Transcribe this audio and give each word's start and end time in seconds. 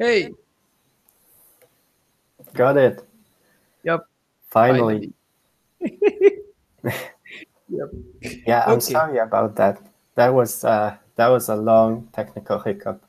Hey, 0.00 0.32
Got 2.54 2.78
it. 2.78 3.04
yep, 3.84 4.00
Finally. 4.48 5.12
finally. 5.84 6.40
Yep. 7.68 7.88
Yeah, 8.46 8.64
I'm 8.66 8.80
Okay. 8.80 8.92
sorry 8.96 9.18
about 9.18 9.54
that. 9.56 9.78
That 10.16 10.34
was 10.34 10.64
uh 10.64 10.96
that 11.16 11.28
was 11.28 11.48
a 11.50 11.54
long 11.54 12.08
technical 12.12 12.58
hiccup. 12.58 13.04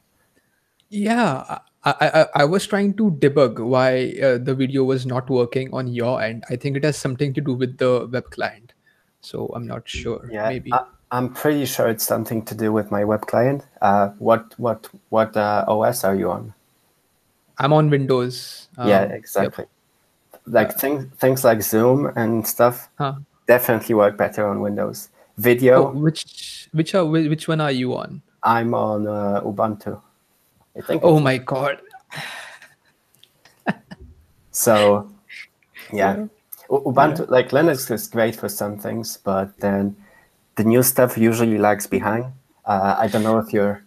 Yeah, 0.89 1.59
I, 1.83 1.95
I, 2.35 2.43
I 2.43 2.45
was 2.45 2.67
trying 2.67 2.93
to 2.97 3.09
debug 3.11 3.57
why 3.57 4.13
uh, 4.21 4.37
the 4.37 4.53
video 4.53 4.83
was 4.83 5.05
not 5.07 5.29
working 5.29 5.73
on 5.73 5.87
your 5.87 6.21
end. 6.21 6.43
I 6.49 6.57
think 6.57 6.75
it 6.77 6.83
has 6.83 6.97
something 6.97 7.33
to 7.33 7.41
do 7.41 7.53
with 7.55 7.77
the 7.79 8.07
web 8.11 8.29
client. 8.29 8.73
So 9.21 9.47
I'm 9.55 9.65
not 9.65 9.87
sure. 9.87 10.29
Yeah, 10.31 10.49
Maybe. 10.49 10.73
I, 10.73 10.83
I'm 11.11 11.33
pretty 11.33 11.65
sure 11.65 11.87
it's 11.87 12.05
something 12.05 12.43
to 12.45 12.53
do 12.53 12.71
with 12.71 12.91
my 12.91 13.03
web 13.03 13.25
client. 13.25 13.65
Uh, 13.81 14.09
what 14.19 14.53
what 14.59 14.89
what 15.09 15.35
uh, 15.35 15.65
OS 15.67 16.03
are 16.03 16.15
you 16.15 16.29
on? 16.29 16.53
I'm 17.61 17.73
on 17.73 17.89
Windows. 17.91 18.67
yeah, 18.77 18.83
Um, 18.83 18.89
yep. 18.89 19.11
exactly. 19.13 19.65
Like 20.47 20.73
things 20.77 21.05
things 21.21 21.43
like 21.45 21.61
Zoom 21.61 22.11
and 22.15 22.45
stuff 22.47 22.89
Huh. 22.97 23.13
definitely 23.47 23.93
work 23.95 24.17
better 24.17 24.47
on 24.47 24.59
Windows. 24.61 25.09
Oh, 25.13 25.17
Video, 25.37 25.91
which 25.91 26.67
which 26.73 26.95
are 26.95 27.05
which 27.05 27.47
one 27.47 27.61
are 27.61 27.71
you 27.71 27.93
on? 27.95 28.21
I'm 28.43 28.73
on 28.73 29.05
uh, 29.07 29.41
Ubuntu. 29.45 30.01
I 30.75 30.81
think 30.81 31.03
Oh 31.05 31.19
my 31.19 31.37
God. 31.37 31.77
so. 34.51 35.07
Yeah, 35.93 36.15
Yeah. 36.15 36.27
Ubuntu 36.69 37.29
like 37.29 37.49
Linux 37.51 37.91
is 37.91 38.07
great 38.07 38.35
for 38.35 38.49
some 38.49 38.77
things, 38.77 39.17
but 39.23 39.57
then 39.59 39.95
the 40.55 40.63
new 40.63 40.81
stuff 40.83 41.17
usually 41.17 41.57
lags 41.57 41.85
behind. 41.85 42.25
Uh, 42.65 42.95
I 42.97 43.07
don't 43.07 43.23
know 43.23 43.37
if 43.39 43.51
you're 43.53 43.83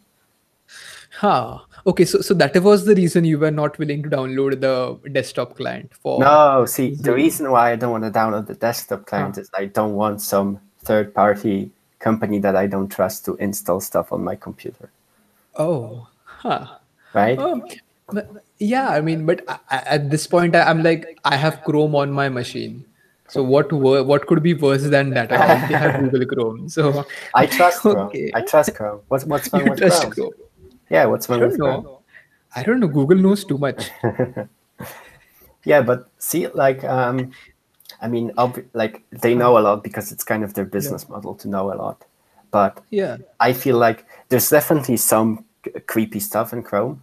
Huh. 1.21 1.59
Okay, 1.87 2.05
so 2.07 2.21
so 2.21 2.33
that 2.35 2.57
was 2.63 2.87
the 2.87 2.95
reason 2.95 3.25
you 3.25 3.39
were 3.39 3.51
not 3.51 3.79
willing 3.79 4.03
to 4.03 4.09
download 4.09 4.61
the 4.61 5.11
desktop 5.11 5.57
client 5.57 5.93
for. 6.01 6.19
No, 6.19 6.65
see, 6.67 6.95
the 6.95 7.13
reason 7.13 7.51
why 7.51 7.73
I 7.73 7.77
don't 7.77 7.91
want 7.91 8.05
to 8.05 8.11
download 8.11 8.47
the 8.47 8.55
desktop 8.55 9.01
ah. 9.03 9.05
client 9.05 9.39
is 9.39 9.51
I 9.55 9.67
don't 9.67 9.95
want 9.95 10.23
some 10.23 10.61
third 10.81 11.15
party 11.15 11.71
company 11.99 12.39
that 12.39 12.57
I 12.57 12.67
don't 12.67 12.89
trust 12.89 13.25
to 13.27 13.35
install 13.37 13.81
stuff 13.81 14.13
on 14.13 14.25
my 14.25 14.37
computer, 14.37 14.91
Oh. 15.57 16.09
Huh. 16.25 16.67
right? 17.13 17.39
Oh, 17.39 17.63
but- 18.13 18.29
yeah, 18.59 18.89
I 18.89 19.01
mean, 19.01 19.27
but 19.27 19.45
I, 19.49 19.59
at 19.71 20.11
this 20.11 20.27
point, 20.27 20.55
I, 20.55 20.63
I'm 20.63 20.83
like, 20.83 21.19
I 21.25 21.37
have 21.37 21.63
Chrome 21.65 21.95
on 21.95 22.13
my 22.13 22.29
machine. 22.29 22.85
So 23.29 23.43
what 23.43 23.73
wor- 23.73 24.05
what 24.05 24.27
could 24.27 24.43
be 24.43 24.55
worse 24.55 24.85
than 24.85 25.11
that? 25.11 25.33
I 25.33 25.37
already 25.37 25.75
have 25.75 26.01
Google 26.11 26.27
Chrome. 26.27 26.69
So 26.69 27.05
I 27.35 27.47
trust 27.47 27.81
Chrome. 27.85 27.97
Okay. 28.09 28.31
I 28.35 28.43
trust 28.43 28.75
Chrome. 28.75 29.01
What's 29.09 29.25
what's 29.25 29.53
wrong 29.53 29.69
with 29.71 29.81
Chrome? 29.81 30.13
Chrome. 30.13 30.33
Yeah, 30.91 31.07
what's 31.07 31.29
I 31.29 31.33
wrong 31.39 31.41
don't 31.51 31.59
know. 31.59 32.01
I 32.57 32.63
don't 32.63 32.81
know. 32.81 32.89
Google 32.89 33.19
knows 33.19 33.45
too 33.45 33.59
much. 33.59 33.91
Yeah, 35.67 35.81
but 35.81 36.09
see, 36.19 36.47
like, 36.49 36.85
um, 36.85 37.33
I 38.03 38.07
mean, 38.09 38.33
ob- 38.37 38.63
like 38.75 39.03
they 39.11 39.35
know 39.35 39.57
a 39.57 39.61
lot 39.61 39.83
because 39.83 40.13
it's 40.13 40.23
kind 40.23 40.45
of 40.45 40.53
their 40.53 40.67
business 40.67 41.09
model 41.09 41.35
to 41.37 41.49
know 41.49 41.73
a 41.73 41.77
lot. 41.77 42.05
But 42.51 42.83
Yeah. 42.91 43.17
I 43.41 43.55
feel 43.55 43.79
like 43.79 44.05
there's 44.29 44.51
definitely 44.51 44.99
some 44.99 45.45
creepy 45.87 46.21
stuff 46.21 46.53
in 46.53 46.63
Chrome, 46.63 47.03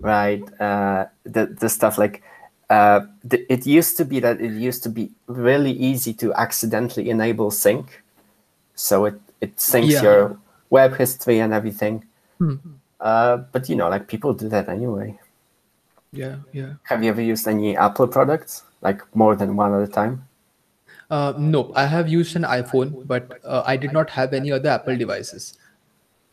right? 0.00 0.42
Uh, 0.58 1.06
the 1.24 1.46
the 1.60 1.68
stuff 1.68 1.98
like 1.98 2.22
uh, 2.70 3.00
the, 3.22 3.44
it 3.52 3.66
used 3.66 3.98
to 3.98 4.04
be 4.06 4.18
that 4.20 4.40
it 4.40 4.52
used 4.52 4.82
to 4.84 4.88
be 4.88 5.10
really 5.26 5.72
easy 5.72 6.14
to 6.14 6.32
accidentally 6.40 7.10
enable 7.10 7.50
sync, 7.50 8.02
so 8.74 9.04
it 9.04 9.20
it 9.42 9.56
syncs 9.56 9.90
Yeah. 9.92 10.02
your 10.02 10.38
web 10.70 10.96
history 10.96 11.38
and 11.40 11.52
everything. 11.52 12.04
Hmm. 12.38 12.56
Uh, 13.00 13.36
but 13.52 13.68
you 13.68 13.76
know, 13.76 13.88
like 13.88 14.08
people 14.08 14.32
do 14.34 14.48
that 14.48 14.68
anyway. 14.68 15.18
Yeah. 16.12 16.36
Yeah. 16.52 16.74
Have 16.84 17.04
you 17.04 17.10
ever 17.10 17.20
used 17.20 17.46
any 17.46 17.76
Apple 17.76 18.08
products, 18.08 18.64
like 18.80 19.02
more 19.14 19.36
than 19.36 19.56
one 19.56 19.74
at 19.74 19.88
a 19.88 19.92
time? 19.92 20.26
Uh, 21.10 21.32
no, 21.38 21.72
I 21.74 21.86
have 21.86 22.08
used 22.08 22.36
an 22.36 22.42
iPhone, 22.42 23.06
but 23.06 23.40
uh, 23.44 23.62
I 23.66 23.76
did 23.76 23.92
not 23.92 24.10
have 24.10 24.34
any 24.34 24.52
other 24.52 24.68
Apple 24.68 24.96
devices. 24.96 25.56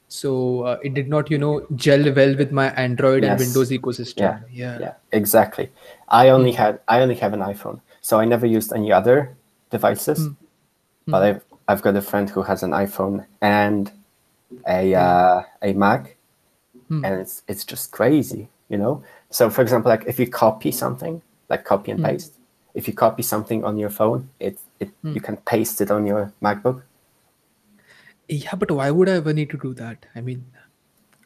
So 0.07 0.63
uh, 0.63 0.77
it 0.83 0.93
did 0.93 1.07
not, 1.09 1.31
you 1.31 1.37
know, 1.37 1.65
gel 1.75 2.13
well 2.13 2.35
with 2.35 2.51
my 2.51 2.67
Android 2.73 3.23
and 3.23 3.39
Windows 3.39 3.71
ecosystem. 3.71 4.19
Yeah, 4.19 4.39
Yeah. 4.51 4.79
Yeah, 4.79 4.93
exactly. 5.11 5.71
I 6.09 6.29
only 6.29 6.51
had 6.51 6.79
I 6.87 7.01
only 7.01 7.15
have 7.15 7.33
an 7.33 7.39
iPhone, 7.39 7.81
so 8.01 8.19
I 8.19 8.25
never 8.25 8.45
used 8.45 8.71
any 8.73 8.91
other 8.91 9.35
devices. 9.71 10.29
But 11.07 11.23
I've 11.23 11.43
I've 11.67 11.81
got 11.81 11.95
a 11.95 12.01
friend 12.01 12.29
who 12.29 12.43
has 12.43 12.61
an 12.63 12.71
iPhone 12.71 13.25
and 13.41 13.91
a 14.67 14.95
uh, 14.95 15.43
a 15.61 15.73
Mac, 15.73 16.17
and 16.89 17.05
it's 17.05 17.43
it's 17.47 17.65
just 17.65 17.91
crazy, 17.91 18.49
you 18.69 18.77
know. 18.77 19.03
So 19.29 19.49
for 19.49 19.61
example, 19.61 19.89
like 19.89 20.05
if 20.05 20.19
you 20.19 20.27
copy 20.27 20.71
something, 20.71 21.21
like 21.49 21.65
copy 21.65 21.91
and 21.91 22.03
paste, 22.03 22.39
if 22.73 22.87
you 22.87 22.93
copy 22.93 23.23
something 23.23 23.63
on 23.63 23.77
your 23.77 23.89
phone, 23.89 24.29
it 24.39 24.59
it 24.79 24.89
you 25.03 25.21
can 25.21 25.37
paste 25.37 25.81
it 25.81 25.91
on 25.91 26.05
your 26.05 26.33
MacBook. 26.41 26.83
Yeah, 28.27 28.55
but 28.55 28.71
why 28.71 28.89
would 28.91 29.09
I 29.09 29.13
ever 29.13 29.33
need 29.33 29.49
to 29.51 29.57
do 29.57 29.73
that? 29.75 30.05
I 30.15 30.21
mean, 30.21 30.45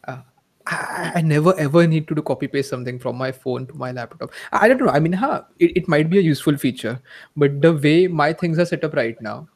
uh, 0.03 0.21
I, 0.67 1.11
I 1.15 1.21
never 1.21 1.57
ever 1.57 1.87
need 1.87 2.07
to 2.09 2.15
do 2.15 2.21
copy 2.21 2.47
paste 2.47 2.69
something 2.69 2.99
from 2.99 3.17
my 3.17 3.31
phone 3.31 3.67
to 3.67 3.73
my 3.73 3.91
laptop. 3.91 4.31
I 4.51 4.67
don't 4.67 4.81
know. 4.81 4.89
I 4.89 4.99
mean, 4.99 5.13
huh, 5.13 5.43
it, 5.59 5.77
it 5.77 5.87
might 5.87 6.09
be 6.09 6.19
a 6.19 6.21
useful 6.21 6.57
feature, 6.57 7.01
but 7.37 7.61
the 7.61 7.73
way 7.73 8.07
my 8.07 8.33
things 8.33 8.59
are 8.59 8.65
set 8.65 8.83
up 8.83 8.93
right 8.95 9.19
now, 9.21 9.47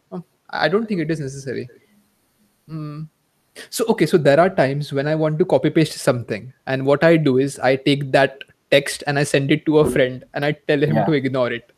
I 0.50 0.70
don't 0.70 0.88
think 0.88 1.02
it 1.02 1.12
is 1.12 1.20
necessary. 1.20 1.68
Mm. 2.70 3.10
So, 3.70 3.86
okay, 3.90 4.06
so 4.06 4.18
there 4.18 4.40
are 4.40 4.50
times 4.50 4.92
when 4.92 5.08
I 5.08 5.16
want 5.16 5.38
to 5.40 5.46
copy 5.46 5.70
paste 5.70 5.94
something, 5.94 6.54
and 6.66 6.86
what 6.86 7.04
I 7.04 7.18
do 7.18 7.38
is 7.38 7.60
I 7.60 7.76
take 7.76 8.12
that 8.12 8.40
text 8.72 9.04
and 9.06 9.20
I 9.20 9.24
send 9.24 9.52
it 9.52 9.66
to 9.68 9.80
a 9.80 9.90
friend 9.90 10.24
and 10.34 10.44
I 10.44 10.54
tell 10.68 10.82
him 10.82 10.96
Yeah. 10.96 11.06
to 11.06 11.12
ignore 11.14 11.52
it. 11.52 11.72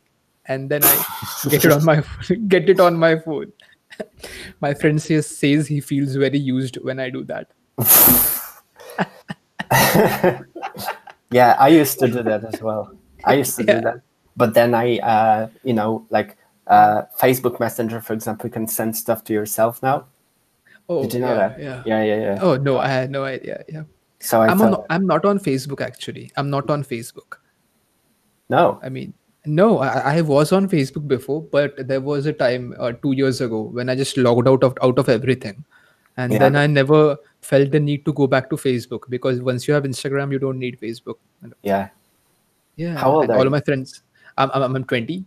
And 0.46 0.70
then 0.70 0.82
I 0.84 1.04
get 1.50 1.64
it 1.64 1.72
on 1.72 1.84
my 1.84 2.02
get 2.48 2.68
it 2.70 2.80
on 2.80 2.96
my 2.96 3.18
phone. 3.18 3.52
my 4.60 4.72
friend 4.74 5.02
says 5.02 5.26
says 5.26 5.66
he 5.66 5.80
feels 5.80 6.14
very 6.14 6.38
used 6.38 6.76
when 6.82 7.00
I 7.00 7.10
do 7.10 7.24
that. 7.24 7.50
Yeah, 11.30 11.56
I 11.58 11.68
used 11.68 11.98
to 11.98 12.08
do 12.08 12.22
that 12.22 12.44
as 12.44 12.62
well. 12.62 12.92
I 13.24 13.34
used 13.34 13.56
to 13.56 13.64
Yeah. 13.64 13.74
do 13.74 13.80
that, 13.82 14.00
but 14.36 14.54
then 14.54 14.74
I, 14.74 14.98
uh, 14.98 15.48
you 15.64 15.72
know, 15.74 16.06
like 16.10 16.36
uh, 16.68 17.02
Facebook 17.20 17.58
Messenger, 17.58 18.00
for 18.00 18.12
example, 18.12 18.46
you 18.46 18.52
can 18.52 18.68
send 18.68 18.96
stuff 18.96 19.24
to 19.24 19.32
yourself 19.32 19.82
now. 19.82 20.06
Oh, 20.88 21.02
Did 21.02 21.14
you 21.14 21.20
know 21.20 21.28
yeah, 21.34 21.48
that? 21.48 21.60
Yeah. 21.60 21.82
yeah, 21.86 22.02
yeah. 22.04 22.20
yeah. 22.20 22.38
Oh 22.40 22.56
no, 22.56 22.78
I 22.78 22.88
had 22.88 23.10
no 23.10 23.24
idea. 23.24 23.64
Yeah. 23.68 23.82
So 24.20 24.40
I 24.42 24.48
I'm 24.48 24.58
thought, 24.58 24.80
on, 24.80 24.86
I'm 24.90 25.06
not 25.06 25.24
on 25.24 25.38
Facebook 25.38 25.80
actually. 25.80 26.30
I'm 26.36 26.48
not 26.50 26.70
on 26.70 26.84
Facebook. 26.84 27.38
no, 28.48 28.78
I 28.82 28.88
mean, 28.88 29.12
no, 29.44 29.78
I, 29.78 30.16
I 30.16 30.20
was 30.22 30.52
on 30.52 30.68
Facebook 30.68 31.06
before, 31.08 31.42
but 31.42 31.74
there 31.88 32.00
was 32.00 32.26
a 32.26 32.32
time 32.32 32.74
uh, 32.78 32.92
two 32.92 33.12
years 33.12 33.40
ago 33.40 33.62
when 33.62 33.88
I 33.88 33.94
just 33.94 34.16
logged 34.16 34.48
out 34.48 34.62
of 34.64 34.76
out 34.82 34.98
of 34.98 35.08
everything, 35.08 35.64
and 36.16 36.32
Yeah. 36.32 36.38
then 36.38 36.56
I 36.56 36.66
never 36.66 37.16
felt 37.42 37.70
the 37.72 37.80
need 37.80 38.04
to 38.06 38.12
go 38.12 38.26
back 38.26 38.48
to 38.50 38.56
Facebook 38.56 39.08
because 39.08 39.42
once 39.42 39.68
you 39.68 39.74
have 39.74 39.84
Instagram, 39.84 40.32
you 40.32 40.38
don't 40.38 40.58
need 40.58 40.80
Facebook. 40.80 41.16
Yeah, 41.62 41.88
Yeah. 42.76 42.96
How 42.96 43.10
old 43.12 43.24
and 43.24 43.32
are 43.32 43.36
all 43.38 43.42
you? 43.42 43.46
of 43.48 43.52
my 43.52 43.60
friends, 43.60 44.02
I'm 44.38 44.50
I'm, 44.54 44.76
I'm 44.76 44.84
20. 44.84 45.24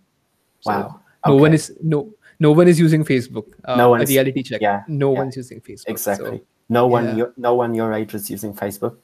so 0.62 0.72
Wow. 0.72 1.02
No 1.28 1.36
one 1.36 1.54
is 1.54 1.72
no 1.84 2.10
no 2.40 2.52
one 2.52 2.68
is 2.68 2.80
using 2.80 3.04
Facebook. 3.04 3.46
Uh, 3.66 3.76
No 3.76 3.88
a 3.88 3.90
one's- 4.00 4.10
reality 4.10 4.44
check. 4.44 4.62
yeah, 4.62 4.84
No 4.88 5.12
yeah. 5.14 5.20
one's 5.20 5.36
using 5.38 5.60
Facebook. 5.62 5.86
so- 5.86 5.92
exactly. 5.92 6.42
no 6.70 6.88
one, 6.88 7.06
yeah. 7.06 7.16
your, 7.16 7.34
no 7.38 7.54
one 7.56 7.74
your 7.76 7.94
age 7.94 8.14
is 8.16 8.30
using 8.30 8.54
Facebook. 8.54 8.96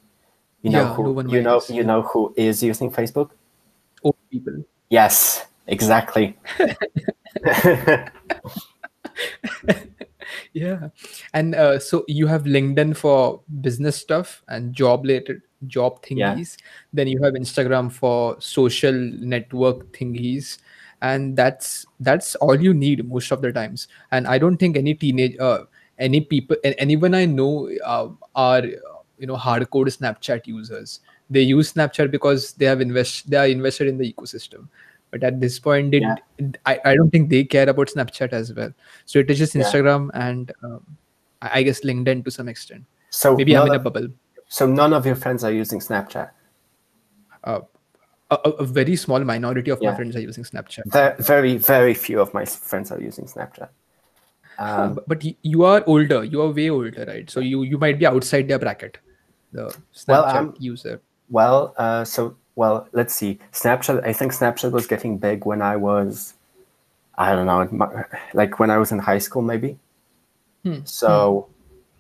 You 0.62 0.72
know 0.72 0.82
Yeah, 0.82 0.94
who, 0.96 1.04
no 1.04 1.12
one 1.12 1.30
you 1.30 1.42
know, 1.42 1.58
age, 1.58 1.70
you 1.70 1.76
yeah. 1.78 1.84
know 1.84 2.02
who 2.04 2.34
is 2.38 2.64
using 2.64 2.92
Facebook? 2.92 3.32
old 4.04 4.16
people. 4.32 4.64
Yes, 4.90 5.46
exactly. 5.68 6.38
yeah 10.54 10.90
and 11.34 11.54
uh, 11.56 11.78
so 11.80 12.04
you 12.08 12.28
have 12.28 12.44
linkedin 12.44 12.96
for 12.96 13.42
business 13.62 13.96
stuff 13.96 14.44
and 14.48 14.74
job 14.74 15.04
related 15.04 15.42
job 15.68 16.02
thingies 16.04 16.18
Yeah. 16.18 16.34
thingies 16.36 16.58
then 16.94 17.08
you 17.08 17.22
have 17.24 17.34
instagram 17.34 17.92
for 17.92 18.36
social 18.40 18.94
network 18.94 19.92
thingies 19.94 20.58
and 21.06 21.38
that's 21.42 21.86
that's 22.10 22.36
all 22.36 22.62
you 22.68 22.74
need 22.74 23.08
most 23.16 23.32
of 23.36 23.42
the 23.46 23.52
times 23.58 23.88
and 24.12 24.28
i 24.36 24.38
don't 24.44 24.58
think 24.58 24.78
any 24.82 24.94
teenage 25.04 25.38
uh, 25.48 25.60
any 26.08 26.22
people 26.34 26.58
anyone 26.86 27.14
i 27.22 27.26
know 27.26 27.52
uh, 27.94 28.08
are 28.48 28.64
you 28.66 29.28
know 29.32 29.38
hardcore 29.48 29.92
snapchat 29.98 30.48
users 30.54 31.00
they 31.38 31.46
use 31.52 31.74
snapchat 31.74 32.12
because 32.18 32.52
they 32.54 32.66
have 32.72 32.82
invest 32.88 33.30
they 33.30 33.38
are 33.44 33.48
invested 33.58 33.88
in 33.94 33.98
the 34.04 34.12
ecosystem 34.14 34.68
but 35.12 35.24
at 35.24 35.40
this 35.40 35.60
point 35.60 35.94
it, 35.94 36.02
Yeah. 36.02 36.16
I, 36.66 36.80
I 36.84 36.96
don't 36.96 37.10
think 37.10 37.30
they 37.30 37.44
care 37.44 37.70
about 37.70 37.88
snapchat 37.96 38.34
as 38.34 38.54
well 38.54 38.74
so 39.06 39.20
it 39.20 39.30
is 39.36 39.38
just 39.44 39.56
Yeah. 39.56 39.64
instagram 39.64 40.10
and 40.14 40.52
um, 40.64 40.84
i 41.42 41.64
guess 41.64 41.82
linkedin 41.82 42.24
to 42.26 42.32
some 42.32 42.50
extent 42.56 42.84
so 43.10 43.36
maybe 43.38 43.58
i'm 43.58 43.68
in 43.68 43.76
a 43.76 43.80
bubble 43.80 44.10
so 44.48 44.66
none 44.68 44.94
of 44.94 45.06
your 45.06 45.16
friends 45.16 45.44
are 45.44 45.52
using 45.52 45.80
Snapchat. 45.80 46.30
uh, 47.44 47.62
a, 48.32 48.38
a 48.46 48.50
a 48.50 48.66
very 48.66 48.96
small 48.96 49.20
minority 49.24 49.72
of 49.72 49.80
Yeah. 49.82 49.90
my 49.92 49.96
friends 49.96 50.16
are 50.16 50.20
using 50.22 50.44
snapchat 50.44 50.86
Ve- 50.98 51.24
Very, 51.24 51.58
very 51.58 51.94
few 51.94 52.20
of 52.20 52.34
my 52.34 52.46
friends 52.46 52.92
are 52.92 53.00
using 53.02 53.26
Snapchat. 53.26 53.70
Um, 54.58 54.94
but, 54.96 55.08
but 55.08 55.24
you 55.42 55.64
are 55.66 55.84
older 55.86 56.24
you 56.24 56.42
are 56.42 56.52
way 56.52 56.70
older 56.70 57.06
right 57.08 57.30
so 57.30 57.40
you 57.42 57.64
you 57.64 57.78
might 57.78 58.00
be 58.00 58.06
outside 58.06 58.48
their 58.48 58.60
bracket 58.60 58.98
the 59.52 59.66
snapchat 59.94 60.08
Well, 60.08 60.26
I'm- 60.26 60.54
user 60.60 61.02
Well, 61.30 61.74
uh, 61.78 62.04
so 62.06 62.36
well, 62.56 62.88
let's 62.94 63.14
see. 63.14 63.38
Snapchat. 63.52 64.06
I 64.10 64.14
think 64.14 64.32
Snapchat 64.32 64.72
was 64.72 64.86
getting 64.88 65.18
big 65.18 65.46
when 65.46 65.62
I 65.62 65.76
was, 65.76 66.36
I 67.18 67.34
don't 67.36 67.48
know, 67.48 68.06
like 68.34 68.60
when 68.60 68.70
I 68.70 68.78
was 68.78 68.92
in 68.94 69.00
high 69.00 69.18
school, 69.20 69.42
maybe. 69.42 69.78
Hmm. 70.64 70.80
So, 70.86 71.48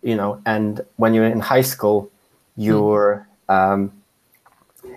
you 0.01 0.15
know, 0.15 0.39
and 0.45 0.79
when 0.95 1.13
you're 1.13 1.25
in 1.37 1.41
high 1.41 1.63
school, 1.73 2.09
you're 2.55 3.27
um, 3.49 3.91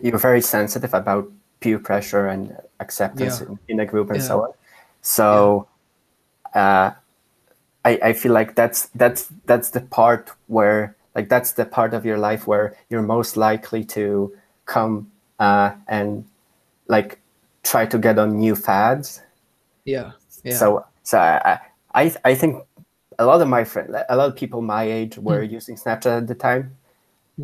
you're 0.02 0.18
very 0.18 0.40
sensitive 0.40 0.94
about 0.94 1.30
peer 1.60 1.78
pressure 1.78 2.26
and 2.26 2.56
acceptance 2.80 3.40
Yeah. 3.40 3.46
in, 3.48 3.58
in 3.68 3.80
a 3.80 3.86
group 3.86 4.10
and 4.10 4.18
Yeah. 4.20 4.26
so 4.26 4.42
on. 4.44 4.52
So, 5.02 5.68
uh, 6.54 6.92
I, 7.84 7.98
I 8.02 8.12
feel 8.12 8.32
like 8.32 8.54
that's 8.54 8.86
that's 8.94 9.30
that's 9.46 9.70
the 9.70 9.80
part 9.80 10.32
where 10.48 10.96
like 11.14 11.28
that's 11.28 11.52
the 11.52 11.64
part 11.64 11.94
of 11.94 12.04
your 12.04 12.18
life 12.18 12.46
where 12.46 12.76
you're 12.90 13.02
most 13.02 13.36
likely 13.36 13.84
to 13.84 14.32
come 14.66 15.10
uh, 15.38 15.72
and 15.88 16.24
like 16.88 17.20
try 17.62 17.86
to 17.86 17.98
get 17.98 18.18
on 18.18 18.38
new 18.38 18.54
fads. 18.56 19.22
Yeah. 19.84 20.12
Yeah. 20.44 20.56
So 20.56 20.84
so 21.02 21.18
I 21.18 21.60
I 21.94 22.14
I 22.24 22.34
think 22.34 22.64
a 23.18 23.24
lot 23.26 23.40
of 23.40 23.48
my 23.48 23.64
friends, 23.64 23.94
a 24.08 24.16
lot 24.16 24.28
of 24.28 24.36
people 24.36 24.62
my 24.62 24.84
age 24.84 25.18
were 25.18 25.42
using 25.42 25.76
Snapchat 25.76 26.18
at 26.18 26.26
the 26.26 26.34
time. 26.34 26.76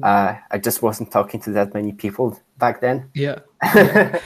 Uh, 0.03 0.37
I 0.51 0.59
just 0.59 0.83
wasn't 0.83 1.11
talking 1.13 1.41
to 1.43 1.51
that 1.53 1.73
many 1.75 1.93
people 1.93 2.39
back 2.59 2.81
then. 2.81 3.11
yeah. 3.15 3.39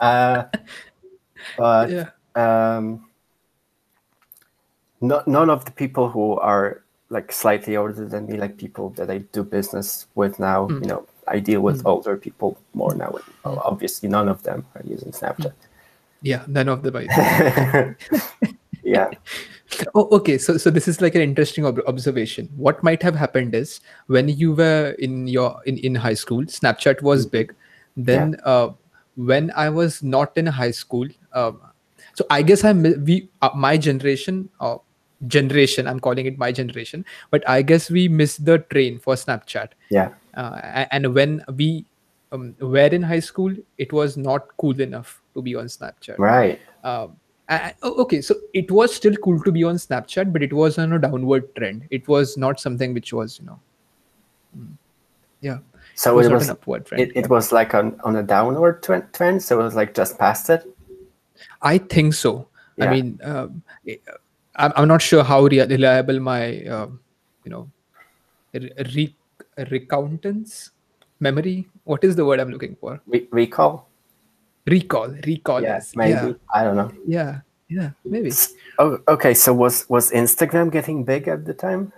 Uh, 0.00 0.44
but 1.56 1.90
Yeah. 1.90 2.10
um, 2.36 3.08
no, 5.00 5.22
none 5.26 5.50
of 5.50 5.64
the 5.64 5.70
people 5.72 6.08
who 6.08 6.38
are 6.38 6.82
like 7.10 7.32
slightly 7.32 7.76
older 7.76 8.06
than 8.06 8.26
me, 8.26 8.36
like 8.36 8.56
people 8.58 8.90
that 8.90 9.10
I 9.10 9.18
do 9.18 9.42
business 9.42 10.06
with 10.14 10.38
now, 10.38 10.68
you 10.68 10.80
know, 10.86 11.06
I 11.26 11.40
deal 11.40 11.60
with 11.62 11.84
older 11.86 12.16
people 12.16 12.58
more 12.74 12.94
now. 12.94 13.10
and 13.44 13.58
Obviously, 13.64 14.08
none 14.08 14.28
of 14.28 14.42
them 14.42 14.66
are 14.74 14.82
using 14.84 15.10
Snapchat. 15.12 15.52
Yeah. 16.22 16.44
None 16.46 16.68
of 16.68 16.82
them. 16.82 16.96
Are. 16.96 17.96
Yeah, 18.84 19.10
Oh, 19.94 20.08
okay. 20.12 20.38
So, 20.38 20.56
so 20.56 20.70
this 20.70 20.88
is 20.88 21.00
like 21.00 21.14
an 21.14 21.20
interesting 21.20 21.66
ob- 21.66 21.82
observation. 21.86 22.48
What 22.56 22.82
might 22.82 23.02
have 23.02 23.14
happened 23.14 23.54
is 23.54 23.80
when 24.06 24.28
you 24.28 24.54
were 24.54 24.96
in 24.98 25.26
your 25.26 25.60
in, 25.66 25.78
in 25.78 25.94
high 25.94 26.14
school, 26.14 26.42
Snapchat 26.44 27.02
was 27.02 27.26
big. 27.26 27.54
Then, 27.96 28.36
uh, 28.44 28.70
when 29.16 29.50
I 29.56 29.68
was 29.68 30.02
not 30.02 30.36
in 30.36 30.46
high 30.46 30.70
school, 30.70 31.08
um, 31.32 31.60
so 32.14 32.24
I 32.30 32.42
guess 32.42 32.64
I'm 32.64 32.82
we 33.04 33.28
uh, 33.42 33.50
my 33.54 33.76
generation 33.76 34.48
uh, 34.60 34.78
generation. 35.26 35.86
I'm 35.86 36.00
calling 36.00 36.26
it 36.26 36.38
my 36.38 36.52
generation, 36.52 37.04
but 37.30 37.48
I 37.48 37.62
guess 37.62 37.90
we 37.90 38.08
missed 38.08 38.44
the 38.44 38.58
train 38.58 38.98
for 38.98 39.14
Snapchat. 39.14 39.70
yeah, 39.90 40.10
Uh, 40.34 40.86
and 40.90 41.14
when 41.14 41.44
we 41.56 41.84
um, 42.32 42.54
were 42.60 42.86
in 42.86 43.02
high 43.02 43.20
school, 43.20 43.54
it 43.76 43.92
was 43.92 44.16
not 44.16 44.46
cool 44.56 44.80
enough 44.80 45.20
to 45.34 45.42
be 45.42 45.54
on 45.54 45.66
Snapchat 45.66 46.18
right. 46.18 46.60
um, 46.84 47.16
I- 47.48 47.74
oh, 47.82 47.94
okay 48.02 48.20
so 48.20 48.34
it 48.52 48.70
was 48.70 48.94
still 48.94 49.16
cool 49.16 49.40
to 49.42 49.52
be 49.52 49.64
on 49.64 49.76
snapchat 49.76 50.32
but 50.32 50.42
it 50.42 50.52
was 50.52 50.78
on 50.78 50.92
a 50.92 50.98
downward 50.98 51.54
trend. 51.56 51.86
It 51.90 52.06
was 52.06 52.36
not 52.36 52.60
something 52.60 52.92
which 52.94 53.12
was 53.12 53.38
you 53.38 53.46
know 53.46 53.60
mm, 54.58 54.72
yeah. 55.40 55.58
So 55.94 56.14
was 56.14 56.26
it 56.26 56.32
was 56.32 56.44
an 56.44 56.50
upward 56.50 56.86
trend 56.86 57.02
it, 57.02 57.16
it 57.16 57.30
was 57.30 57.50
like 57.52 57.74
on, 57.74 57.98
on 58.04 58.16
a 58.16 58.22
downward 58.22 58.82
trend, 58.82 59.12
trend, 59.12 59.42
so 59.42 59.60
it 59.60 59.64
was 59.64 59.74
like 59.74 59.94
just 59.94 60.18
past 60.18 60.50
it. 60.50 60.66
i 61.62 61.78
think 61.78 62.14
so. 62.14 62.48
I 62.80 62.86
mean 62.90 63.18
um, 63.24 63.62
I'm, 64.54 64.72
I'm 64.76 64.88
not 64.88 65.02
sure 65.02 65.24
how 65.24 65.42
reliable 65.44 66.20
my 66.20 66.62
um, 66.64 67.00
you 67.44 67.50
know 67.50 67.70
re- 68.90 69.16
memory. 71.20 71.68
What 71.84 72.04
is 72.04 72.14
the 72.16 72.24
word 72.24 72.40
i'm 72.40 72.50
looking 72.50 72.76
for? 72.76 73.00
Re- 73.06 73.28
recall. 73.30 73.87
Recall 74.70 75.08
recall 75.26 75.62
Yes, 75.62 75.94
maybe. 75.96 76.12
yeah 76.12 76.32
I 76.54 76.64
don't 76.64 76.76
know. 76.76 76.90
yeah 77.06 77.40
yeah 77.68 77.90
maybe 78.04 78.30
Oh, 78.78 78.98
okay. 79.08 79.34
So 79.34 79.52
was 79.52 79.88
was 79.90 80.12
Instagram 80.12 80.70
getting 80.70 81.04
big 81.04 81.26
at 81.26 81.44
the 81.44 81.54
time? 81.54 81.92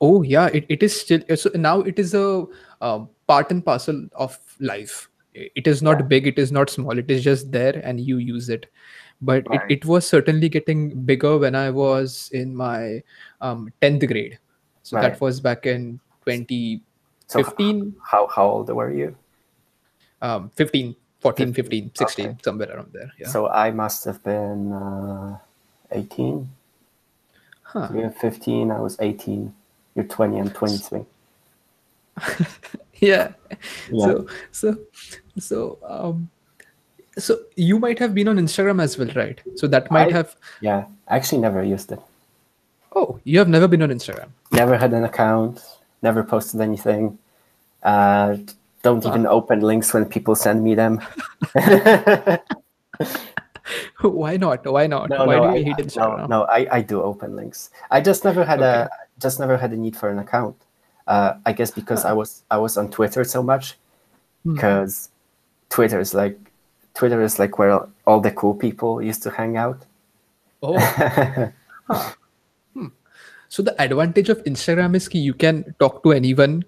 Oh 0.00 0.22
yeah, 0.22 0.46
it, 0.52 0.64
it 0.68 0.82
is 0.82 0.98
still 0.98 1.20
so 1.36 1.50
now 1.54 1.80
it 1.80 1.98
is 1.98 2.14
a 2.14 2.46
um, 2.80 3.08
part 3.26 3.50
and 3.52 3.64
parcel 3.64 4.08
of 4.14 4.38
life. 4.60 5.08
It 5.34 5.66
is 5.66 5.82
not 5.82 6.00
Yeah. 6.00 6.06
big, 6.06 6.26
it 6.26 6.38
is 6.38 6.50
not 6.52 6.70
small, 6.70 6.98
it 6.98 7.10
is 7.10 7.22
just 7.22 7.52
there 7.52 7.80
and 7.84 8.00
you 8.00 8.16
use 8.18 8.48
it. 8.48 8.66
But 9.20 9.48
Right. 9.48 9.60
it, 9.70 9.78
it 9.78 9.84
was 9.84 10.06
certainly 10.06 10.48
getting 10.48 11.04
bigger 11.04 11.38
when 11.38 11.54
I 11.54 11.70
was 11.70 12.30
in 12.32 12.56
my 12.56 13.02
um, 13.40 13.70
10th 13.80 14.06
grade. 14.08 14.38
So 14.82 14.96
Right. 14.96 15.12
that 15.12 15.20
was 15.20 15.40
back 15.40 15.64
in 15.66 16.00
2015, 16.24 16.82
So 17.28 17.44
how 18.10 18.26
how 18.28 18.46
old 18.46 18.68
were 18.70 18.90
you? 18.92 19.14
um, 20.22 20.50
15, 20.56 20.96
14, 21.22 21.54
15, 21.54 21.90
16, 21.94 22.26
Okay. 22.26 22.36
somewhere 22.42 22.70
around 22.74 22.90
there. 22.92 23.10
Yeah. 23.18 23.28
So 23.28 23.48
I 23.48 23.70
must 23.70 24.04
have 24.04 24.22
been 24.24 24.72
uh, 24.72 25.38
18. 25.92 26.48
Huh. 27.62 27.88
You're 27.94 28.10
15. 28.10 28.70
I 28.70 28.80
was 28.80 28.96
18. 29.00 29.54
You're 29.94 30.04
20. 30.04 30.38
I'm 30.38 30.50
23. 30.50 31.04
yeah. 33.00 33.32
Yeah. 33.90 34.04
So, 34.04 34.26
so, 34.50 34.76
so, 35.38 35.78
um, 35.86 36.28
so 37.16 37.38
you 37.56 37.78
might 37.78 37.98
have 37.98 38.14
been 38.14 38.28
on 38.28 38.36
Instagram 38.36 38.82
as 38.82 38.98
well, 38.98 39.08
right? 39.14 39.40
So 39.56 39.66
that 39.68 39.90
might 39.90 40.08
I- 40.08 40.16
have 40.16 40.36
Yeah. 40.60 40.86
I 41.08 41.16
actually 41.16 41.40
never 41.40 41.62
used 41.62 41.92
it. 41.92 42.00
Oh, 42.94 43.18
you 43.24 43.38
have 43.38 43.48
never 43.48 43.68
been 43.68 43.80
on 43.82 43.88
Instagram. 43.90 44.28
Never 44.50 44.76
had 44.76 44.92
an 44.92 45.04
account. 45.04 45.62
Never 46.02 46.22
posted 46.22 46.60
anything. 46.60 47.16
Uh, 47.82 48.36
don't 48.82 49.06
even 49.06 49.26
open 49.26 49.60
links 49.60 49.94
when 49.94 50.04
people 50.06 50.34
send 50.34 50.62
me 50.62 50.74
them. 50.74 51.00
Why 54.02 54.36
not? 54.36 54.66
Why 54.66 54.86
not? 54.86 55.08
No, 55.08 55.24
Why 55.24 55.36
no, 55.36 55.42
do 55.42 55.48
I, 55.48 55.56
you 55.56 55.64
hate 55.64 55.78
no, 55.78 55.84
Instagram? 55.84 56.28
no, 56.28 56.42
I, 56.44 56.66
I 56.70 56.82
do 56.82 57.00
open 57.02 57.36
links. 57.36 57.70
I 57.90 58.00
just 58.00 58.24
never 58.24 58.44
had 58.44 58.60
a 58.60 58.90
just 59.18 59.38
never 59.38 59.56
had 59.56 59.72
a 59.72 59.76
need 59.76 59.96
for 59.96 60.08
an 60.10 60.18
account. 60.18 60.56
Uh, 61.06 61.34
I 61.46 61.52
guess 61.52 61.70
because 61.70 62.04
I 62.04 62.12
was 62.12 62.42
I 62.50 62.58
was 62.58 62.76
on 62.76 62.90
Twitter 62.90 63.24
so 63.24 63.42
much 63.42 63.78
Hmm. 64.42 64.54
because 64.54 65.10
Twitter 65.70 66.00
is 66.00 66.14
like 66.14 66.38
Twitter 66.94 67.22
is 67.22 67.38
like 67.38 67.58
where 67.58 67.86
all 68.06 68.20
the 68.20 68.30
cool 68.32 68.54
people 68.54 69.00
used 69.00 69.22
to 69.22 69.30
hang 69.30 69.56
out. 69.56 69.86
Oh, 70.62 70.78
huh. 71.88 72.12
Hmm. 72.74 72.86
So 73.48 73.62
the 73.62 73.80
advantage 73.80 74.28
of 74.28 74.42
Instagram 74.44 74.94
is 74.94 75.08
you 75.14 75.34
can 75.34 75.74
talk 75.78 76.02
to 76.02 76.12
anyone 76.12 76.64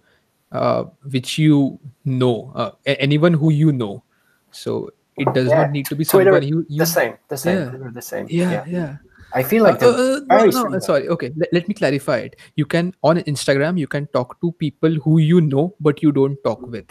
uh, 0.54 0.84
which 1.10 1.36
you 1.36 1.78
know, 2.04 2.52
uh, 2.54 2.70
anyone 2.86 3.34
who 3.34 3.50
you 3.50 3.72
know. 3.72 4.02
So 4.50 4.90
it 5.18 5.26
does 5.34 5.48
Yeah, 5.50 5.62
not 5.66 5.70
need 5.72 5.86
to 5.86 5.96
be 5.96 6.04
Twitter 6.04 6.30
someone 6.30 6.46
you, 6.46 6.64
you 6.68 6.78
the 6.78 6.86
same, 6.86 7.14
the 7.28 7.36
same, 7.36 7.58
Yeah. 7.58 7.68
Twitter 7.70 7.90
the 7.90 8.02
same. 8.02 8.26
Yeah, 8.30 8.64
yeah. 8.66 8.96
I 9.34 9.42
feel 9.42 9.64
like 9.64 9.82
Uh, 9.82 9.88
uh, 9.90 10.20
no, 10.30 10.36
very 10.38 10.50
no, 10.54 10.62
similar. 10.62 10.80
sorry. 10.80 11.08
Okay, 11.08 11.30
let, 11.36 11.52
let 11.52 11.66
me 11.68 11.74
clarify 11.74 12.18
it. 12.18 12.36
You 12.54 12.66
can 12.66 12.94
on 13.02 13.18
Instagram, 13.26 13.78
you 13.78 13.88
can 13.90 14.06
talk 14.14 14.40
to 14.40 14.52
people 14.52 14.94
who 14.94 15.18
you 15.18 15.40
know 15.40 15.74
but 15.80 16.02
you 16.06 16.12
don't 16.12 16.38
talk 16.46 16.62
with, 16.62 16.86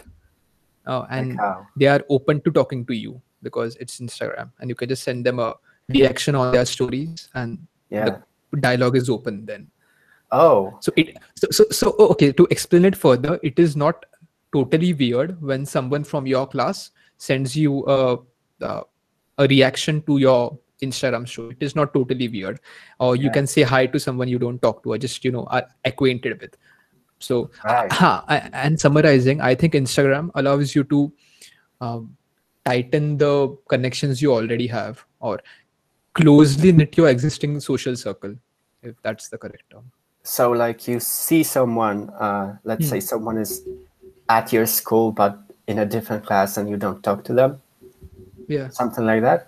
uh, 0.86 1.06
and 1.10 1.38
how? 1.40 1.66
they 1.76 1.86
are 1.88 2.04
open 2.10 2.42
to 2.42 2.52
talking 2.52 2.84
to 2.86 2.94
you 2.94 3.20
because 3.42 3.76
it's 3.76 3.98
Instagram, 4.00 4.52
and 4.60 4.68
you 4.68 4.74
can 4.76 4.88
just 4.92 5.02
send 5.04 5.24
them 5.24 5.38
a 5.38 5.54
reaction 5.88 6.34
on 6.34 6.52
their 6.52 6.66
stories, 6.68 7.28
and 7.34 7.58
Yeah. 7.88 8.20
the 8.52 8.60
dialogue 8.60 8.96
is 8.96 9.08
open 9.08 9.44
then. 9.46 9.68
Oh, 10.34 10.76
So 10.80 10.92
it 10.96 11.16
so, 11.40 11.48
so 11.56 11.64
so 11.70 11.94
oh, 11.98 12.08
okay 12.14 12.32
to 12.32 12.46
explain 12.50 12.84
it 12.84 12.96
further, 12.96 13.38
it 13.42 13.58
is 13.64 13.76
not 13.76 14.04
totally 14.56 14.92
weird 14.94 15.40
when 15.50 15.64
someone 15.66 16.04
from 16.04 16.26
your 16.26 16.46
class 16.54 16.90
sends 17.18 17.56
you 17.56 17.84
a 17.86 18.18
a, 18.60 18.82
a 19.38 19.46
reaction 19.52 20.02
to 20.10 20.18
your 20.18 20.58
Instagram 20.82 21.26
show. 21.34 21.48
It 21.50 21.62
is 21.68 21.76
not 21.76 21.94
totally 21.94 22.28
weird, 22.28 22.60
or 22.98 23.14
you 23.16 23.26
Yeah. 23.30 23.32
can 23.38 23.46
say 23.46 23.62
hi 23.62 23.86
to 23.94 24.00
someone 24.06 24.28
you 24.34 24.38
don't 24.46 24.60
talk 24.66 24.82
to 24.84 24.92
or 24.94 24.98
just 25.06 25.24
you 25.24 25.32
know 25.38 25.44
are 25.58 25.64
acquainted 25.92 26.40
with. 26.40 26.56
So 27.20 27.50
Right. 27.64 27.92
ha, 27.92 28.12
and 28.52 28.78
summarizing, 28.80 29.40
I 29.40 29.54
think 29.54 29.74
Instagram 29.74 30.30
allows 30.34 30.74
you 30.74 30.84
to 30.94 31.12
um, 31.80 32.16
tighten 32.64 33.18
the 33.18 33.56
connections 33.68 34.20
you 34.20 34.32
already 34.32 34.66
have 34.66 35.04
or 35.20 35.40
closely 36.14 36.72
knit 36.72 36.96
your 37.02 37.08
existing 37.08 37.60
social 37.60 37.96
circle, 37.96 38.34
if 38.82 38.96
that's 39.02 39.28
the 39.28 39.38
correct 39.38 39.64
term. 39.70 39.90
So 40.24 40.50
like 40.52 40.88
you 40.88 40.98
see 41.00 41.42
someone, 41.42 42.10
uh, 42.18 42.56
let's 42.64 42.86
Hmm. 42.86 42.90
say 42.96 43.00
someone 43.00 43.36
is 43.38 43.62
at 44.28 44.52
your 44.52 44.66
school 44.66 45.12
but 45.12 45.38
in 45.68 45.78
a 45.78 45.86
different 45.86 46.24
class 46.26 46.56
and 46.56 46.68
you 46.68 46.76
don't 46.76 47.02
talk 47.02 47.24
to 47.24 47.34
them, 47.34 47.60
Yeah. 48.48 48.68
something 48.70 49.04
like 49.04 49.20
that. 49.22 49.46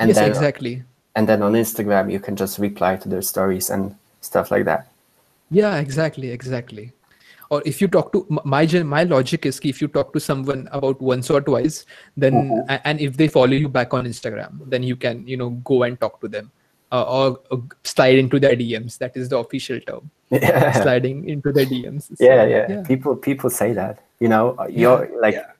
And 0.00 0.08
yes, 0.08 0.16
then 0.18 0.28
exactly. 0.30 0.82
and 1.16 1.28
then 1.28 1.42
on 1.42 1.52
Instagram 1.54 2.10
you 2.12 2.20
can 2.20 2.36
just 2.36 2.58
reply 2.58 2.96
to 2.96 3.08
their 3.08 3.22
stories 3.22 3.70
and 3.70 3.94
stuff 4.20 4.50
like 4.50 4.64
that. 4.66 4.86
Yeah, 5.50 5.76
exactly, 5.78 6.30
exactly. 6.30 6.92
Or 7.50 7.62
if 7.64 7.80
you 7.80 7.88
talk 7.88 8.12
to 8.12 8.26
my 8.44 8.66
my 8.84 9.02
logic 9.04 9.46
is 9.46 9.58
ki 9.58 9.70
if 9.70 9.80
you 9.80 9.88
talk 9.88 10.12
to 10.12 10.20
someone 10.20 10.68
about 10.70 11.00
once 11.00 11.30
or 11.30 11.40
twice, 11.40 11.86
then 12.16 12.34
Mm-hmm. 12.34 12.76
and 12.84 13.00
if 13.00 13.16
they 13.16 13.28
follow 13.28 13.56
you 13.64 13.68
back 13.68 13.94
on 13.94 14.04
Instagram, 14.04 14.60
then 14.66 14.82
you 14.82 14.96
can 14.96 15.26
you 15.26 15.36
know 15.38 15.50
go 15.64 15.82
and 15.84 15.98
talk 15.98 16.20
to 16.20 16.28
them, 16.28 16.50
uh, 16.92 17.02
or, 17.02 17.40
or 17.50 17.62
slide 17.84 18.18
into 18.18 18.38
their 18.40 18.56
DMs. 18.56 18.98
That 18.98 19.16
is 19.16 19.28
the 19.28 19.38
official 19.38 19.80
term. 19.80 20.10
yeah, 20.30 20.72
Sliding 20.82 21.28
into 21.28 21.52
their 21.52 21.66
DMs. 21.66 22.08
So, 22.16 22.24
yeah, 22.24 22.44
yeah. 22.46 22.82
People 22.86 23.16
people 23.16 23.50
say 23.50 23.72
that. 23.72 24.00
You 24.20 24.28
know, 24.28 24.56
you're 24.68 25.08
like 25.20 25.34
yeah. 25.34 25.52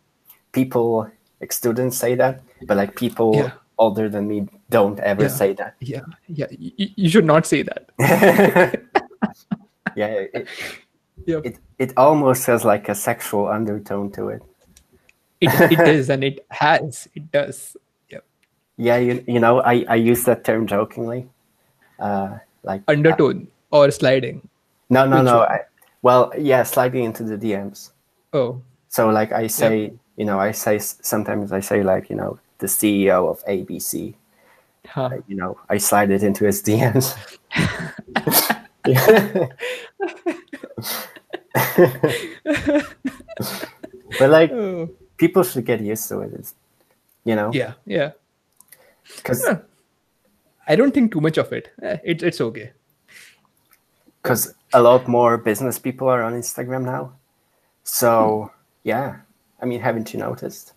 people, 0.53 1.11
like 1.41 1.53
students 1.53 1.97
say 1.97 2.15
that, 2.17 2.43
but 2.67 2.77
like 2.77 2.97
people 2.97 3.35
Yeah. 3.37 3.53
older 3.79 4.09
than 4.09 4.27
me 4.29 4.49
don't 4.71 4.99
ever 5.01 5.23
Yeah. 5.23 5.29
say 5.29 5.53
that. 5.55 5.75
yeah 5.81 6.03
yeah 6.27 6.47
you, 6.51 6.89
you 6.97 7.09
should 7.09 7.25
not 7.25 7.47
say 7.47 7.63
that 7.63 7.89
yeah, 9.97 10.07
it, 10.35 10.49
Yep. 11.27 11.47
it 11.47 11.59
it 11.79 11.93
almost 11.97 12.47
has 12.47 12.65
like 12.65 12.89
a 12.89 12.95
sexual 12.95 13.47
undertone 13.49 14.11
to 14.13 14.29
it. 14.31 14.43
it, 15.41 15.51
it 15.73 15.89
is 15.89 16.11
and 16.11 16.25
it 16.25 16.45
has 16.51 17.07
it 17.15 17.31
does. 17.33 17.77
Yeah, 18.79 18.97
you 18.97 19.23
you 19.27 19.41
know, 19.41 19.61
I 19.61 19.85
I 19.89 19.97
use 19.97 20.25
that 20.25 20.45
term 20.45 20.67
jokingly. 20.67 21.29
Uh, 21.99 22.39
like 22.63 22.83
undertone 22.89 23.49
or 23.71 23.91
sliding 23.91 24.49
no 24.91 25.07
no 25.07 25.19
which 25.19 25.25
no. 25.25 25.41
I, 25.41 25.61
well, 26.03 26.33
yeah, 26.39 26.63
sliding 26.63 27.05
into 27.05 27.25
the 27.25 27.37
DMs. 27.37 27.91
oh 28.33 28.63
So 28.89 29.11
like 29.11 29.33
I 29.33 29.49
say, 29.49 29.93
you 30.17 30.25
know, 30.25 30.39
I 30.39 30.53
say 30.53 30.79
sometimes 30.79 31.53
I 31.53 31.61
say 31.61 31.83
like 31.83 32.11
you 32.11 32.17
know 32.17 32.39
the 32.59 32.67
CEO 32.67 33.31
of 33.31 33.45
ABC. 33.45 34.15
huh. 34.87 35.11
You 35.27 35.37
know, 35.37 35.59
I 35.69 35.79
slide 35.79 36.11
it 36.11 36.23
into 36.23 36.45
his 36.45 36.63
DMs. 36.63 37.17
but 44.19 44.31
like 44.31 44.51
oh. 44.53 44.89
people 45.19 45.43
should 45.43 45.67
get 45.67 45.81
used 45.81 46.09
to 46.09 46.21
it. 46.21 46.33
It's, 46.33 46.55
you 47.25 47.37
know, 47.37 47.51
yeah 47.53 47.75
yeah 47.85 48.13
because 49.17 49.45
Huh. 49.47 49.59
i 50.67 50.77
don't 50.77 50.93
think 50.93 51.13
too 51.13 51.21
much 51.21 51.39
of 51.39 51.53
it 51.53 51.71
Eh, 51.83 51.97
it's 52.05 52.23
it's 52.23 52.41
okay 52.41 52.73
because 54.23 54.55
a 54.75 54.83
lot 54.83 55.09
more 55.09 55.39
business 55.39 55.79
people 55.79 56.09
are 56.09 56.23
on 56.23 56.35
Instagram 56.35 56.85
now. 56.85 57.13
So 57.85 58.51
yeah, 58.83 59.21
I 59.63 59.65
mean, 59.65 59.81
haven't 59.81 60.13
you 60.13 60.19
noticed? 60.21 60.73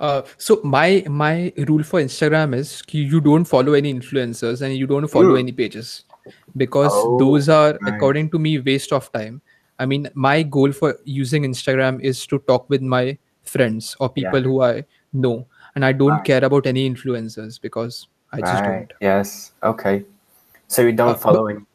Uh, 0.00 0.22
so 0.36 0.60
my 0.62 1.02
my 1.08 1.52
rule 1.68 1.82
for 1.82 2.00
Instagram 2.02 2.54
is 2.54 2.82
you 2.90 3.20
don't 3.20 3.46
follow 3.46 3.72
any 3.72 3.94
influencers 3.94 4.60
and 4.60 4.76
you 4.76 4.86
don't 4.86 5.06
follow 5.08 5.34
Mm. 5.36 5.38
any 5.38 5.52
pages 5.52 6.04
because 6.56 6.92
Oh, 6.92 7.16
those 7.18 7.48
are 7.48 7.78
according 7.86 8.28
to 8.30 8.38
me 8.38 8.58
waste 8.58 8.92
of 8.92 9.10
time. 9.12 9.40
I 9.78 9.86
mean, 9.86 10.10
my 10.14 10.42
goal 10.42 10.72
for 10.72 10.98
using 11.04 11.44
Instagram 11.44 12.00
is 12.02 12.26
to 12.26 12.38
talk 12.40 12.68
with 12.68 12.82
my 12.82 13.16
friends 13.44 13.96
or 14.00 14.10
people 14.10 14.40
Yeah. 14.40 14.50
who 14.52 14.60
I 14.62 14.84
know, 15.14 15.46
and 15.76 15.84
I 15.84 15.92
don't 15.92 16.10
Right. 16.16 16.24
care 16.24 16.44
about 16.44 16.66
any 16.66 16.88
influencers 16.90 17.60
because 17.60 18.08
I 18.32 18.40
just 18.40 18.62
right. 18.64 18.88
don't. 18.88 18.92
Yes. 19.00 19.52
Okay. 19.62 20.04
So 20.66 20.82
you 20.82 20.92
don't 20.92 21.10
Uh, 21.10 21.24
follow 21.28 21.46
him. 21.48 21.66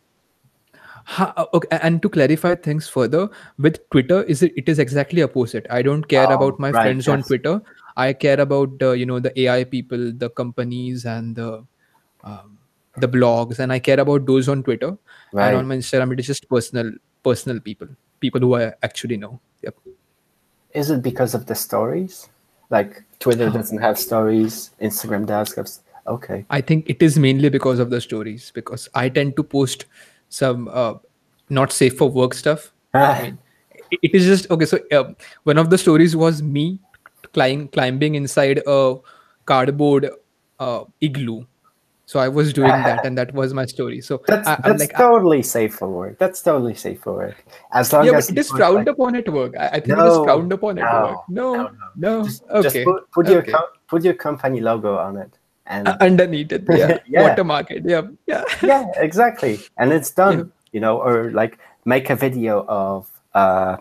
Ha, 1.12 1.34
uh, 1.42 1.46
okay, 1.58 1.78
and 1.88 2.02
to 2.02 2.10
clarify 2.16 2.54
things 2.56 2.88
further, 2.96 3.22
with 3.58 3.78
Twitter, 3.90 4.22
is 4.34 4.44
it, 4.48 4.54
it 4.62 4.70
is 4.74 4.80
exactly 4.84 5.24
opposite. 5.24 5.66
I 5.78 5.82
don't 5.82 6.08
care 6.08 6.28
Oh, 6.30 6.36
about 6.36 6.60
my 6.60 6.72
right, 6.72 6.82
friends 6.84 7.08
on. 7.14 7.24
Twitter. 7.30 7.62
I 7.98 8.14
care 8.14 8.40
about 8.40 8.84
uh, 8.90 8.92
you 8.92 9.06
know 9.06 9.20
the 9.20 9.32
AI 9.46 9.64
people, 9.64 10.12
the 10.26 10.30
companies, 10.42 11.06
and 11.06 11.36
the 11.36 11.50
um, 12.24 12.58
the 13.06 13.08
blogs, 13.16 13.60
and 13.60 13.74
I 13.78 13.80
care 13.80 14.00
about 14.00 14.26
those 14.28 14.48
on 14.56 14.62
Twitter. 14.64 14.92
Right. 15.34 15.48
And 15.48 15.58
on 15.62 15.68
my 15.72 15.78
Instagram, 15.78 16.14
it 16.14 16.20
is 16.26 16.28
just 16.34 16.48
personal 16.50 16.92
personal 17.24 17.60
people, 17.70 17.88
people 18.20 18.42
who 18.42 18.56
I 18.60 18.74
actually 18.84 19.18
know. 19.18 19.34
Yep. 19.64 19.76
Is 20.84 20.92
it 20.98 21.02
because 21.02 21.34
of 21.34 21.46
the 21.48 21.56
stories? 21.56 22.30
Like 22.72 23.04
Twitter 23.20 23.50
doesn't 23.50 23.78
have 23.80 24.00
stories, 24.00 24.72
Instagram 24.82 25.26
does. 25.28 25.54
have 25.56 25.68
Okay. 26.08 26.46
I 26.50 26.62
think 26.62 26.90
it 26.90 27.02
is 27.04 27.20
mainly 27.20 27.50
because 27.50 27.80
of 27.80 27.90
the 27.92 28.02
stories 28.02 28.52
because 28.56 28.90
I 28.96 29.10
tend 29.10 29.36
to 29.36 29.44
post 29.44 29.86
some 30.30 30.68
uh, 30.70 30.96
not 31.50 31.72
safe 31.72 31.98
for 31.98 32.10
work 32.10 32.34
stuff. 32.34 32.72
I 32.94 33.22
mean, 33.24 33.38
it- 33.92 34.16
is 34.16 34.26
just 34.26 34.50
okay. 34.50 34.66
So 34.66 34.80
um, 34.94 35.16
one 35.44 35.58
of 35.58 35.70
the 35.70 35.78
stories 35.78 36.16
was 36.16 36.42
me 36.42 36.80
climb, 37.34 37.68
climbing 37.68 38.16
inside 38.16 38.62
a 38.66 38.96
cardboard 39.46 40.10
uh, 40.60 40.86
igloo. 41.02 41.46
So 42.12 42.20
I 42.20 42.28
was 42.28 42.52
doing 42.52 42.68
that, 42.88 43.06
and 43.06 43.18
that 43.18 43.34
was 43.34 43.54
my 43.54 43.66
story. 43.66 44.02
So 44.02 44.22
That's 44.28 44.46
I, 44.46 44.56
that's 44.66 44.82
like, 44.82 44.98
totally 44.98 45.42
safe 45.42 45.76
for 45.76 45.88
work. 45.88 46.20
That's 46.20 46.42
totally 46.42 46.76
safe 46.76 47.00
for 47.04 47.14
work. 47.14 47.38
As 47.72 47.94
long 47.94 48.06
yeah, 48.06 48.18
as 48.18 48.26
but 48.28 48.32
it 48.34 48.36
you 48.36 48.42
is 48.42 48.50
frowned 48.50 48.76
like- 48.86 48.88
upon 48.88 49.16
at 49.16 49.30
work. 49.32 49.54
I, 49.58 49.68
I 49.68 49.80
think 49.80 49.98
it 49.98 50.08
is 50.12 50.18
No, 50.18 50.24
frowned 50.26 50.52
upon 50.52 50.80
at 50.80 50.92
no, 50.92 51.08
work. 51.08 51.20
No, 51.30 51.54
no, 51.56 51.70
no, 51.96 52.24
Just, 52.26 52.44
okay, 52.50 52.62
just 52.64 52.84
put, 52.84 53.12
put 53.12 53.30
your 53.30 53.40
okay. 53.44 53.54
com- 53.54 53.72
put 53.88 54.04
your 54.04 54.14
company 54.26 54.60
logo 54.60 54.98
on 54.98 55.16
it, 55.24 55.32
and 55.68 55.88
Uh, 55.88 55.96
underneath 56.02 56.52
it, 56.52 56.66
yeah, 56.70 57.00
Yeah. 57.08 57.30
watermark 57.30 57.72
it, 57.72 57.84
yeah, 57.88 58.02
yeah. 58.28 58.44
yeah, 58.62 58.92
exactly, 58.98 59.60
and 59.78 59.94
it's 59.94 60.12
done. 60.12 60.38
Yeah. 60.38 60.44
You 60.74 60.80
know, 60.82 61.00
or 61.00 61.32
like 61.32 61.60
make 61.86 62.10
a 62.10 62.18
video 62.18 62.66
of 62.68 63.08
uh, 63.34 63.78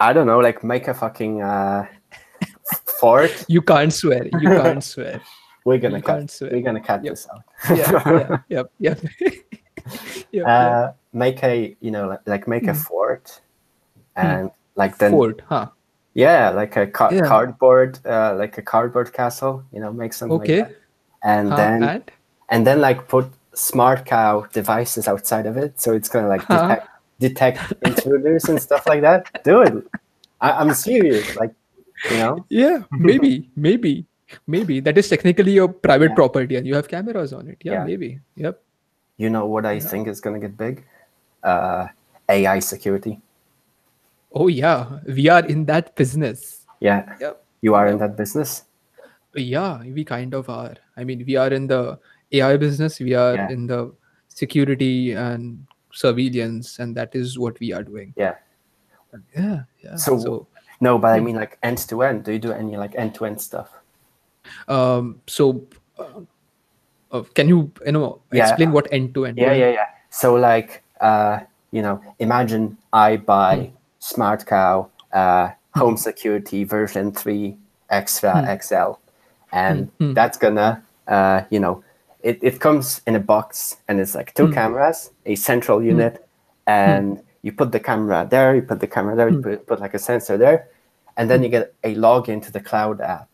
I 0.00 0.14
don't 0.14 0.26
know, 0.26 0.38
like 0.40 0.64
make 0.64 0.88
a 0.88 0.94
fucking 0.94 1.42
uh, 1.42 1.84
fort. 3.00 3.44
You 3.48 3.60
can't 3.60 3.92
swear. 3.92 4.24
You 4.40 4.48
can't 4.48 4.82
swear. 4.82 5.20
We're 5.64 5.78
gonna 5.78 6.02
cut. 6.02 6.38
We're 6.40 6.60
gonna 6.62 6.80
cut 6.80 7.02
Yep. 7.04 7.12
this 7.12 7.26
out. 7.32 7.42
yeah, 7.76 7.90
yeah, 8.10 8.36
yep, 8.48 8.98
yep. 10.32 10.46
uh, 10.46 10.92
make 11.12 11.42
a 11.42 11.76
you 11.80 11.90
know 11.90 12.08
like, 12.08 12.20
like 12.26 12.48
make 12.48 12.66
a 12.68 12.74
fort, 12.74 13.40
and 14.16 14.50
like 14.76 14.98
then 14.98 15.12
Hmm. 15.12 15.16
Fort, 15.18 15.42
huh? 15.48 15.68
yeah, 16.14 16.50
like 16.50 16.76
a 16.76 16.86
ca- 16.86 17.10
Yeah. 17.12 17.26
cardboard, 17.26 17.98
uh, 18.06 18.34
like 18.36 18.58
a 18.58 18.62
cardboard 18.62 19.12
castle. 19.12 19.64
You 19.72 19.80
know, 19.80 19.92
make 19.92 20.12
something 20.12 20.40
Okay. 20.40 20.60
like 20.60 20.68
that. 20.68 20.76
and 21.22 21.48
Huh, 21.50 21.56
then 21.56 21.82
and? 21.82 22.10
and 22.50 22.66
then 22.66 22.80
like 22.80 23.08
put 23.08 23.26
SmartCow 23.54 24.50
devices 24.52 25.08
outside 25.08 25.46
of 25.46 25.56
it, 25.56 25.80
so 25.80 25.94
it's 25.94 26.08
gonna 26.08 26.28
like 26.28 26.42
Huh? 26.42 26.60
detect 26.68 26.88
detect 27.20 27.72
intruders 27.86 28.44
and 28.50 28.60
stuff 28.60 28.86
like 28.86 29.00
that. 29.00 29.42
Do 29.44 29.62
it. 29.62 29.72
I, 30.40 30.50
I'm 30.60 30.74
serious. 30.74 31.34
Like 31.36 31.54
you 32.10 32.18
know, 32.18 32.44
Yeah, 32.50 32.82
maybe, 32.90 33.48
maybe, 33.56 34.04
maybe. 34.46 34.80
That 34.80 34.98
is 34.98 35.08
technically 35.08 35.52
your 35.52 35.68
private 35.68 36.10
Yeah. 36.10 36.14
property 36.14 36.56
and 36.56 36.66
you 36.66 36.74
have 36.74 36.88
cameras 36.88 37.32
on 37.32 37.48
it. 37.48 37.58
Yeah, 37.62 37.72
Yeah. 37.72 37.84
maybe. 37.84 38.20
Yep. 38.36 38.60
you 39.16 39.30
know 39.30 39.46
what 39.46 39.64
I 39.64 39.78
think 39.78 40.08
is 40.08 40.20
gonna 40.20 40.40
get 40.40 40.56
big. 40.56 40.84
Uh, 41.44 41.86
AI 42.28 42.58
security. 42.58 43.20
Oh, 44.32 44.48
yeah. 44.48 44.98
We 45.06 45.28
are 45.28 45.44
in 45.46 45.66
that 45.66 45.94
business. 45.94 46.66
Yeah, 46.80 47.14
Yep. 47.20 47.44
you 47.62 47.76
are 47.76 47.86
in 47.86 47.98
that 47.98 48.16
business. 48.16 48.64
Yeah, 49.36 49.78
we 49.82 50.04
kind 50.04 50.34
of 50.34 50.48
are. 50.48 50.74
I 50.96 51.04
mean, 51.04 51.22
we 51.26 51.36
are 51.36 51.52
in 51.52 51.68
the 51.68 52.00
AI 52.32 52.56
business, 52.56 52.98
we 52.98 53.14
are 53.14 53.36
Yeah. 53.36 53.50
in 53.50 53.68
the 53.68 53.92
security 54.26 55.12
and 55.12 55.64
surveillance, 55.92 56.80
and 56.80 56.96
that 56.96 57.14
is 57.14 57.38
what 57.38 57.60
we 57.60 57.72
are 57.72 57.84
doing. 57.84 58.12
Yeah. 58.16 58.34
Yeah, 59.36 59.62
yeah. 59.80 59.94
So- 59.94 60.48
No, 60.80 60.98
but 60.98 61.14
I 61.14 61.20
mean 61.20 61.36
like 61.36 61.56
end 61.62 61.78
to 61.88 62.02
end. 62.02 62.24
Do 62.24 62.32
you 62.32 62.40
do 62.40 62.50
any 62.50 62.76
like 62.76 62.96
end 62.98 63.14
to 63.14 63.26
end 63.26 63.40
stuff? 63.40 63.70
Um, 64.68 65.20
so 65.26 65.66
uh, 67.10 67.22
can 67.34 67.48
you, 67.48 67.72
you 67.86 67.92
know, 67.92 68.20
Yeah. 68.32 68.48
explain 68.50 68.72
what 68.72 68.92
end 68.92 69.14
to 69.14 69.26
end? 69.26 69.38
Yeah, 69.38 69.52
yeah, 69.52 69.70
yeah. 69.70 69.86
So 70.10 70.34
like, 70.34 70.82
uh, 71.00 71.40
you 71.72 71.82
know, 71.82 72.00
imagine 72.18 72.76
I 72.92 73.16
buy 73.16 73.56
Hmm. 73.56 73.70
SmartCow 74.00 74.88
uh, 75.12 75.50
Home 75.74 75.96
Security 75.96 76.64
version 76.64 77.12
three 77.12 77.56
Extra 77.90 78.42
XL, 78.46 78.98
and 79.52 79.90
Hmm. 79.98 80.12
that's 80.14 80.38
gonna, 80.38 80.82
uh, 81.06 81.42
you 81.50 81.60
know, 81.60 81.82
it, 82.22 82.38
it 82.42 82.60
comes 82.60 83.00
in 83.06 83.14
a 83.14 83.20
box 83.20 83.76
and 83.88 84.00
it's 84.00 84.14
like 84.14 84.34
Hmm. 84.36 84.46
two 84.46 84.52
cameras, 84.52 85.10
a 85.26 85.34
central 85.34 85.82
unit, 85.82 86.26
and 86.66 87.22
you 87.42 87.52
put 87.52 87.72
the 87.72 87.80
camera 87.80 88.26
there, 88.28 88.54
you 88.54 88.62
put 88.62 88.80
the 88.80 88.86
camera 88.86 89.14
there, 89.14 89.28
you 89.28 89.36
put, 89.42 89.66
put 89.66 89.80
like 89.80 89.94
a 89.94 89.98
sensor 89.98 90.36
there, 90.38 90.68
and 91.16 91.28
then 91.30 91.42
you 91.42 91.48
get 91.48 91.74
a 91.84 91.94
login 91.94 92.42
to 92.42 92.50
the 92.50 92.60
cloud 92.60 93.00
app, 93.00 93.33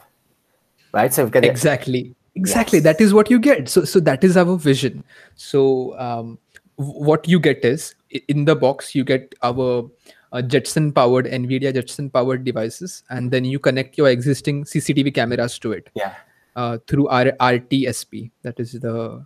right? 0.92 1.12
So 1.12 1.26
exactly. 1.26 2.14
Exactly. 2.34 2.78
Yes. 2.78 2.84
that 2.84 3.00
is 3.00 3.12
what 3.12 3.30
you 3.30 3.38
get. 3.38 3.68
So 3.68 3.84
so 3.84 4.00
that 4.00 4.22
is 4.24 4.36
our 4.36 4.56
vision. 4.56 5.04
So 5.34 5.98
um, 5.98 6.38
what 6.76 7.28
you 7.28 7.38
get 7.38 7.64
is 7.64 7.94
in 8.28 8.44
the 8.44 8.56
box 8.56 8.94
you 8.94 9.04
get 9.04 9.34
our 9.42 9.88
uh, 10.32 10.40
jetson 10.42 10.92
powered 10.92 11.26
nvidia 11.26 11.72
jetson 11.74 12.08
powered 12.08 12.42
devices 12.44 13.02
and 13.10 13.30
then 13.30 13.44
you 13.44 13.58
connect 13.58 13.98
your 13.98 14.08
existing 14.08 14.64
cctv 14.64 15.14
cameras 15.14 15.58
to 15.58 15.72
it 15.72 15.90
yeah, 15.94 16.14
uh, 16.56 16.78
through 16.86 17.06
our 17.08 17.26
rtsp 17.32 18.30
that 18.42 18.58
is 18.58 18.72
the 18.72 19.24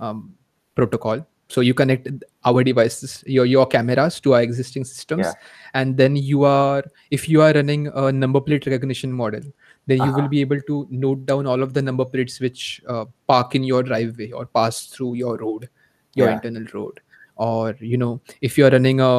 um, 0.00 0.34
protocol. 0.74 1.26
So 1.48 1.60
you 1.60 1.74
connect 1.74 2.08
our 2.44 2.64
devices 2.64 3.22
your 3.24 3.46
your 3.46 3.66
cameras 3.66 4.18
to 4.20 4.34
our 4.34 4.42
existing 4.42 4.84
systems 4.84 5.26
Yeah. 5.26 5.32
and 5.74 5.96
then 5.96 6.16
you 6.16 6.42
are 6.42 6.82
if 7.12 7.28
you 7.28 7.40
are 7.40 7.52
running 7.52 7.86
a 7.86 8.10
number 8.10 8.40
plate 8.40 8.66
recognition 8.66 9.12
model 9.12 9.42
then 9.86 9.98
you 9.98 10.10
will 10.12 10.18
Uh-huh. 10.20 10.28
be 10.28 10.40
able 10.40 10.60
to 10.68 10.86
note 10.90 11.24
down 11.26 11.46
all 11.46 11.62
of 11.62 11.72
the 11.74 11.82
number 11.82 12.04
plates 12.04 12.40
which 12.40 12.80
uh, 12.88 13.04
park 13.26 13.54
in 13.54 13.62
your 13.64 13.82
driveway 13.82 14.30
or 14.32 14.46
pass 14.46 14.86
through 14.86 15.14
your 15.14 15.36
road 15.38 15.68
your 16.14 16.28
Yeah. 16.28 16.34
internal 16.34 16.66
road 16.74 17.00
or 17.36 17.76
you 17.80 17.96
know 18.02 18.20
if 18.40 18.58
you 18.58 18.66
are 18.66 18.70
running 18.70 19.00
a, 19.00 19.12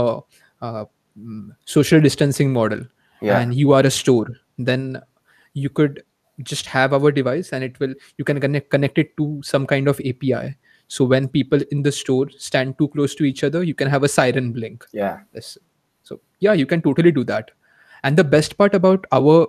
uh 0.62 0.86
mm, 1.20 1.50
social 1.66 2.02
distancing 2.02 2.52
model 2.52 2.84
yeah, 3.22 3.40
and 3.40 3.54
you 3.54 3.74
are 3.74 3.86
a 3.86 3.92
store 3.92 4.28
then 4.58 5.02
you 5.54 5.70
could 5.70 6.04
just 6.44 6.66
have 6.68 6.94
our 6.94 7.12
device 7.12 7.52
and 7.54 7.64
it 7.64 7.80
will 7.80 7.94
you 8.18 8.26
can 8.26 8.40
connect 8.40 8.70
connect 8.70 8.98
it 9.04 9.16
to 9.18 9.28
some 9.44 9.66
kind 9.66 9.88
of 9.88 10.00
api 10.12 10.56
so 10.88 11.06
when 11.14 11.28
people 11.28 11.60
in 11.72 11.82
the 11.84 11.92
store 11.92 12.28
stand 12.38 12.78
too 12.78 12.88
close 12.90 13.16
to 13.16 13.24
each 13.30 13.44
other 13.44 13.64
you 13.64 13.74
can 13.74 13.90
have 13.96 14.04
a 14.04 14.08
siren 14.08 14.52
blink 14.58 14.86
yeah. 14.94 15.20
Yes. 15.34 15.58
so 16.04 16.20
yeah 16.40 16.54
you 16.54 16.66
can 16.66 16.82
totally 16.82 17.12
do 17.12 17.24
that 17.24 17.52
and 18.04 18.18
the 18.18 18.24
best 18.24 18.58
part 18.58 18.76
about 18.76 19.06
our 19.12 19.48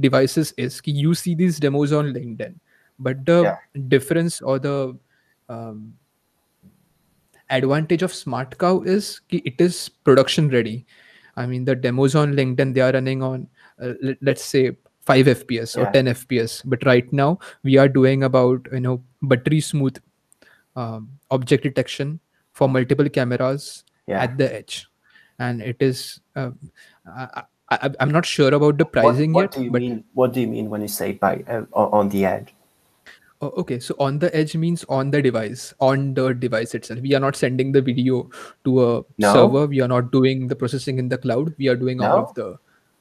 devices 0.00 0.52
is 0.56 0.80
ki 0.80 0.92
you 0.92 1.14
see 1.14 1.34
these 1.34 1.58
demos 1.58 1.92
on 1.92 2.12
linkedin 2.12 2.54
but 2.98 3.24
the 3.26 3.38
Yeah. 3.42 3.56
difference 3.88 4.40
or 4.40 4.58
the 4.58 4.76
um, 5.48 5.94
advantage 7.50 8.02
of 8.02 8.12
SmartCow 8.12 8.86
is 8.86 9.20
ki 9.28 9.42
it 9.44 9.60
is 9.60 9.88
production 10.10 10.48
ready 10.48 10.86
i 11.36 11.46
mean 11.46 11.64
the 11.64 11.74
demos 11.74 12.14
on 12.14 12.32
linkedin 12.38 12.72
they 12.74 12.80
are 12.80 12.92
running 12.92 13.22
on 13.22 13.46
uh, 13.82 13.92
let, 14.02 14.18
let's 14.22 14.44
say 14.44 14.64
5 15.10 15.26
fps 15.34 15.76
or 15.76 15.84
Yeah. 15.86 15.92
10 15.92 16.06
fps 16.14 16.62
but 16.64 16.84
right 16.86 17.12
now 17.12 17.38
we 17.62 17.76
are 17.84 17.88
doing 17.88 18.22
about 18.24 18.68
you 18.72 18.80
know 18.80 19.02
buttery 19.22 19.60
smooth 19.60 19.96
um, 20.76 21.10
object 21.30 21.64
detection 21.64 22.20
for 22.52 22.68
multiple 22.68 23.08
cameras 23.08 23.84
Yeah. 24.06 24.22
at 24.22 24.38
the 24.38 24.54
edge 24.54 24.86
and 25.38 25.62
it 25.62 25.76
is 25.80 26.20
uh, 26.36 26.50
I, 27.06 27.42
I, 27.72 27.90
i'm 28.00 28.10
not 28.10 28.26
sure 28.26 28.52
about 28.54 28.78
the 28.78 28.84
What, 28.84 28.92
pricing 28.92 29.32
what 29.32 29.42
yet 29.42 29.52
do 29.52 29.64
you 29.64 29.70
but 29.70 29.80
mean? 29.82 30.04
What 30.14 30.32
do 30.32 30.40
you 30.40 30.48
mean 30.48 30.68
when 30.70 30.82
you 30.82 30.88
say 30.88 31.12
by 31.12 31.44
uh, 31.48 31.64
on 31.74 32.08
the 32.08 32.24
edge? 32.26 32.54
Oh, 33.42 33.52
okay, 33.58 33.80
so 33.80 33.96
on 33.98 34.20
the 34.20 34.34
edge 34.36 34.54
means 34.54 34.84
on 34.88 35.10
the 35.10 35.20
device, 35.20 35.74
on 35.80 36.14
the 36.14 36.32
device 36.32 36.76
itself. 36.76 37.00
We 37.00 37.12
are 37.16 37.18
not 37.18 37.34
sending 37.34 37.72
the 37.72 37.82
video 37.82 38.30
to 38.64 38.84
a 38.84 39.04
No? 39.18 39.32
server. 39.32 39.66
We 39.66 39.80
are 39.80 39.88
not 39.88 40.12
doing 40.12 40.46
the 40.46 40.54
processing 40.54 41.00
in 41.00 41.08
the 41.08 41.18
cloud. 41.18 41.52
We 41.58 41.66
are 41.66 41.74
doing 41.74 42.00
all 42.00 42.20
of 42.20 42.34
the. 42.34 42.56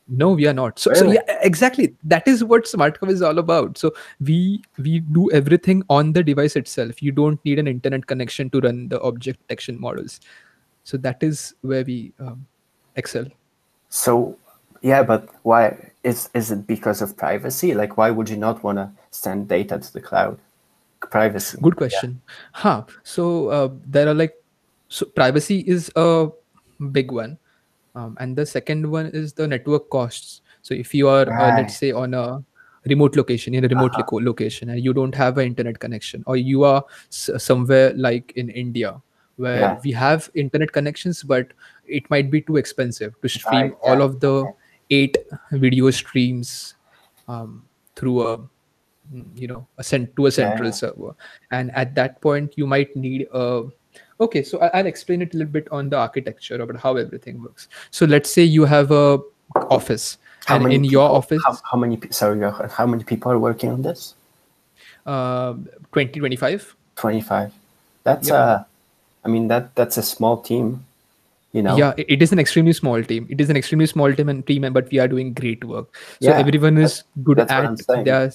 No, 0.08 0.32
we 0.32 0.48
are 0.48 0.54
not. 0.54 0.80
So, 0.80 0.92
so 0.96 1.12
yeah, 1.12 1.22
exactly. 1.42 1.96
That 2.04 2.28
is 2.28 2.44
what 2.44 2.64
SmartCow 2.64 3.12
is 3.12 3.22
all 3.22 3.38
about. 3.38 3.78
So 3.78 3.94
we 4.20 4.64
we 4.80 5.02
do 5.02 5.30
everything 5.32 5.84
on 5.90 6.12
the 6.14 6.24
device 6.24 6.56
itself. 6.56 7.04
You 7.04 7.12
don't 7.12 7.46
need 7.46 7.60
an 7.60 7.68
internet 7.68 8.08
connection 8.08 8.50
to 8.50 8.62
run 8.62 8.90
the 8.90 9.00
object 9.02 9.48
detection 9.48 9.80
models. 9.80 10.20
So 10.86 10.98
that 10.98 11.22
is 11.22 11.54
where 11.62 11.84
we 11.84 12.14
um, 12.20 12.48
excel. 12.96 13.26
So 13.90 14.40
yeah, 14.82 15.04
but 15.04 15.30
why 15.44 15.92
is 16.04 16.30
is 16.34 16.52
it 16.52 16.66
because 16.68 17.02
of 17.02 17.16
privacy? 17.18 17.74
Like 17.74 17.98
why 17.98 18.10
would 18.12 18.30
you 18.30 18.38
not 18.38 18.64
want 18.64 18.78
to 18.78 18.92
send 19.12 19.48
data 19.48 19.80
to 19.80 19.94
the 19.94 20.02
cloud? 20.02 20.40
Privacy. 21.00 21.58
Good 21.62 21.76
question. 21.76 22.22
Huh. 22.54 22.84
So 23.04 23.48
uh, 23.50 23.70
there 23.86 24.08
are 24.08 24.14
like 24.14 24.34
so 24.88 25.06
privacy 25.06 25.60
is 25.68 25.92
a 25.96 26.30
big 26.92 27.12
one, 27.12 27.38
um, 27.96 28.18
and 28.20 28.36
the 28.36 28.46
second 28.46 28.90
one 28.90 29.08
is 29.08 29.34
the 29.34 29.48
network 29.48 29.90
costs. 29.90 30.42
So 30.62 30.74
if 30.74 30.94
you 30.94 31.08
are 31.08 31.28
uh, 31.30 31.52
let's 31.52 31.78
say 31.78 31.92
on 31.92 32.14
a 32.14 32.44
remote 32.86 33.16
location 33.16 33.54
in 33.54 33.64
a 33.66 33.68
remote 33.68 33.96
loco- 33.98 34.20
location 34.20 34.70
and 34.70 34.84
you 34.84 34.94
don't 34.94 35.14
have 35.14 35.38
an 35.38 35.46
internet 35.46 35.80
connection, 35.80 36.24
or 36.26 36.38
you 36.38 36.64
are 36.64 36.84
s- 37.10 37.30
somewhere 37.38 37.94
like 37.96 38.34
in 38.36 38.50
India 38.50 39.02
where 39.38 39.60
Yeah. 39.62 39.80
we 39.84 39.92
have 39.92 40.30
internet 40.36 40.72
connections, 40.72 41.24
but 41.24 41.48
it 41.86 42.08
might 42.10 42.30
be 42.30 42.42
too 42.42 42.58
expensive 42.58 43.20
to 43.22 43.30
stream 43.30 43.62
Right, 43.62 43.78
all 43.82 43.98
yeah, 43.98 44.04
of 44.04 44.20
the 44.20 44.46
eight 44.92 45.18
video 45.52 45.90
streams 45.90 46.76
um, 47.28 47.64
through 47.96 48.28
a 48.28 48.40
you 49.36 49.48
know 49.48 49.68
a 49.78 49.84
cent- 49.84 50.16
to 50.16 50.28
a 50.28 50.32
central 50.32 50.68
yeah. 50.70 50.72
server 50.74 51.16
and 51.52 51.72
at 51.72 51.96
that 51.96 52.22
point 52.22 52.54
you 52.56 52.66
might 52.66 52.96
need 52.96 53.28
a 53.34 53.64
okay 54.22 54.42
so 54.44 54.60
I- 54.60 54.72
i'll 54.80 54.86
explain 54.86 55.22
it 55.22 55.34
a 55.34 55.38
little 55.38 55.52
bit 55.52 55.68
on 55.72 55.90
the 55.90 55.98
architecture 55.98 56.56
about 56.62 56.80
how 56.80 56.96
everything 56.96 57.42
works 57.42 57.68
so 57.90 58.06
let's 58.06 58.30
say 58.32 58.44
you 58.44 58.64
have 58.64 58.92
a 58.92 59.20
office 59.70 60.18
How 60.46 60.56
and 60.56 60.72
in 60.72 60.84
your 60.86 61.10
office 61.10 61.42
How, 61.46 61.58
how 61.72 61.78
many? 61.78 62.00
Sorry, 62.10 62.40
how 62.70 62.86
many 62.88 63.04
people 63.04 63.32
are 63.32 63.40
working 63.40 63.70
on 63.70 63.82
this? 63.82 64.16
uh, 65.06 65.54
2025 65.94 66.76
Twenty 66.96 67.22
five. 67.22 67.52
That's 68.04 68.28
Yep. 68.30 68.38
uh, 68.38 68.64
I 69.26 69.28
mean 69.28 69.48
that 69.50 69.76
that's 69.76 69.98
a 69.98 70.04
small 70.04 70.38
team. 70.42 70.86
You 71.54 71.62
know. 71.62 71.76
yeah 71.78 71.94
it- 71.98 72.22
is 72.22 72.32
an 72.32 72.40
extremely 72.40 72.74
small 72.74 73.04
team. 73.04 73.28
It 73.30 73.42
is 73.42 73.50
an 73.50 73.58
extremely 73.58 73.86
small 73.86 74.14
team 74.14 74.30
and 74.30 74.46
team 74.48 74.68
but 74.74 74.90
we 74.92 75.00
are 75.00 75.08
doing 75.08 75.34
great 75.34 75.64
work. 75.66 75.96
So 76.22 76.30
Yeah, 76.30 76.38
everyone 76.40 76.78
is 76.78 77.04
good 77.24 77.40
at 77.40 77.78
their 78.06 78.32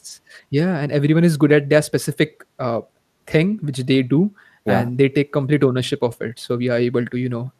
yeah 0.50 0.78
and 0.80 0.92
everyone 0.92 1.24
is 1.24 1.36
good 1.36 1.52
at 1.52 1.68
their 1.70 1.82
specific 1.82 2.44
uh, 2.58 2.82
thing 3.26 3.58
which 3.62 3.78
they 3.92 4.02
do 4.02 4.30
Yeah. 4.66 4.80
and 4.80 4.98
they 4.98 5.08
take 5.08 5.32
complete 5.32 5.64
ownership 5.64 6.02
of 6.02 6.20
it. 6.20 6.38
So 6.38 6.56
we 6.56 6.68
are 6.68 6.78
able 6.78 7.06
to 7.06 7.18
you 7.18 7.30
know 7.30 7.52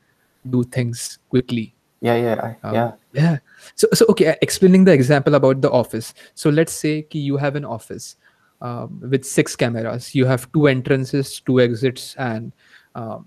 do 0.50 0.62
things 0.64 1.18
quickly. 1.30 1.74
Yeah, 2.00 2.16
yeah, 2.16 2.54
Um, 2.62 2.74
yeah. 2.74 2.92
yeah. 3.12 3.38
So 3.74 3.88
so 3.94 4.06
okay 4.10 4.36
explaining 4.42 4.84
the 4.84 4.92
example 4.92 5.34
about 5.34 5.62
the 5.62 5.70
office. 5.70 6.12
So 6.34 6.50
let's 6.50 6.72
say 6.72 7.02
ki 7.02 7.18
you 7.18 7.38
have 7.38 7.56
an 7.56 7.64
office 7.64 8.16
um, 8.60 9.00
with 9.00 9.24
six 9.24 9.56
cameras. 9.56 10.14
You 10.14 10.26
have 10.26 10.50
two 10.52 10.66
entrances 10.66 11.40
two 11.40 11.60
exits 11.60 12.14
and 12.18 12.52
um, 12.94 13.24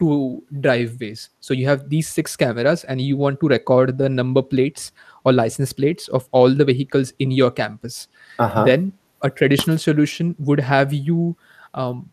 two 0.00 0.42
driveways 0.66 1.28
so 1.40 1.54
you 1.54 1.66
have 1.68 1.88
these 1.90 2.08
six 2.08 2.34
cameras 2.42 2.84
and 2.84 3.00
you 3.06 3.16
want 3.22 3.38
to 3.40 3.48
record 3.52 3.98
the 3.98 4.08
number 4.08 4.42
plates 4.42 4.92
or 5.24 5.32
license 5.32 5.72
plates 5.80 6.08
of 6.08 6.28
all 6.32 6.54
the 6.60 6.64
vehicles 6.64 7.12
in 7.18 7.30
your 7.40 7.50
campus 7.50 8.08
Uh-huh. 8.38 8.64
then 8.64 8.92
a 9.22 9.30
traditional 9.30 9.78
solution 9.78 10.34
would 10.38 10.60
have 10.60 10.92
you 11.10 11.36
um, 11.74 12.08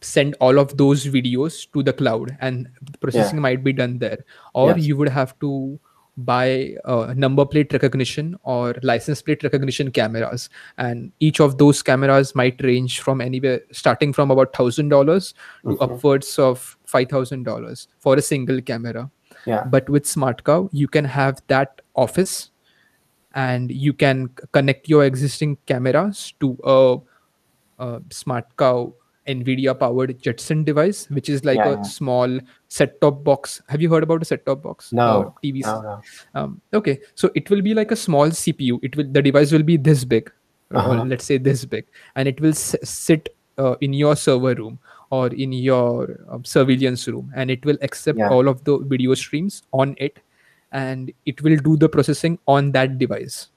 send 0.00 0.34
all 0.40 0.58
of 0.58 0.76
those 0.76 1.06
videos 1.06 1.56
to 1.72 1.82
the 1.82 1.92
cloud 1.92 2.36
and 2.40 2.68
the 2.90 2.98
processing 2.98 3.40
might 3.40 3.62
be 3.64 3.72
done 3.72 3.98
there 3.98 4.18
or 4.54 4.68
Yes. 4.70 4.84
you 4.86 4.96
would 4.96 5.08
have 5.08 5.34
to 5.40 5.50
buy 6.16 6.74
uh, 6.84 7.14
number 7.16 7.44
plate 7.44 7.72
recognition 7.72 8.36
or 8.42 8.74
license 8.82 9.22
plate 9.22 9.42
recognition 9.42 9.90
cameras. 9.90 10.50
And 10.78 11.12
each 11.20 11.40
of 11.40 11.58
those 11.58 11.82
cameras 11.82 12.34
might 12.34 12.62
range 12.62 13.00
from 13.00 13.20
anywhere 13.20 13.60
starting 13.72 14.12
from 14.12 14.30
about 14.30 14.54
thousand 14.54 14.90
dollars 14.90 15.34
to 15.64 15.78
upwards 15.80 16.38
of 16.38 16.76
five 16.84 17.08
thousand 17.08 17.44
dollars 17.44 17.88
for 17.98 18.16
a 18.16 18.22
single 18.22 18.60
camera. 18.60 19.10
Yeah. 19.46 19.64
but 19.64 19.88
with 19.88 20.04
SmartCow 20.04 20.68
you 20.72 20.86
can 20.86 21.04
have 21.04 21.42
that 21.48 21.80
office 21.96 22.52
and 23.34 23.72
you 23.72 23.92
can 23.92 24.28
connect 24.52 24.88
your 24.88 25.04
existing 25.04 25.56
cameras 25.66 26.34
to 26.38 26.56
a, 26.62 26.98
a 27.78 28.00
SmartCow 28.00 28.92
nvidia 29.28 29.72
powered 29.78 30.20
jetson 30.20 30.64
device 30.64 31.08
which 31.10 31.28
is 31.28 31.44
like 31.44 31.56
Yeah, 31.58 31.68
a 31.68 31.76
yeah. 31.76 31.82
small 31.82 32.38
set 32.68 33.00
top 33.00 33.22
box 33.24 33.62
have 33.68 33.80
you 33.80 33.88
heard 33.90 34.02
about 34.02 34.22
a 34.22 34.24
set 34.24 34.44
top 34.46 34.62
box 34.62 34.92
No, 34.92 35.34
tvs 35.44 35.66
No, 35.66 35.80
no. 35.82 36.00
um, 36.34 36.60
okay 36.74 37.00
so 37.14 37.30
it 37.34 37.48
will 37.50 37.62
be 37.62 37.74
like 37.74 37.92
a 37.92 37.96
small 37.96 38.28
cpu 38.28 38.78
it 38.82 38.96
will 38.96 39.06
the 39.10 39.22
device 39.22 39.52
will 39.52 39.62
be 39.62 39.76
this 39.76 40.04
big 40.04 40.32
uh, 40.74 40.78
or 40.78 40.94
Uh-huh. 40.94 41.04
let's 41.04 41.24
say 41.24 41.38
this 41.38 41.64
big 41.64 41.84
and 42.16 42.26
it 42.28 42.40
will 42.40 42.50
s- 42.50 42.74
sit 42.82 43.28
uh, 43.58 43.76
in 43.80 43.92
your 43.92 44.16
server 44.16 44.54
room 44.54 44.78
or 45.10 45.26
in 45.28 45.52
your 45.52 46.18
um, 46.30 46.44
surveillance 46.44 47.06
room 47.06 47.30
and 47.36 47.50
it 47.50 47.64
will 47.64 47.78
accept 47.82 48.18
Yeah. 48.18 48.30
all 48.30 48.48
of 48.48 48.64
the 48.64 48.78
video 48.78 49.14
streams 49.14 49.62
on 49.72 49.94
it 49.98 50.20
and 50.72 51.12
it 51.26 51.42
will 51.42 51.56
do 51.56 51.76
the 51.76 51.88
processing 51.88 52.38
on 52.48 52.72
that 52.72 52.98
device 52.98 53.48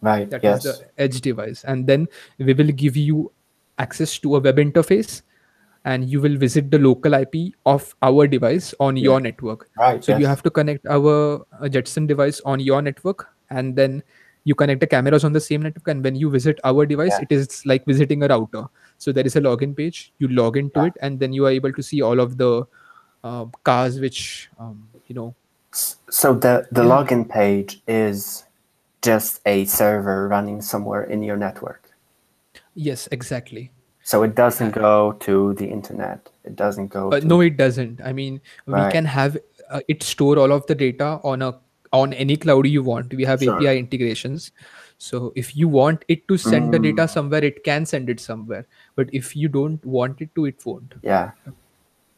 Right. 0.00 0.28
that 0.30 0.44
is 0.44 0.64
yes. 0.64 0.78
the 0.78 1.02
edge 1.04 1.20
device 1.20 1.64
and 1.64 1.86
then 1.86 2.08
we 2.38 2.52
will 2.52 2.72
give 2.84 2.96
you 2.96 3.30
access 3.78 4.18
to 4.18 4.36
a 4.36 4.40
web 4.40 4.56
interface 4.56 5.22
and 5.84 6.08
you 6.08 6.20
will 6.20 6.36
visit 6.36 6.70
the 6.70 6.78
local 6.78 7.14
ip 7.14 7.34
of 7.66 7.94
our 8.02 8.26
device 8.26 8.74
on 8.80 8.96
your 8.96 9.20
network 9.20 9.68
Right. 9.78 10.02
so 10.04 10.16
you 10.16 10.26
have 10.26 10.42
to 10.42 10.50
connect 10.50 10.86
our 10.86 11.44
uh, 11.60 11.68
jetson 11.68 12.06
device 12.06 12.40
on 12.44 12.60
your 12.60 12.80
network 12.82 13.28
and 13.50 13.76
then 13.76 14.02
you 14.44 14.54
connect 14.54 14.80
the 14.80 14.86
cameras 14.86 15.24
on 15.24 15.32
the 15.32 15.40
same 15.40 15.62
network 15.62 15.88
and 15.88 16.04
when 16.04 16.14
you 16.14 16.30
visit 16.30 16.58
our 16.64 16.86
device 16.86 17.12
Yeah. 17.12 17.22
it 17.28 17.32
is 17.32 17.64
like 17.66 17.84
visiting 17.86 18.22
a 18.22 18.28
router 18.28 18.64
so 18.98 19.12
there 19.12 19.26
is 19.26 19.36
a 19.36 19.40
login 19.40 19.76
page 19.76 20.12
you 20.18 20.28
log 20.28 20.56
into 20.56 20.80
Yeah. 20.80 20.86
it 20.86 20.92
and 21.02 21.20
then 21.20 21.32
you 21.32 21.46
are 21.46 21.50
able 21.50 21.72
to 21.72 21.82
see 21.82 22.00
all 22.02 22.20
of 22.20 22.36
the 22.38 22.64
uh, 23.24 23.44
cars 23.64 24.00
which 24.00 24.50
um, 24.58 24.88
you 25.06 25.14
know 25.14 25.34
So 26.08 26.32
the 26.34 26.68
the 26.70 26.82
Yeah. 26.84 26.90
login 26.90 27.28
page 27.28 27.82
is 27.88 28.44
just 29.02 29.40
a 29.44 29.64
server 29.64 30.28
running 30.28 30.60
somewhere 30.62 31.02
in 31.04 31.22
your 31.22 31.36
network. 31.36 31.83
Yes 32.74 33.08
exactly 33.10 33.70
So 34.04 34.22
it 34.22 34.34
doesn't 34.34 34.72
go 34.72 35.12
to 35.20 35.54
the 35.58 35.66
internet. 35.66 36.28
It 36.44 36.56
doesn't 36.56 36.88
go. 36.88 37.10
Uh, 37.10 37.20
to, 37.20 37.26
no, 37.26 37.40
it 37.40 37.56
doesn't. 37.56 38.02
I 38.04 38.12
mean, 38.12 38.34
we 38.66 38.82
can 38.94 39.06
have 39.06 39.38
uh, 39.70 39.80
it 39.88 40.02
store 40.02 40.38
all 40.38 40.52
of 40.52 40.66
the 40.66 40.74
data 40.74 41.06
on 41.30 41.40
a 41.46 41.54
on 41.98 42.12
any 42.24 42.36
cloud 42.36 42.66
you 42.66 42.82
want. 42.82 43.14
We 43.20 43.24
have 43.30 43.42
Sure. 43.46 43.54
API 43.56 43.78
integrations. 43.78 44.50
So 44.98 45.32
if 45.44 45.56
you 45.56 45.68
want 45.76 46.04
it 46.16 46.28
to 46.28 46.36
send 46.36 46.74
the 46.74 46.78
Mm. 46.78 46.82
data 46.88 47.08
somewhere, 47.14 47.42
it 47.50 47.64
can 47.70 47.86
send 47.94 48.12
it 48.16 48.20
somewhere. 48.26 48.66
But 48.94 49.08
if 49.22 49.32
you 49.34 49.48
don't 49.56 49.82
want 49.96 50.20
it 50.20 50.34
to, 50.34 50.44
it 50.52 50.66
won't. 50.66 50.94
Yeah, 51.02 51.32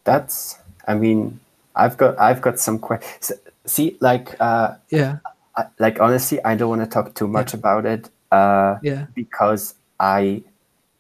that's. 0.05 0.59
I 0.88 0.95
mean, 0.95 1.38
I've 1.75 1.97
got 1.97 2.19
I've 2.19 2.40
got 2.40 2.59
some 2.59 2.79
questions. 2.79 3.33
See, 3.64 3.97
like, 4.01 4.37
uh, 4.40 4.75
Yeah, 4.90 5.19
I, 5.57 5.66
like 5.79 6.01
honestly, 6.01 6.42
I 6.45 6.55
don't 6.57 6.69
want 6.69 6.83
to 6.83 6.92
talk 6.99 7.14
too 7.14 7.29
much 7.29 7.55
about 7.55 7.87
it. 7.87 8.11
Uh, 8.31 8.79
yeah, 8.83 9.07
because 9.14 9.75
I 10.00 10.42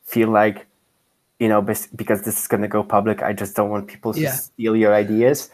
feel 0.04 0.28
like, 0.30 0.66
you 1.38 1.48
know, 1.48 1.60
because 1.60 2.22
this 2.22 2.40
is 2.40 2.46
going 2.48 2.62
to 2.62 2.68
go 2.68 2.82
public, 2.82 3.22
I 3.22 3.32
just 3.32 3.56
don't 3.56 3.70
want 3.70 3.86
people 3.88 4.12
to 4.14 4.20
Yeah. 4.20 4.32
steal 4.32 4.76
your 4.76 4.94
ideas. 4.94 5.50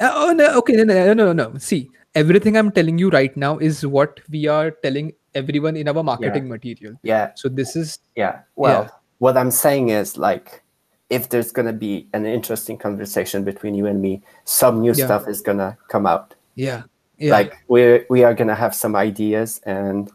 Uh, 0.00 0.10
oh 0.14 0.32
no, 0.32 0.56
okay, 0.58 0.72
no, 0.76 0.84
no, 0.84 1.12
no, 1.14 1.32
no. 1.32 1.58
See, 1.58 1.90
everything 2.14 2.56
I'm 2.56 2.70
telling 2.72 2.98
you 2.98 3.10
right 3.10 3.36
now 3.36 3.58
is 3.58 3.84
what 3.86 4.20
we 4.30 4.46
are 4.46 4.70
telling 4.70 5.12
everyone 5.34 5.76
in 5.76 5.88
our 5.88 6.02
marketing 6.02 6.48
material. 6.48 6.94
Yeah, 7.02 7.32
So 7.34 7.48
this 7.48 7.76
is 7.76 7.98
yeah. 8.16 8.40
Well, 8.56 8.84
Yeah. 8.84 8.90
what 9.18 9.36
I'm 9.36 9.50
saying 9.50 9.90
is 9.90 10.16
like, 10.16 10.62
if 11.10 11.28
there's 11.28 11.52
gonna 11.52 11.72
be 11.72 12.08
an 12.14 12.24
interesting 12.24 12.78
conversation 12.78 13.44
between 13.44 13.74
you 13.74 13.86
and 13.86 14.00
me, 14.00 14.22
some 14.44 14.80
new 14.80 14.92
Yeah. 14.94 15.04
stuff 15.04 15.28
is 15.28 15.40
gonna 15.40 15.76
come 15.88 16.06
out. 16.06 16.34
yeah 16.56 16.82
yeah 17.18 17.30
Like 17.30 17.52
we 17.68 18.04
we 18.10 18.24
are 18.24 18.34
gonna 18.34 18.54
have 18.56 18.74
some 18.74 18.96
ideas, 18.96 19.60
and 19.66 20.10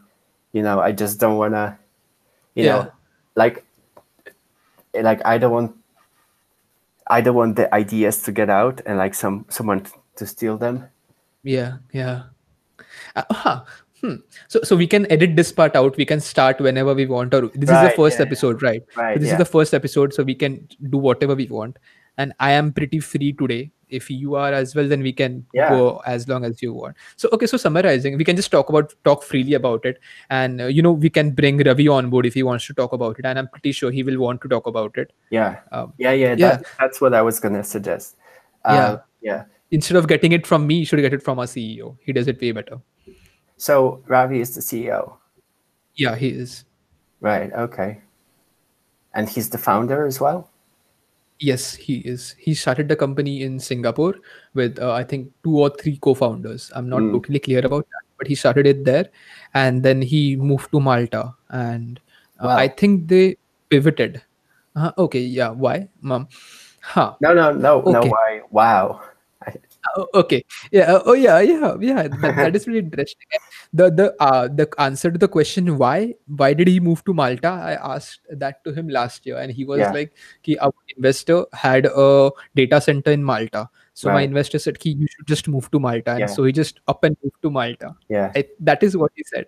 you 0.56 0.62
know, 0.62 0.80
I 0.80 0.92
just 0.92 1.20
don't 1.20 1.36
wanna, 1.36 1.78
you 2.54 2.64
Yeah. 2.64 2.72
know, 2.76 2.92
like 3.36 3.64
like 5.08 5.20
I 5.32 5.36
don't 5.38 5.52
want 5.52 5.74
I 7.06 7.20
don't 7.20 7.36
want 7.36 7.56
the 7.56 7.72
ideas 7.74 8.22
to 8.22 8.32
get 8.32 8.48
out 8.48 8.80
and 8.86 8.96
like 8.98 9.14
some 9.14 9.44
someone 9.48 9.84
to 10.16 10.26
steal 10.26 10.56
them. 10.56 10.84
Yeah, 11.42 11.76
yeah. 11.92 12.22
Uh, 13.14 13.22
huh. 13.30 13.64
Hmm. 14.00 14.16
So, 14.48 14.60
so 14.62 14.76
we 14.76 14.86
can 14.86 15.10
edit 15.10 15.36
this 15.36 15.52
part 15.52 15.76
out. 15.76 15.96
We 15.96 16.04
can 16.04 16.20
start 16.20 16.60
whenever 16.60 16.94
we 16.94 17.06
want. 17.06 17.34
Or 17.34 17.42
this 17.48 17.70
is 17.70 17.82
the 17.84 17.92
first 17.96 18.18
yeah. 18.18 18.26
episode, 18.26 18.62
right? 18.62 18.82
Right, 18.96 19.14
So 19.14 19.20
this 19.20 19.28
yeah. 19.28 19.34
is 19.34 19.38
the 19.38 19.52
first 19.52 19.74
episode, 19.74 20.12
so 20.12 20.22
we 20.22 20.34
can 20.34 20.68
do 20.90 20.98
whatever 20.98 21.34
we 21.34 21.46
want. 21.46 21.78
And 22.18 22.34
I 22.40 22.52
am 22.52 22.72
pretty 22.72 23.00
free 23.00 23.32
today. 23.32 23.70
If 23.88 24.10
you 24.10 24.34
are 24.34 24.52
as 24.52 24.74
well, 24.74 24.88
then 24.88 25.00
we 25.02 25.12
can 25.12 25.46
Yeah. 25.52 25.68
go 25.68 26.02
as 26.06 26.28
long 26.28 26.44
as 26.44 26.60
you 26.60 26.72
want. 26.74 26.96
So, 27.16 27.28
okay. 27.32 27.46
So 27.46 27.56
summarizing, 27.56 28.16
we 28.18 28.24
can 28.24 28.34
just 28.36 28.50
talk 28.50 28.68
about 28.68 28.92
talk 29.04 29.22
freely 29.22 29.54
about 29.54 29.84
it, 29.84 30.00
and 30.28 30.60
uh, 30.60 30.66
you 30.66 30.82
know 30.82 30.92
we 30.92 31.08
can 31.08 31.30
bring 31.30 31.58
Ravi 31.58 31.86
on 31.88 32.10
board 32.10 32.26
if 32.26 32.34
he 32.34 32.42
wants 32.42 32.66
to 32.66 32.74
talk 32.74 32.92
about 32.92 33.18
it, 33.20 33.24
and 33.24 33.38
I'm 33.38 33.48
pretty 33.48 33.72
sure 33.72 33.92
he 33.92 34.02
will 34.02 34.18
want 34.18 34.40
to 34.42 34.48
talk 34.48 34.66
about 34.66 34.98
it. 34.98 35.12
Yeah, 35.30 35.60
Um, 35.70 35.92
yeah, 35.98 36.10
yeah. 36.12 36.34
yeah. 36.36 36.56
That, 36.56 36.64
that's 36.80 37.00
what 37.00 37.14
I 37.14 37.22
was 37.22 37.38
gonna 37.38 37.62
suggest. 37.62 38.16
Uh, 38.64 38.98
yeah. 39.22 39.44
Instead 39.70 39.96
of 39.96 40.08
getting 40.08 40.32
it 40.32 40.46
from 40.46 40.66
me, 40.66 40.76
you 40.80 40.84
should 40.84 41.00
get 41.00 41.12
it 41.12 41.22
from 41.22 41.38
our 41.38 41.46
CEO. 41.46 41.96
He 42.00 42.12
does 42.12 42.26
it 42.28 42.40
way 42.40 42.50
better. 42.52 42.80
So 43.56 44.02
Ravi 44.06 44.40
is 44.40 44.54
the 44.54 44.60
CEO, 44.60 45.16
Yeah, 45.94 46.16
he 46.16 46.28
is. 46.30 46.64
right? 47.20 47.52
Okay, 47.52 48.00
and 49.14 49.28
he's 49.28 49.48
the 49.50 49.58
founder 49.58 50.04
as 50.06 50.20
well. 50.20 50.50
Yes, 51.38 51.74
he 51.74 51.98
is. 51.98 52.34
He 52.38 52.54
started 52.54 52.88
the 52.88 52.96
company 52.96 53.42
in 53.42 53.60
Singapore 53.60 54.14
with, 54.54 54.78
uh, 54.78 54.92
I 54.92 55.04
think, 55.04 55.32
two 55.44 55.58
or 55.58 55.68
three 55.68 55.98
co-founders. 55.98 56.70
I'm 56.74 56.88
not 56.88 57.02
Mm. 57.02 57.12
totally 57.12 57.38
clear 57.38 57.60
about 57.60 57.84
that, 57.84 58.04
but 58.16 58.26
he 58.26 58.34
started 58.34 58.66
it 58.66 58.84
there, 58.84 59.10
and 59.54 59.82
then 59.82 60.00
he 60.00 60.36
moved 60.36 60.70
to 60.72 60.80
Malta, 60.80 61.34
and 61.50 62.00
uh, 62.40 62.46
Wow. 62.46 62.56
I 62.56 62.68
think 62.68 63.08
they 63.08 63.36
pivoted. 63.68 64.22
Uh, 64.74 64.92
okay, 64.96 65.20
yeah. 65.20 65.50
Why, 65.50 65.88
mom? 66.00 66.28
Huh. 66.80 67.16
No, 67.20 67.34
no, 67.34 67.52
no, 67.52 67.82
no. 67.82 67.98
Okay. 68.00 68.08
Why? 68.08 68.40
Wow. 68.50 69.00
Oh, 69.96 70.06
okay. 70.14 70.44
Yeah. 70.72 70.94
uh, 70.94 71.02
oh, 71.06 71.12
yeah. 71.12 71.40
Yeah. 71.40 71.76
Yeah. 71.80 72.08
That, 72.22 72.36
that 72.36 72.56
is 72.56 72.66
really 72.66 72.80
interesting. 72.80 73.26
The 73.72 73.90
the 73.90 74.14
uh 74.20 74.48
the 74.48 74.68
answer 74.78 75.10
to 75.10 75.18
the 75.18 75.28
question 75.28 75.76
why 75.78 76.14
why 76.26 76.54
did 76.54 76.68
he 76.68 76.80
move 76.80 77.04
to 77.04 77.14
Malta? 77.14 77.48
I 77.48 77.74
asked 77.94 78.20
that 78.30 78.64
to 78.64 78.72
him 78.72 78.88
last 78.88 79.26
year, 79.26 79.36
and 79.38 79.52
he 79.52 79.64
was 79.64 79.80
Yeah. 79.80 79.92
like, 79.92 80.12
"Ki 80.42 80.58
our 80.58 80.72
investor 80.96 81.44
had 81.52 81.86
a 81.86 82.30
data 82.54 82.80
center 82.80 83.10
in 83.12 83.22
Malta, 83.22 83.68
so 83.94 84.10
my 84.10 84.22
investor 84.22 84.58
said, 84.58 84.78
"Ki 84.78 84.90
you 84.90 85.06
should 85.16 85.26
just 85.26 85.48
move 85.48 85.70
to 85.70 85.78
Malta," 85.78 86.10
and 86.12 86.20
Yeah. 86.20 86.26
so 86.26 86.44
he 86.44 86.52
just 86.52 86.80
up 86.88 87.04
and 87.04 87.16
moved 87.22 87.40
to 87.42 87.50
Malta. 87.50 87.94
Yeah. 88.08 88.32
I, 88.34 88.44
that 88.60 88.82
is 88.82 88.96
what 88.96 89.12
he 89.14 89.24
said. 89.24 89.46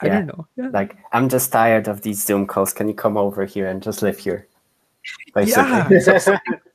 I 0.00 0.06
Yeah. 0.06 0.14
don't 0.14 0.26
know. 0.26 0.46
Yeah. 0.56 0.70
Like 0.72 0.96
I'm 1.12 1.28
just 1.28 1.52
tired 1.52 1.88
of 1.88 2.02
these 2.02 2.24
Zoom 2.24 2.46
calls. 2.46 2.72
Can 2.72 2.88
you 2.88 2.94
come 2.94 3.16
over 3.16 3.44
here 3.44 3.66
and 3.66 3.82
just 3.82 4.00
live 4.02 4.18
here? 4.18 4.46
Basically. 5.34 5.62
Yeah, 5.62 6.38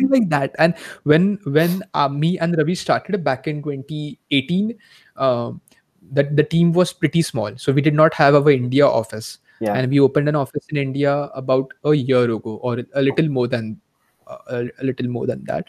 something, 0.00 0.20
like 0.20 0.28
that. 0.30 0.54
And 0.58 0.74
when 1.04 1.38
when 1.44 1.82
uh, 1.94 2.08
me 2.08 2.38
and 2.38 2.56
Ravi 2.56 2.74
started 2.74 3.22
back 3.24 3.46
in 3.46 3.62
2018, 3.62 4.76
um, 5.16 5.60
that 6.12 6.36
the 6.36 6.42
team 6.42 6.72
was 6.72 6.92
pretty 6.92 7.22
small, 7.22 7.56
so 7.56 7.72
we 7.72 7.82
did 7.82 7.94
not 7.94 8.14
have 8.14 8.34
our 8.34 8.50
India 8.50 8.86
office, 8.86 9.38
yeah. 9.60 9.74
and 9.74 9.90
we 9.90 10.00
opened 10.00 10.28
an 10.28 10.36
office 10.36 10.66
in 10.70 10.76
India 10.76 11.30
about 11.34 11.72
a 11.84 11.94
year 11.94 12.24
ago, 12.24 12.58
or 12.62 12.82
a 12.94 13.02
little 13.02 13.28
more 13.28 13.46
than 13.46 13.80
uh, 14.26 14.64
a, 14.78 14.84
little 14.84 15.08
more 15.08 15.26
than 15.26 15.44
that. 15.44 15.66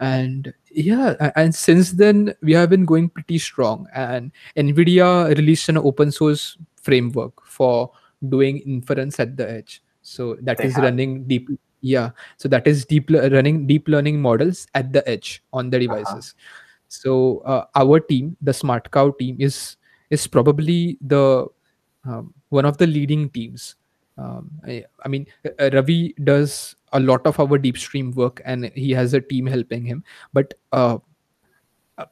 And 0.00 0.52
yeah, 0.70 1.30
and 1.36 1.54
since 1.54 1.92
then 1.92 2.34
we 2.42 2.52
have 2.54 2.70
been 2.70 2.84
going 2.84 3.08
pretty 3.08 3.38
strong. 3.38 3.86
And 3.94 4.32
Nvidia 4.56 5.28
released 5.36 5.68
an 5.68 5.78
open 5.78 6.10
source 6.10 6.58
framework 6.82 7.44
for 7.46 7.92
doing 8.28 8.58
inference 8.58 9.20
at 9.20 9.36
the 9.36 9.48
edge. 9.48 9.82
So 10.02 10.36
that 10.42 10.58
They 10.58 10.64
is 10.64 10.74
have? 10.74 10.84
running 10.84 11.24
deep. 11.24 11.48
Yeah, 11.82 12.10
so 12.36 12.48
that 12.48 12.66
is 12.66 12.84
deep 12.84 13.10
le- 13.10 13.28
running 13.30 13.66
deep 13.66 13.88
learning 13.88 14.22
models 14.22 14.66
at 14.74 14.92
the 14.92 15.06
edge 15.08 15.42
on 15.52 15.68
the 15.68 15.80
devices. 15.80 16.34
So 16.88 17.38
uh, 17.40 17.64
our 17.74 17.98
team, 17.98 18.36
the 18.40 18.52
SmartCow 18.52 19.18
team, 19.18 19.36
is 19.40 19.76
is 20.10 20.26
probably 20.26 20.98
the 21.00 21.46
um, 22.04 22.32
one 22.50 22.64
of 22.64 22.78
the 22.78 22.86
leading 22.86 23.30
teams. 23.30 23.74
Um, 24.16 24.50
I, 24.66 24.84
I 25.04 25.08
mean, 25.08 25.26
uh, 25.58 25.70
Ravi 25.72 26.14
does 26.22 26.76
a 26.92 27.00
lot 27.00 27.26
of 27.26 27.40
our 27.40 27.58
DeepStream 27.58 28.14
work, 28.14 28.40
and 28.44 28.70
he 28.74 28.92
has 28.92 29.14
a 29.14 29.20
team 29.20 29.46
helping 29.46 29.84
him. 29.84 30.04
But 30.32 30.54
uh, 30.70 30.98
uh, 31.98 32.04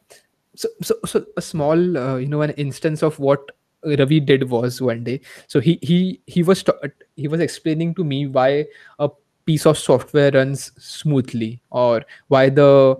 so, 0.56 0.68
so, 0.82 0.94
so 1.06 1.24
a 1.36 1.42
small, 1.42 1.98
uh, 1.98 2.16
you 2.16 2.26
know, 2.26 2.42
an 2.42 2.50
instance 2.52 3.02
of 3.02 3.18
what 3.18 3.52
Ravi 3.84 4.20
did 4.20 4.50
was 4.50 4.80
one 4.82 5.04
day. 5.04 5.20
So 5.46 5.60
he 5.60 5.78
he 5.82 6.20
he 6.26 6.42
was 6.42 6.62
ta- 6.62 6.78
he 7.16 7.28
was 7.28 7.40
explaining 7.40 7.94
to 7.94 8.04
me 8.04 8.26
why 8.26 8.66
a 8.98 9.08
piece 9.46 9.66
of 9.66 9.78
software 9.78 10.30
runs 10.32 10.72
smoothly 10.78 11.62
or 11.70 12.02
why 12.28 12.48
the 12.48 12.96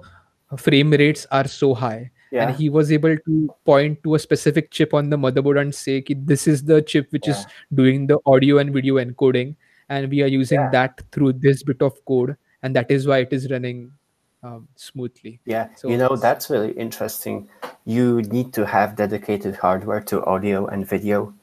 frame 0.57 0.90
rates 0.90 1.26
are 1.31 1.46
so 1.46 1.74
high 1.74 2.11
Yeah. 2.33 2.46
and 2.48 2.57
he 2.57 2.68
was 2.70 2.90
able 2.92 3.16
to 3.16 3.55
point 3.64 4.03
to 4.05 4.14
a 4.14 4.18
specific 4.18 4.70
chip 4.70 4.94
on 4.94 5.11
the 5.11 5.16
motherboard 5.16 5.61
and 5.61 5.74
say 5.74 6.03
this 6.33 6.46
is 6.46 6.64
the 6.64 6.81
chip 6.83 7.09
which 7.11 7.29
is 7.29 7.46
doing 7.74 8.07
the 8.07 8.18
audio 8.26 8.59
and 8.59 8.72
video 8.72 8.96
encoding 9.05 9.55
and 9.88 10.11
we 10.11 10.22
are 10.22 10.29
using 10.29 10.61
Yeah. 10.61 10.70
that 10.70 11.03
through 11.12 11.33
this 11.35 11.62
bit 11.62 11.83
of 11.83 12.05
code 12.05 12.37
and 12.62 12.76
that 12.76 12.90
is 12.90 13.07
why 13.07 13.18
it 13.18 13.33
is 13.33 13.50
running 13.50 13.90
um, 14.42 14.68
smoothly 14.74 15.38
Yeah, 15.44 15.68
So 15.76 15.88
you 15.90 15.98
know, 15.98 16.16
that's 16.16 16.48
really 16.48 16.72
interesting. 16.72 17.48
You 17.85 18.22
need 18.22 18.53
to 18.55 18.64
have 18.64 18.96
dedicated 18.96 19.57
hardware 19.57 20.00
to 20.12 20.24
audio 20.24 20.66
and 20.66 20.87
video 20.87 21.35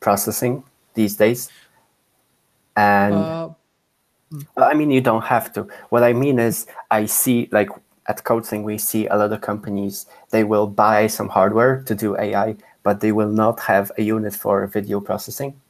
processing 0.00 0.64
these 0.94 1.16
days. 1.16 1.50
And 2.76 3.14
uh, 3.14 3.50
I 4.56 4.74
mean, 4.74 4.90
you 4.90 5.00
don't 5.00 5.24
have 5.24 5.52
to. 5.54 5.66
What 5.88 6.02
I 6.02 6.12
mean 6.12 6.38
is, 6.38 6.66
I 6.90 7.06
see, 7.06 7.48
like 7.52 7.68
at 8.06 8.22
Codethink, 8.24 8.62
we 8.62 8.78
see 8.78 9.06
a 9.06 9.16
lot 9.16 9.32
of 9.32 9.40
companies, 9.40 10.06
they 10.30 10.44
will 10.44 10.66
buy 10.66 11.06
some 11.06 11.28
hardware 11.28 11.82
to 11.86 11.94
do 11.94 12.16
AI, 12.16 12.56
but 12.82 13.00
they 13.00 13.12
will 13.12 13.30
not 13.30 13.60
have 13.60 13.90
a 13.98 14.02
unit 14.02 14.34
for 14.34 14.66
video 14.66 15.00
processing. 15.00 15.60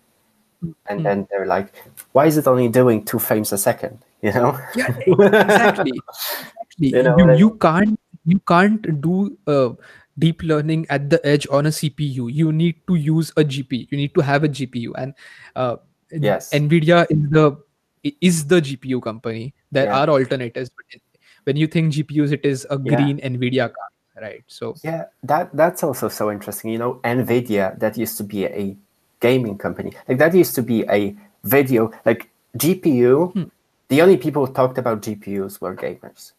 And 0.88 1.00
Mm. 1.00 1.04
then 1.04 1.26
they're 1.30 1.46
like, 1.46 1.72
why 2.12 2.26
is 2.26 2.36
it 2.36 2.46
only 2.46 2.68
doing 2.68 3.04
two 3.04 3.18
frames 3.18 3.52
a 3.52 3.58
second? 3.58 3.98
You 4.22 4.32
know? 4.36 4.52
yeah 4.76 4.92
exactly 5.08 5.96
exactly 5.96 6.88
You 6.92 7.02
know 7.02 7.16
you, 7.16 7.36
you 7.36 7.50
can't 7.56 7.98
you 8.26 8.38
can't 8.46 9.00
do 9.00 9.32
uh, 9.46 9.72
deep 10.18 10.42
learning 10.42 10.84
at 10.90 11.08
the 11.08 11.16
edge 11.24 11.48
on 11.48 11.64
a 11.64 11.72
cpu 11.72 12.28
you 12.28 12.52
need 12.52 12.76
to 12.86 12.96
use 12.96 13.32
a 13.40 13.44
gpu 13.44 13.88
you 13.88 13.96
need 13.96 14.12
to 14.12 14.20
have 14.20 14.44
a 14.44 14.48
gpu 14.48 14.92
and 15.00 15.14
uh, 15.56 15.76
Yes. 16.12 16.52
nvidia 16.52 17.06
is 17.08 17.30
the 17.30 17.56
is 18.02 18.46
the 18.46 18.60
gpu 18.60 19.00
company 19.02 19.52
there 19.72 19.84
Yeah. 19.86 19.98
are 20.00 20.08
alternatives 20.08 20.70
but 20.70 21.00
when 21.44 21.56
you 21.56 21.66
think 21.66 21.92
gpus 21.92 22.32
it 22.32 22.44
is 22.44 22.66
a 22.70 22.78
Yeah. 22.78 22.96
green 22.96 23.18
nvidia 23.20 23.68
car 23.72 23.88
right 24.20 24.44
so 24.46 24.74
Yeah, 24.84 25.04
that 25.24 25.50
that's 25.56 25.82
also 25.82 26.08
so 26.08 26.30
interesting. 26.30 26.70
You 26.72 26.78
know, 26.78 27.00
Nvidia 27.04 27.78
that 27.80 27.96
used 27.96 28.16
to 28.18 28.24
be 28.24 28.44
a 28.44 28.76
gaming 29.20 29.56
company. 29.56 29.92
Like 30.08 30.18
that 30.18 30.34
used 30.34 30.54
to 30.56 30.62
be 30.62 30.84
a 30.92 31.16
video 31.44 31.90
like 32.04 32.28
GPU. 32.58 33.32
Hmm. 33.32 33.44
The 33.88 34.02
only 34.02 34.16
people 34.18 34.44
who 34.44 34.52
talked 34.52 34.76
about 34.76 35.00
GPUs 35.00 35.60
were 35.60 35.74
gamers 35.74 36.32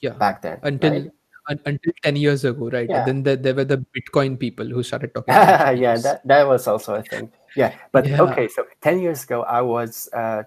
yeah 0.00 0.12
back 0.16 0.40
then. 0.42 0.58
until 0.62 0.92
right? 1.48 1.60
until 1.66 1.92
10 2.02 2.16
years 2.16 2.44
ago 2.48 2.70
right 2.70 2.88
Yeah. 2.88 2.98
and 2.98 3.06
then 3.06 3.22
there, 3.24 3.36
there 3.36 3.54
were 3.54 3.64
the 3.68 3.84
bitcoin 3.92 4.38
people 4.38 4.64
who 4.66 4.82
started 4.82 5.12
talking 5.14 5.34
yeah, 5.84 5.96
that 6.00 6.24
that 6.24 6.46
was 6.48 6.66
also 6.66 6.94
a 6.94 7.02
thing. 7.02 7.28
Yeah, 7.56 7.76
but 7.92 8.06
Yeah. 8.08 8.22
okay, 8.24 8.48
so 8.48 8.64
ten 8.80 9.00
years 9.04 9.24
ago 9.24 9.42
I 9.44 9.60
was 9.60 10.08
uh, 10.16 10.44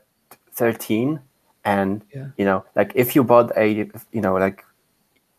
thirteen, 0.56 1.20
and 1.64 2.02
Yeah. 2.14 2.28
you 2.38 2.46
know, 2.46 2.64
like 2.76 2.92
if 2.96 3.16
you 3.16 3.24
bought 3.24 3.52
a, 3.58 3.68
you 4.12 4.22
know, 4.22 4.36
like 4.36 4.64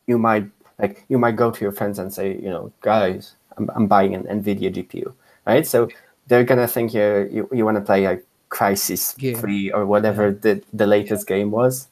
you 0.07 0.19
might 0.19 0.47
like 0.79 1.05
you 1.09 1.19
might 1.19 1.37
go 1.37 1.51
to 1.51 1.61
your 1.65 1.73
friends 1.73 1.99
and 1.99 2.13
say, 2.13 2.35
you 2.37 2.51
know, 2.51 2.73
guys, 2.81 3.35
I'm 3.57 3.71
I'm 3.75 3.87
buying 3.87 4.15
an 4.15 4.25
Nvidia 4.25 4.73
GPU, 4.73 5.13
right? 5.47 5.67
So 5.67 5.89
they're 6.29 6.45
gonna 6.45 6.69
think 6.69 6.95
you 6.95 7.29
you, 7.33 7.49
you 7.53 7.65
want 7.65 7.77
to 7.79 7.85
play 7.85 8.07
like 8.07 8.25
Crysis 8.51 9.17
Game. 9.19 9.37
Three 9.37 9.73
or 9.73 9.87
whatever 9.87 10.31
the 10.33 10.63
the 10.73 10.87
latest 10.87 11.27
game 11.27 11.51
was. 11.51 11.89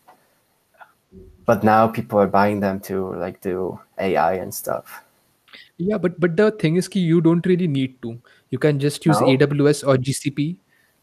But 1.47 1.63
now 1.63 1.89
people 1.89 2.19
are 2.19 2.27
buying 2.27 2.61
them 2.61 2.81
to 2.89 3.15
like 3.17 3.41
do 3.41 3.79
AI 3.99 4.35
and 4.35 4.55
stuff. 4.55 5.03
Yeah, 5.77 5.99
but 5.99 6.19
but 6.21 6.37
the 6.37 6.51
thing 6.53 6.77
is, 6.77 6.89
ki 6.89 7.01
you 7.01 7.21
don't 7.21 7.45
really 7.47 7.67
need 7.69 8.01
to. 8.03 8.19
You 8.51 8.59
can 8.59 8.79
just 8.79 9.05
use 9.05 9.21
No? 9.21 9.27
AWS 9.27 9.83
or 9.87 9.97
GCP, 9.99 10.57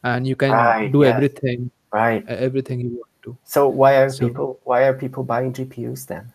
and 0.04 0.26
you 0.26 0.36
can 0.36 0.52
Right, 0.52 0.92
do 0.92 1.04
yes. 1.04 1.14
everything 1.16 1.70
Right. 1.94 2.28
everything 2.28 2.80
you 2.80 2.90
want 2.90 3.12
to. 3.24 3.38
So 3.44 3.68
why 3.68 3.96
are 4.02 4.10
So- 4.10 4.28
people 4.28 4.60
why 4.64 4.84
are 4.84 4.94
people 4.94 5.24
buying 5.24 5.52
GPUs 5.54 6.06
then? 6.08 6.32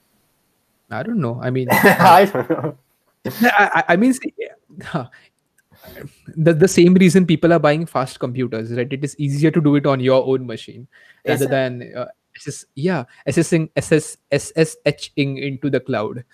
I 0.90 1.02
don't 1.02 1.18
know. 1.20 1.40
I 1.42 1.50
mean, 1.50 1.68
I 1.72 2.24
don't 2.26 2.50
know. 2.50 2.76
I, 3.42 3.84
I- 3.88 3.96
mean, 3.96 4.12
see, 4.12 4.32
the, 6.36 6.52
the 6.52 6.68
same 6.68 6.94
reason 6.94 7.26
people 7.26 7.52
are 7.52 7.58
buying 7.58 7.86
fast 7.86 8.18
computers 8.18 8.72
right 8.72 8.92
it 8.92 9.04
is 9.04 9.14
easier 9.18 9.50
to 9.50 9.60
do 9.60 9.76
it 9.76 9.86
on 9.86 10.00
your 10.00 10.24
own 10.26 10.46
machine 10.46 10.86
Is 11.24 11.40
rather 11.40 11.44
it? 11.44 11.50
than 11.50 11.92
uh, 11.96 12.06
SS, 12.36 12.64
yeah 12.74 13.04
assessing 13.26 13.70
ss 13.76 14.16
sshing 14.32 15.38
into 15.38 15.70
the 15.70 15.78
cloud 15.80 16.24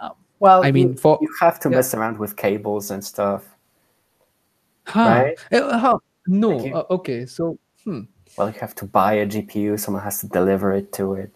um, 0.00 0.12
Well, 0.40 0.64
I 0.64 0.72
mean, 0.72 0.90
you, 0.92 0.96
for- 0.96 1.18
you 1.22 1.28
have 1.40 1.60
to 1.60 1.68
yeah. 1.70 1.76
mess 1.76 1.94
around 1.94 2.18
with 2.18 2.36
cables 2.36 2.90
and 2.90 3.04
stuff. 3.04 3.44
huh. 4.86 5.00
Right? 5.00 5.38
Uh, 5.52 5.78
huh. 5.78 5.98
no 6.26 6.58
uh, 6.58 6.84
okay 6.90 7.26
so 7.26 7.58
hmm. 7.84 8.00
Well, 8.36 8.48
you 8.50 8.58
have 8.60 8.74
to 8.76 8.84
buy 8.84 9.14
a 9.14 9.26
GPU. 9.26 9.78
Someone 9.78 10.02
has 10.02 10.20
to 10.20 10.28
deliver 10.28 10.72
it 10.72 10.92
to 10.94 11.14
it. 11.14 11.30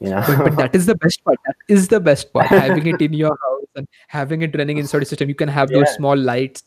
You 0.00 0.10
know. 0.10 0.22
but, 0.26 0.38
but 0.44 0.56
that 0.58 0.74
is 0.74 0.86
the 0.86 0.94
best 0.94 1.24
part 1.24 1.38
that 1.46 1.56
is 1.68 1.88
the 1.88 1.98
best 2.00 2.32
part 2.32 2.46
having 2.50 2.86
it 2.86 3.00
in 3.00 3.14
your 3.14 3.30
house 3.30 3.64
and 3.76 3.88
having 4.08 4.42
it 4.42 4.54
running 4.56 4.76
inside 4.76 5.02
a 5.02 5.06
system 5.06 5.26
you 5.28 5.34
can 5.34 5.48
have 5.48 5.70
those 5.70 5.90
small 5.94 6.14
lights 6.14 6.64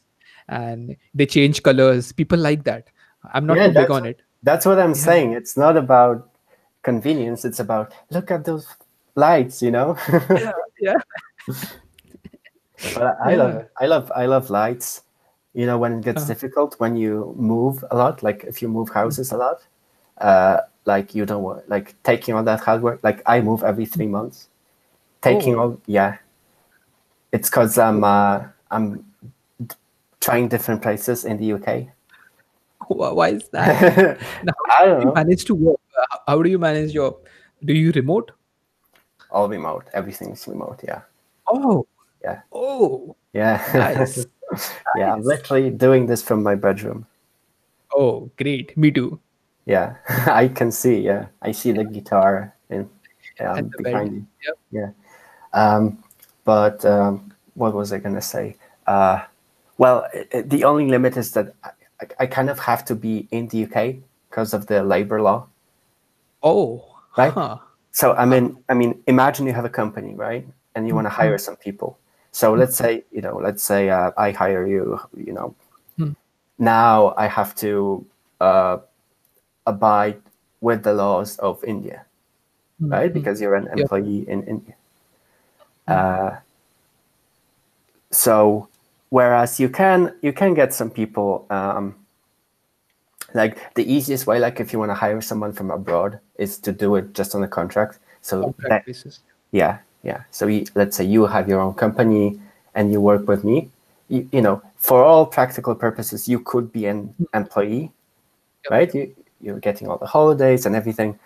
and 0.48 0.96
they 1.14 1.28
change 1.28 1.62
colors 1.62 2.12
people 2.12 2.40
like 2.40 2.64
that 2.64 2.88
i'm 3.34 3.46
not 3.46 3.58
Yeah, 3.58 3.68
too 3.68 3.74
big 3.74 3.92
on 3.92 4.06
it 4.08 4.22
That's 4.42 4.66
what 4.66 4.80
I'm 4.80 4.96
Yeah. 4.96 5.06
saying. 5.06 5.34
It's 5.34 5.56
not 5.58 5.76
about 5.78 6.30
convenience. 6.82 7.44
It's 7.44 7.60
about 7.60 7.94
look 8.10 8.32
at 8.32 8.46
those 8.46 8.66
lights. 9.16 9.62
You 9.62 9.72
know. 9.72 9.98
yeah 10.32 10.54
yeah 10.80 10.96
but 12.96 13.04
I, 13.04 13.34
I 13.34 13.36
love. 13.36 13.66
I 13.78 13.86
love 13.86 14.12
I 14.16 14.26
love 14.26 14.50
lights. 14.50 15.02
You 15.54 15.66
know, 15.66 15.78
when 15.78 15.94
it 16.00 16.02
gets 16.04 16.24
Uh-huh. 16.24 16.34
difficult, 16.34 16.80
when 16.80 16.96
you 16.96 17.34
move 17.38 17.84
a 17.92 17.96
lot, 17.98 18.22
like 18.24 18.44
if 18.44 18.62
you 18.62 18.68
move 18.68 18.90
houses 18.90 19.32
a 19.32 19.38
lot, 19.38 19.66
uh, 20.20 20.62
like 20.86 21.16
you 21.16 21.26
don't 21.26 21.44
want 21.44 21.68
like 21.70 21.96
taking 22.04 22.36
all 22.36 22.44
that 22.44 22.60
hard 22.60 22.82
work. 22.82 23.00
Like 23.04 23.22
I 23.26 23.42
move 23.42 23.64
every 23.64 23.86
three 23.86 24.08
months. 24.08 24.48
Taking 25.22 25.56
Oh. 25.56 25.60
all 25.60 25.82
yeah. 25.88 26.18
It's 27.32 27.50
because 27.50 27.78
I'm 27.78 28.04
uh, 28.04 28.46
I'm 28.72 29.04
trying 30.20 30.48
different 30.50 30.82
places 30.82 31.26
in 31.26 31.38
the 31.38 31.54
UK. 31.54 31.90
Why 32.88 33.30
is 33.30 33.50
that 33.50 34.20
now, 34.44 34.54
I 34.80 34.86
don't 34.86 35.06
know. 35.06 35.14
manage 35.14 35.46
to 35.46 35.56
work 35.56 35.80
Uh, 36.00 36.18
how 36.28 36.42
do 36.42 36.50
you 36.50 36.58
manage 36.60 36.94
your 36.94 37.18
do 37.66 37.74
you 37.74 37.92
remote 37.92 38.32
All 39.32 39.48
remote. 39.50 39.86
Everything's 39.94 40.48
remote. 40.48 40.80
Yeah. 40.88 41.02
oh 41.48 41.86
Yeah. 42.24 42.42
oh 42.54 43.16
Yeah. 43.34 43.62
Nice. 43.74 44.26
yeah. 44.98 45.14
I'm 45.14 45.22
literally 45.24 45.70
doing 45.70 46.06
this 46.08 46.22
from 46.24 46.44
my 46.44 46.56
bedroom. 46.56 47.06
oh 47.96 48.30
great 48.38 48.76
me 48.78 48.92
too 48.92 49.20
Yeah, 49.66 49.96
I 50.44 50.48
can 50.50 50.72
see. 50.72 50.98
Yeah, 51.06 51.28
I 51.42 51.52
see 51.54 51.72
the 51.74 51.86
guitar 51.86 52.54
in, 52.70 52.90
um, 53.40 53.70
the 53.70 53.84
behind 53.84 54.10
bed. 54.10 54.14
you. 54.18 54.22
Yep. 54.46 54.58
Yeah. 54.72 54.92
Um, 55.54 56.02
but 56.46 56.82
um, 56.86 57.34
what 57.54 57.74
was 57.78 57.94
I 57.94 58.00
gonna 58.02 58.22
say? 58.22 58.56
Uh, 58.90 59.22
well, 59.78 60.06
i- 60.14 60.26
i- 60.34 60.42
the 60.42 60.64
only 60.66 60.88
limit 60.90 61.18
is 61.18 61.32
that 61.38 61.54
I, 61.64 61.70
I- 62.02 62.16
I 62.24 62.26
kind 62.26 62.50
of 62.50 62.58
have 62.66 62.82
to 62.90 62.96
be 62.96 63.28
in 63.30 63.48
the 63.54 63.66
UK 63.70 64.02
because 64.30 64.54
of 64.58 64.66
the 64.66 64.82
labor 64.82 65.22
law. 65.22 65.46
oh 66.42 66.82
Right. 67.18 67.34
huh. 67.34 67.58
So 67.92 68.14
I 68.14 68.26
mean, 68.26 68.58
I 68.70 68.74
mean, 68.74 68.98
imagine 69.08 69.46
you 69.46 69.54
have 69.54 69.66
a 69.70 69.76
company, 69.82 70.16
right, 70.16 70.48
and 70.74 70.88
you 70.88 70.96
want 70.96 71.06
to 71.06 71.14
hire 71.14 71.38
some 71.38 71.58
people. 71.58 71.98
So 72.32 72.54
let's 72.54 72.76
say, 72.76 73.04
you 73.12 73.22
know, 73.22 73.38
let's 73.38 73.64
say 73.64 73.90
uh, 73.90 74.12
I 74.18 74.32
hire 74.32 74.66
you. 74.68 75.00
You 75.16 75.34
know, 75.34 75.56
Hmm. 75.98 76.14
now 76.58 77.14
I 77.18 77.28
have 77.28 77.56
to 77.56 78.06
uh, 78.40 78.78
abide 79.66 80.22
with 80.62 80.84
the 80.84 80.94
laws 80.94 81.38
of 81.40 81.64
India, 81.64 82.06
right? 82.80 83.10
Mhm. 83.10 83.14
Because 83.14 83.42
you're 83.42 83.56
an 83.56 83.68
employee 83.68 84.26
in 84.30 84.44
India. 84.44 84.76
Uh, 85.88 86.38
so, 88.12 88.68
whereas 89.10 89.60
you 89.60 89.70
can 89.70 90.14
you 90.22 90.34
can 90.34 90.54
get 90.54 90.74
some 90.74 90.90
people. 90.90 91.46
Um, 91.50 91.96
like 93.34 93.74
the 93.76 93.86
easiest 93.86 94.26
way, 94.26 94.40
like 94.40 94.60
if 94.60 94.74
you 94.74 94.80
want 94.80 94.90
to 94.90 94.96
hire 94.96 95.22
someone 95.22 95.54
from 95.54 95.70
abroad, 95.72 96.20
is 96.38 96.58
to 96.60 96.72
do 96.72 96.96
it 96.96 97.14
just 97.14 97.36
on 97.36 97.44
a 97.44 97.48
contract. 97.48 98.00
So 98.22 98.42
contract 98.42 98.70
that, 98.70 98.86
basis 98.86 99.20
yeah, 99.52 99.80
yeah. 100.04 100.24
So 100.32 100.48
you, 100.48 100.66
let's 100.76 100.96
say 100.98 101.04
you 101.06 101.26
have 101.26 101.48
your 101.50 101.60
own 101.62 101.74
company 101.74 102.40
and 102.76 102.92
you 102.92 103.02
work 103.02 103.28
with 103.28 103.44
me. 103.44 103.70
You, 104.10 104.28
you 104.32 104.42
know, 104.42 104.62
for 104.78 105.04
all 105.04 105.26
practical 105.26 105.76
purposes, 105.76 106.28
you 106.28 106.40
could 106.40 106.72
be 106.72 106.86
an 106.86 107.14
employee, 107.34 107.92
Yep. 108.66 108.72
right? 108.72 108.94
You, 108.96 109.16
you're 109.42 109.60
getting 109.60 109.88
all 109.88 109.98
the 109.98 110.06
holidays 110.08 110.66
and 110.66 110.76
everything, 110.76 111.18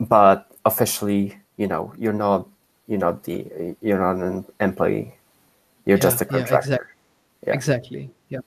but 0.00 0.50
officially, 0.64 1.36
you 1.56 1.66
know, 1.66 1.92
you're 1.98 2.12
not, 2.12 2.46
you're 2.86 2.98
not 2.98 3.22
the, 3.24 3.76
you're 3.82 3.98
not 3.98 4.16
an 4.24 4.44
employee. 4.60 5.14
You're 5.84 5.98
just 5.98 6.20
a 6.20 6.24
Yeah, 6.24 6.38
yeah, 6.38 6.38
contractor, 6.38 6.74
exactly 6.74 6.94
Yeah. 7.46 7.54
exactly 7.54 8.10
yeah 8.28 8.40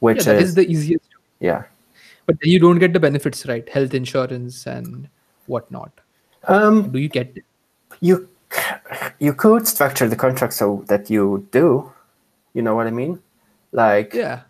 which 0.00 0.26
yeah, 0.26 0.32
is, 0.32 0.48
is 0.48 0.54
the 0.54 0.66
easiest 0.66 1.04
yeah. 1.40 1.62
but 2.26 2.36
then 2.40 2.50
you 2.50 2.58
don't 2.58 2.78
get 2.78 2.92
the 2.92 2.98
benefits 2.98 3.46
right 3.46 3.68
health 3.68 3.94
insurance 3.94 4.66
and 4.66 5.08
whatnot 5.46 5.92
Um, 6.48 6.90
do 6.90 6.98
you 6.98 7.08
get 7.08 7.36
it? 7.36 7.44
you 8.00 8.28
you 9.18 9.32
could 9.34 9.66
structure 9.66 10.08
the 10.08 10.16
contract 10.16 10.52
so 10.54 10.84
that 10.88 11.10
you 11.10 11.46
do. 11.52 11.90
You 12.54 12.62
know 12.62 12.74
what 12.74 12.86
I 12.86 12.90
mean? 12.90 13.18
Like, 13.72 14.14
yeah 14.14 14.40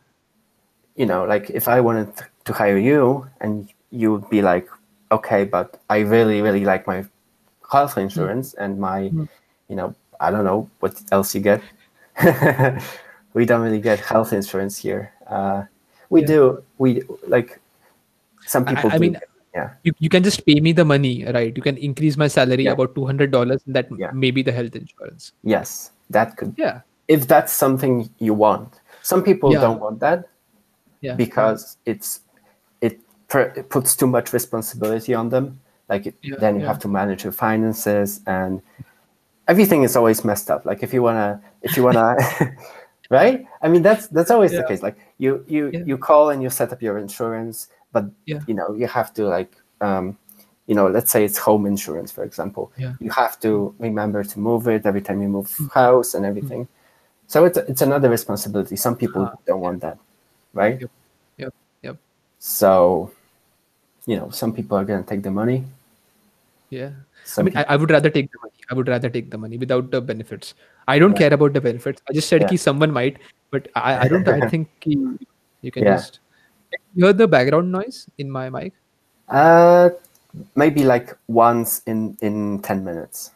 you 0.95 1.07
know, 1.07 1.25
like 1.25 1.49
if 1.49 1.69
I 1.69 1.81
wanted 1.81 2.13
to 2.45 2.53
hire 2.53 2.77
you 2.77 3.27
and 3.41 3.67
you 3.91 4.13
would 4.13 4.29
be 4.29 4.43
like, 4.43 4.69
okay, 5.11 5.43
but 5.45 5.81
I 5.89 6.01
really, 6.01 6.43
really 6.43 6.67
like 6.67 6.87
my 6.87 7.07
health 7.71 7.97
insurance 7.97 8.53
and 8.55 8.79
my, 8.79 9.09
Mm. 9.09 9.27
you 9.69 9.77
know, 9.77 9.95
I 10.21 10.31
don't 10.31 10.45
know 10.45 10.69
what 10.81 11.01
else 11.11 11.35
you 11.35 11.41
get. 11.41 11.63
we 13.35 13.47
don't 13.47 13.63
really 13.63 13.81
get 13.81 14.01
health 14.01 14.33
insurance 14.35 14.77
here. 14.77 15.13
Uh, 15.27 15.65
we 16.11 16.21
Yeah. 16.21 16.27
do. 16.27 16.63
We 16.77 17.03
like 17.27 17.59
some 18.47 18.65
I- 18.69 18.75
people. 18.75 18.91
I 18.91 18.95
do 18.95 19.01
mean, 19.01 19.13
get- 19.15 19.29
yeah, 19.55 19.71
you, 19.85 19.93
you 19.99 20.09
can 20.09 20.23
just 20.23 20.45
pay 20.47 20.61
me 20.61 20.73
the 20.73 20.85
money 20.85 21.25
right? 21.27 21.55
You 21.57 21.63
can 21.63 21.77
increase 21.77 22.17
my 22.17 22.29
salary 22.29 22.65
Yeah. 22.65 22.73
about 22.73 22.95
$200 22.95 23.67
and 23.67 23.75
that 23.77 23.89
Yeah. 23.99 24.11
may 24.13 24.31
be 24.31 24.43
the 24.43 24.53
health 24.53 24.75
insurance. 24.77 25.33
Yes, 25.43 25.93
that 26.11 26.37
could. 26.37 26.55
yeah. 26.57 26.81
If 27.09 27.27
that's 27.29 27.53
something 27.53 28.09
you 28.19 28.33
want, 28.35 28.81
some 29.03 29.23
people 29.23 29.53
Yeah. 29.53 29.61
don't 29.61 29.81
want 29.81 30.01
that. 30.01 30.29
yeah. 31.03 31.15
because 31.17 31.77
it's 31.85 32.21
it, 32.81 33.01
per, 33.29 33.53
it 33.57 33.69
puts 33.69 33.97
too 33.97 34.07
much 34.07 34.33
responsibility 34.33 35.15
on 35.15 35.29
them. 35.31 35.59
Like 35.89 36.07
it, 36.07 36.15
then 36.39 36.61
you 36.61 36.65
have 36.65 36.79
to 36.79 36.89
manage 36.89 37.25
your 37.25 37.33
finances 37.33 38.21
and 38.27 38.63
everything 39.49 39.83
is 39.83 39.97
always 39.97 40.25
messed 40.25 40.49
up. 40.51 40.65
Like 40.65 40.83
if 40.83 40.95
you 40.95 41.03
want 41.03 41.19
to 41.19 41.41
if 41.63 41.77
you 41.77 41.83
want 41.83 41.97
to 41.97 42.55
right? 43.11 43.45
I 43.61 43.69
mean 43.69 43.83
that's 43.83 44.07
that's 44.09 44.31
always 44.31 44.53
the 44.53 44.63
case. 44.63 44.81
Like 44.83 44.97
you 45.19 45.45
you 45.49 45.71
you 45.85 45.99
call 45.99 46.31
and 46.31 46.41
you 46.43 46.49
set 46.51 46.73
up 46.73 46.81
your 46.81 46.99
insurance 46.99 47.67
but 47.93 48.05
Yeah. 48.27 48.41
you 48.49 48.55
know 48.55 48.75
you 48.75 48.87
have 48.87 49.13
to 49.15 49.25
like 49.29 49.53
um 49.81 50.17
you 50.67 50.75
know 50.75 50.87
let's 50.89 51.11
say 51.11 51.25
it's 51.25 51.39
home 51.39 51.67
insurance 51.67 52.11
for 52.11 52.25
example 52.25 52.71
Yeah. 52.77 52.95
you 53.01 53.11
have 53.11 53.39
to 53.41 53.75
remember 53.79 54.25
to 54.25 54.39
move 54.41 54.69
it 54.69 54.87
every 54.87 55.03
time 55.03 55.21
you 55.23 55.29
move 55.29 55.51
house 55.75 56.15
and 56.15 56.25
everything 56.25 56.69
so 57.27 57.45
it's 57.45 57.59
it's 57.73 57.83
another 57.83 58.09
responsibility 58.09 58.77
some 58.77 58.97
people 58.97 59.23
Ah, 59.29 59.35
don't 59.47 59.61
want 59.61 59.81
that 59.83 59.99
right 60.55 60.81
Yep. 60.81 60.91
Yep. 61.39 61.53
Yep. 61.83 61.97
so, 62.39 63.11
you 64.07 64.17
know, 64.17 64.31
some 64.31 64.53
people 64.53 64.77
are 64.79 64.85
gonna 64.85 65.03
take 65.13 65.23
the 65.23 65.31
money. 65.31 65.65
yeah 66.71 66.91
i 66.91 67.29
Some 67.31 67.45
mean 67.47 67.57
I, 67.61 67.63
I 67.75 67.77
would 67.81 67.91
rather 67.95 68.11
take 68.15 68.29
the 68.35 68.39
money 68.43 68.65
i 68.71 68.75
would 68.77 68.89
rather 68.93 69.11
take 69.17 69.27
the 69.33 69.39
money 69.45 69.59
without 69.63 69.91
the 69.95 70.01
benefits 70.01 70.55
i 70.89 70.99
don't 71.03 71.19
care 71.19 71.33
about 71.37 71.53
the 71.57 71.61
benefits 71.67 72.01
i 72.09 72.15
just 72.19 72.31
said 72.33 72.45
Yeah. 72.45 72.49
ki 72.53 72.57
someone 72.63 72.95
might 72.99 73.19
but 73.55 73.69
i, 73.81 73.93
I 74.05 74.09
don't 74.13 74.31
i 74.37 74.41
think 74.55 74.87
you 74.89 75.71
can 75.77 75.85
Yeah. 75.89 75.99
just 75.99 76.22
you 76.95 77.05
hear 77.05 77.13
the 77.13 77.29
background 77.29 77.71
noise 77.73 78.09
in 78.19 78.31
my 78.31 78.49
mic 78.51 78.73
uh, 79.29 79.91
maybe 80.55 80.85
like 80.85 81.17
once 81.29 81.83
in 81.87 82.17
in 82.21 82.61
ten 82.63 82.85
minutes. 82.85 83.31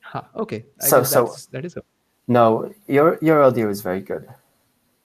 huh, 0.00 0.22
okay 0.36 0.64
I 0.80 0.88
So- 0.88 1.02
so- 1.04 1.34
that 1.52 1.64
is 1.64 1.76
a 1.76 1.82
No, 2.28 2.70
your 2.86 3.18
your 3.20 3.42
audio 3.42 3.68
is 3.68 3.82
very 3.82 4.00
good. 4.00 4.24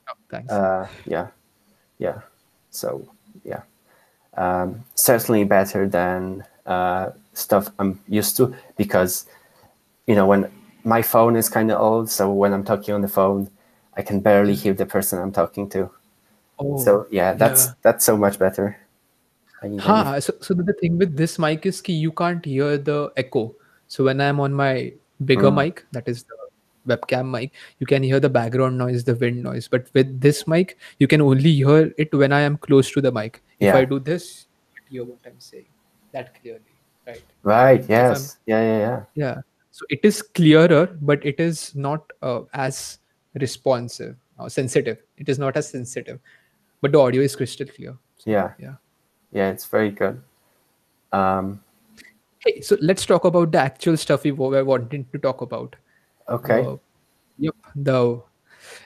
oh, 0.07 0.13
thanks 0.29 0.53
Uh, 0.53 0.85
yeah, 1.05 1.27
yeah. 1.97 2.21
So 2.69 3.09
yeah, 3.43 3.63
um, 4.37 4.85
certainly 4.93 5.43
better 5.43 5.89
than 5.89 6.45
uh, 6.65 7.11
stuff 7.33 7.69
I'm 7.79 7.99
used 8.07 8.37
to 8.37 8.53
because 8.77 9.25
you 10.05 10.15
know 10.15 10.27
when 10.29 10.45
my 10.85 11.01
phone 11.01 11.35
is 11.35 11.49
kind 11.49 11.71
of 11.71 11.81
old, 11.81 12.09
so 12.09 12.31
when 12.31 12.53
I'm 12.53 12.63
talking 12.63 12.93
on 12.93 13.01
the 13.01 13.09
phone, 13.09 13.49
I 13.97 14.03
can 14.05 14.19
barely 14.21 14.53
hear 14.53 14.73
the 14.77 14.85
person 14.85 15.19
I'm 15.19 15.33
talking 15.33 15.69
to. 15.73 15.89
Oh 16.59 16.77
so 16.83 17.07
yeah, 17.11 17.33
that's 17.33 17.65
yeah. 17.67 17.73
that's 17.81 18.05
so 18.05 18.17
much 18.17 18.37
better. 18.39 18.77
I 19.63 19.67
mean, 19.67 19.79
Huh, 19.79 20.19
so, 20.21 20.33
so 20.39 20.53
the 20.53 20.73
thing 20.73 20.97
with 20.97 21.15
this 21.17 21.39
mic 21.39 21.65
is 21.65 21.81
ki 21.81 21.93
you 21.93 22.11
can't 22.11 22.43
hear 22.45 22.77
the 22.77 23.11
echo. 23.17 23.55
So 23.87 24.03
when 24.03 24.21
I'm 24.21 24.39
on 24.39 24.53
my 24.53 24.93
bigger 25.25 25.49
Mm. 25.49 25.55
mic, 25.55 25.85
that 25.93 26.07
is 26.07 26.23
the 26.23 26.35
webcam 26.95 27.31
mic, 27.31 27.53
you 27.79 27.87
can 27.87 28.03
hear 28.03 28.19
the 28.19 28.29
background 28.29 28.77
noise, 28.77 29.03
the 29.03 29.15
wind 29.15 29.41
noise. 29.41 29.67
But 29.67 29.87
with 29.93 30.21
this 30.21 30.47
mic, 30.47 30.77
you 30.99 31.07
can 31.07 31.21
only 31.21 31.53
hear 31.53 31.91
it 31.97 32.13
when 32.13 32.31
I 32.31 32.41
am 32.41 32.57
close 32.57 32.91
to 32.91 33.01
the 33.01 33.11
mic. 33.11 33.41
If 33.59 33.67
Yeah. 33.73 33.77
I 33.77 33.85
do 33.85 33.99
this, 33.99 34.47
you 34.89 35.01
hear 35.01 35.09
what 35.09 35.19
I'm 35.25 35.39
saying 35.39 35.65
that 36.13 36.39
clearly, 36.39 36.77
right? 37.07 37.23
Right. 37.43 37.89
Yes. 37.89 38.37
Yeah. 38.45 38.61
Yeah. 38.61 38.79
Yeah. 38.79 39.03
Yeah. 39.15 39.41
So 39.71 39.85
it 39.89 39.99
is 40.03 40.21
clearer, 40.21 40.85
but 41.01 41.25
it 41.25 41.39
is 41.39 41.73
not 41.75 42.13
uh, 42.21 42.41
as 42.53 42.99
responsive. 43.33 44.15
or 44.39 44.49
sensitive. 44.53 44.97
It 45.17 45.29
is 45.29 45.39
not 45.39 45.57
as 45.57 45.67
sensitive, 45.67 46.19
but 46.81 46.91
the 46.91 46.99
audio 46.99 47.21
is 47.21 47.35
crystal 47.35 47.67
clear. 47.67 47.97
So, 48.17 48.31
Yeah. 48.31 48.53
yeah. 48.59 48.75
Yeah, 49.31 49.49
it's 49.49 49.65
very 49.65 49.91
good. 49.91 50.21
Um, 51.11 51.61
Hey, 52.39 52.61
so 52.61 52.77
let's 52.81 53.05
talk 53.05 53.25
about 53.25 53.51
the 53.51 53.57
actual 53.57 53.97
stuff 53.97 54.23
we 54.23 54.31
were 54.31 54.63
wanting 54.63 55.05
to 55.11 55.17
talk 55.17 55.41
about. 55.41 55.75
okay. 56.29 56.65
Uh, 56.65 56.77
yep. 57.37 57.55
The 57.75 58.21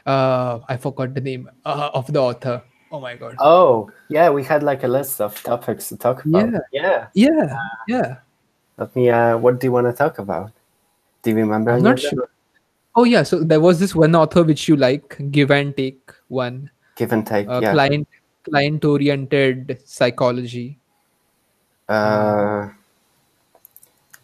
uh, 0.05 0.59
I 0.67 0.77
forgot 0.77 1.13
the 1.13 1.21
name 1.21 1.49
uh, 1.65 1.89
of 1.93 2.11
the 2.11 2.19
author. 2.19 2.61
Oh 2.91 2.99
my 2.99 3.15
god. 3.15 3.35
Oh, 3.39 3.89
yeah, 4.09 4.29
we 4.29 4.43
had 4.43 4.63
like 4.63 4.83
a 4.83 4.87
list 4.87 5.21
of 5.21 5.41
topics 5.43 5.89
to 5.89 5.97
talk 5.97 6.25
about. 6.25 6.51
Yeah. 6.51 6.59
Yeah. 6.71 7.07
Yeah. 7.13 7.57
Yeah. 7.87 8.15
Let 8.77 8.95
me, 8.95 9.09
uh, 9.09 9.37
what 9.37 9.59
do 9.59 9.67
you 9.67 9.71
want 9.71 9.87
to 9.87 9.93
talk 9.93 10.19
about? 10.19 10.51
Do 11.23 11.29
you 11.29 11.35
remember? 11.37 11.71
I'm 11.71 11.83
not 11.83 11.99
sure. 11.99 12.29
Oh 12.95 13.03
yeah. 13.05 13.23
So 13.23 13.43
there 13.43 13.61
was 13.61 13.79
this 13.79 13.95
one 13.95 14.15
author 14.15 14.43
which 14.43 14.67
you 14.67 14.75
like, 14.75 15.17
give 15.31 15.51
and 15.51 15.75
take 15.75 16.11
one. 16.27 16.69
Give 16.95 17.11
and 17.11 17.25
take. 17.25 17.47
Uh, 17.47 17.59
yeah. 17.61 17.73
Client 17.73 18.07
client 18.43 18.83
oriented 18.85 19.81
psychology. 19.85 20.77
Uh, 21.87 22.69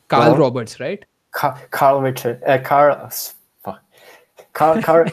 Carl 0.08 0.32
Well- 0.32 0.38
Roberts, 0.38 0.80
right? 0.80 1.04
Carl, 1.32 1.58
Carl 1.70 2.02
Richard, 2.02 2.42
uh, 2.48 2.58
Carl, 2.60 3.10
fuck. 3.64 3.82
Carl, 4.54 4.82
Carl, 4.82 5.06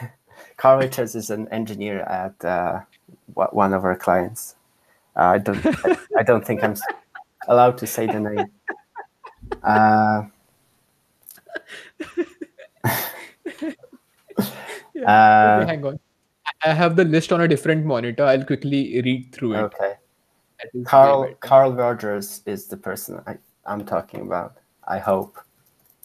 Carl 0.56 0.78
Richards 0.78 1.14
is 1.14 1.28
an 1.30 1.48
engineer 1.48 2.00
at 2.00 2.42
uh, 2.44 2.80
one 3.34 3.74
of 3.74 3.84
our 3.84 3.96
clients. 3.96 4.54
Uh, 5.16 5.36
I 5.36 5.38
don't, 5.38 5.66
I, 5.66 5.96
I 6.18 6.22
don't 6.22 6.46
think 6.46 6.62
I'm 6.64 6.76
allowed 7.48 7.76
to 7.78 7.86
say 7.86 8.06
the 8.06 8.20
name. 8.20 8.46
Uh, 9.62 10.22
Yeah. 14.94 15.60
uh, 15.60 15.66
hang 15.66 15.84
on. 15.84 16.00
I 16.64 16.72
have 16.72 16.96
the 16.96 17.04
list 17.04 17.32
on 17.32 17.40
a 17.40 17.48
different 17.48 17.84
monitor. 17.84 18.24
I'll 18.24 18.44
quickly 18.44 19.00
read 19.02 19.32
through 19.32 19.54
it. 19.54 19.62
okay. 19.64 19.94
That 20.58 20.68
is 20.72 20.74
way 20.74 20.84
Carl. 20.84 21.34
Carl 21.40 21.72
Rogers 21.74 22.42
is 22.46 22.66
the 22.66 22.76
person 22.76 23.20
I, 23.26 23.36
I'm 23.66 23.84
talking 23.84 24.22
about. 24.22 24.56
I 24.88 24.98
hope. 24.98 25.36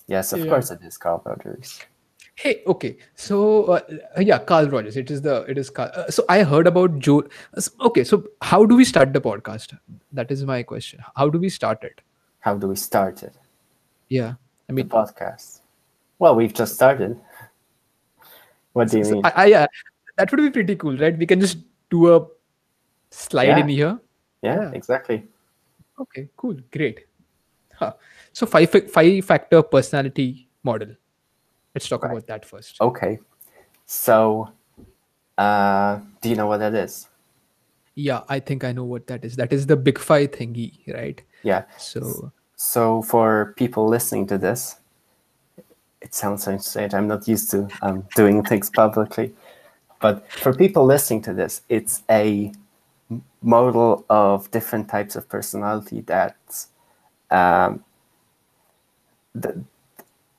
Yes, 0.08 0.34
of 0.34 0.40
Yeah. 0.40 0.48
course 0.52 0.72
it 0.72 0.80
is 0.84 0.98
Carl 0.98 1.22
Rogers. 1.26 1.80
Hey, 2.36 2.64
okay. 2.68 2.98
So 3.16 3.66
uh, 3.66 3.82
yeah, 4.20 4.40
Carl 4.40 4.68
Rogers. 4.68 4.98
It 4.98 5.10
is 5.10 5.22
the 5.22 5.44
it 5.44 5.58
is 5.58 5.70
Carl. 5.70 5.92
Uh, 5.96 6.10
so 6.10 6.26
I 6.28 6.44
heard 6.44 6.68
about 6.68 7.00
Joe. 7.00 7.24
Okay, 7.80 8.04
so 8.04 8.24
how 8.42 8.66
do 8.66 8.76
we 8.76 8.84
start 8.84 9.14
the 9.14 9.22
podcast? 9.22 9.78
That 10.12 10.32
is 10.32 10.44
my 10.44 10.64
question. 10.64 11.00
How 11.16 11.30
do 11.30 11.40
we 11.40 11.50
start 11.50 11.84
it? 11.84 12.02
How 12.40 12.56
do 12.56 12.68
we 12.68 12.76
start 12.76 13.24
it? 13.24 13.36
Yeah, 14.10 14.32
I 14.32 14.36
The 14.68 14.74
mean, 14.74 14.90
podcast. 14.90 15.62
Well, 16.20 16.36
we've 16.36 16.54
just 16.54 16.76
started. 16.76 17.20
What 18.74 18.90
do 18.90 18.98
you 19.00 19.06
mean? 19.06 19.22
I, 19.26 19.32
I, 19.36 19.46
yeah, 19.46 19.66
that 20.17 20.32
would 20.32 20.38
be 20.41 20.50
pretty 20.50 20.76
cool, 20.76 20.97
right? 20.97 21.17
We 21.17 21.26
can 21.26 21.39
just 21.39 21.58
do 21.89 22.13
a 22.15 22.28
slide 23.10 23.47
Yeah. 23.47 23.60
in 23.60 23.67
here. 23.69 24.00
yeah, 24.41 24.62
yeah. 24.62 24.71
exactly. 24.74 25.24
Okay, 26.00 26.30
cool, 26.38 26.56
great. 26.71 27.06
Huh. 27.76 27.93
So 28.34 28.45
five 28.45 28.69
five 28.91 29.26
factor 29.26 29.62
personality 29.63 30.47
model. 30.63 30.95
Let's 31.76 31.88
talk 31.88 32.04
Right. 32.04 32.12
about 32.12 32.28
that 32.28 32.45
first. 32.45 32.80
Okay. 32.82 33.19
So, 33.86 34.50
uh, 35.38 36.00
do 36.21 36.30
you 36.30 36.36
know 36.36 36.47
what 36.47 36.58
that 36.60 36.74
is? 36.74 37.08
Yeah, 37.95 38.21
I 38.30 38.39
think 38.39 38.63
I 38.63 38.71
know 38.71 38.84
what 38.86 39.08
that 39.08 39.26
is. 39.26 39.36
That 39.36 39.52
is 39.54 39.65
the 39.67 39.76
big 39.76 40.00
five 40.00 40.32
thingy, 40.32 40.80
right? 40.93 41.21
Yeah. 41.43 41.63
So 41.78 42.32
So, 42.56 43.02
for 43.02 43.54
people 43.58 43.88
listening 43.88 44.28
to 44.28 44.38
this, 44.38 44.78
it 46.02 46.13
sounds 46.13 46.43
so 46.43 46.58
strange. 46.58 46.93
I'm 46.93 47.08
not 47.08 47.28
used 47.28 47.50
to 47.52 47.67
um, 47.82 48.06
doing 48.15 48.43
things 48.43 48.69
publicly. 48.69 49.34
But 50.02 50.30
for 50.32 50.54
people 50.54 50.84
listening 50.86 51.22
to 51.24 51.34
this, 51.34 51.62
it's 51.70 52.04
a 52.10 52.52
model 53.42 54.06
of 54.10 54.50
different 54.52 54.90
types 54.90 55.16
of 55.16 55.30
personality 55.30 56.02
that 56.02 56.66
um, 57.30 57.84
the, 59.36 59.64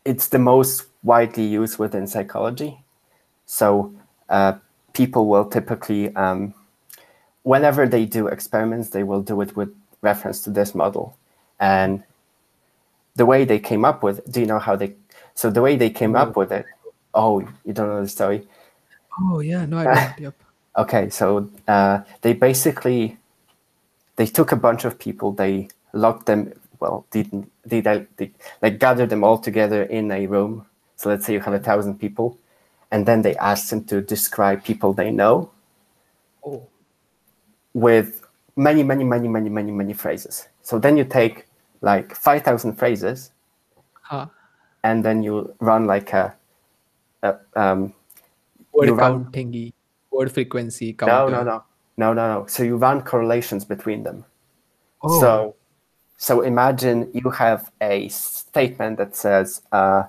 it's 0.04 0.28
the 0.28 0.38
most 0.38 0.86
widely 1.02 1.44
used 1.44 1.78
within 1.78 2.06
psychology. 2.06 2.82
So 3.46 3.94
uh, 4.28 4.54
people 4.92 5.26
will 5.26 5.44
typically, 5.44 6.14
um, 6.16 6.54
whenever 7.42 7.86
they 7.86 8.04
do 8.04 8.26
experiments, 8.26 8.90
they 8.90 9.04
will 9.04 9.22
do 9.22 9.40
it 9.40 9.56
with 9.56 9.74
reference 10.00 10.42
to 10.42 10.50
this 10.50 10.74
model. 10.74 11.16
And 11.60 12.02
the 13.14 13.26
way 13.26 13.44
they 13.44 13.58
came 13.58 13.84
up 13.84 14.02
with, 14.02 14.30
do 14.30 14.40
you 14.40 14.46
know 14.46 14.58
how 14.58 14.74
they? 14.74 14.94
So 15.34 15.50
the 15.50 15.62
way 15.62 15.76
they 15.76 15.90
came 15.90 16.16
up 16.16 16.36
with 16.36 16.50
it. 16.50 16.66
Oh, 17.14 17.40
you 17.64 17.72
don't 17.72 17.88
know 17.88 18.02
the 18.02 18.08
story. 18.08 18.48
Oh 19.20 19.40
yeah, 19.40 19.66
no, 19.66 19.78
I 19.78 19.86
don't. 19.86 20.10
yep. 20.18 20.34
Okay, 20.78 21.10
so 21.10 21.50
uh, 21.68 22.00
they 22.22 22.32
basically 22.34 23.18
they 24.16 24.26
took 24.26 24.52
a 24.52 24.56
bunch 24.56 24.84
of 24.84 24.98
people, 24.98 25.32
they 25.32 25.68
locked 25.92 26.26
them. 26.26 26.52
Well, 26.80 27.06
didn't 27.10 27.50
they, 27.64 27.80
they, 27.80 28.06
they 28.16 28.32
like 28.62 28.78
gathered 28.78 29.10
them 29.10 29.24
all 29.24 29.38
together 29.38 29.84
in 29.84 30.10
a 30.10 30.26
room. 30.26 30.66
So 30.96 31.10
let's 31.10 31.26
say 31.26 31.34
you 31.34 31.40
have 31.40 31.54
a 31.54 31.58
thousand 31.60 31.98
people, 32.00 32.38
and 32.90 33.06
then 33.06 33.22
they 33.22 33.36
asked 33.36 33.70
them 33.70 33.84
to 33.84 34.00
describe 34.00 34.64
people 34.64 34.92
they 34.92 35.10
know 35.10 35.50
Oh, 36.44 36.66
with 37.74 38.22
many, 38.56 38.82
many, 38.82 39.04
many, 39.04 39.28
many, 39.28 39.50
many, 39.50 39.72
many 39.72 39.92
phrases. 39.92 40.48
So 40.62 40.78
then 40.78 40.96
you 40.96 41.04
take 41.04 41.46
like 41.82 42.14
five 42.14 42.42
thousand 42.42 42.74
phrases, 42.74 43.30
huh. 44.02 44.26
and 44.84 45.04
then 45.04 45.22
you 45.22 45.54
run 45.60 45.86
like 45.86 46.12
a, 46.12 46.34
a 47.22 47.36
um, 47.56 47.94
Word 48.72 48.88
You 48.88 48.94
run- 48.94 49.26
thingy, 49.26 49.72
word 50.10 50.32
frequency 50.32 50.92
no, 50.92 51.06
counter. 51.06 51.30
no, 51.30 51.42
no, 51.42 51.64
no, 51.96 52.12
no, 52.12 52.34
no. 52.40 52.46
So 52.46 52.62
you 52.62 52.76
run 52.76 53.02
correlations 53.02 53.64
between 53.64 54.02
them. 54.02 54.24
Oh, 55.02 55.20
So, 55.20 55.56
so 56.16 56.40
imagine 56.42 57.10
you 57.12 57.30
have 57.30 57.70
a 57.80 58.08
statement 58.08 58.98
that 58.98 59.16
says 59.16 59.62
uh, 59.72 60.04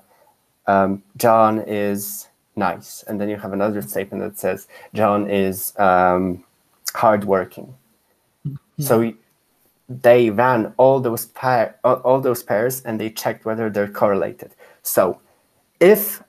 um, 0.67 1.03
John 1.17 1.59
is 1.59 2.27
nice, 2.55 3.03
and 3.07 3.19
then 3.19 3.29
you 3.29 3.37
have 3.37 3.53
another 3.53 3.81
statement 3.81 4.23
that 4.23 4.37
says 4.39 4.67
John 4.93 5.29
is 5.29 5.73
um, 5.79 6.43
hardworking. 6.93 7.73
So 8.79 9.13
they 9.87 10.29
ran 10.29 10.73
all 10.77 10.99
those 10.99 11.25
pair, 11.27 11.77
all 11.83 12.19
those 12.21 12.43
pairs, 12.43 12.81
and 12.81 12.99
they 12.99 13.09
checked 13.09 13.45
whether 13.45 13.69
they're 13.69 13.87
correlated. 13.91 14.51
So, 14.81 15.19
if 15.79 16.23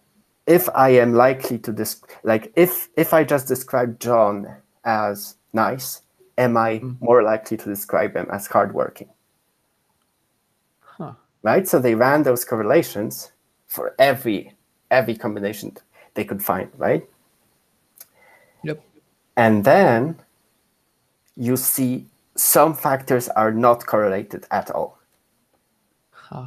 if 0.46 0.68
I 0.74 0.90
am 0.90 1.14
likely 1.14 1.58
to 1.58 1.72
dis- 1.72 2.02
like 2.22 2.52
if 2.56 2.88
if 2.96 3.14
I 3.14 3.24
just 3.24 3.48
describe 3.48 3.98
John 3.98 4.46
as 4.84 5.36
nice, 5.52 6.02
am 6.38 6.56
I 6.56 6.78
mm-hmm. 6.78 7.04
more 7.04 7.22
likely 7.22 7.56
to 7.56 7.64
describe 7.64 8.14
him 8.16 8.28
as 8.30 8.46
hardworking? 8.46 9.08
huh. 10.98 11.12
Right? 11.42 11.66
So 11.66 11.78
they 11.78 11.94
ran 11.94 12.22
those 12.22 12.44
correlations 12.44 13.32
for 13.66 13.94
every 13.98 14.54
every 14.90 15.16
combination 15.16 15.76
they 16.14 16.24
could 16.24 16.42
find, 16.42 16.70
right? 16.76 17.08
Yep. 18.62 18.82
And 19.36 19.64
then 19.64 20.16
you 21.36 21.56
see 21.56 22.06
some 22.36 22.74
factors 22.74 23.28
are 23.30 23.50
not 23.50 23.86
correlated 23.86 24.46
at 24.50 24.70
all. 24.70 24.98
Huh. 26.10 26.46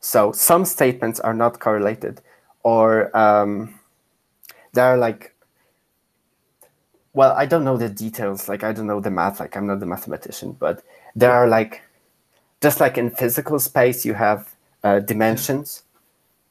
So 0.00 0.30
some 0.32 0.64
statements 0.64 1.18
are 1.20 1.34
not 1.34 1.58
correlated, 1.58 2.20
or 2.66 3.16
um, 3.16 3.78
they're 4.72 4.96
like, 4.98 5.36
well, 7.12 7.30
I 7.38 7.46
don't 7.46 7.62
know 7.62 7.76
the 7.76 7.88
details. 7.88 8.48
Like 8.48 8.64
I 8.64 8.72
don't 8.72 8.88
know 8.88 8.98
the 8.98 9.10
math. 9.10 9.38
Like 9.38 9.56
I'm 9.56 9.68
not 9.68 9.78
the 9.78 9.86
mathematician, 9.86 10.50
but 10.58 10.82
there 11.14 11.30
are 11.30 11.46
like, 11.46 11.82
just 12.60 12.80
like 12.80 12.98
in 12.98 13.10
physical 13.10 13.60
space, 13.60 14.04
you 14.04 14.14
have 14.14 14.56
uh, 14.82 14.98
dimensions, 14.98 15.84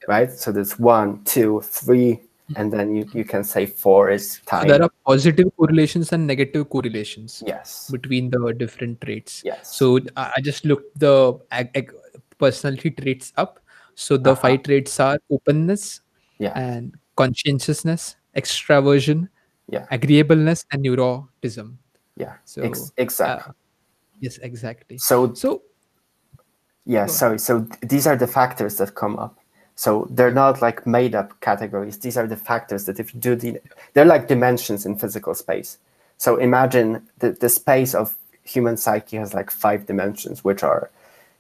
right? 0.08 0.32
So 0.32 0.54
there's 0.54 0.80
one, 0.80 1.22
two, 1.26 1.60
three, 1.66 2.22
and 2.56 2.72
then 2.72 2.96
you, 2.96 3.10
you 3.12 3.26
can 3.26 3.44
say 3.44 3.66
four 3.66 4.10
is 4.10 4.40
time 4.46 4.62
So 4.62 4.68
there 4.70 4.84
are 4.84 4.92
positive 5.06 5.52
correlations 5.58 6.14
and 6.14 6.26
negative 6.26 6.70
correlations 6.70 7.44
yes. 7.46 7.92
between 7.92 8.30
the 8.30 8.54
different 8.54 9.02
traits. 9.02 9.42
Yes. 9.44 9.76
So 9.76 10.00
I 10.16 10.40
just 10.40 10.64
looked 10.64 10.98
the 10.98 11.36
personality 12.40 12.92
traits 12.92 13.34
up. 13.36 13.60
So 13.96 14.16
the 14.16 14.32
Uh-huh. 14.32 14.42
five 14.42 14.64
traits 14.64 15.00
are 15.00 15.20
openness 15.30 16.02
Yeah. 16.38 16.54
and 16.58 16.94
conscientiousness, 17.16 18.16
extraversion, 18.36 19.30
Yeah. 19.70 19.86
agreeableness, 19.92 20.66
and 20.72 20.84
neurotism. 20.84 21.78
Yeah. 22.18 22.34
So, 22.46 22.62
Ex- 22.62 22.92
exactly. 22.98 23.50
Uh, 23.50 23.54
yes, 24.20 24.38
exactly. 24.40 24.98
so 24.98 25.34
So 25.34 25.62
Yeah, 26.86 27.08
sorry. 27.08 27.40
So 27.40 27.64
th- 27.64 27.80
these 27.82 28.06
are 28.08 28.16
the 28.16 28.28
factors 28.28 28.76
that 28.78 28.94
come 28.96 29.18
up. 29.18 29.40
So 29.76 30.08
they're 30.12 30.32
not 30.32 30.62
like 30.62 30.86
made 30.86 31.16
up 31.16 31.40
categories. 31.42 31.98
These 31.98 32.16
are 32.18 32.28
the 32.28 32.38
factors 32.38 32.86
that 32.86 33.00
if 33.00 33.14
you 33.14 33.20
do 33.20 33.36
the, 33.36 33.60
they're 33.94 34.06
like 34.06 34.28
dimensions 34.28 34.86
in 34.86 34.96
physical 34.96 35.34
space. 35.36 35.80
So 36.18 36.38
imagine 36.38 37.02
the, 37.20 37.32
the 37.32 37.50
space 37.50 37.94
of 37.96 38.16
human 38.44 38.78
psyche 38.78 39.18
has 39.18 39.34
like 39.34 39.50
five 39.52 39.86
dimensions, 39.88 40.44
which 40.44 40.64
are, 40.64 40.90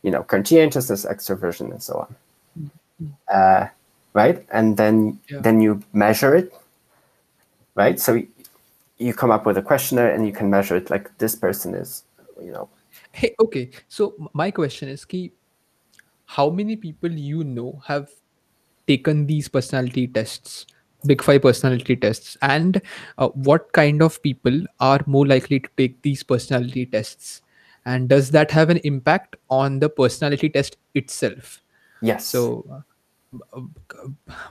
you 0.02 0.12
know, 0.12 0.24
conscientiousness, 0.24 1.06
extroversion, 1.06 1.72
and 1.72 1.82
so 1.84 2.08
on. 3.00 3.12
Uh, 3.34 3.68
right? 4.16 4.43
And 4.49 4.78
then 4.78 5.20
Yeah. 5.30 5.41
then 5.41 5.61
you 5.61 5.84
measure 5.93 6.34
it, 6.34 6.51
right? 7.76 7.99
So 7.99 8.24
you 8.97 9.13
come 9.13 9.30
up 9.30 9.45
with 9.45 9.57
a 9.57 9.61
questionnaire 9.61 10.11
and 10.16 10.26
you 10.26 10.34
can 10.34 10.49
measure 10.49 10.76
it 10.76 10.89
like 10.89 11.16
this 11.20 11.36
person 11.36 11.76
is, 11.76 12.03
you 12.41 12.51
know. 12.51 12.70
Hey, 13.11 13.36
okay. 13.39 13.70
So 13.88 14.16
my 14.34 14.51
question 14.51 14.89
is, 14.89 15.05
ki, 15.05 15.34
how 16.26 16.49
many 16.49 16.76
people 16.76 17.11
you 17.11 17.43
know 17.43 17.82
have 17.86 18.09
taken 18.88 19.28
these 19.28 19.49
personality 19.49 20.07
tests, 20.07 20.66
Big 21.05 21.22
Five 21.22 21.41
personality 21.41 21.95
tests, 21.97 22.38
and 22.41 22.82
uh, 23.18 23.28
what 23.30 23.72
kind 23.74 24.01
of 24.01 24.22
people 24.24 24.63
are 24.80 25.01
more 25.05 25.28
likely 25.28 25.59
to 25.59 25.70
take 25.78 26.01
these 26.01 26.24
personality 26.24 26.86
tests? 26.86 27.41
And 27.86 28.09
does 28.09 28.32
that 28.32 28.49
have 28.51 28.72
an 28.72 28.78
impact 28.84 29.36
on 29.49 29.80
the 29.80 29.89
personality 29.89 30.49
test 30.49 30.78
itself? 30.95 31.61
Yes. 32.01 32.26
So 32.26 32.66
uh, 32.72 32.82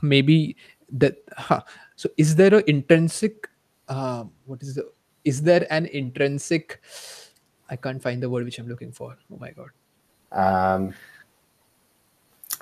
maybe 0.02 0.56
that. 0.92 1.16
Huh. 1.36 1.62
So 1.96 2.08
is 2.16 2.34
there 2.36 2.54
an 2.54 2.64
intrinsic? 2.66 3.48
Uh, 3.88 4.24
what 4.46 4.62
is 4.62 4.74
the? 4.74 4.90
Is 5.24 5.42
there 5.42 5.66
an 5.70 5.86
intrinsic? 5.86 6.80
I 7.70 7.76
can't 7.76 8.02
find 8.02 8.22
the 8.22 8.28
word 8.28 8.44
which 8.44 8.58
I'm 8.58 8.68
looking 8.68 8.92
for. 8.92 9.16
Oh 9.32 9.38
my 9.38 9.50
god. 9.52 9.70
Um, 10.32 10.94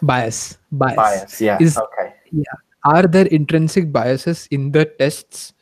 bias. 0.00 0.58
Bias. 0.70 0.96
bias. 0.96 1.40
Yeah. 1.40 1.58
Is, 1.60 1.78
okay. 1.78 2.14
Yeah. 2.30 2.44
Are 2.84 3.06
there 3.06 3.26
intrinsic 3.26 3.92
biases 3.92 4.48
in 4.50 4.70
the 4.70 4.84
tests? 4.84 5.54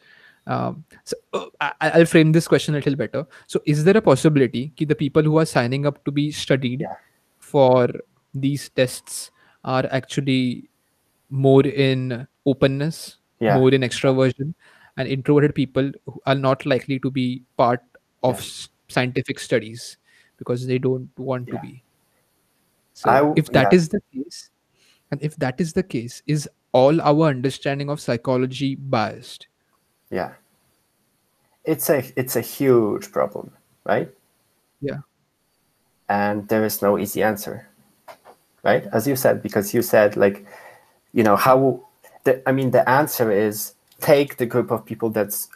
Um, 0.47 0.85
so 1.05 1.17
uh, 1.33 1.71
I, 1.81 1.99
will 1.99 2.07
frame 2.07 2.33
this 2.33 2.49
question 2.49 2.75
a 2.75 2.79
little 2.79 2.97
better. 2.97 3.27
So, 3.47 3.61
is 3.67 3.85
there 3.85 3.97
a 3.97 4.03
possibility 4.03 4.73
that 4.79 4.89
the 4.89 4.95
people 4.95 5.23
who 5.23 5.39
are 5.39 5.45
signing 5.45 5.87
up 5.87 6.05
to 6.05 6.11
be 6.11 6.33
studied 6.33 6.81
yeah. 6.81 6.97
for 7.39 7.89
these 8.35 8.69
tests 8.71 9.31
are 9.65 9.87
actually 9.91 10.69
more 11.31 11.65
in 11.65 12.27
openness, 12.47 13.17
yeah. 13.39 13.57
more 13.57 13.73
in 13.73 13.83
extroversion, 13.83 14.55
and 14.97 15.09
introverted 15.09 15.55
people 15.55 15.91
are 16.27 16.35
not 16.35 16.67
likely 16.67 16.99
to 16.99 17.11
be 17.11 17.43
part 17.57 17.83
of 18.23 18.41
yeah. 18.41 18.67
scientific 18.89 19.39
studies 19.39 19.97
because 20.39 20.67
they 20.67 20.79
don't 20.79 21.09
want 21.17 21.47
to 21.49 21.59
be. 21.61 21.83
So, 22.95 23.11
I, 23.11 23.33
if 23.37 23.47
that 23.53 23.73
is 23.73 23.89
the 23.89 24.03
case, 24.13 24.51
and 25.11 25.23
if 25.23 25.37
that 25.37 25.61
is 25.61 25.73
the 25.73 25.83
case, 25.83 26.23
is 26.27 26.49
all 26.73 27.01
our 27.01 27.29
understanding 27.29 27.89
of 27.89 28.01
psychology 28.01 28.75
biased? 28.75 29.47
Yeah. 30.11 30.35
It's 31.65 31.89
a 31.91 32.03
it's 32.17 32.37
a 32.37 32.41
huge 32.41 33.13
problem, 33.13 33.53
right? 33.85 34.11
Yeah. 34.81 35.01
And 36.09 36.49
there 36.49 36.65
is 36.65 36.83
no 36.83 36.99
easy 36.99 37.23
answer. 37.23 37.70
Right? 38.63 38.87
As 38.93 39.07
you 39.07 39.17
said, 39.17 39.43
because 39.43 39.73
you 39.73 39.83
said 39.83 40.17
like, 40.17 40.45
you 41.13 41.23
know, 41.23 41.37
how 41.37 41.83
the 42.25 42.47
I 42.49 42.53
mean 42.53 42.71
the 42.71 42.89
answer 42.89 43.31
is 43.31 43.75
take 44.01 44.37
the 44.37 44.47
group 44.47 44.71
of 44.71 44.85
people 44.85 45.11
that's 45.11 45.49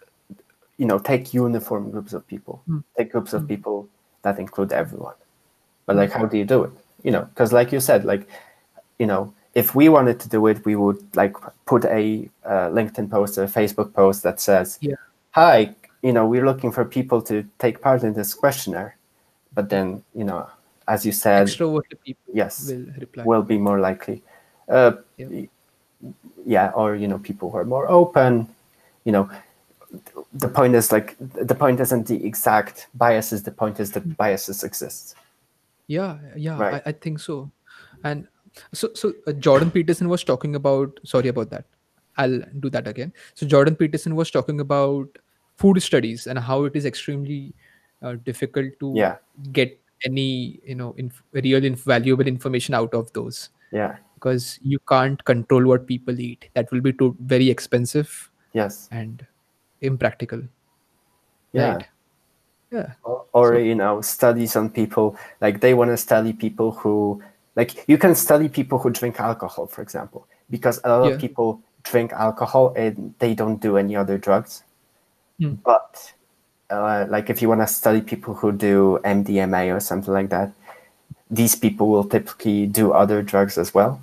you 0.77 0.87
know, 0.87 0.99
take 0.99 1.33
uniform 1.33 1.91
groups 1.91 2.13
of 2.13 2.27
people. 2.27 2.63
Mm. 2.69 2.83
Take 2.97 3.13
groups 3.13 3.33
of 3.33 3.43
mm. 3.43 3.49
people 3.49 3.89
that 4.23 4.39
include 4.39 4.73
everyone. 4.73 5.15
But 5.87 5.97
like 5.97 6.11
how 6.11 6.27
do 6.27 6.39
you 6.39 6.45
do 6.45 6.65
it? 6.65 6.73
You 7.03 7.11
know, 7.11 7.23
because 7.23 7.53
like 7.53 7.71
you 7.73 7.81
said, 7.81 8.05
like, 8.05 8.27
you 8.99 9.07
know, 9.07 9.33
if 9.55 9.75
we 9.75 9.89
wanted 9.89 10.19
to 10.21 10.29
do 10.29 10.47
it, 10.47 10.65
we 10.65 10.75
would 10.77 10.99
like 11.15 11.37
put 11.67 11.85
a 11.85 12.29
uh, 12.45 12.69
LinkedIn 12.71 13.11
post 13.11 13.39
or 13.39 13.45
a 13.45 13.49
Facebook 13.49 13.93
post 13.93 14.23
that 14.23 14.41
says, 14.41 14.79
yeah. 14.81 14.95
"Hi, 15.33 15.75
you 16.03 16.13
know, 16.13 16.27
we're 16.27 16.45
looking 16.45 16.73
for 16.73 16.85
people 16.85 17.23
to 17.23 17.45
take 17.59 17.81
part 17.81 18.03
in 18.03 18.15
this 18.15 18.35
questionnaire." 18.35 18.97
But 19.55 19.69
then, 19.69 20.03
you 20.15 20.25
know, 20.25 20.49
as 20.89 21.05
you 21.07 21.13
said, 21.13 21.47
extroverted 21.47 22.01
people 22.05 22.33
yes, 22.33 22.71
will 22.71 22.87
reply. 22.99 23.25
Will 23.25 23.43
be 23.43 23.59
more 23.59 23.81
likely. 23.81 24.23
Uh, 24.69 24.93
yeah. 25.17 25.47
yeah, 26.45 26.71
or 26.75 26.95
you 26.95 27.09
know, 27.09 27.19
people 27.19 27.51
who 27.51 27.59
are 27.59 27.65
more 27.65 27.91
open. 27.91 28.49
You 29.05 29.13
know, 29.13 29.31
the 30.33 30.49
point 30.49 30.75
is 30.75 30.93
like 30.93 31.17
the 31.19 31.55
point 31.55 31.81
isn't 31.81 32.07
the 32.07 32.25
exact 32.25 32.89
biases. 32.95 33.43
The 33.43 33.51
point 33.51 33.81
is 33.81 33.93
that 33.93 34.17
biases 34.17 34.65
exist. 34.65 35.17
Yeah, 35.87 36.19
yeah, 36.37 36.59
Right. 36.59 36.83
I, 36.87 36.91
I 36.91 36.93
think 36.93 37.19
so. 37.19 37.51
And 38.05 38.27
so 38.73 38.89
so 38.95 39.13
uh, 39.27 39.33
jordan 39.33 39.71
peterson 39.71 40.09
was 40.09 40.23
talking 40.23 40.55
about 40.55 41.01
sorry 41.05 41.29
about 41.29 41.51
that 41.51 41.65
i'll 42.19 42.41
do 42.61 42.71
that 42.71 42.87
again 42.87 43.13
so 43.35 43.47
jordan 43.47 43.75
peterson 43.75 44.15
was 44.15 44.31
talking 44.31 44.61
about 44.61 45.09
food 45.57 45.83
studies 45.83 46.27
and 46.27 46.39
how 46.39 46.65
it 46.65 46.77
is 46.77 46.85
extremely 46.85 47.53
uh, 48.03 48.15
difficult 48.25 48.79
to 48.81 48.93
Yeah. 48.95 49.17
get 49.53 49.81
any 50.05 50.61
you 50.65 50.75
know 50.75 50.95
inf- 50.99 51.23
real 51.33 51.65
inf- 51.65 51.85
valuable 51.85 52.27
information 52.27 52.75
out 52.75 52.93
of 52.95 53.13
those 53.13 53.49
Yeah. 53.73 53.97
because 54.15 54.59
you 54.63 54.79
can't 54.89 55.23
control 55.25 55.65
what 55.67 55.87
people 55.87 56.19
eat 56.21 56.49
that 56.55 56.71
will 56.73 56.81
be 56.81 56.93
too 56.93 57.17
very 57.21 57.51
expensive 57.51 58.31
Yes. 58.53 58.89
and 58.93 59.27
impractical 59.81 60.43
Yeah. 61.53 61.75
right 61.75 61.87
yeah 62.71 62.93
or, 63.05 63.25
or 63.33 63.59
you 63.59 63.75
know 63.75 64.01
studies 64.01 64.57
on 64.57 64.71
people 64.71 65.17
like 65.41 65.61
they 65.61 65.75
want 65.75 65.91
to 65.91 65.97
study 65.97 66.33
people 66.33 66.73
who 66.73 67.23
like 67.57 67.85
you 67.89 67.99
can 67.99 68.15
study 68.15 68.49
people 68.49 68.79
who 68.79 68.91
drink 68.91 69.21
alcohol 69.21 69.67
for 69.67 69.83
example 69.83 70.27
because 70.51 70.81
a 70.85 70.89
lot 70.89 71.07
Yeah. 71.09 71.15
of 71.15 71.21
people 71.21 71.61
drink 71.85 72.13
alcohol 72.13 72.73
and 72.77 73.15
they 73.19 73.35
don't 73.35 73.61
do 73.61 73.77
any 73.77 73.95
other 73.97 74.19
drugs 74.19 74.63
Hmm. 75.39 75.55
but 75.65 76.15
uh, 76.71 77.07
like 77.09 77.31
if 77.31 77.43
you 77.43 77.49
want 77.49 77.61
to 77.61 77.67
study 77.67 78.01
people 78.01 78.35
who 78.35 78.51
do 78.53 78.99
mdma 79.05 79.75
or 79.75 79.81
something 79.81 80.13
like 80.15 80.29
that 80.31 80.53
these 81.31 81.55
people 81.55 81.89
will 81.89 82.05
typically 82.05 82.67
do 82.67 82.93
other 82.93 83.23
drugs 83.23 83.59
as 83.59 83.75
well. 83.75 84.01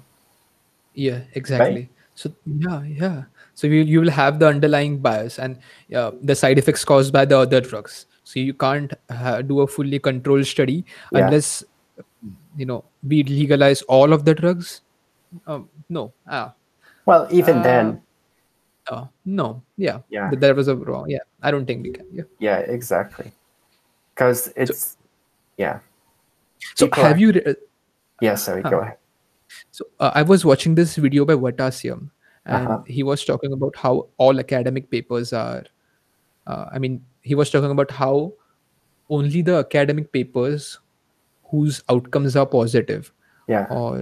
Yeah 0.93 1.21
exactly. 1.33 1.89
So 2.15 2.31
yeah 2.45 2.83
yeah. 2.83 3.23
So 3.53 3.67
you, 3.67 3.81
you 3.81 4.01
will 4.01 4.09
have 4.09 4.39
the 4.39 4.47
underlying 4.47 4.97
bias 4.99 5.39
and 5.39 5.57
uh, 5.95 6.11
the 6.21 6.35
side 6.35 6.57
effects 6.57 6.83
caused 6.83 7.13
by 7.13 7.25
the 7.25 7.37
other 7.37 7.61
drugs. 7.61 8.05
So 8.23 8.39
you 8.39 8.53
can't 8.53 8.91
uh, 9.09 9.41
do 9.43 9.61
a 9.61 9.67
fully 9.67 9.99
controlled 9.99 10.45
study 10.47 10.83
Yeah. 11.11 11.25
unless 11.27 11.63
you 12.57 12.65
know 12.65 12.83
we 13.07 13.23
legalize 13.23 13.81
all 13.83 14.13
of 14.13 14.25
the 14.25 14.33
drugs? 14.33 14.81
Um, 15.47 15.69
no. 15.89 16.11
Ah. 16.27 16.53
Well 17.05 17.27
even 17.31 17.59
Uh, 17.59 17.63
then 17.63 18.01
uh, 18.91 19.05
no 19.25 19.47
yeah 19.77 19.99
Yeah. 20.09 20.29
Th- 20.29 20.39
that 20.43 20.55
was 20.55 20.67
a 20.67 20.75
wrong 20.75 21.09
yeah 21.09 21.23
i 21.41 21.49
don't 21.51 21.65
think 21.65 21.83
we 21.87 21.91
can 21.97 22.05
yeah 22.11 22.27
yeah 22.47 22.59
exactly 22.77 23.31
because 24.13 24.51
it's 24.55 24.97
yeah 25.57 25.79
so 26.75 26.85
People 26.87 27.03
have 27.03 27.15
are- 27.15 27.19
you 27.23 27.31
re- 27.37 27.55
yeah 28.21 28.35
sorry 28.47 28.63
go 28.63 28.79
ahead 28.85 28.97
So 29.75 29.83
uh, 29.99 30.11
I 30.15 30.21
was 30.23 30.43
watching 30.47 30.75
this 30.79 30.95
video 30.95 31.23
by 31.29 31.35
Veritasium, 31.35 32.03
and 32.47 32.67
Uh-huh. 32.67 32.75
he 32.97 33.03
was 33.07 33.23
talking 33.29 33.51
about 33.55 33.75
how 33.75 34.07
all 34.25 34.39
academic 34.43 34.85
papers 34.93 35.33
are. 35.39 35.63
Uh, 36.47 36.65
I 36.71 36.79
mean, 36.83 36.93
he 37.31 37.35
was 37.39 37.51
talking 37.55 37.73
about 37.75 37.91
how 37.97 38.13
only 39.17 39.41
the 39.49 39.57
academic 39.59 40.07
papers 40.15 40.69
whose 41.51 41.81
outcomes 41.95 42.39
are 42.43 42.47
positive, 42.53 43.11
yeah 43.55 43.67
or 43.81 43.99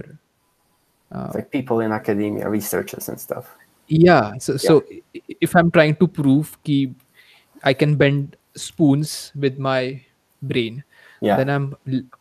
It's 1.10 1.34
like 1.40 1.50
people 1.50 1.82
in 1.88 1.90
academia 1.98 2.48
researchers 2.48 3.10
and 3.10 3.18
stuff 3.26 3.50
yeah. 3.90 4.38
So 4.38 4.56
so 4.56 4.84
if 5.40 5.54
I'm 5.56 5.70
trying 5.70 5.96
to 5.96 6.06
prove 6.06 6.56
ki 6.64 6.94
I 7.62 7.74
can 7.74 7.96
bend 7.96 8.36
spoons 8.54 9.32
with 9.34 9.58
my 9.58 10.00
brain, 10.42 10.84
yeah 11.20 11.36
then 11.36 11.50
I'm 11.50 11.76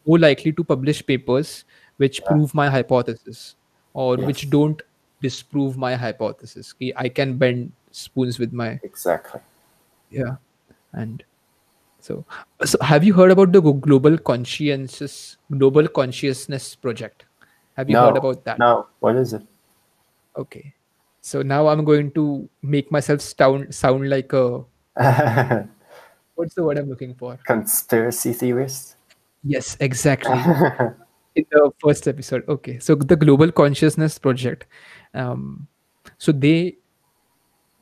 more 0.06 0.20
likely 0.20 0.52
to 0.54 0.64
publish 0.64 1.06
papers 1.06 1.66
which 1.98 2.24
prove 2.26 2.54
my 2.54 2.70
hypothesis 2.70 3.56
or 3.94 4.18
which 4.18 4.50
don't 4.50 4.82
disprove 5.22 5.78
my 5.78 5.96
hypothesis. 5.96 6.74
I 6.96 7.10
can 7.10 7.38
bend 7.38 7.72
spoons 7.92 8.40
with 8.40 8.54
my 8.54 8.80
exactly 8.84 9.42
yeah, 10.12 10.36
and 10.94 11.24
so 12.02 12.26
so 12.66 12.78
have 12.82 13.04
you 13.04 13.14
heard 13.14 13.32
about 13.32 13.52
the 13.52 13.62
global 13.62 14.18
consciences 14.18 15.38
global 15.52 15.88
consciousness 15.88 16.76
project? 16.76 17.26
Have 17.76 17.90
you 17.90 17.96
no 17.96 18.08
heard 18.08 18.18
about 18.18 18.44
that? 18.46 18.60
no 18.60 18.88
what 19.00 19.16
is 19.16 19.34
it 19.34 19.44
Okay, 20.38 20.74
so 21.22 21.42
now 21.42 21.68
I'm 21.68 21.84
going 21.86 22.12
to 22.12 22.48
make 22.62 22.92
myself 22.92 23.22
sound 23.22 23.74
sound 23.76 24.10
like 24.10 24.32
a 24.34 24.64
what's 26.36 26.54
the 26.56 26.64
word 26.64 26.78
I'm 26.78 26.90
looking 26.90 27.14
for? 27.16 27.38
conspiracy 27.46 28.34
theorist 28.34 28.96
Yes, 29.44 29.78
exactly. 29.80 30.36
in 31.36 31.46
the 31.52 31.72
first 31.80 32.08
episode 32.08 32.44
okay 32.50 32.80
so 32.80 32.96
the 32.96 33.16
global 33.16 33.52
consciousness 33.52 34.18
project 34.18 34.66
um 35.14 35.68
so 36.18 36.32
they 36.32 36.76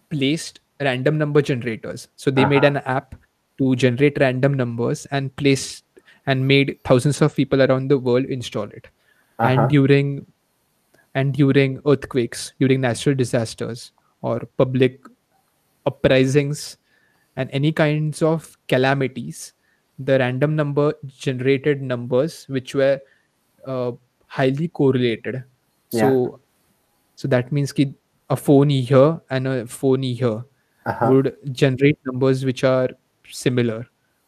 placed 0.10 0.60
random 0.82 1.18
number 1.18 1.42
generators 1.42 2.08
so 2.16 2.30
they 2.30 2.46
made 2.46 2.66
Uh-huh. 2.66 2.78
an 2.78 2.98
app 2.98 3.16
to 3.58 3.76
generate 3.76 4.18
random 4.20 4.54
numbers 4.54 5.06
and 5.12 5.36
placed 5.36 5.84
and 6.28 6.48
made 6.48 6.78
thousands 6.84 7.22
of 7.22 7.36
people 7.36 7.62
around 7.64 7.88
the 7.90 7.98
world 7.98 8.26
install 8.26 8.66
it 8.82 8.88
Uh-huh. 9.40 9.50
and 9.50 9.70
during 9.70 10.26
and 11.20 11.34
during 11.38 11.76
earthquakes 11.92 12.42
during 12.64 12.82
natural 12.86 13.16
disasters 13.22 13.84
or 14.22 14.36
public 14.62 14.98
uprisings 15.86 16.78
and 17.36 17.50
any 17.60 17.72
kinds 17.72 18.22
of 18.22 18.50
calamities 18.68 19.54
the 20.00 20.18
random 20.20 20.56
number 20.56 20.88
generated 21.26 21.82
numbers 21.82 22.46
which 22.56 22.76
were 22.76 23.00
uh, 23.66 23.92
highly 24.40 24.68
correlated 24.82 25.44
Yeah. 25.92 26.02
so 26.02 26.40
so 27.16 27.28
that 27.34 27.52
means 27.58 27.72
ki 27.80 27.86
a 28.30 28.36
phone 28.36 28.70
here 28.92 29.10
and 29.38 29.48
a 29.54 29.58
phone 29.80 30.04
here 30.22 30.38
Uh-huh. 30.92 31.08
would 31.12 31.28
generate 31.62 31.98
numbers 32.10 32.44
which 32.48 32.62
are 32.68 32.90
similar 33.38 33.80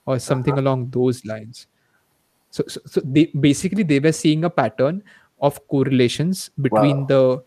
or 0.05 0.15
something 0.23 0.57
along 0.61 0.81
those 0.95 1.19
lines 1.29 1.67
so, 2.57 2.63
so, 2.73 2.81
so 2.93 3.01
they 3.17 3.23
basically 3.45 3.83
they 3.91 3.99
were 4.05 4.11
seeing 4.17 4.43
a 4.49 4.49
pattern 4.57 4.97
of 5.41 5.59
correlations 5.67 6.49
between 6.61 7.01
Wow. 7.01 7.05
the 7.07 7.43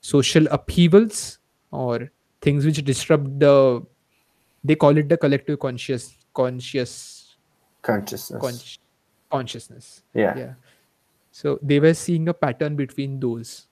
social 0.00 0.46
upheavals 0.50 1.38
or 1.70 2.10
things 2.40 2.64
which 2.64 2.82
disrupt 2.84 3.38
the 3.38 3.82
they 4.64 4.74
call 4.76 4.96
it 4.96 5.08
the 5.08 5.16
collective 5.16 5.58
conscious 5.58 6.14
conscious 6.34 7.36
Consciousness. 7.82 8.40
con- 8.40 9.38
consciousness 9.38 10.02
yeah. 10.14 10.36
yeah 10.38 10.52
so 11.32 11.58
they 11.62 11.80
were 11.80 11.94
seeing 11.94 12.28
a 12.28 12.34
pattern 12.34 12.76
between 12.76 13.18
those 13.18 13.66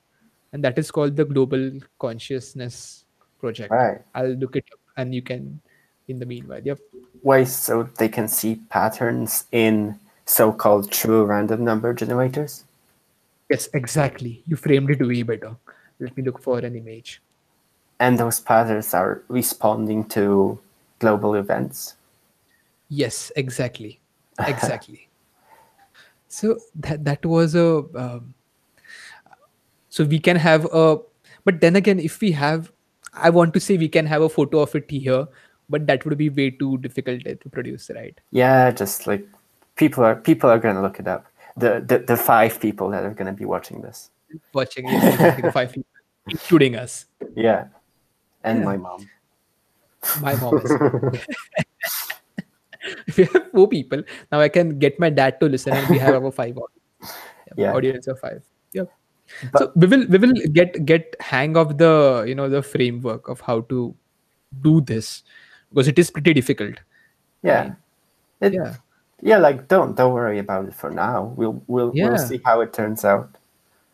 and 0.52 0.64
that 0.64 0.78
is 0.78 0.90
called 0.90 1.14
the 1.14 1.24
global 1.24 1.70
consciousness 1.98 3.04
project 3.38 3.70
Right. 3.70 4.00
i'll 4.14 4.34
look 4.44 4.56
it 4.56 4.64
up 4.72 4.80
and 4.96 5.14
you 5.14 5.22
can 5.22 5.60
in 6.08 6.18
the 6.18 6.26
meanwhile 6.26 6.60
yep 6.64 6.78
Ways 7.22 7.54
so 7.54 7.82
they 7.98 8.08
can 8.08 8.26
see 8.28 8.56
patterns 8.70 9.44
in 9.52 9.98
so-called 10.24 10.90
true 10.90 11.24
random 11.24 11.64
number 11.64 11.92
generators. 11.92 12.64
Yes 13.50 13.68
exactly. 13.74 14.42
You 14.46 14.56
framed 14.56 14.90
it 14.90 15.06
way 15.06 15.22
better. 15.22 15.56
Let 15.98 16.16
me 16.16 16.22
look 16.22 16.40
for 16.40 16.58
an 16.58 16.76
image. 16.76 17.20
And 17.98 18.18
those 18.18 18.40
patterns 18.40 18.94
are 18.94 19.22
responding 19.28 20.04
to 20.16 20.58
global 20.98 21.34
events. 21.34 21.94
yes 22.88 23.32
exactly. 23.36 24.00
Exactly. 24.46 25.08
So 26.28 26.58
that 26.76 27.04
that 27.04 27.26
was 27.26 27.54
a 27.54 27.84
um, 28.02 28.34
so 29.90 30.04
we 30.04 30.18
can 30.18 30.36
have 30.36 30.66
a 30.72 30.98
but 31.44 31.60
then 31.60 31.76
again 31.76 31.98
if 31.98 32.20
we 32.20 32.30
have 32.40 32.72
i 33.12 33.30
want 33.36 33.52
to 33.54 33.60
say 33.60 33.76
we 33.76 33.88
can 33.88 34.06
have 34.06 34.22
a 34.22 34.28
photo 34.28 34.60
of 34.60 34.74
it 34.80 34.90
here 34.90 35.26
but 35.70 35.86
that 35.86 36.04
would 36.04 36.18
be 36.18 36.28
way 36.28 36.50
too 36.50 36.78
difficult 36.78 37.24
to 37.24 37.48
produce 37.50 37.90
right? 37.94 38.20
Yeah, 38.32 38.70
just 38.72 39.06
like 39.06 39.26
people 39.76 40.04
are 40.04 40.16
people 40.16 40.50
are 40.50 40.58
gonna 40.58 40.82
look 40.82 40.98
it 40.98 41.06
up. 41.06 41.26
The 41.60 41.70
the, 41.90 41.98
the 42.12 42.16
five 42.16 42.58
people 42.60 42.90
that 42.90 43.04
are 43.04 43.14
gonna 43.14 43.32
be 43.42 43.44
watching 43.44 43.80
this. 43.86 44.10
watching 44.54 44.86
the 44.86 45.50
five 45.54 45.72
people 45.72 45.90
including 46.34 46.76
us 46.82 47.06
Yeah. 47.34 47.64
And 48.44 48.60
Yeah. 48.60 48.64
my 48.70 48.76
mom. 48.82 49.00
my 50.24 50.34
mom 50.42 50.58
is 50.58 50.70
if 53.06 53.16
we 53.18 53.24
have 53.32 53.50
four 53.56 53.66
people 53.72 54.02
now 54.32 54.40
i 54.40 54.48
can 54.48 54.70
get 54.84 54.98
my 55.04 55.10
dad 55.16 55.38
to 55.40 55.48
listen 55.54 55.74
and 55.78 55.90
we 55.94 55.98
have 56.04 56.14
our 56.18 56.30
five 56.36 56.56
audience, 56.56 57.16
Yeah. 57.62 57.74
audience 57.80 58.06
of 58.12 58.18
five 58.22 58.40
yep 58.78 58.88
But- 59.52 59.58
so 59.60 59.66
we 59.82 59.86
will 59.94 60.06
we 60.14 60.18
will 60.24 60.32
get 60.60 60.78
get 60.92 61.18
hang 61.32 61.58
of 61.64 61.74
the 61.82 61.90
you 62.30 62.34
know 62.38 62.48
the 62.54 62.62
framework 62.70 63.28
of 63.34 63.42
how 63.48 63.58
to 63.74 63.82
do 64.68 64.74
this 64.92 65.10
because 65.68 65.88
it 65.94 65.98
is 66.04 66.10
pretty 66.18 66.34
difficult 66.40 66.80
Yeah. 67.50 67.74
It, 68.48 68.54
yeah 68.60 68.74
yeah, 69.22 69.38
like 69.38 69.68
don't 69.68 69.96
don't 69.96 70.12
worry 70.12 70.38
about 70.38 70.66
it 70.66 70.74
for 70.74 70.90
now. 70.90 71.32
We'll 71.36 71.62
we'll 71.66 71.92
Yeah. 71.94 72.08
we'll 72.08 72.18
see 72.18 72.40
how 72.44 72.60
it 72.60 72.72
turns 72.72 73.04
out. 73.04 73.30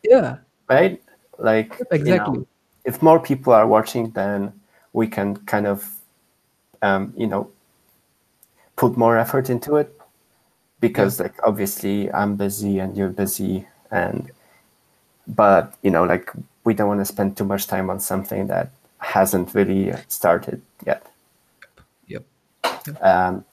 yeah 0.03 0.39
Right? 0.69 1.03
Like 1.39 1.79
you 1.79 1.87
know, 1.89 1.97
exactly 1.97 2.47
if 2.87 3.03
more 3.03 3.21
people 3.21 3.53
are 3.53 3.67
watching 3.67 4.11
then 4.13 4.53
we 4.93 5.07
can 5.07 5.37
kind 5.45 5.67
of 5.67 5.91
um, 6.81 7.13
you 7.17 7.27
know 7.27 7.51
put 8.77 8.97
more 8.97 9.19
effort 9.19 9.51
into 9.51 9.77
it 9.77 9.93
because 10.81 11.19
like 11.19 11.35
obviously 11.43 12.13
i'm 12.13 12.37
busy 12.37 12.79
and 12.79 12.97
you're 12.97 13.09
busy 13.09 13.67
and 13.91 14.31
but 15.27 15.75
you 15.83 15.91
know 15.91 16.05
like 16.05 16.31
we 16.65 16.75
don't 16.75 16.89
want 16.89 17.01
to 17.01 17.05
spend 17.05 17.37
too 17.37 17.45
much 17.45 17.67
time 17.67 17.89
on 17.91 17.99
something 17.99 18.47
that 18.47 18.71
hasn't 18.99 19.55
really 19.55 19.93
started 20.09 20.61
yet 20.87 21.07
yep, 22.07 22.25
yep 22.87 23.03
um, 23.03 23.45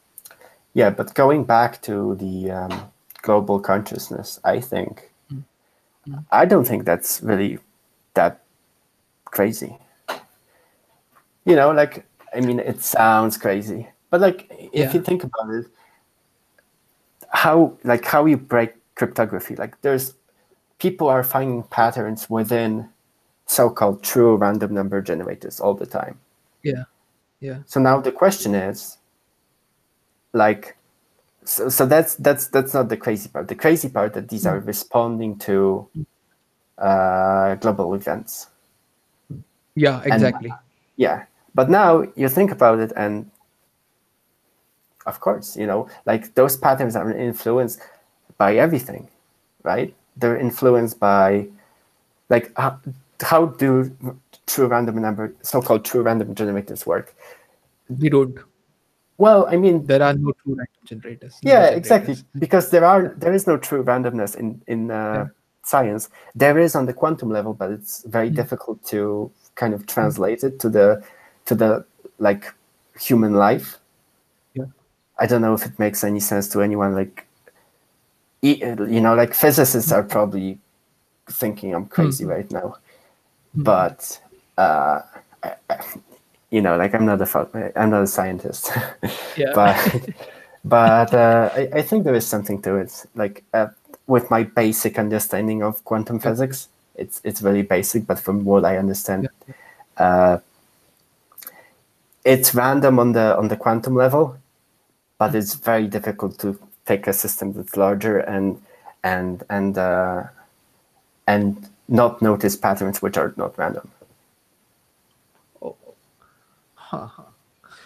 yeah 0.74 0.90
but 0.90 1.14
going 1.14 1.44
back 1.44 1.82
to 1.82 2.16
the 2.16 2.52
um, 2.52 2.92
global 3.22 3.60
consciousness 3.60 4.40
i 4.44 4.60
think 4.60 5.12
i 6.32 6.46
don't 6.46 6.66
think 6.68 6.84
that's 6.86 7.22
really 7.22 7.58
that 8.14 8.44
crazy. 9.26 9.78
You 11.46 11.56
know 11.56 11.72
like 11.72 12.06
i 12.36 12.40
mean 12.40 12.60
it 12.60 12.82
sounds 12.82 13.38
crazy 13.38 13.88
but 14.10 14.22
like 14.22 14.48
if 14.52 14.70
Yeah. 14.74 14.94
you 14.94 15.02
think 15.02 15.24
about 15.24 15.50
it 15.50 15.66
how 17.30 17.74
like 17.84 18.06
how 18.06 18.26
you 18.26 18.38
break 18.38 18.74
cryptography 18.96 19.56
like 19.56 19.82
there's 19.82 20.14
people 20.78 21.08
are 21.08 21.24
finding 21.24 21.64
patterns 21.64 22.30
within 22.30 22.88
so-called 23.46 24.04
true 24.04 24.36
random 24.36 24.74
number 24.74 25.02
generators 25.02 25.60
all 25.60 25.74
the 25.74 25.86
time. 25.86 26.20
Yeah. 26.64 26.84
Yeah. 27.40 27.60
So 27.66 27.80
now 27.80 28.00
the 28.00 28.12
question 28.12 28.56
is, 28.56 28.98
like, 30.34 30.76
so, 31.46 31.70
so 31.70 31.86
that's 31.86 32.16
that's 32.16 32.48
that's 32.48 32.74
not 32.74 32.90
the 32.90 32.98
crazy 32.98 33.30
part. 33.30 33.48
The 33.48 33.56
crazy 33.56 33.90
part 33.90 34.14
that 34.14 34.30
these 34.30 34.46
are 34.46 34.60
responding 34.60 35.38
to 35.40 35.88
uh, 36.78 37.56
global 37.56 37.94
events. 37.94 38.48
yeah 39.76 40.02
exactly 40.06 40.54
Yeah, 40.96 41.26
but 41.56 41.70
now 41.70 42.06
you 42.16 42.30
think 42.30 42.52
about 42.52 42.80
it, 42.80 42.92
and 42.96 43.30
of 45.06 45.20
course, 45.20 45.58
you 45.58 45.68
know, 45.68 45.90
like 46.06 46.34
those 46.36 46.58
patterns 46.58 46.96
are 46.96 47.12
influenced 47.12 47.80
by 48.38 48.56
everything, 48.56 49.10
right? 49.64 49.94
They're 50.16 50.38
influenced 50.38 51.00
by, 51.00 51.48
like, 52.30 52.52
how, 52.56 52.80
how 53.22 53.48
do 53.48 53.96
true 54.46 54.68
random 54.68 55.02
number, 55.02 55.34
so-called 55.42 55.84
true 55.84 56.04
random 56.04 56.36
generators 56.36 56.86
work? 56.86 57.16
we 58.00 58.10
don't 58.10 58.38
Well, 59.18 59.46
I 59.48 59.56
mean, 59.58 59.86
there 59.86 60.02
are 60.02 60.14
no 60.14 60.32
true 60.44 60.56
random 60.56 60.84
generators 60.86 61.40
no 61.44 61.52
yeah 61.52 61.66
exactly 61.70 62.16
generators. 62.16 62.40
because 62.44 62.70
there 62.72 62.86
are 62.86 63.14
there 63.18 63.34
is 63.34 63.46
no 63.48 63.58
true 63.58 63.84
randomness 63.84 64.36
in 64.36 64.62
in 64.68 64.92
uh, 64.92 65.14
Yeah. 65.14 65.28
science 65.66 66.10
there 66.36 66.58
is 66.60 66.76
on 66.76 66.86
the 66.86 66.94
quantum 66.94 67.30
level 67.30 67.54
but 67.54 67.72
it's 67.72 68.04
very 68.06 68.30
Mm. 68.30 68.36
difficult 68.36 68.84
to 68.92 69.32
kind 69.56 69.74
of 69.74 69.86
translate 69.88 70.44
it 70.44 70.60
to 70.60 70.70
the 70.70 71.02
to 71.46 71.56
the 71.56 71.86
like 72.20 72.44
human 73.00 73.34
life 73.34 73.80
Yeah. 74.56 74.66
i 75.20 75.26
don't 75.28 75.42
know 75.42 75.54
if 75.54 75.66
it 75.66 75.78
makes 75.80 76.04
any 76.04 76.20
sense 76.20 76.50
to 76.54 76.62
anyone 76.62 76.94
like 76.96 77.26
you 78.42 79.00
know 79.02 79.16
like 79.16 79.34
physicists 79.34 79.92
are 79.92 80.04
probably 80.04 80.58
thinking 81.32 81.74
i'm 81.74 81.86
crazy 81.88 82.26
right 82.26 82.52
now 82.52 82.76
but 83.56 84.20
uh 84.58 85.00
I, 85.44 85.50
I- 85.70 85.86
you 86.54 86.62
know 86.62 86.76
like 86.78 86.94
i'm 86.96 87.06
not 87.06 87.20
a 87.22 87.72
i'm 87.76 87.90
not 87.90 88.04
a 88.04 88.08
scientist 88.08 88.72
yeah 89.38 89.52
but 89.56 89.78
but 90.64 91.14
uh, 91.14 91.50
I, 91.54 91.70
I 91.76 91.82
think 91.82 92.04
there 92.04 92.16
is 92.16 92.26
something 92.26 92.62
to 92.62 92.76
it. 92.76 93.06
Like 93.16 93.44
uh, 93.54 93.68
with 94.08 94.30
my 94.30 94.44
basic 94.44 94.98
understanding 94.98 95.62
of 95.62 95.84
quantum 95.84 96.20
physics, 96.20 96.70
it's 96.96 97.22
it's 97.24 97.40
very 97.40 97.62
basic. 97.64 98.08
But 98.08 98.20
from 98.20 98.46
what 98.46 98.66
I 98.66 98.78
understand, 98.78 99.30
uh, 99.98 100.40
it's 102.24 102.56
random 102.56 103.00
on 103.00 103.12
the 103.12 103.38
on 103.38 103.50
the 103.50 103.58
quantum 103.58 103.96
level, 103.96 104.38
but 105.18 105.36
it's 105.36 105.56
very 105.56 105.88
difficult 105.88 106.40
to 106.40 106.58
take 106.86 107.08
a 107.08 107.14
system 107.14 107.54
that's 107.54 107.76
larger 107.76 108.20
and 108.20 108.62
and 109.04 109.44
and 109.50 109.78
uh, 109.78 110.24
and 111.28 111.70
not 111.90 112.22
notice 112.22 112.56
patterns 112.56 113.02
which 113.02 113.18
are 113.18 113.34
not 113.36 113.58
random. 113.58 113.90
Huh, 116.94 117.08
huh. 117.08 117.24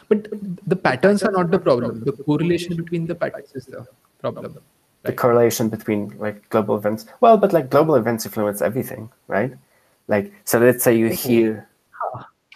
But 0.10 0.28
the 0.68 0.76
patterns 0.76 1.24
are 1.24 1.32
not 1.32 1.51
the 1.51 1.60
problem. 1.60 2.03
The 2.03 2.12
correlation 2.12 2.76
between 2.76 3.08
the 3.08 3.16
patterns 3.16 3.55
is 3.55 3.66
the 3.66 3.88
problem. 4.20 4.53
the 5.03 5.12
Right. 5.12 5.18
correlation 5.18 5.70
between 5.70 6.01
like 6.20 6.49
global 6.49 6.76
events. 6.76 7.05
Well, 7.22 7.38
but 7.38 7.53
like 7.53 7.70
global 7.70 7.95
events 7.95 8.26
influence 8.26 8.62
everything, 8.62 9.10
right? 9.28 9.53
Like 10.08 10.34
so, 10.43 10.60
let's 10.60 10.84
say 10.84 10.97
you 10.97 11.08
hear, 11.08 11.70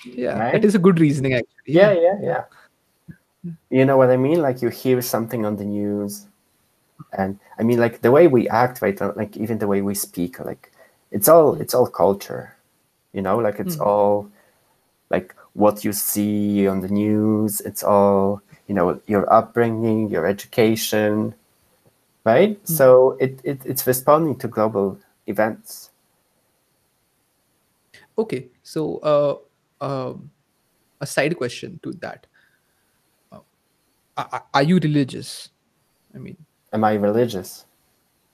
Yeah, 0.03 0.39
Right? 0.39 0.51
that 0.53 0.65
is 0.65 0.75
a 0.75 0.79
good 0.79 0.99
reasoning 0.99 1.33
actually. 1.33 1.71
yeah, 1.79 1.91
yeah, 1.93 2.17
yeah. 2.21 2.43
You 3.69 3.85
know 3.85 3.95
what 3.95 4.09
I 4.09 4.17
mean? 4.17 4.41
Like 4.41 4.61
you 4.61 4.69
hear 4.69 5.01
something 5.01 5.45
on 5.45 5.55
the 5.55 5.63
news, 5.63 6.25
and 7.13 7.39
I 7.59 7.63
mean 7.63 7.79
like 7.79 8.01
the 8.01 8.11
way 8.11 8.27
we 8.27 8.49
act, 8.49 8.81
right? 8.81 8.99
Like 9.15 9.37
even 9.37 9.59
the 9.59 9.67
way 9.67 9.81
we 9.81 9.95
speak, 9.95 10.39
like 10.39 10.73
it's 11.11 11.29
all 11.29 11.53
it's 11.61 11.73
all 11.77 11.87
culture, 11.87 12.57
you 13.13 13.21
know? 13.21 13.37
Like 13.37 13.59
it's 13.63 13.75
hmm. 13.75 13.87
all 13.87 14.15
like 15.13 15.35
what 15.53 15.83
you 15.85 15.93
see 15.93 16.67
on 16.67 16.81
the 16.81 16.87
news. 16.89 17.61
It's 17.61 17.83
all 17.83 18.41
you 18.67 18.75
know 18.75 19.01
your 19.07 19.31
upbringing, 19.31 20.09
your 20.09 20.25
education, 20.25 21.35
right? 22.25 22.59
So 22.67 23.17
it, 23.19 23.39
it 23.43 23.65
it's 23.65 23.87
responding 23.87 24.37
to 24.39 24.47
global 24.47 24.97
events. 25.27 25.91
Okay, 28.17 28.47
so 28.63 28.97
uh, 29.01 29.35
um, 29.83 30.31
a 30.99 31.07
side 31.07 31.35
question 31.37 31.79
to 31.83 31.91
that: 32.01 32.27
uh, 33.31 33.39
are, 34.17 34.45
are 34.53 34.63
you 34.63 34.77
religious? 34.79 35.49
I 36.15 36.19
mean, 36.19 36.37
Am 36.73 36.83
I 36.83 36.93
religious? 36.95 37.65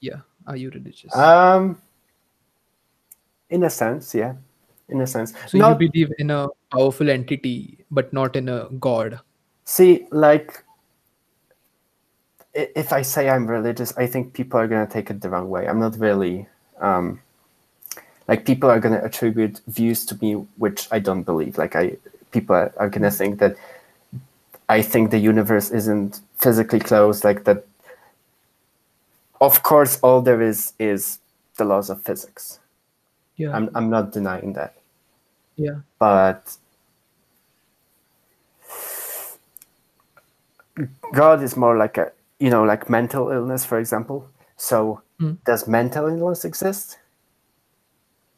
yeah, 0.01 0.22
are 0.45 0.55
you 0.57 0.70
religious? 0.72 1.15
Um, 1.15 1.82
in 3.49 3.63
a 3.63 3.70
sense, 3.70 4.13
yeah. 4.15 4.36
In 4.90 5.02
a 5.02 5.08
sense. 5.08 5.34
So 5.48 5.58
Not 5.58 5.82
you 5.82 5.90
believe 5.90 6.12
in 6.18 6.32
a 6.32 6.48
powerful 6.72 7.10
entity, 7.10 7.86
but 7.92 8.12
not 8.14 8.36
in 8.36 8.50
a 8.50 8.68
god. 8.80 9.20
see 9.66 10.08
like 10.12 10.64
if 12.54 12.92
I 12.92 13.02
say 13.04 13.30
I'm 13.30 13.46
religious, 13.46 13.96
I 13.98 14.08
think 14.08 14.34
people 14.34 14.60
are 14.60 14.68
gonna 14.68 14.88
take 14.88 15.10
it 15.10 15.22
the 15.22 15.30
wrong 15.30 15.50
way. 15.50 15.68
I'm 15.68 15.80
not 15.80 15.98
really 16.00 16.48
um, 16.80 17.22
like 18.28 18.46
people 18.46 18.70
are 18.70 18.80
gonna 18.80 19.02
attribute 19.04 19.62
views 19.68 20.06
to 20.06 20.18
me 20.22 20.34
which 20.58 20.88
I 20.92 21.00
don't 21.00 21.24
believe. 21.24 21.58
Like 21.58 21.76
I 21.76 21.98
people 22.32 22.56
are, 22.56 22.74
are 22.78 22.90
gonna 22.90 23.12
think 23.12 23.40
that 23.40 23.58
I 24.70 24.82
think 24.82 25.12
the 25.12 25.20
universe 25.20 25.70
isn't 25.70 26.22
physically 26.38 26.80
closed, 26.80 27.24
like 27.24 27.44
that 27.44 27.66
of 29.40 29.64
course 29.64 30.00
all 30.02 30.22
there 30.22 30.42
is 30.42 30.74
is 30.80 31.20
the 31.58 31.66
laws 31.66 31.90
of 31.90 32.02
physics. 32.02 32.60
Yeah. 33.36 33.56
I'm 33.56 33.70
I'm 33.76 33.90
not 33.90 34.12
denying 34.12 34.54
that. 34.54 34.76
Yeah. 35.58 35.82
but 35.99 36.55
God 41.14 41.41
is 41.43 41.58
more 41.58 41.78
like 41.78 41.97
a 41.97 42.12
you 42.39 42.49
know 42.49 42.64
like 42.64 42.89
mental 42.89 43.32
illness, 43.32 43.66
for 43.66 43.80
example. 43.80 44.30
So 44.58 45.01
Hmm. 45.20 45.34
does 45.45 45.68
mental 45.68 46.05
illness 46.08 46.45
exist? 46.45 46.99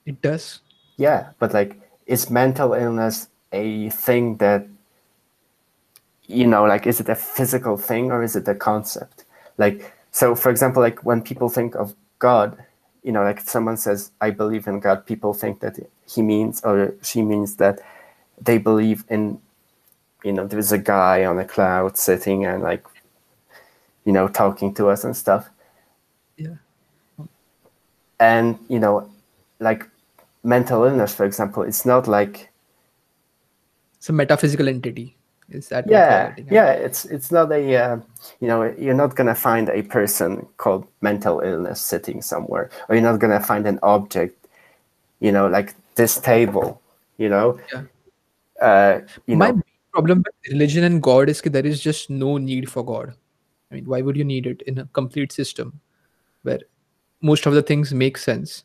It 0.06 0.22
does. 0.22 0.62
Yeah, 0.98 1.32
but 1.40 1.54
like 1.54 1.80
is 2.08 2.30
mental 2.30 2.74
illness 2.74 3.28
a 3.52 3.90
thing 3.90 4.38
that 4.38 4.66
you 6.28 6.48
know 6.48 6.64
like 6.64 6.88
is 6.88 7.00
it 7.02 7.10
a 7.10 7.16
physical 7.16 7.78
thing 7.78 8.12
or 8.12 8.24
is 8.24 8.36
it 8.36 8.48
a 8.48 8.56
concept? 8.56 9.26
Like 9.58 9.94
so 10.12 10.36
for 10.36 10.50
example 10.50 10.82
like 10.82 11.04
when 11.04 11.22
people 11.22 11.50
think 11.50 11.76
of 11.76 11.96
God, 12.20 12.58
you 13.04 13.12
know 13.12 13.24
like 13.24 13.42
someone 13.42 13.76
says 13.78 14.12
I 14.22 14.30
believe 14.32 14.66
in 14.68 14.80
God, 14.80 15.06
people 15.06 15.34
think 15.34 15.60
that 15.60 15.78
he 16.14 16.22
means 16.22 16.62
or 16.64 16.94
she 17.04 17.22
means 17.22 17.56
that 17.58 17.80
they 18.42 18.58
believe 18.58 19.04
in 19.10 19.40
you 20.24 20.34
know 20.34 20.46
there's 20.48 20.72
a 20.72 20.78
guy 20.78 21.26
on 21.26 21.38
a 21.40 21.46
cloud 21.46 21.98
sitting 21.98 22.46
and 22.46 22.64
like 22.64 22.84
you 24.06 24.12
know 24.14 24.28
talking 24.28 24.74
to 24.74 24.90
us 24.90 25.04
and 25.04 25.16
stuff 25.16 25.50
Yeah. 26.38 26.56
and 28.20 28.58
you 28.70 28.80
know 28.80 29.10
like 29.60 29.88
mental 30.44 30.84
illness 30.86 31.14
for 31.14 31.26
example 31.26 31.64
it's 31.64 31.86
not 31.86 32.08
like 32.08 32.50
It's 33.98 34.10
a 34.10 34.14
metaphysical 34.14 34.68
entity. 34.70 35.16
Is 35.50 35.68
that 35.70 35.86
yeah 35.90 35.98
you're 36.28 36.30
getting 36.36 36.48
at? 36.48 36.54
yeah 36.54 36.72
it's 36.86 37.06
it's 37.06 37.32
not 37.32 37.52
a 37.52 37.64
uh, 37.76 37.98
you 38.40 38.48
know 38.48 38.64
you're 38.78 38.94
not 39.04 39.16
gonna 39.16 39.36
find 39.36 39.70
a 39.70 39.82
person 39.82 40.46
called 40.58 40.86
mental 41.02 41.40
illness 41.42 41.82
sitting 41.82 42.22
somewhere 42.22 42.70
or 42.88 42.96
you're 42.96 43.04
not 43.12 43.20
gonna 43.20 43.40
find 43.42 43.66
an 43.68 43.80
object 43.82 44.36
you 45.20 45.32
know 45.32 45.48
like 45.48 45.74
this 46.00 46.20
table 46.30 46.68
you 47.26 47.30
know 47.36 47.48
Yeah. 47.74 47.84
uh 48.70 48.94
you 49.28 49.36
My 49.42 49.48
know 49.52 49.56
main 49.62 49.64
problem 49.98 50.24
with 50.30 50.54
religion 50.54 50.84
and 50.92 51.02
God 51.10 51.30
is 51.36 51.42
that 51.42 51.54
there 51.58 51.66
is 51.74 51.82
just 51.90 52.10
no 52.10 52.38
need 52.38 52.70
for 52.72 52.84
God. 52.90 53.14
I 53.72 53.76
mean, 53.76 53.86
why 53.92 54.02
would 54.08 54.18
you 54.20 54.26
need 54.32 54.48
it 54.52 54.62
in 54.72 54.80
a 54.82 54.86
complete 54.98 55.32
system 55.38 55.72
where 56.50 56.60
most 57.30 57.46
of 57.52 57.54
the 57.58 57.64
things 57.70 57.94
make 58.02 58.20
sense? 58.26 58.64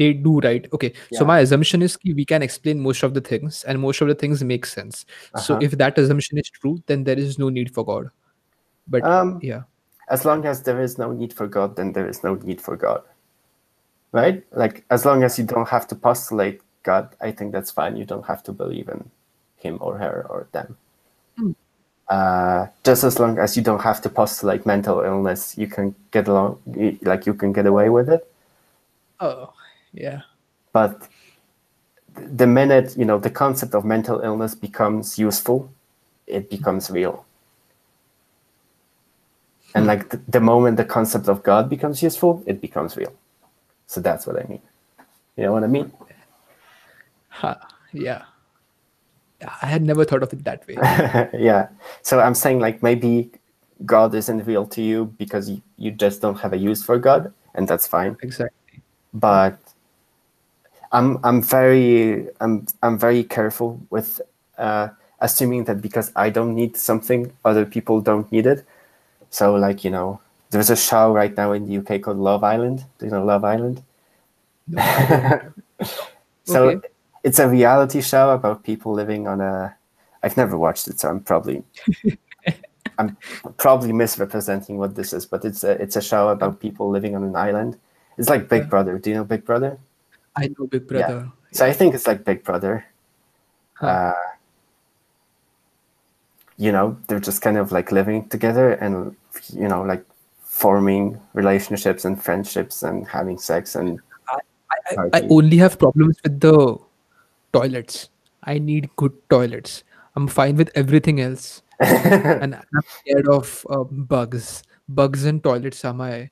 They 0.00 0.12
do, 0.28 0.38
right? 0.44 0.66
Okay. 0.76 0.92
So 1.18 1.24
my 1.30 1.34
assumption 1.40 1.82
is 1.86 1.96
ki 2.04 2.14
we 2.20 2.24
can 2.34 2.42
explain 2.46 2.80
most 2.86 3.04
of 3.08 3.14
the 3.18 3.20
things 3.28 3.58
and 3.64 3.82
most 3.86 4.00
of 4.06 4.08
the 4.12 4.16
things 4.22 4.42
make 4.52 4.66
sense. 4.70 5.04
So 5.46 5.54
Uh-huh. 5.54 5.66
if 5.68 5.76
that 5.82 5.98
assumption 6.04 6.40
is 6.44 6.50
true, 6.60 6.72
then 6.86 7.04
there 7.10 7.18
is 7.26 7.38
no 7.44 7.50
need 7.58 7.74
for 7.78 7.84
God. 7.90 8.10
But 8.96 9.04
um 9.18 9.38
yeah. 9.50 9.62
as 10.16 10.24
long 10.30 10.44
as 10.54 10.62
there 10.70 10.80
is 10.88 10.98
no 11.04 11.12
need 11.20 11.32
for 11.42 11.46
God, 11.58 11.76
then 11.76 11.92
there 11.98 12.08
is 12.14 12.24
no 12.24 12.34
need 12.50 12.60
for 12.68 12.76
God. 12.88 13.02
Right? 14.12 14.44
Like, 14.52 14.84
as 14.90 15.04
long 15.04 15.22
as 15.22 15.38
you 15.38 15.44
don't 15.44 15.68
have 15.68 15.86
to 15.88 15.94
postulate 15.94 16.62
God, 16.82 17.14
I 17.20 17.30
think 17.30 17.52
that's 17.52 17.70
fine. 17.70 17.96
You 17.96 18.04
don't 18.04 18.26
have 18.26 18.42
to 18.44 18.52
believe 18.52 18.88
in 18.88 19.10
him 19.56 19.78
or 19.80 19.98
her 19.98 20.26
or 20.28 20.48
them. 20.52 20.76
Hmm. 21.36 21.52
Uh, 22.08 22.66
just 22.84 23.04
as 23.04 23.18
long 23.18 23.38
as 23.38 23.56
you 23.56 23.62
don't 23.62 23.82
have 23.82 24.00
to 24.00 24.08
postulate 24.08 24.64
mental 24.64 25.00
illness, 25.00 25.58
you 25.58 25.66
can 25.66 25.94
get 26.10 26.26
along, 26.26 26.58
like, 27.02 27.26
you 27.26 27.34
can 27.34 27.52
get 27.52 27.66
away 27.66 27.90
with 27.90 28.08
it. 28.08 28.32
Oh, 29.20 29.52
yeah. 29.92 30.22
But 30.72 31.08
the 32.14 32.46
minute, 32.46 32.96
you 32.96 33.04
know, 33.04 33.18
the 33.18 33.30
concept 33.30 33.74
of 33.74 33.84
mental 33.84 34.20
illness 34.20 34.54
becomes 34.54 35.18
useful, 35.18 35.70
it 36.26 36.48
becomes 36.48 36.90
real. 36.90 37.24
And 39.74 39.86
like 39.86 40.08
the, 40.08 40.20
the 40.28 40.40
moment 40.40 40.76
the 40.76 40.84
concept 40.84 41.28
of 41.28 41.42
God 41.42 41.68
becomes 41.68 42.02
useful, 42.02 42.42
it 42.46 42.60
becomes 42.60 42.96
real. 42.96 43.12
So 43.88 44.00
that's 44.02 44.26
what 44.26 44.38
I 44.38 44.46
mean. 44.46 44.60
You 45.36 45.44
know 45.44 45.52
what 45.52 45.64
I 45.64 45.66
mean? 45.66 45.90
Ha, 47.30 47.58
yeah. 47.92 48.24
I 49.62 49.66
had 49.66 49.82
never 49.82 50.04
thought 50.04 50.22
of 50.22 50.32
it 50.32 50.44
that 50.44 50.66
way. 50.68 50.74
yeah. 51.38 51.68
So 52.02 52.20
I'm 52.20 52.34
saying 52.34 52.60
like 52.60 52.82
maybe 52.82 53.30
God 53.86 54.14
isn't 54.14 54.44
real 54.44 54.66
to 54.66 54.82
you 54.82 55.06
because 55.16 55.48
you, 55.48 55.62
you 55.78 55.90
just 55.90 56.20
don't 56.20 56.38
have 56.38 56.52
a 56.52 56.58
use 56.58 56.82
for 56.82 56.98
God, 56.98 57.32
and 57.54 57.66
that's 57.66 57.86
fine. 57.86 58.16
exactly. 58.20 58.82
But 59.14 59.58
I'm 60.92 61.18
I'm 61.24 61.40
very 61.40 62.28
I'm 62.40 62.66
I'm 62.82 62.98
very 62.98 63.24
careful 63.24 63.80
with 63.88 64.20
uh, 64.58 64.88
assuming 65.20 65.64
that 65.64 65.80
because 65.80 66.12
I 66.14 66.28
don't 66.28 66.54
need 66.54 66.76
something, 66.76 67.32
other 67.44 67.64
people 67.64 68.00
don't 68.00 68.30
need 68.30 68.46
it. 68.46 68.66
So 69.30 69.54
like 69.54 69.82
you 69.84 69.90
know, 69.90 70.20
there's 70.50 70.70
a 70.70 70.76
show 70.76 71.12
right 71.12 71.36
now 71.36 71.52
in 71.52 71.66
the 71.66 71.78
UK 71.78 72.00
called 72.02 72.18
Love 72.18 72.42
Island. 72.44 72.84
Do 72.98 73.06
you 73.06 73.12
know 73.12 73.24
Love 73.24 73.44
Island? 73.44 73.82
No, 74.66 74.82
So 76.44 76.70
Okay. 76.70 76.88
it's 77.24 77.38
a 77.38 77.48
reality 77.48 78.00
show 78.00 78.30
about 78.30 78.64
people 78.64 78.92
living 78.92 79.26
on 79.28 79.40
a. 79.40 79.74
I've 80.22 80.36
never 80.36 80.56
watched 80.58 80.88
it, 80.88 80.98
so 81.00 81.08
I'm 81.10 81.20
probably 81.20 81.62
I'm 82.98 83.16
probably 83.58 83.92
misrepresenting 83.92 84.78
what 84.78 84.94
this 84.96 85.12
is, 85.12 85.26
but 85.26 85.44
it's 85.44 85.62
a 85.64 85.72
it's 85.82 85.96
a 85.96 86.02
show 86.02 86.28
about 86.30 86.58
people 86.60 86.90
living 86.90 87.14
on 87.14 87.22
an 87.24 87.36
island. 87.36 87.78
It's 88.16 88.28
like 88.28 88.48
Big 88.48 88.62
Yeah. 88.64 88.68
Brother. 88.68 88.98
Do 88.98 89.10
you 89.10 89.16
know 89.16 89.24
Big 89.24 89.44
Brother? 89.44 89.78
I 90.36 90.48
know 90.58 90.66
Big 90.66 90.86
Brother. 90.88 91.24
Yeah. 91.26 91.30
So 91.52 91.64
I 91.66 91.72
think 91.72 91.94
it's 91.94 92.06
like 92.06 92.24
Big 92.24 92.42
Brother. 92.42 92.84
Huh. 93.74 93.86
Uh, 93.86 94.14
you 96.56 96.72
know, 96.72 96.96
they're 97.06 97.20
just 97.20 97.42
kind 97.42 97.56
of 97.56 97.70
like 97.72 97.92
living 97.92 98.28
together 98.28 98.72
and 98.72 99.14
you 99.52 99.68
know, 99.68 99.82
like 99.82 100.04
forming 100.58 101.20
relationships 101.34 102.04
and 102.04 102.20
friendships 102.20 102.82
and 102.82 103.06
having 103.06 103.38
sex 103.38 103.76
and 103.76 104.00
I, 104.28 104.38
I 104.90 104.94
Party. 104.94 105.28
only 105.30 105.56
have 105.58 105.78
problems 105.78 106.16
with 106.24 106.40
the 106.40 106.76
toilets. 107.52 108.08
I 108.42 108.58
need 108.58 108.90
good 108.96 109.12
toilets. 109.30 109.84
I'm 110.16 110.26
fine 110.26 110.56
with 110.56 110.70
everything 110.74 111.20
else, 111.20 111.62
and 111.80 112.54
I'm 112.56 112.82
scared 113.00 113.28
of 113.28 113.64
uh, 113.70 113.84
bugs. 113.84 114.64
Bugs 114.88 115.26
in 115.26 115.40
toilets 115.40 115.84
are 115.84 115.94
my 115.94 116.30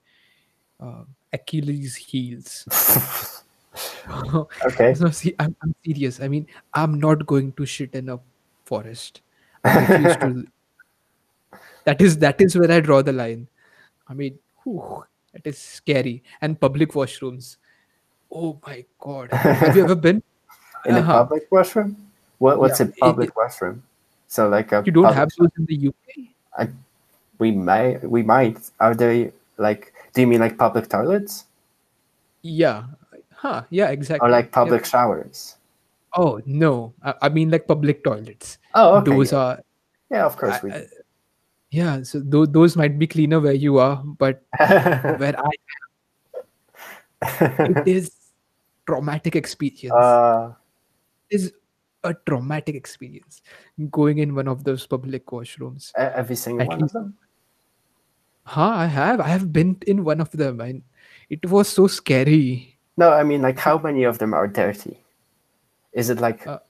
uh, 0.81 1.05
Achilles 1.33 1.95
heels. 1.95 2.67
okay. 4.67 4.95
No, 4.99 5.11
see, 5.11 5.35
I'm, 5.39 5.55
I'm 5.63 5.75
serious. 5.85 6.21
I 6.21 6.29
mean, 6.29 6.47
I'm 6.75 6.99
not 6.99 7.27
going 7.27 7.53
to 7.53 7.67
shit 7.67 7.95
in 7.95 8.09
a 8.09 8.19
forest. 8.65 9.21
I 9.65 10.17
to. 10.21 10.47
That 11.85 12.01
is 12.01 12.19
that 12.19 12.41
is 12.41 12.57
where 12.57 12.71
I 12.71 12.81
draw 12.81 13.03
the 13.03 13.13
line. 13.13 13.49
I 14.09 14.15
mean, 14.15 14.39
whew, 14.63 15.05
that 15.33 15.47
is 15.47 15.59
scary. 15.59 16.23
And 16.41 16.61
public 16.61 16.91
washrooms. 16.93 17.57
Oh 18.31 18.59
my 18.67 18.85
god! 18.99 19.33
Have 19.33 19.77
you 19.77 19.85
ever 19.85 19.95
been? 19.95 20.23
In 20.87 20.95
a 20.97 21.01
Uh-huh. 21.01 21.13
public 21.25 21.47
washroom? 21.51 21.97
What 22.39 22.59
what's 22.59 22.81
Yeah, 22.81 22.87
a 22.87 22.89
it- 22.91 22.99
public 22.99 23.37
washroom? 23.37 23.83
So 24.29 24.49
like 24.49 24.73
a 24.73 24.83
You 24.85 24.93
don't 24.93 25.15
have 25.15 25.31
those 25.39 25.51
in 25.59 25.65
the 25.67 25.89
UK? 25.91 26.69
we 27.39 27.51
may 27.53 27.99
we 28.03 28.23
might. 28.23 28.59
Are 28.81 28.95
they 28.95 29.33
like 29.59 29.93
do 30.15 30.21
you 30.23 30.27
mean 30.27 30.41
like 30.41 30.57
public 30.59 30.89
toilets? 30.89 31.45
Yeah. 32.43 32.85
Huh. 33.35 33.63
Yeah. 33.71 33.89
Exactly. 33.91 34.27
Or 34.27 34.31
like 34.31 34.47
Yeah. 34.47 34.59
public 34.63 34.85
showers? 34.87 35.57
Oh 36.17 36.41
no! 36.47 36.95
I, 37.03 37.15
I 37.23 37.29
mean 37.29 37.51
like 37.51 37.67
public 37.69 38.03
toilets. 38.03 38.59
Oh 38.75 38.97
okay. 38.99 39.11
Those 39.11 39.33
yeah. 39.33 39.39
are. 39.39 39.57
yeah, 40.11 40.25
of 40.27 40.37
course 40.37 40.57
I- 40.59 40.61
we 40.65 40.73
I- 40.73 40.87
yeah. 41.71 42.03
So 42.03 42.21
those 42.21 42.49
those 42.51 42.77
might 42.77 42.99
be 42.99 43.07
cleaner 43.07 43.41
where 43.41 43.53
you 43.57 43.79
are, 43.79 43.97
but 44.05 44.43
where 44.59 45.35
I 45.39 45.51
it 47.23 47.89
is 47.89 48.11
traumatic 48.87 49.37
experience. 49.37 49.93
uh 49.95 50.53
is 51.31 51.53
a 52.05 52.15
traumatic 52.27 52.77
experience 52.77 53.43
going 53.91 54.19
in 54.19 54.35
one 54.35 54.47
of 54.47 54.63
those 54.63 54.87
public 54.87 55.27
washrooms. 55.27 55.91
every 55.97 56.37
single 56.37 56.63
At 56.63 56.69
one 56.69 56.81
least- 56.81 56.95
of 56.95 57.03
them? 57.03 57.15
Huh, 58.47 58.71
I 58.79 58.87
have. 58.87 59.19
I 59.19 59.27
have 59.27 59.53
been 59.53 59.77
in 59.89 60.05
one 60.05 60.21
of 60.21 60.31
them 60.31 60.61
and 60.61 60.83
it 61.31 61.51
was 61.51 61.67
so 61.69 61.89
scary. 61.89 62.79
No, 62.97 63.11
I 63.13 63.25
mean 63.25 63.43
like 63.43 63.59
how 63.59 63.77
many 63.77 64.05
of 64.05 64.19
them 64.19 64.33
are 64.35 64.47
dirty? 64.47 65.03
Is 65.93 66.11
it 66.11 66.21
like 66.21 66.47
Uh, 66.47 66.61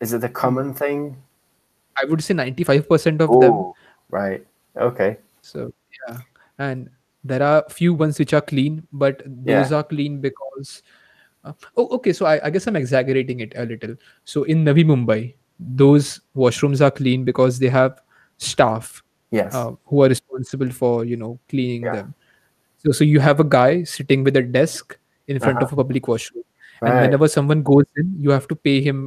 is 0.00 0.12
it 0.12 0.24
a 0.24 0.28
common 0.28 0.74
thing? 0.74 1.16
I 1.94 2.06
would 2.06 2.24
say 2.24 2.34
95% 2.34 3.20
of 3.22 3.30
them. 3.38 3.70
Right. 4.12 4.46
Okay. 4.76 5.18
So 5.42 5.72
yeah. 6.06 6.18
And 6.58 6.88
there 7.24 7.42
are 7.42 7.64
few 7.68 7.94
ones 7.94 8.18
which 8.18 8.32
are 8.32 8.40
clean, 8.40 8.86
but 8.92 9.22
those 9.26 9.72
are 9.72 9.82
clean 9.82 10.20
because 10.20 10.82
Uh, 11.42 11.52
oh, 11.76 11.88
okay. 11.98 12.12
So 12.14 12.26
I, 12.30 12.38
I 12.46 12.50
guess 12.54 12.68
I'm 12.70 12.76
exaggerating 12.78 13.40
it 13.42 13.54
a 13.58 13.64
little. 13.66 13.96
So 14.32 14.44
in 14.46 14.60
Navi 14.66 14.84
Mumbai, 14.86 15.34
those 15.58 16.20
washrooms 16.38 16.80
are 16.80 16.90
clean 16.98 17.24
because 17.24 17.58
they 17.58 17.66
have 17.68 17.98
staff 18.38 19.02
Yes. 19.34 19.50
uh, 19.50 19.72
who 19.90 20.04
are 20.04 20.08
responsible 20.12 20.70
for 20.70 21.02
you 21.04 21.18
know 21.18 21.40
cleaning 21.48 21.82
Yeah. 21.82 21.96
them. 21.96 22.14
So 22.78 22.94
so 22.94 23.02
you 23.02 23.18
have 23.18 23.42
a 23.42 23.48
guy 23.56 23.82
sitting 23.82 24.22
with 24.22 24.38
a 24.38 24.42
desk 24.58 24.94
in 25.26 25.42
front 25.42 25.58
Uh-huh. 25.58 25.66
of 25.66 25.72
a 25.74 25.80
public 25.82 26.06
washroom, 26.06 26.46
and 26.86 26.94
whenever 27.02 27.26
someone 27.26 27.66
goes 27.66 27.90
in, 27.96 28.14
you 28.22 28.30
have 28.30 28.46
to 28.54 28.54
pay 28.54 28.78
him 28.80 29.02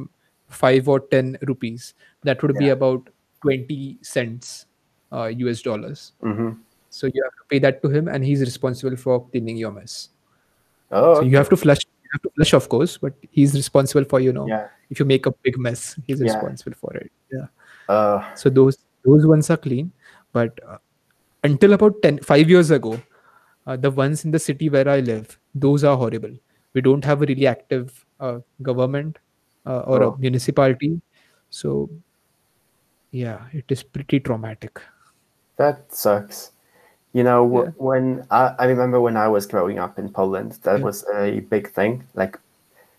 five 0.60 0.92
or 0.92 1.00
ten 1.16 1.40
rupees. 1.48 1.94
That 2.28 2.44
would 2.44 2.58
be 2.60 2.68
about 2.68 3.08
twenty 3.40 3.96
cents 4.02 4.65
uh, 5.12 5.26
US 5.44 5.62
dollars. 5.62 6.12
hmm 6.22 6.52
So 6.90 7.06
you 7.12 7.22
have 7.22 7.32
to 7.38 7.44
pay 7.50 7.58
that 7.60 7.82
to 7.82 7.88
him, 7.88 8.08
and 8.08 8.24
he's 8.24 8.40
responsible 8.40 8.96
for 8.96 9.28
cleaning 9.28 9.56
your 9.56 9.72
mess. 9.72 10.08
Oh, 10.90 11.14
So 11.16 11.22
you 11.22 11.36
have 11.36 11.48
to 11.50 11.56
flush. 11.56 11.80
You 12.04 12.10
have 12.12 12.22
to 12.22 12.30
flush, 12.36 12.52
of 12.54 12.68
course, 12.68 12.96
but 12.96 13.14
he's 13.30 13.54
responsible 13.54 14.04
for 14.12 14.20
you 14.20 14.32
know 14.32 14.46
yeah. 14.48 14.68
if 14.90 15.00
you 15.00 15.04
make 15.04 15.26
a 15.26 15.32
big 15.48 15.58
mess, 15.58 15.98
he's 16.06 16.20
Yeah. 16.20 16.32
responsible 16.32 16.76
for 16.84 16.94
it. 16.96 17.10
Yeah. 17.32 17.46
Uh, 17.88 18.22
So 18.34 18.48
those 18.50 18.78
those 19.04 19.26
ones 19.26 19.50
are 19.50 19.56
clean, 19.56 19.92
but 20.32 20.58
uh, 20.66 20.78
until 21.44 21.72
about 21.78 22.00
10, 22.02 22.18
five 22.30 22.48
years 22.54 22.70
ago, 22.70 22.96
uh, 23.66 23.76
the 23.76 23.90
ones 23.90 24.24
in 24.24 24.30
the 24.30 24.38
city 24.38 24.68
where 24.70 24.88
I 24.88 25.00
live, 25.00 25.38
those 25.54 25.84
are 25.84 25.96
horrible. 25.96 26.34
We 26.74 26.80
don't 26.80 27.04
have 27.04 27.22
a 27.22 27.26
really 27.26 27.46
active 27.46 28.04
uh, 28.20 28.38
government 28.62 29.18
uh, 29.66 29.80
or 29.80 30.02
Oh. 30.02 30.10
a 30.12 30.18
municipality, 30.18 31.00
so 31.50 31.90
yeah, 33.10 33.46
it 33.52 33.64
is 33.68 33.82
pretty 33.82 34.20
traumatic. 34.20 34.80
That 35.56 35.92
sucks. 35.94 36.50
You 37.12 37.22
know, 37.24 37.44
Yeah. 37.64 37.70
when 37.76 38.26
I, 38.30 38.54
I 38.58 38.64
remember 38.66 39.00
when 39.00 39.16
I 39.16 39.28
was 39.28 39.46
growing 39.46 39.78
up 39.78 39.98
in 39.98 40.08
Poland, 40.10 40.52
that 40.62 40.78
Yeah. 40.78 40.84
was 40.84 41.04
a 41.14 41.40
big 41.40 41.70
thing. 41.70 42.04
Like 42.14 42.38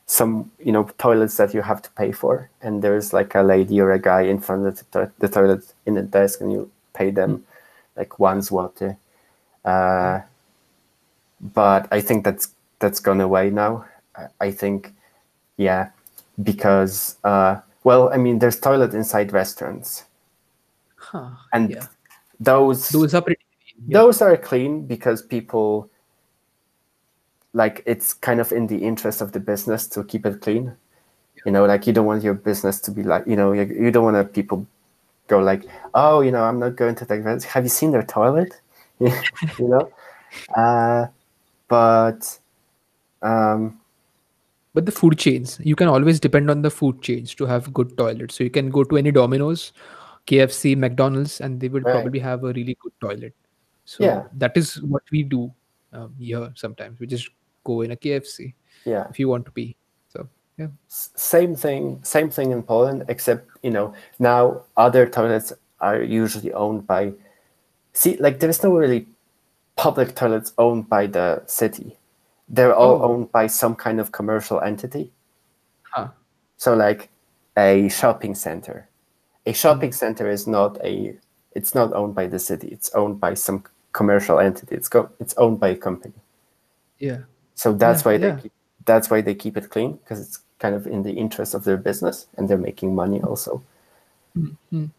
some, 0.07 0.51
you 0.59 0.71
know, 0.71 0.83
toilets 0.97 1.37
that 1.37 1.53
you 1.53 1.61
have 1.61 1.81
to 1.83 1.89
pay 1.91 2.11
for, 2.11 2.49
and 2.61 2.81
there's 2.81 3.13
like 3.13 3.35
a 3.35 3.43
lady 3.43 3.79
or 3.81 3.91
a 3.91 3.99
guy 3.99 4.21
in 4.21 4.39
front 4.39 4.65
of 4.65 4.77
the, 4.77 4.85
to- 4.93 5.11
the 5.19 5.27
toilet 5.27 5.73
in 5.85 5.93
the 5.95 6.01
desk, 6.01 6.41
and 6.41 6.51
you 6.51 6.71
pay 6.93 7.11
them 7.11 7.45
like 7.95 8.17
one 8.19 8.39
zloty. 8.41 8.97
Uh, 9.65 10.21
but 11.41 11.87
I 11.91 12.01
think 12.01 12.23
that's 12.23 12.53
that's 12.79 12.99
gone 12.99 13.21
away 13.21 13.49
now. 13.49 13.85
I, 14.15 14.27
I 14.47 14.51
think, 14.51 14.93
yeah, 15.57 15.89
because 16.41 17.17
uh, 17.23 17.59
well, 17.83 18.09
I 18.13 18.17
mean, 18.17 18.39
there's 18.39 18.59
toilet 18.59 18.93
inside 18.93 19.31
restaurants, 19.33 20.05
Huh. 20.95 21.29
and 21.53 21.69
yeah, 21.69 21.87
those 22.39 22.89
those 22.89 23.13
are 23.13 23.21
pretty. 23.21 23.41
Yeah. 23.87 23.99
those 23.99 24.21
are 24.21 24.35
clean 24.37 24.85
because 24.85 25.21
people 25.21 25.89
like 27.53 27.83
it's 27.85 28.13
kind 28.13 28.39
of 28.39 28.51
in 28.51 28.67
the 28.67 28.77
interest 28.77 29.21
of 29.21 29.31
the 29.31 29.39
business 29.39 29.87
to 29.87 30.03
keep 30.03 30.25
it 30.25 30.41
clean 30.41 30.73
you 31.45 31.51
know 31.51 31.65
like 31.65 31.87
you 31.87 31.93
don't 31.93 32.05
want 32.05 32.23
your 32.23 32.33
business 32.33 32.79
to 32.81 32.91
be 32.91 33.03
like 33.03 33.25
you 33.27 33.35
know 33.35 33.53
you, 33.53 33.91
don't 33.91 34.03
want 34.03 34.15
to 34.15 34.23
people 34.23 34.65
go 35.27 35.39
like 35.39 35.63
oh 35.93 36.21
you 36.21 36.31
know 36.31 36.43
i'm 36.43 36.59
not 36.59 36.75
going 36.75 36.95
to 36.95 37.05
the 37.05 37.13
event 37.13 37.43
have 37.43 37.63
you 37.63 37.69
seen 37.69 37.91
their 37.91 38.03
toilet 38.03 38.59
you 38.99 39.11
know 39.59 39.91
uh, 40.55 41.07
but 41.67 42.39
um, 43.21 43.79
But 44.73 44.85
the 44.85 44.91
food 44.91 45.17
chains, 45.17 45.59
you 45.63 45.75
can 45.75 45.87
always 45.87 46.19
depend 46.19 46.51
on 46.51 46.61
the 46.61 46.69
food 46.69 47.01
chains 47.01 47.33
to 47.35 47.45
have 47.45 47.73
good 47.73 47.97
toilets. 47.97 48.35
So 48.35 48.43
you 48.43 48.51
can 48.51 48.69
go 48.69 48.83
to 48.83 48.97
any 48.97 49.11
Domino's, 49.11 49.73
KFC, 50.27 50.75
McDonald's, 50.77 51.39
and 51.41 51.59
they 51.59 51.69
will 51.69 51.81
Right. 51.81 51.93
probably 51.93 52.19
have 52.19 52.43
a 52.43 52.51
really 52.53 52.77
good 52.81 52.93
toilet. 52.99 53.33
So 53.85 54.03
Yeah. 54.03 54.23
that 54.33 54.57
is 54.57 54.81
what 54.83 55.03
we 55.11 55.23
do 55.23 55.51
um, 55.93 56.13
here 56.19 56.51
sometimes. 56.55 56.99
We 56.99 57.07
just 57.07 57.29
go 57.63 57.81
in 57.81 57.91
a 57.91 57.95
KFC 57.95 58.53
yeah 58.85 59.07
if 59.09 59.19
you 59.19 59.27
want 59.29 59.45
to 59.45 59.51
pee. 59.51 59.75
So 60.09 60.27
yeah. 60.57 60.67
S- 60.89 61.11
same 61.15 61.55
thing 61.55 61.99
same 62.03 62.29
thing 62.29 62.51
in 62.51 62.61
poland 62.63 63.03
except 63.09 63.47
you 63.63 63.71
know 63.71 63.93
now 64.19 64.61
other 64.75 65.05
toilets 65.07 65.51
are 65.79 66.01
usually 66.01 66.51
owned 66.53 66.85
by 66.87 67.13
see 67.93 68.15
like 68.17 68.39
there's 68.39 68.63
no 68.63 68.71
really 68.75 69.07
public 69.75 70.15
toilets 70.15 70.53
owned 70.57 70.87
by 70.89 71.07
the 71.07 71.41
city 71.45 71.97
they're 72.49 72.73
all 72.75 73.01
Oh. 73.01 73.07
owned 73.11 73.31
by 73.31 73.47
some 73.47 73.75
kind 73.75 73.99
of 73.99 74.11
commercial 74.11 74.59
entity 74.61 75.11
Huh. 75.91 76.09
so 76.57 76.73
like 76.75 77.09
a 77.57 77.89
shopping 77.89 78.35
center 78.35 78.87
a 79.49 79.53
shopping 79.53 79.93
center 79.93 80.29
is 80.37 80.45
not 80.47 80.77
a 80.83 80.93
it's 81.59 81.73
not 81.79 81.93
owned 81.99 82.13
by 82.19 82.25
the 82.33 82.39
city 82.39 82.67
it's 82.75 82.89
owned 82.99 83.17
by 83.25 83.33
some 83.45 83.59
commercial 83.99 84.37
entity 84.47 84.75
it's 84.75 84.89
go 84.95 85.09
it's 85.19 85.33
owned 85.43 85.59
by 85.59 85.69
a 85.69 85.79
company 85.87 86.13
Yeah. 87.07 87.21
so 87.55 87.67
that's 87.73 88.01
Yeah, 88.01 88.07
why 88.11 88.17
they 88.23 88.27
yeah. 88.33 88.39
keep, 88.41 88.51
that's 88.85 89.07
why 89.11 89.21
they 89.21 89.35
keep 89.43 89.55
it 89.57 89.69
clean 89.69 89.91
because 90.01 90.19
it's 90.25 90.37
kind 90.59 90.75
of 90.75 90.87
in 90.87 91.01
the 91.03 91.13
interest 91.23 91.55
of 91.55 91.63
their 91.63 91.77
business 91.89 92.27
and 92.37 92.47
they're 92.49 92.65
making 92.69 92.95
money 92.95 93.19
also. 93.29 93.61
Mhm. 94.37 94.89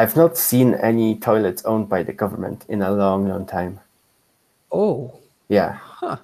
I've 0.00 0.14
not 0.22 0.36
seen 0.38 0.74
any 0.90 1.08
toilets 1.18 1.64
owned 1.64 1.88
by 1.88 2.02
the 2.04 2.12
government 2.12 2.64
in 2.68 2.82
a 2.82 2.90
long, 2.92 3.28
long 3.28 3.44
time. 3.46 3.80
Oh. 4.70 5.12
Yeah. 5.48 5.72
Huh. 6.00 6.18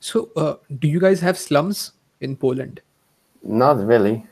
So 0.00 0.28
uh, 0.36 0.54
do 0.78 0.86
you 0.88 1.00
guys 1.00 1.20
have 1.20 1.36
slums 1.38 1.92
in 2.20 2.36
Poland? 2.36 2.80
Not 3.42 3.78
really. 3.86 4.26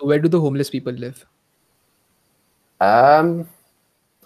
Where 0.00 0.18
do 0.18 0.28
the 0.28 0.40
homeless 0.40 0.70
people 0.70 0.92
live? 0.92 1.26
Um 2.80 3.48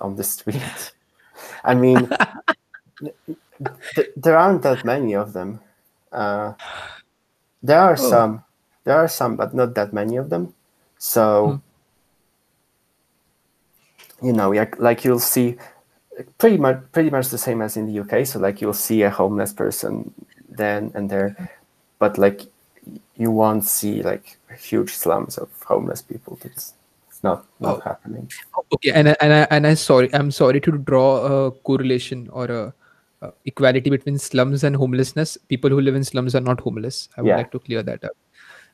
on 0.01 0.17
the 0.17 0.25
street. 0.25 0.93
I 1.65 1.75
mean 1.75 2.09
th- 3.95 4.11
there 4.17 4.37
aren't 4.37 4.63
that 4.63 4.85
many 4.85 5.15
of 5.15 5.33
them. 5.33 5.61
Uh, 6.13 6.53
there 7.63 7.81
are 7.81 7.97
Oh. 7.99 8.11
some. 8.11 8.45
There 8.85 8.97
are 8.97 9.09
some, 9.09 9.37
but 9.37 9.55
not 9.55 9.75
that 9.75 9.93
many 9.93 10.17
of 10.17 10.29
them. 10.31 10.55
So 10.99 11.61
you 14.23 14.33
know, 14.33 14.51
like, 14.51 14.79
like 14.79 15.05
you'll 15.05 15.19
see 15.19 15.57
pretty 16.39 16.57
much 16.59 16.79
pretty 16.93 17.11
much 17.11 17.29
the 17.29 17.39
same 17.39 17.63
as 17.63 17.77
in 17.77 17.87
the 17.87 17.93
UK. 17.93 18.25
So 18.25 18.39
like 18.39 18.61
you'll 18.61 18.73
see 18.75 19.03
a 19.03 19.11
homeless 19.11 19.53
person 19.53 20.15
then 20.49 20.93
and 20.95 21.11
there, 21.11 21.51
but 21.99 22.19
like 22.19 22.43
you 23.17 23.31
won't 23.31 23.65
see 23.65 24.03
like 24.03 24.39
huge 24.59 24.93
slums 24.95 25.39
of 25.39 25.49
homeless 25.63 26.03
people. 26.03 26.39
It's 26.45 26.75
it's 27.09 27.23
not 27.23 27.47
not 27.61 27.77
Oh. 27.77 27.81
happening. 27.81 28.31
Okay, 28.75 28.91
and 28.93 29.09
I, 29.11 29.17
and 29.21 29.33
I, 29.33 29.47
and 29.51 29.67
I 29.67 29.75
sorry, 29.75 30.09
I'm 30.15 30.31
sorry 30.31 30.61
to 30.61 30.73
draw 30.73 31.09
a 31.27 31.51
correlation 31.51 32.29
or 32.33 32.45
a, 32.47 32.75
a 33.23 33.33
equality 33.47 33.91
between 33.91 34.19
slums 34.19 34.65
and 34.65 34.77
homelessness. 34.77 35.37
People 35.49 35.71
who 35.71 35.81
live 35.81 35.95
in 35.95 36.05
slums 36.05 36.35
are 36.35 36.41
not 36.41 36.61
homeless. 36.61 37.09
I 37.17 37.23
would 37.23 37.29
Yeah. 37.29 37.37
like 37.39 37.51
to 37.53 37.59
clear 37.59 37.83
that 37.83 38.05
up. 38.05 38.17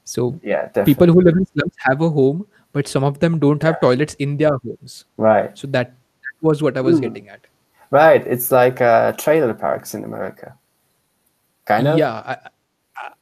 So 0.04 0.38
Yeah, 0.42 0.62
definitely. 0.66 0.94
people 0.94 1.06
who 1.14 1.20
live 1.20 1.36
in 1.36 1.46
slums 1.46 1.74
have 1.78 2.00
a 2.00 2.08
home, 2.10 2.46
but 2.72 2.88
some 2.88 3.04
of 3.04 3.18
them 3.20 3.38
don't 3.38 3.62
have 3.62 3.80
toilets 3.80 4.14
in 4.14 4.36
their 4.36 4.56
homes. 4.64 5.04
right. 5.16 5.56
So 5.56 5.66
that, 5.68 5.88
that 5.90 6.42
was 6.48 6.62
what 6.62 6.76
I 6.76 6.80
was 6.80 6.96
Hmm. 6.96 7.02
getting 7.02 7.28
at. 7.28 7.46
Right, 7.92 8.24
it's 8.26 8.50
like 8.52 8.80
uh, 8.80 9.12
trailer 9.12 9.52
parks 9.52 9.94
in 9.94 10.04
America. 10.04 10.54
Kind 11.66 11.88
of. 11.88 11.98
Yeah, 11.98 12.12
I, 12.32 12.36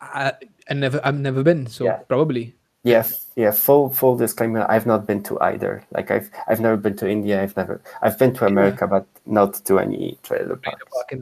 I, 0.00 0.32
I 0.70 0.74
never, 0.74 1.00
I've 1.04 1.18
never 1.18 1.42
been. 1.42 1.66
So 1.66 1.84
Yeah. 1.84 1.96
probably. 2.08 2.54
Yeah, 2.84 2.98
f- 3.00 3.24
yeah. 3.36 3.50
Full 3.50 3.90
full 3.90 4.16
disclaimer. 4.16 4.64
I've 4.68 4.86
not 4.86 5.06
been 5.06 5.22
to 5.24 5.38
either. 5.40 5.82
Like 5.92 6.10
I've 6.10 6.30
I've 6.46 6.60
never 6.60 6.76
been 6.76 6.96
to 6.96 7.08
India. 7.08 7.42
I've 7.42 7.56
never 7.56 7.80
I've 8.02 8.18
been 8.18 8.32
to 8.34 8.46
America, 8.46 8.86
but 8.86 9.04
not 9.26 9.54
to 9.66 9.78
any 9.80 10.16
trailer 10.22 10.56
parks. 10.56 10.84
Park 10.92 11.20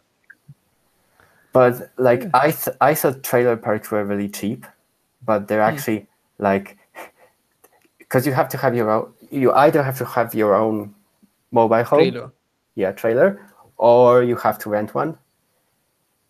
But 1.53 1.90
like 1.97 2.24
I 2.34 2.51
th- 2.51 2.76
I 2.80 2.94
thought 2.94 3.22
trailer 3.22 3.57
parks 3.57 3.90
were 3.90 4.05
really 4.05 4.28
cheap, 4.28 4.66
but 5.24 5.49
they're 5.49 5.64
Hmm. 5.66 5.74
actually 5.74 6.07
like 6.38 6.76
because 7.99 8.26
you 8.26 8.32
have 8.34 8.49
to 8.51 8.59
have 8.59 8.76
your 8.76 8.90
own. 8.90 9.12
You 9.30 9.53
either 9.53 9.82
have 9.82 9.97
to 9.99 10.05
have 10.05 10.34
your 10.34 10.55
own 10.55 10.94
mobile 11.51 11.82
home, 11.84 11.99
Trailer. 12.11 12.30
yeah, 12.74 12.92
trailer, 12.92 13.40
or 13.78 14.22
you 14.22 14.36
have 14.36 14.59
to 14.61 14.70
rent 14.70 14.94
one. 14.94 15.16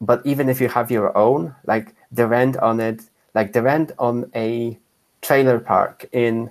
But 0.01 0.25
even 0.27 0.49
if 0.49 0.61
you 0.61 0.69
have 0.69 0.91
your 0.91 1.17
own, 1.17 1.55
like 1.67 1.95
the 2.13 2.27
rent 2.27 2.57
on 2.59 2.81
it, 2.81 3.03
like 3.35 3.53
the 3.53 3.63
rent 3.63 3.93
on 3.99 4.31
a 4.35 4.79
trailer 5.23 5.59
park 5.59 6.07
in 6.13 6.51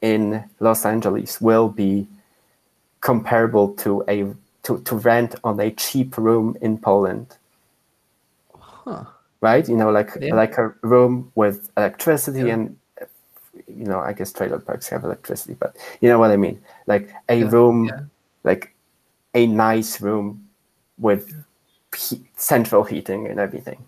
in 0.00 0.44
Los 0.60 0.86
Angeles 0.86 1.40
will 1.40 1.68
be 1.68 2.06
comparable 3.00 3.74
to 3.74 4.04
a 4.08 4.32
to, 4.62 4.80
to 4.82 4.96
rent 4.96 5.34
on 5.44 5.60
a 5.60 5.70
cheap 5.72 6.16
room 6.18 6.56
in 6.60 6.78
Poland. 6.78 7.36
Huh. 8.60 9.04
Right? 9.40 9.68
You 9.68 9.76
know, 9.76 9.90
like 9.90 10.10
Yeah. 10.20 10.34
like 10.34 10.58
a 10.58 10.74
room 10.82 11.30
with 11.34 11.70
electricity 11.76 12.40
Yeah. 12.40 12.54
and 12.54 12.76
you 13.66 13.84
know, 13.84 14.00
I 14.00 14.12
guess 14.12 14.32
trailer 14.32 14.58
parks 14.58 14.88
have 14.88 15.04
electricity, 15.04 15.54
but 15.54 15.76
you 16.00 16.08
know 16.08 16.18
what 16.18 16.30
I 16.30 16.36
mean. 16.36 16.60
Like 16.86 17.10
a 17.28 17.40
Yeah, 17.40 17.50
room 17.50 17.90
like 18.44 18.74
a 19.34 19.46
nice 19.46 20.00
room 20.00 20.48
with 20.98 21.32
he- 21.98 22.24
central 22.36 22.84
heating 22.84 23.26
and 23.26 23.40
everything. 23.40 23.84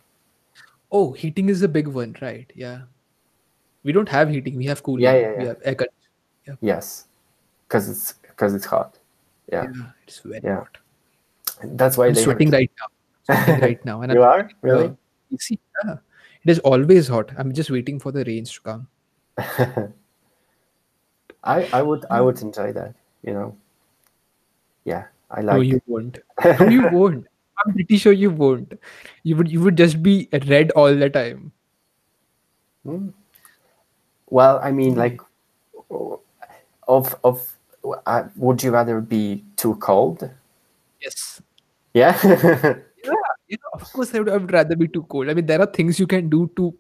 Oh, 0.92 1.12
heating 1.12 1.48
is 1.48 1.62
a 1.62 1.68
big 1.68 1.86
one, 1.86 2.16
right? 2.20 2.50
Yeah. 2.54 2.82
We 3.84 3.92
don't 3.92 4.08
have 4.08 4.28
heating. 4.28 4.56
We 4.56 4.66
have 4.66 4.82
cooling. 4.82 5.04
Yeah, 5.04 5.14
yeah, 5.14 5.30
yeah. 5.32 5.38
We 5.38 5.44
have 5.46 5.56
air 5.64 5.74
conditioning. 5.74 6.58
Yes, 6.60 7.06
because 7.68 7.88
it's 7.88 8.14
because 8.22 8.54
it's 8.54 8.66
hot. 8.66 8.98
Yeah, 9.52 9.64
Yeah, 9.64 9.86
it's 10.06 10.18
very 10.20 10.40
Yeah. 10.42 10.56
hot. 10.56 10.78
that's 11.78 11.96
why 11.96 12.06
I'm 12.08 12.14
they 12.14 12.22
sweating 12.22 12.50
right 12.50 12.70
now. 12.80 12.88
sweating 13.36 13.60
right 13.68 13.84
now, 13.84 14.02
and 14.02 14.12
You 14.12 14.22
I'm 14.22 14.28
are 14.28 14.40
uh, 14.40 14.48
really? 14.62 14.96
you 15.30 15.38
see, 15.38 15.58
yeah, 15.84 15.96
it 16.44 16.50
is 16.50 16.58
always 16.60 17.08
hot. 17.08 17.32
I'm 17.38 17.52
just 17.52 17.70
waiting 17.70 18.00
for 18.00 18.10
the 18.12 18.24
rains 18.24 18.52
to 18.54 18.60
come. 18.60 18.88
I 21.44 21.64
I 21.72 21.82
would 21.82 22.04
I 22.10 22.20
would 22.20 22.42
enjoy 22.42 22.72
that. 22.72 22.94
You 23.22 23.34
know. 23.34 23.56
Yeah, 24.84 25.06
I 25.30 25.40
like. 25.40 25.56
No, 25.56 25.60
you 25.60 25.80
won't. 25.86 26.18
No, 26.44 26.68
you 26.68 26.88
won't. 26.98 27.26
I'm 27.64 27.72
pretty 27.74 27.96
sure 27.98 28.12
you 28.12 28.30
won't. 28.30 28.72
You 29.22 29.36
would 29.36 29.50
you 29.50 29.60
would 29.60 29.76
just 29.76 30.02
be 30.02 30.28
red 30.46 30.70
all 30.72 30.94
the 30.94 31.10
time. 31.10 31.52
Hmm. 32.84 33.08
Well, 34.28 34.60
I 34.62 34.70
mean, 34.70 34.94
like, 34.94 35.20
of 36.88 37.14
of, 37.24 37.56
uh, 38.06 38.24
would 38.36 38.62
you 38.62 38.70
rather 38.70 39.00
be 39.00 39.44
too 39.56 39.74
cold? 39.76 40.28
Yes. 41.00 41.42
Yeah. 41.94 42.16
Yeah, 43.02 43.14
you 43.48 43.56
know, 43.56 43.80
of 43.80 43.92
course, 43.94 44.14
I 44.14 44.18
would, 44.18 44.28
I 44.28 44.36
would 44.36 44.52
rather 44.52 44.76
be 44.76 44.86
too 44.86 45.04
cold. 45.04 45.30
I 45.30 45.34
mean, 45.34 45.46
there 45.46 45.58
are 45.58 45.66
things 45.66 45.98
you 45.98 46.06
can 46.06 46.28
do 46.28 46.50
to, 46.56 46.74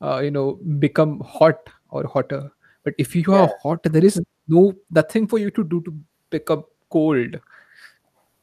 uh, 0.00 0.20
you 0.20 0.30
know, 0.30 0.60
become 0.78 1.18
hot 1.20 1.58
or 1.90 2.04
hotter. 2.06 2.52
But 2.84 2.94
if 2.98 3.16
you 3.16 3.24
are 3.34 3.48
Yeah. 3.48 3.54
hot, 3.64 3.82
there 3.82 4.04
is 4.04 4.22
no 4.46 4.74
nothing 4.92 5.26
for 5.26 5.40
you 5.40 5.50
to 5.50 5.64
do 5.64 5.80
to 5.82 5.92
become 6.30 6.62
cold. 6.88 7.40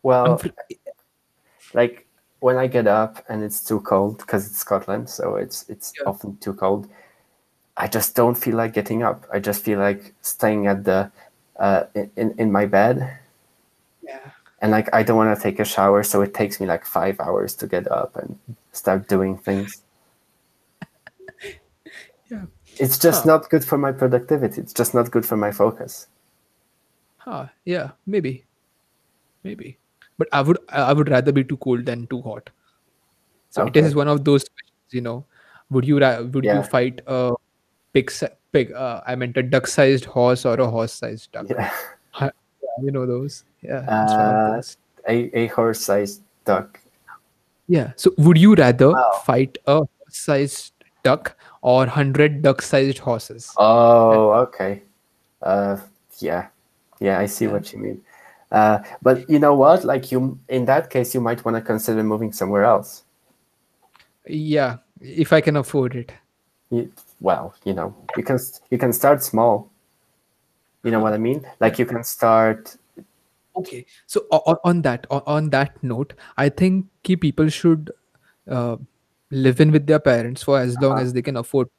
Well, 0.03 0.37
like 1.73 2.05
when 2.39 2.57
I 2.57 2.67
get 2.67 2.87
up 2.87 3.23
and 3.29 3.43
it's 3.43 3.63
too 3.63 3.79
cold 3.81 4.17
because 4.19 4.45
it's 4.47 4.57
Scotland, 4.57 5.09
so 5.09 5.35
it's 5.35 5.65
it's 5.69 5.93
Yeah. 5.97 6.09
often 6.09 6.37
too 6.37 6.53
cold. 6.53 6.87
I 7.77 7.87
just 7.87 8.15
don't 8.15 8.35
feel 8.35 8.55
like 8.57 8.73
getting 8.73 9.01
up. 9.03 9.25
I 9.33 9.39
just 9.39 9.63
feel 9.63 9.79
like 9.79 10.13
staying 10.21 10.67
at 10.67 10.83
the 10.83 11.11
uh, 11.59 11.83
in 12.15 12.33
in 12.37 12.51
my 12.51 12.65
bed, 12.65 13.17
yeah. 14.03 14.31
and 14.61 14.71
like 14.71 14.89
I 14.93 15.03
don't 15.03 15.17
want 15.17 15.35
to 15.35 15.41
take 15.41 15.59
a 15.59 15.65
shower, 15.65 16.03
so 16.03 16.21
it 16.21 16.33
takes 16.33 16.59
me 16.59 16.67
like 16.67 16.85
five 16.85 17.19
hours 17.19 17.55
to 17.55 17.67
get 17.67 17.89
up 17.91 18.15
and 18.15 18.37
start 18.71 19.07
doing 19.07 19.37
things. 19.37 19.81
Yeah. 22.29 22.45
It's 22.79 22.97
just 22.97 23.23
Huh. 23.25 23.31
not 23.31 23.49
good 23.49 23.63
for 23.63 23.77
my 23.77 23.91
productivity. 23.91 24.61
It's 24.61 24.73
just 24.73 24.93
not 24.93 25.11
good 25.11 25.25
for 25.25 25.37
my 25.37 25.51
focus. 25.51 26.07
Huh. 27.17 27.47
Yeah. 27.65 27.91
Maybe. 28.07 28.45
Maybe. 29.43 29.77
But 30.17 30.27
I 30.31 30.41
would 30.41 30.57
I 30.69 30.93
would 30.93 31.09
rather 31.09 31.31
be 31.31 31.43
too 31.43 31.57
cold 31.57 31.85
than 31.85 32.07
too 32.07 32.21
hot. 32.21 32.49
So 33.49 33.63
it 33.63 33.69
Okay. 33.69 33.79
is 33.81 33.95
one 33.95 34.07
of 34.07 34.23
those 34.25 34.43
questions, 34.49 34.93
you 34.93 35.01
know. 35.01 35.25
Would 35.69 35.85
you 35.87 35.95
would 35.95 36.43
Yeah. 36.45 36.57
you 36.57 36.63
fight 36.63 37.01
a 37.07 37.33
pig 37.93 38.11
pig? 38.51 38.71
Uh, 38.73 39.01
I 39.07 39.15
meant 39.15 39.37
a 39.37 39.43
duck-sized 39.43 40.05
horse 40.05 40.45
or 40.45 40.55
a 40.59 40.67
horse-sized 40.67 41.31
duck. 41.31 41.47
Yeah. 41.49 41.71
You 42.81 42.89
know 42.89 43.05
those. 43.05 43.43
Yeah, 43.61 43.85
Uh, 43.87 44.53
those. 44.55 44.77
a, 45.07 45.29
a 45.41 45.47
horse-sized 45.47 46.23
duck. 46.43 46.79
Yeah. 47.67 47.91
So 47.95 48.11
would 48.17 48.37
you 48.39 48.55
rather 48.55 48.89
Wow. 48.89 49.11
fight 49.25 49.59
a 49.67 49.75
horse-sized 49.75 50.73
duck 51.03 51.35
or 51.61 51.85
hundred 51.85 52.41
duck-sized 52.41 52.97
horses? 52.97 53.51
Oh, 53.57 54.31
okay. 54.45 54.81
Uh, 55.43 55.77
yeah, 56.17 56.47
yeah, 56.99 57.19
I 57.19 57.27
see 57.27 57.45
Yeah. 57.45 57.51
what 57.51 57.71
you 57.73 57.77
mean. 57.79 58.01
Uh, 58.53 58.79
but 59.01 59.27
you 59.29 59.39
know 59.39 59.55
what? 59.55 59.83
Like 59.83 60.11
you, 60.11 60.39
in 60.47 60.65
that 60.65 60.89
case, 60.89 61.13
you 61.15 61.19
might 61.19 61.43
want 61.43 61.57
to 61.57 61.61
consider 61.61 62.03
moving 62.03 62.31
somewhere 62.31 62.63
else. 62.63 63.03
Yeah, 64.27 64.77
if 65.01 65.33
I 65.33 65.41
can 65.41 65.57
afford 65.57 65.95
it. 65.95 66.11
You, 66.69 66.91
well, 67.19 67.55
you 67.65 67.73
know, 67.73 67.95
you 68.15 68.23
can 68.23 68.39
you 68.69 68.77
can 68.77 68.93
start 68.93 69.23
small. 69.23 69.71
You 70.83 70.91
know 70.91 70.99
what 70.99 71.13
I 71.13 71.17
mean? 71.17 71.45
Like 71.59 71.79
you 71.79 71.85
can 71.85 72.03
start. 72.03 72.77
Okay. 73.55 73.85
So 74.05 74.21
on, 74.31 74.57
on 74.63 74.81
that 74.83 75.07
on, 75.09 75.49
that 75.49 75.81
note, 75.83 76.13
I 76.37 76.49
think 76.49 76.85
key 77.03 77.15
people 77.15 77.49
should 77.49 77.91
uh, 78.49 78.77
live 79.31 79.61
in 79.61 79.71
with 79.71 79.87
their 79.87 79.99
parents 79.99 80.43
for 80.43 80.59
as 80.59 80.75
long 80.79 80.93
Uh-huh. 80.93 81.01
as 81.01 81.13
they 81.13 81.21
can 81.21 81.37
afford. 81.37 81.69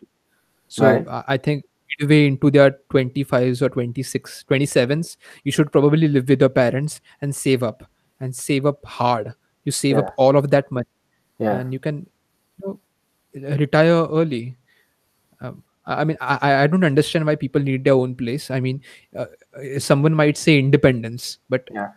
So 0.69 0.85
Right. 0.85 1.25
I 1.29 1.37
think 1.37 1.65
midway 1.99 2.27
into 2.27 2.51
their 2.51 2.79
25s 2.91 3.63
or 3.63 3.69
26, 3.69 4.45
27s, 4.49 5.17
you 5.45 5.53
should 5.53 5.71
probably 5.73 6.09
live 6.09 6.29
with 6.29 6.41
your 6.41 6.49
parents 6.49 7.01
and 7.21 7.35
save 7.35 7.63
up 7.63 7.85
and 8.21 8.35
save 8.35 8.67
up 8.67 8.85
hard. 8.85 9.35
You 9.65 9.73
save 9.73 9.97
Yeah. 9.97 10.03
up 10.03 10.15
all 10.17 10.37
of 10.37 10.51
that 10.51 10.71
money 10.71 10.87
Yeah. 11.39 11.59
and 11.59 11.73
you 11.73 11.79
can 11.79 12.07
you 12.63 12.79
know, 13.41 13.57
retire 13.57 14.07
early. 14.07 14.57
Um, 15.41 15.63
I 15.87 16.05
mean, 16.05 16.17
I, 16.21 16.65
I- 16.65 16.67
don't 16.67 16.85
understand 16.85 17.27
why 17.27 17.37
people 17.37 17.61
need 17.61 17.85
their 17.85 17.95
own 17.95 18.15
place. 18.15 18.51
I 18.51 18.59
mean, 18.61 18.81
uh, 19.17 19.27
someone 19.79 20.15
might 20.15 20.37
say 20.39 20.59
independence, 20.59 21.39
but 21.51 21.69
Yeah. 21.73 21.91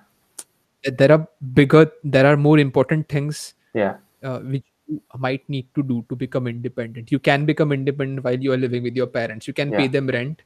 there 0.98 1.12
are 1.12 1.28
bigger, 1.54 1.92
there 2.04 2.26
are 2.26 2.36
more 2.38 2.60
important 2.60 3.08
things 3.08 3.54
Yeah. 3.74 3.98
uh, 4.24 4.40
which 4.40 4.66
might 5.18 5.48
need 5.50 5.68
to 5.76 5.84
do 5.84 6.06
to 6.10 6.16
become 6.16 6.48
independent. 6.48 7.12
You 7.12 7.20
can 7.20 7.46
become 7.46 7.72
independent 7.72 8.24
while 8.24 8.40
you 8.40 8.54
are 8.54 8.58
living 8.58 8.84
with 8.84 8.96
your 8.96 9.08
parents. 9.08 9.48
You 9.48 9.54
can 9.54 9.72
pay 9.72 9.88
them 9.88 10.08
rent, 10.08 10.42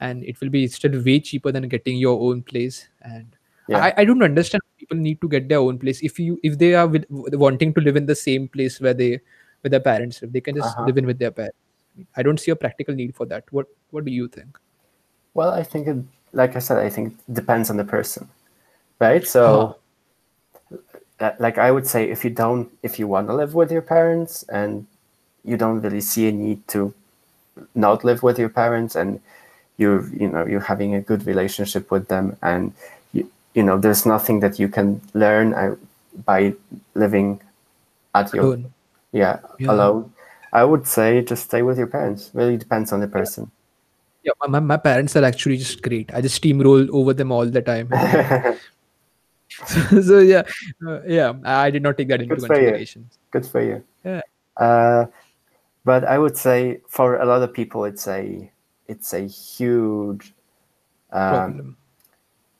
and 0.00 0.24
it 0.24 0.40
will 0.40 0.48
be 0.50 0.66
still 0.68 1.02
way 1.04 1.20
cheaper 1.20 1.52
than 1.52 1.68
getting 1.68 1.96
your 1.96 2.18
own 2.20 2.42
place. 2.42 2.88
And 3.02 3.36
Yeah. 3.68 3.84
I, 3.84 3.94
I 3.98 4.04
don't 4.04 4.22
understand 4.22 4.62
people 4.78 4.96
need 4.96 5.20
to 5.20 5.28
get 5.28 5.48
their 5.48 5.58
own 5.60 5.78
place. 5.78 6.02
If 6.02 6.18
you 6.18 6.38
if 6.42 6.58
they 6.58 6.74
are 6.74 6.86
with, 6.86 7.06
wanting 7.10 7.74
to 7.74 7.80
live 7.80 7.96
in 7.96 8.06
the 8.06 8.14
same 8.14 8.48
place 8.48 8.80
where 8.80 8.94
they 8.94 9.20
with 9.62 9.70
their 9.70 9.80
parents 9.80 10.20
live, 10.22 10.32
they 10.32 10.40
can 10.40 10.56
just 10.56 10.68
Uh-huh. 10.68 10.86
live 10.86 10.98
in 10.98 11.06
with 11.06 11.18
their 11.18 11.30
parents. 11.30 11.56
I 12.16 12.22
don't 12.22 12.40
see 12.40 12.50
a 12.50 12.56
practical 12.56 12.94
need 12.94 13.14
for 13.14 13.26
that. 13.26 13.44
What 13.50 13.66
What 13.90 14.04
do 14.04 14.10
you 14.10 14.28
think? 14.28 14.58
Well, 15.34 15.50
I 15.50 15.62
think 15.62 15.86
it, 15.86 15.96
like 16.32 16.56
I 16.56 16.58
said, 16.58 16.78
I 16.78 16.90
think 16.90 17.14
it 17.28 17.34
depends 17.34 17.70
on 17.70 17.76
the 17.76 17.84
person, 17.84 18.28
right? 19.00 19.26
So, 19.26 19.76
uh, 21.22 21.32
like 21.38 21.58
I 21.58 21.70
would 21.70 21.86
say, 21.86 22.10
if 22.10 22.24
you 22.24 22.30
don't, 22.30 22.68
if 22.82 22.98
you 22.98 23.06
want 23.06 23.28
to 23.28 23.34
live 23.34 23.54
with 23.54 23.70
your 23.70 23.82
parents 23.82 24.42
and 24.48 24.86
you 25.44 25.56
don't 25.56 25.80
really 25.80 26.00
see 26.00 26.28
a 26.28 26.32
need 26.32 26.66
to 26.68 26.92
not 27.74 28.04
live 28.04 28.22
with 28.22 28.38
your 28.38 28.48
parents, 28.48 28.96
and 28.96 29.20
you're, 29.76 30.08
you 30.14 30.28
know, 30.28 30.46
you're 30.46 30.60
having 30.60 30.94
a 30.94 31.00
good 31.00 31.26
relationship 31.26 31.90
with 31.90 32.08
them, 32.08 32.36
and 32.42 32.72
you, 33.12 33.30
you 33.54 33.62
know, 33.62 33.78
there's 33.78 34.04
nothing 34.06 34.40
that 34.40 34.58
you 34.58 34.68
can 34.68 35.00
learn 35.14 35.54
uh, 35.54 35.76
by 36.24 36.54
living 36.94 37.40
at 38.14 38.32
your, 38.34 38.44
Alone. 38.44 38.72
yeah, 39.12 39.38
Yeah. 39.58 39.72
alone. 39.72 40.12
I 40.52 40.64
would 40.64 40.86
say 40.86 41.22
just 41.22 41.44
stay 41.44 41.62
with 41.62 41.78
your 41.78 41.86
parents. 41.86 42.30
Really 42.34 42.56
depends 42.58 42.92
on 42.92 43.00
the 43.00 43.08
person. 43.08 43.50
Yeah, 44.22 44.32
my, 44.40 44.48
my, 44.48 44.60
my 44.60 44.76
parents 44.76 45.16
are 45.16 45.24
actually 45.24 45.56
just 45.56 45.82
great. 45.82 46.12
I 46.14 46.20
just 46.20 46.40
steamroll 46.40 46.88
over 46.90 47.12
them 47.14 47.32
all 47.32 47.46
the 47.46 47.62
time. 47.62 47.88
so 50.02 50.18
yeah, 50.18 50.42
uh, 50.86 51.02
yeah, 51.02 51.32
I 51.44 51.70
did 51.70 51.82
not 51.82 51.96
take 51.96 52.08
that 52.08 52.20
into 52.20 52.36
Good 52.36 52.46
for 52.46 52.54
you. 52.54 52.60
consideration. 52.60 53.10
Good 53.30 53.46
for 53.46 53.62
you. 53.62 53.84
Yeah. 54.04 54.20
Uh, 54.56 55.06
but 55.84 56.04
I 56.04 56.18
would 56.18 56.36
say 56.36 56.80
for 56.88 57.16
a 57.16 57.24
lot 57.24 57.42
of 57.42 57.52
people, 57.52 57.84
it's 57.84 58.06
a 58.06 58.50
it's 58.88 59.12
a 59.12 59.26
huge. 59.26 60.34
Um, 61.12 61.30
Problem. 61.30 61.76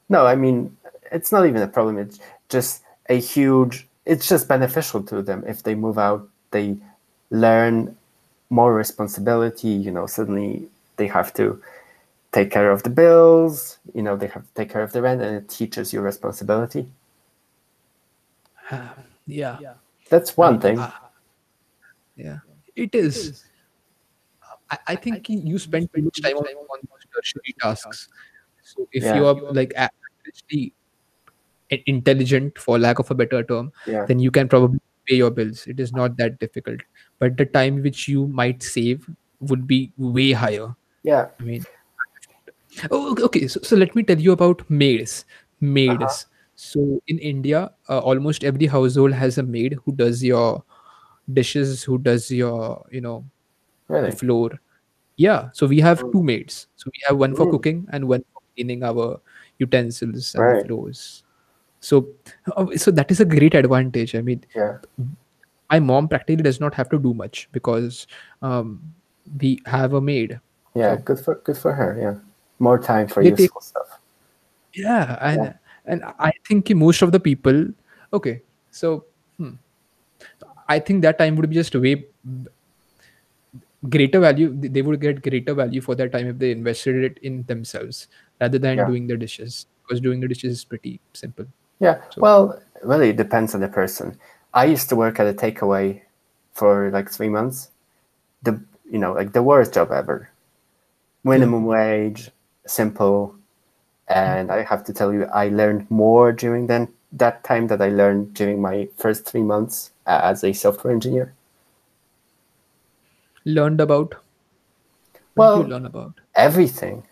no, 0.08 0.26
I 0.26 0.34
mean 0.34 0.76
it's 1.10 1.32
not 1.32 1.46
even 1.46 1.62
a 1.62 1.68
problem. 1.68 1.98
It's 1.98 2.18
just 2.48 2.82
a 3.08 3.18
huge. 3.18 3.86
It's 4.04 4.28
just 4.28 4.48
beneficial 4.48 5.02
to 5.04 5.22
them 5.22 5.44
if 5.46 5.62
they 5.62 5.74
move 5.74 5.98
out. 5.98 6.28
They 6.50 6.76
learn 7.30 7.96
more 8.50 8.74
responsibility. 8.74 9.68
You 9.68 9.90
know, 9.90 10.06
suddenly 10.06 10.68
they 10.96 11.06
have 11.06 11.32
to 11.34 11.60
take 12.32 12.50
care 12.50 12.70
of 12.70 12.82
the 12.82 12.90
bills. 12.90 13.78
You 13.94 14.02
know, 14.02 14.16
they 14.16 14.26
have 14.28 14.42
to 14.42 14.54
take 14.54 14.70
care 14.70 14.82
of 14.82 14.92
the 14.92 15.02
rent, 15.02 15.22
and 15.22 15.36
it 15.36 15.48
teaches 15.48 15.92
you 15.92 16.00
responsibility. 16.00 16.88
yeah, 19.26 19.58
That's 20.08 20.36
one 20.36 20.60
thing. 20.60 20.78
uh, 20.78 20.90
yeah, 22.16 22.38
it 22.76 22.94
is. 22.94 23.44
I, 24.70 24.78
I 24.88 24.96
think 24.96 25.28
you 25.28 25.58
spend 25.58 25.92
too 25.94 26.02
much 26.02 26.22
time 26.22 26.36
on, 26.36 26.46
on 26.46 26.80
tertiary 27.14 27.54
tasks. 27.60 28.08
So 28.62 28.88
if 28.92 29.02
Yeah. 29.02 29.16
you 29.16 29.26
are 29.26 29.34
like 29.52 29.72
actually 29.76 30.72
intelligent, 31.86 32.58
for 32.58 32.78
lack 32.78 32.98
of 32.98 33.10
a 33.10 33.14
better 33.14 33.42
term, 33.42 33.72
yeah. 33.86 34.06
then 34.06 34.18
you 34.18 34.30
can 34.30 34.48
probably 34.48 34.80
pay 35.06 35.16
your 35.16 35.30
bills. 35.30 35.66
It 35.66 35.80
is 35.80 35.92
not 35.92 36.16
that 36.18 36.38
difficult. 36.38 36.80
But 37.18 37.36
the 37.36 37.46
time 37.46 37.82
which 37.82 38.08
you 38.08 38.26
might 38.28 38.62
save 38.62 39.08
would 39.40 39.66
be 39.66 39.92
way 39.98 40.32
higher. 40.32 40.74
Yeah. 41.02 41.28
I 41.38 41.42
mean, 41.42 41.64
oh, 42.90 43.16
okay. 43.24 43.46
So, 43.48 43.60
so 43.62 43.76
let 43.76 43.94
me 43.94 44.02
tell 44.02 44.18
you 44.18 44.32
about 44.32 44.68
maids. 44.70 45.24
Maids. 45.60 46.02
Uh-huh. 46.02 46.28
So 46.56 47.02
in 47.08 47.18
India, 47.18 47.70
uh, 47.88 47.98
almost 47.98 48.44
every 48.44 48.66
household 48.66 49.12
has 49.12 49.38
a 49.38 49.42
maid 49.42 49.78
who 49.84 49.92
does 49.92 50.22
your 50.22 50.62
dishes, 51.32 51.82
who 51.82 51.98
does 51.98 52.30
your, 52.30 52.84
you 52.90 53.00
know, 53.00 53.24
the 53.88 53.94
Really. 53.94 54.10
floor. 54.12 54.50
Yeah. 55.16 55.50
So 55.52 55.66
we 55.66 55.80
have 55.80 56.00
Mm. 56.02 56.12
two 56.12 56.22
maids. 56.22 56.66
So 56.76 56.90
we 56.92 57.00
have 57.08 57.16
one 57.18 57.34
for 57.34 57.46
Mm. 57.46 57.50
cooking 57.50 57.86
and 57.90 58.08
one 58.08 58.24
for 58.32 58.42
cleaning 58.54 58.82
our 58.84 59.20
utensils 59.58 60.34
and 60.34 60.44
Right. 60.44 60.66
floors. 60.66 61.24
So, 61.80 62.06
uh, 62.56 62.66
so 62.76 62.90
that 62.92 63.10
is 63.10 63.20
a 63.20 63.24
great 63.24 63.54
advantage. 63.54 64.14
I 64.14 64.22
mean, 64.22 64.44
Yeah. 64.54 64.78
my 65.70 65.80
mom 65.80 66.06
practically 66.08 66.42
does 66.42 66.60
not 66.60 66.74
have 66.74 66.88
to 66.90 66.98
do 66.98 67.12
much 67.14 67.48
because 67.52 68.06
um, 68.42 68.80
we 69.40 69.58
have 69.66 69.94
a 69.94 70.00
maid. 70.00 70.38
Yeah. 70.74 70.96
So- 70.96 71.02
Good 71.02 71.20
for 71.20 71.34
good 71.44 71.56
for 71.56 71.72
her. 71.72 71.98
Yeah. 71.98 72.14
More 72.58 72.78
time 72.78 73.08
for 73.08 73.22
They 73.22 73.30
take- 73.30 73.40
useful 73.40 73.60
stuff. 73.60 73.98
yeah 74.74 75.18
and 75.30 75.54
and 75.92 76.02
i 76.26 76.32
think 76.48 76.70
most 76.82 77.02
of 77.06 77.10
the 77.14 77.20
people 77.20 77.58
okay 78.18 78.40
so 78.70 79.04
hmm, 79.38 79.50
I 80.68 80.78
think 80.78 81.02
that 81.02 81.18
time 81.18 81.36
would 81.36 81.48
be 81.50 81.56
just 81.56 81.74
way 81.74 82.06
greater 83.88 84.20
value. 84.20 84.54
They 84.58 84.82
would 84.82 85.00
get 85.00 85.22
greater 85.22 85.54
value 85.54 85.80
for 85.80 85.94
that 85.96 86.12
time 86.12 86.26
if 86.28 86.38
they 86.38 86.50
invested 86.52 87.02
it 87.04 87.18
in 87.22 87.42
themselves 87.44 88.08
rather 88.40 88.58
than 88.58 88.78
Yeah. 88.78 88.86
doing 88.86 89.06
the 89.06 89.16
dishes. 89.16 89.66
Because 89.82 90.00
doing 90.00 90.20
the 90.20 90.28
dishes 90.28 90.52
is 90.52 90.64
pretty 90.64 91.00
simple. 91.12 91.46
Yeah. 91.80 92.00
Well, 92.16 92.62
really, 92.82 93.10
it 93.10 93.16
depends 93.16 93.54
on 93.54 93.60
the 93.60 93.68
person. 93.68 94.16
I 94.54 94.64
used 94.66 94.88
to 94.90 94.96
work 94.96 95.18
at 95.20 95.26
a 95.26 95.34
takeaway 95.34 96.00
for 96.54 96.90
like 96.90 97.10
three 97.10 97.28
months. 97.28 97.70
The 98.42 98.60
you 98.90 98.98
know 98.98 99.12
like 99.12 99.32
the 99.32 99.42
worst 99.42 99.74
job 99.74 99.90
ever. 99.90 100.30
Minimum 101.24 101.64
wage, 101.66 102.30
simple, 102.66 103.34
and 104.08 104.50
I 104.52 104.62
have 104.62 104.84
to 104.84 104.92
tell 104.94 105.12
you, 105.12 105.24
I 105.26 105.48
learned 105.48 105.90
more 105.90 106.32
during 106.32 106.66
then 106.66 106.88
that 107.12 107.44
time 107.44 107.68
that 107.68 107.82
I 107.82 107.88
learned 107.90 108.34
during 108.34 108.60
my 108.60 108.88
first 108.96 109.26
three 109.26 109.42
months 109.42 109.92
as 110.06 110.44
a 110.44 110.52
software 110.52 110.92
engineer. 110.92 111.34
Learned 113.44 113.80
about. 113.80 114.16
What 115.34 115.54
Well, 115.54 115.56
you 115.56 115.64
learn 115.64 115.86
about? 115.86 116.20
everything 116.34 117.04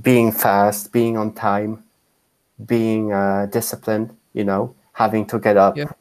being 0.00 0.32
fast 0.32 0.92
being 0.92 1.16
on 1.16 1.32
time 1.34 1.84
being 2.66 3.12
uh, 3.12 3.46
disciplined 3.50 4.16
you 4.32 4.44
know 4.44 4.74
having 4.94 5.26
to 5.26 5.38
get 5.38 5.56
up 5.56 5.76
Yeah. 5.76 5.92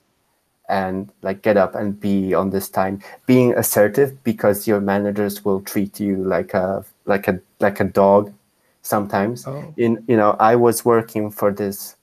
and 0.70 1.11
like 1.22 1.41
get 1.41 1.57
up 1.57 1.76
and 1.76 1.99
be 1.99 2.34
on 2.34 2.49
this 2.51 2.70
time 2.70 3.01
being 3.26 3.53
assertive 3.55 4.24
because 4.24 4.67
your 4.67 4.80
managers 4.82 5.43
will 5.45 5.61
treat 5.61 5.99
you 5.99 6.17
like 6.17 6.53
a 6.53 6.86
like 7.05 7.28
a 7.28 7.39
like 7.59 7.80
a 7.80 7.84
dog 7.86 8.34
sometimes 8.82 9.45
Oh. 9.47 9.73
in 9.77 10.03
you 10.07 10.15
know 10.17 10.36
i 10.39 10.55
was 10.55 10.84
working 10.86 11.30
for 11.32 11.51
this 11.51 11.95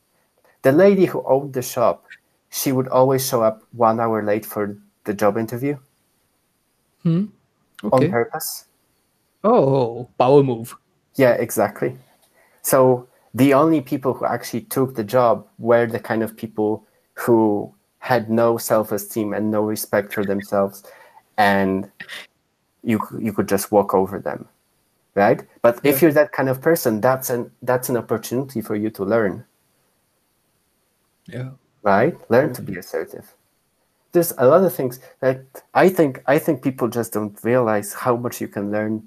the 0.63 0.73
lady 0.73 1.05
who 1.07 1.23
owned 1.27 1.53
the 1.53 1.63
shop 1.63 2.05
she 2.51 2.73
would 2.73 2.89
always 2.89 3.27
show 3.27 3.43
up 3.43 3.63
one 3.73 3.99
hour 4.01 4.23
late 4.23 4.45
for 4.47 4.77
the 5.05 5.15
job 5.15 5.37
interview 5.39 5.77
Hmm. 7.03 7.27
on 7.93 8.11
purpose 8.11 8.65
Oh, 9.45 10.09
power 10.19 10.43
move. 10.43 10.75
Yeah, 11.15 11.35
exactly. 11.35 11.97
So 12.63 13.07
the 13.35 13.55
only 13.55 13.81
people 13.81 14.13
who 14.13 14.25
actually 14.27 14.63
took 14.63 14.97
the 14.97 15.05
job 15.05 15.47
were 15.59 15.87
the 15.87 16.01
kind 16.01 16.25
of 16.25 16.37
people 16.37 16.83
who 17.15 17.73
had 18.01 18.29
no 18.29 18.59
self-esteem 18.59 19.33
and 19.33 19.51
no 19.53 19.63
respect 19.63 20.13
for 20.13 20.25
themselves, 20.25 20.83
and 21.39 21.89
you 22.83 22.99
you 23.21 23.33
could 23.33 23.47
just 23.47 23.71
walk 23.71 23.95
over 23.95 24.19
them, 24.19 24.49
right? 25.17 25.43
But 25.63 25.81
if 25.83 26.01
you're 26.01 26.13
that 26.13 26.31
kind 26.31 26.49
of 26.49 26.61
person, 26.61 27.01
that's 27.01 27.31
an 27.31 27.51
that's 27.63 27.89
an 27.89 27.97
opportunity 27.97 28.61
for 28.61 28.77
you 28.77 28.91
to 28.91 29.05
learn, 29.05 29.45
Yeah. 31.27 31.51
right? 31.83 32.15
Learn 32.31 32.53
to 32.55 32.63
be 32.63 32.77
assertive. 32.79 33.35
There's 34.13 34.33
a 34.39 34.47
lot 34.47 34.63
of 34.63 34.73
things 34.73 35.01
that 35.21 35.41
I 35.75 35.89
think 35.89 36.23
I 36.27 36.39
think 36.39 36.63
people 36.63 36.89
just 36.89 37.13
don't 37.13 37.35
realize 37.43 37.93
how 37.93 38.15
much 38.17 38.41
you 38.41 38.49
can 38.49 38.71
learn 38.71 39.03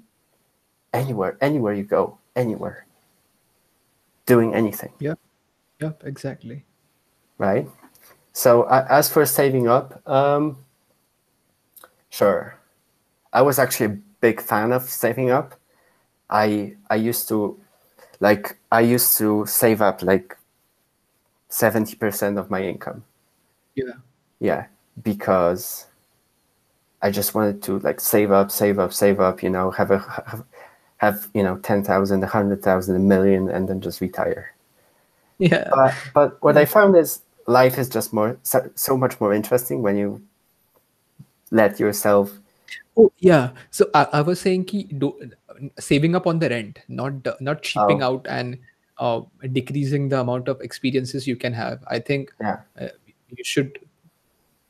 anywhere, 0.92 1.38
anywhere 1.40 1.72
you 1.74 1.84
go, 1.84 2.18
anywhere, 2.36 2.86
doing 4.26 4.54
anything. 4.54 4.92
Yep. 4.98 5.18
Yep. 5.80 6.02
Exactly. 6.04 6.64
right? 7.38 7.66
So 8.32 8.64
uh, 8.64 8.86
as 8.90 9.08
for 9.08 9.24
saving 9.26 9.66
up, 9.66 10.06
um, 10.06 10.58
sure, 12.10 12.54
I 13.32 13.42
was 13.42 13.58
actually 13.58 13.86
a 13.86 13.98
big 14.20 14.40
fan 14.42 14.72
of 14.72 14.82
saving 14.82 15.30
up. 15.30 15.54
I 16.30 16.76
I 16.90 16.96
used 16.96 17.28
to, 17.28 17.58
like, 18.20 18.58
I 18.72 18.80
used 18.80 19.18
to 19.18 19.46
save 19.46 19.82
up 19.82 20.02
like 20.02 20.36
seventy 21.48 21.96
percent 21.96 22.38
of 22.38 22.50
my 22.50 22.62
income. 22.62 23.04
Yeah. 23.74 23.94
Yeah, 24.40 24.66
because 25.02 25.86
I 27.02 27.10
just 27.10 27.34
wanted 27.34 27.62
to 27.64 27.78
like 27.80 28.00
save 28.00 28.30
up, 28.30 28.50
save 28.50 28.78
up, 28.78 28.92
save 28.92 29.20
up. 29.20 29.42
You 29.42 29.50
know, 29.50 29.70
have 29.70 29.90
a 29.90 29.98
have, 29.98 30.44
have 30.98 31.28
you 31.34 31.42
know 31.42 31.58
ten 31.58 31.82
thousand, 31.84 32.22
a 32.24 32.26
hundred 32.26 32.62
thousand, 32.62 32.96
a 32.96 32.98
million, 32.98 33.48
and 33.50 33.68
then 33.68 33.80
just 33.80 34.00
retire 34.00 34.54
Yeah. 35.38 35.70
but 35.70 35.94
but 36.14 36.42
what 36.42 36.56
I 36.56 36.64
found 36.66 36.96
is 36.96 37.22
life 37.46 37.78
is 37.78 37.88
just 37.88 38.12
more 38.12 38.38
so, 38.42 38.70
so 38.74 38.96
much 38.96 39.20
more 39.20 39.34
interesting 39.34 39.82
when 39.82 39.96
you 39.96 40.22
let 41.50 41.78
yourself. 41.80 42.38
Oh 42.96 43.12
yeah. 43.18 43.50
So 43.70 43.90
I, 43.94 44.06
I 44.12 44.20
was 44.22 44.40
saying 44.40 44.64
ki 44.66 44.84
do, 44.84 45.14
saving 45.78 46.14
up 46.14 46.26
on 46.26 46.38
the 46.38 46.48
rent, 46.48 46.78
not 46.88 47.14
not 47.40 47.62
cheaping 47.62 48.02
Oh. 48.02 48.06
out 48.06 48.26
and 48.28 48.58
uh, 48.98 49.20
decreasing 49.52 50.08
the 50.08 50.20
amount 50.20 50.48
of 50.48 50.60
experiences 50.60 51.26
you 51.26 51.36
can 51.36 51.52
have. 51.52 51.82
I 51.88 51.98
think 51.98 52.32
Yeah, 52.40 52.60
uh, 52.78 52.88
you 53.28 53.44
should 53.44 53.78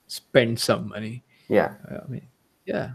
spend 0.06 0.58
some 0.58 0.88
money. 0.88 1.22
yeah. 1.48 1.74
Uh, 1.90 1.98
I 2.04 2.08
mean, 2.08 2.26
yeah. 2.64 2.92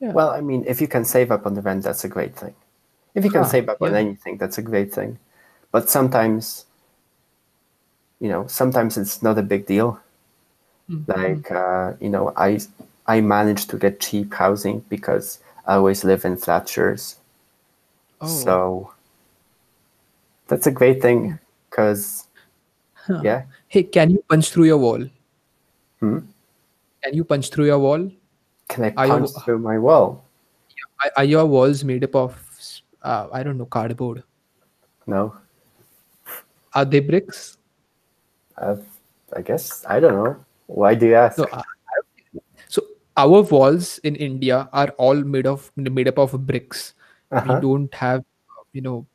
Yeah. 0.00 0.12
Well, 0.12 0.30
I 0.30 0.40
mean, 0.40 0.64
if 0.66 0.80
you 0.80 0.88
can 0.88 1.04
save 1.04 1.30
up 1.30 1.46
on 1.46 1.54
the 1.54 1.62
rent, 1.62 1.84
that's 1.84 2.04
a 2.04 2.08
great 2.08 2.34
thing. 2.34 2.54
If 3.14 3.24
you 3.24 3.30
can 3.30 3.42
Ah, 3.44 3.48
save 3.48 3.68
up 3.68 3.80
on 3.82 3.94
anything, 3.94 4.36
that's 4.38 4.58
a 4.58 4.62
great 4.62 4.92
thing. 4.92 5.18
But 5.70 5.88
sometimes, 5.90 6.66
you 8.20 8.28
know, 8.28 8.46
sometimes 8.46 8.96
it's 8.98 9.22
not 9.22 9.38
a 9.38 9.42
big 9.42 9.66
deal. 9.66 10.00
Mhm. 10.90 11.06
Like, 11.06 11.50
uh, 11.50 11.94
you 12.00 12.08
know, 12.10 12.32
I 12.36 12.58
I 13.06 13.20
managed 13.20 13.70
to 13.70 13.78
get 13.78 14.00
cheap 14.00 14.34
housing 14.34 14.80
because 14.88 15.38
I 15.66 15.74
always 15.74 16.04
live 16.04 16.24
in 16.24 16.36
flat 16.36 16.68
shares. 16.68 17.16
Oh. 18.20 18.26
So 18.26 18.92
that's 20.48 20.66
a 20.66 20.70
great 20.70 21.00
thing 21.02 21.38
because, 21.70 22.26
Huh. 22.94 23.20
yeah. 23.24 23.42
Hey, 23.68 23.82
can 23.82 24.10
you 24.10 24.24
punch 24.28 24.50
through 24.50 24.64
your 24.64 24.78
wall? 24.78 25.04
Hmm? 26.00 26.18
Can 27.02 27.14
you 27.14 27.24
punch 27.24 27.50
through 27.50 27.66
your 27.66 27.78
wall? 27.78 28.10
Can 28.68 28.84
I 28.84 28.90
punch 28.90 29.30
through 29.44 29.58
my 29.58 29.78
wall? 29.78 30.24
Are, 31.04 31.10
are 31.16 31.24
your 31.24 31.46
walls 31.46 31.82
made 31.84 32.04
up 32.04 32.14
of 32.14 32.38
uh, 33.02 33.28
I 33.32 33.42
don't 33.42 33.58
know 33.58 33.66
cardboard? 33.66 34.22
No. 35.06 35.34
Are 36.74 36.84
they 36.84 37.00
bricks? 37.00 37.58
Uh, 38.56 38.76
I 39.36 39.42
guess 39.42 39.84
I 39.88 39.98
don't 40.00 40.14
know. 40.14 40.36
Why 40.66 40.94
do 40.94 41.06
you 41.06 41.14
ask? 41.14 41.38
No. 41.38 41.46
So 41.46 41.62
our 43.16 43.42
walls 43.42 43.98
in 43.98 44.16
India 44.16 44.68
are 44.72 44.88
all 44.98 45.14
made 45.22 45.46
of 45.46 45.70
made 45.76 46.08
up 46.08 46.18
of 46.18 46.46
bricks. 46.46 46.94
Uh-huh. 47.30 47.54
We 47.54 47.60
don't 47.60 47.94
have, 47.94 48.24
you 48.72 48.80
know, 48.82 49.06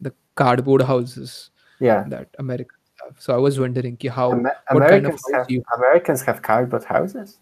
the 0.00 0.12
cardboard 0.34 0.82
houses 0.82 1.50
Yeah. 1.80 2.04
that 2.08 2.28
Americans 2.38 2.80
have. 3.04 3.20
So 3.20 3.34
I 3.34 3.38
was 3.38 3.58
wondering 3.60 3.96
ki 3.96 4.08
how 4.08 4.32
Amer- 4.32 4.56
what 4.70 4.88
kind 4.88 5.06
of 5.06 5.14
Americans 5.14 5.22
house 5.32 5.32
have 5.40 5.50
you 5.50 5.62
Americans 5.76 6.22
have 6.22 6.42
cardboard 6.42 6.84
houses. 6.84 7.38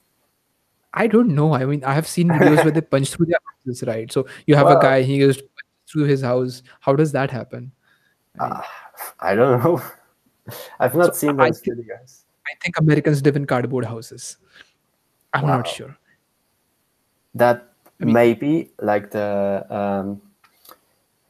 I 0.94 1.06
don't 1.08 1.34
know. 1.34 1.54
I 1.54 1.64
mean, 1.64 1.82
I 1.84 1.94
have 1.94 2.06
seen 2.06 2.28
videos 2.28 2.62
where 2.64 2.70
they 2.70 2.80
punch 2.94 3.10
through 3.10 3.26
their 3.26 3.40
houses, 3.50 3.82
right? 3.86 4.10
So 4.12 4.26
you 4.46 4.54
have 4.54 4.66
Wow. 4.66 4.78
a 4.78 4.82
guy, 4.82 5.02
he 5.02 5.18
goes 5.18 5.40
through 5.90 6.04
his 6.04 6.22
house. 6.22 6.62
How 6.80 6.94
does 6.94 7.10
that 7.12 7.30
happen? 7.30 7.72
I, 8.38 8.44
mean, 8.44 8.52
Uh, 8.52 8.62
I 9.20 9.34
don't 9.34 9.62
know. 9.64 9.82
I've 10.80 10.94
not 10.94 11.16
So 11.16 11.26
seen 11.26 11.40
I 11.40 11.48
those 11.48 11.60
think- 11.60 11.78
videos. 11.78 12.20
I 12.46 12.52
think 12.62 12.78
Americans 12.78 13.22
live 13.24 13.36
in 13.36 13.46
cardboard 13.46 13.86
houses. 13.86 14.36
I'm 15.34 15.46
not 15.46 15.66
sure. 15.68 15.96
That 17.34 17.68
I 18.00 18.04
mean- 18.04 18.14
maybe 18.14 18.70
like 18.80 19.10
the 19.10 19.66
um, 19.70 20.20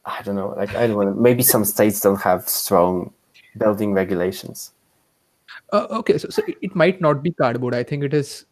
I 0.05 0.21
don't 0.21 0.35
know. 0.35 0.49
Like 0.55 0.75
I 0.75 0.87
don't 0.87 0.97
know. 1.05 1.13
Maybe 1.13 1.41
some 1.43 1.65
states 1.65 1.99
don't 2.01 2.21
have 2.21 2.47
strong 2.47 3.11
building 3.57 3.93
regulations. 3.93 4.71
Uh, 5.73 5.87
okay, 5.89 6.17
so, 6.17 6.29
so 6.29 6.43
it, 6.47 6.57
it 6.61 6.75
might 6.75 7.01
not 7.01 7.23
be 7.23 7.31
cardboard. 7.31 7.73
I 7.73 7.83
think 7.83 8.03
it 8.03 8.13
is. 8.13 8.45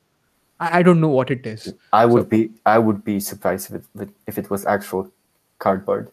I, 0.60 0.80
I 0.80 0.84
don't 0.84 1.00
know 1.00 1.10
what 1.10 1.30
it 1.30 1.46
is. 1.46 1.74
I 1.92 2.06
would 2.06 2.24
So- 2.24 2.30
be 2.30 2.52
I 2.66 2.80
would 2.80 3.04
be 3.04 3.20
surprised 3.20 3.72
if 3.72 3.84
it 4.02 4.10
if 4.28 4.38
it 4.38 4.50
was 4.50 4.66
actual 4.66 5.12
cardboard. 5.60 6.10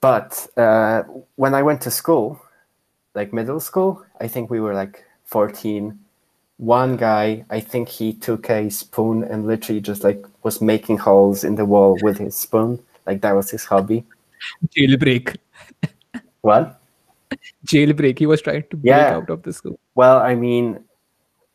But 0.00 0.46
uh, 0.56 1.04
when 1.36 1.54
I 1.54 1.62
went 1.62 1.80
to 1.82 1.90
school, 1.90 2.38
like 3.14 3.32
middle 3.32 3.60
school, 3.60 4.04
I 4.20 4.28
think 4.28 4.50
we 4.50 4.60
were 4.60 4.74
like 4.74 5.02
14. 5.24 5.98
One 6.58 6.96
guy, 6.96 7.44
I 7.50 7.60
think 7.60 7.88
he 7.88 8.12
took 8.12 8.48
a 8.48 8.70
spoon 8.70 9.24
and 9.24 9.46
literally 9.46 9.80
just 9.80 10.04
like 10.04 10.24
was 10.44 10.60
making 10.60 10.98
holes 10.98 11.42
in 11.42 11.56
the 11.56 11.64
wall 11.64 11.98
with 12.02 12.18
his 12.18 12.36
spoon. 12.36 12.80
Like 13.06 13.20
that 13.22 13.34
was 13.34 13.50
his 13.50 13.64
hobby. 13.64 14.04
Jailbreak. 14.76 15.36
What? 16.42 16.80
Jailbreak. 17.66 18.18
He 18.18 18.26
was 18.26 18.40
trying 18.42 18.64
to 18.70 18.76
break 18.76 18.90
Yeah. 18.90 19.16
out 19.16 19.30
of 19.30 19.42
the 19.42 19.52
school. 19.52 19.78
Well, 19.94 20.18
I 20.18 20.34
mean, 20.34 20.84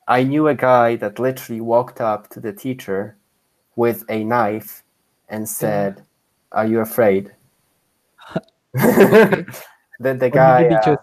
I 0.08 0.24
knew 0.24 0.48
a 0.48 0.56
guy 0.56 0.96
that 0.98 1.20
literally 1.20 1.62
walked 1.62 2.02
up 2.02 2.30
to 2.32 2.40
the 2.40 2.52
teacher 2.52 3.16
with 3.76 4.04
a 4.10 4.24
knife 4.24 4.84
and 5.30 5.48
said, 5.48 6.04
"Are 6.52 6.66
you 6.66 6.80
afraid?" 6.82 7.32
Okay. 8.76 9.46
the 10.00 10.14
the 10.14 10.30
What 10.30 10.60
did 10.60 10.72
guy, 10.72 10.76
uh, 10.76 10.96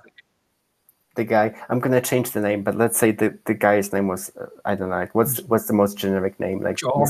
the 1.16 1.24
guy. 1.24 1.54
I'm 1.68 1.80
gonna 1.80 2.00
change 2.00 2.30
the 2.30 2.40
name, 2.40 2.62
but 2.62 2.76
let's 2.76 2.98
say 2.98 3.10
the, 3.10 3.36
the 3.46 3.54
guy's 3.54 3.92
name 3.92 4.06
was 4.08 4.30
uh, 4.36 4.46
I 4.64 4.74
don't 4.74 4.90
know. 4.90 4.96
Like, 4.96 5.14
what's 5.14 5.40
what's 5.42 5.66
the 5.66 5.72
most 5.72 5.98
generic 5.98 6.38
name? 6.38 6.62
Like 6.62 6.76
John. 6.76 7.06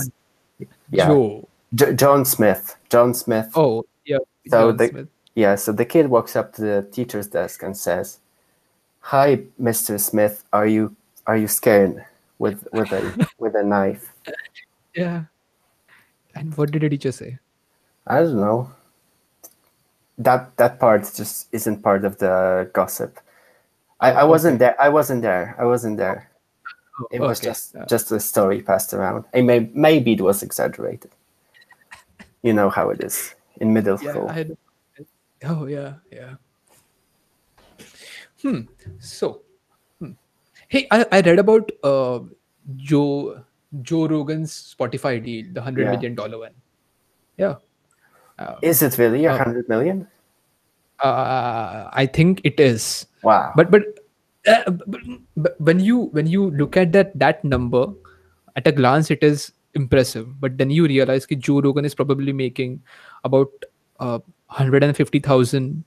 Yeah. 0.90 1.40
J- 1.74 1.94
John 1.94 2.24
Smith. 2.24 2.76
John 2.88 3.12
Smith. 3.12 3.50
Oh, 3.54 3.84
yeah. 4.04 4.18
So 4.48 4.70
John 4.70 4.76
the- 4.76 4.88
Smith. 4.88 5.08
Yeah, 5.34 5.54
so 5.56 5.70
the 5.70 5.84
kid 5.84 6.08
walks 6.08 6.34
up 6.34 6.54
to 6.54 6.62
the 6.62 6.88
teacher's 6.90 7.26
desk 7.26 7.62
and 7.62 7.76
says, 7.76 8.20
"Hi, 9.00 9.42
Mr. 9.60 10.00
Smith. 10.00 10.44
Are 10.50 10.66
you 10.66 10.96
are 11.26 11.36
you 11.36 11.46
scared?" 11.46 12.02
with 12.38 12.66
with 12.72 12.92
a 12.92 13.28
with 13.38 13.54
a 13.54 13.62
knife. 13.62 14.12
Yeah. 14.94 15.24
And 16.34 16.56
what 16.56 16.70
did 16.70 16.82
the 16.82 16.88
teacher 16.88 17.12
say? 17.12 17.38
I 18.06 18.20
don't 18.20 18.36
know. 18.36 18.70
That 20.18 20.56
that 20.56 20.78
part 20.78 21.02
just 21.14 21.48
isn't 21.52 21.82
part 21.82 22.04
of 22.04 22.18
the 22.18 22.70
gossip. 22.72 23.18
I, 24.00 24.12
I 24.12 24.24
wasn't 24.24 24.58
there. 24.58 24.76
I 24.80 24.88
wasn't 24.88 25.22
there. 25.22 25.56
I 25.58 25.64
wasn't 25.64 25.96
there. 25.96 26.30
It 27.10 27.20
was 27.20 27.40
Okay. 27.40 27.48
just 27.48 27.76
just 27.88 28.12
a 28.12 28.20
story 28.20 28.62
passed 28.62 28.94
around. 28.94 29.24
And 29.32 29.46
may, 29.46 29.70
maybe 29.74 30.12
it 30.12 30.20
was 30.20 30.42
exaggerated. 30.42 31.10
You 32.42 32.52
know 32.52 32.70
how 32.70 32.90
it 32.90 33.02
is 33.02 33.34
in 33.60 33.72
middle 33.72 33.98
Yeah, 34.00 34.10
school. 34.12 34.28
Had. 34.28 34.56
Oh 35.44 35.66
yeah, 35.66 35.94
yeah. 36.12 36.34
Hmm. 38.42 38.60
So, 39.00 39.42
hmm. 39.98 40.12
hey, 40.68 40.86
I, 40.90 41.04
I 41.10 41.20
read 41.22 41.38
about 41.38 41.70
uh, 41.82 42.20
Joe 42.76 43.42
Joe 43.82 44.06
Rogan's 44.06 44.52
Spotify 44.52 45.22
deal, 45.22 45.46
the 45.52 45.60
hundred 45.62 45.84
Yeah. 45.86 45.92
million 45.92 46.14
dollar 46.14 46.38
one. 46.38 46.54
Yeah. 47.36 47.56
Uh, 48.38 48.56
Is 48.62 48.82
it 48.82 48.96
really 48.98 49.24
a 49.24 49.32
Oh. 49.34 49.38
hundred 49.38 49.68
million? 49.68 50.06
Uh, 51.00 51.90
I 51.92 52.06
think 52.06 52.40
it 52.44 52.60
is. 52.60 53.06
Wow. 53.22 53.52
But 53.56 53.70
but, 53.70 53.82
uh, 54.46 54.70
but 54.70 55.00
but 55.36 55.60
when 55.60 55.80
you 55.80 56.04
when 56.12 56.26
you 56.26 56.50
look 56.50 56.76
at 56.76 56.92
that 56.92 57.18
that 57.18 57.44
number, 57.44 57.86
at 58.56 58.66
a 58.66 58.72
glance, 58.72 59.10
it 59.10 59.22
is 59.22 59.52
impressive. 59.74 60.40
But 60.40 60.58
then 60.58 60.70
you 60.70 60.86
realize 60.86 61.26
that 61.26 61.38
Joe 61.38 61.60
Rogan 61.60 61.84
is 61.84 61.94
probably 61.94 62.32
making 62.32 62.82
about 63.24 63.48
uh, 64.00 64.20
hundred 64.46 64.82
and 64.84 64.96
fifty 64.96 65.18
thousand 65.18 65.84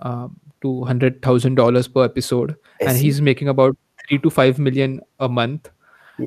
um, 0.00 0.40
to 0.62 0.84
hundred 0.84 1.22
thousand 1.22 1.56
dollars 1.56 1.88
per 1.88 2.04
episode, 2.04 2.56
Is 2.80 2.88
and 2.88 2.96
he? 2.96 3.04
he's 3.04 3.20
making 3.20 3.48
about 3.48 3.76
three 4.08 4.18
to 4.18 4.30
five 4.30 4.58
million 4.58 5.00
a 5.20 5.28
month. 5.28 5.70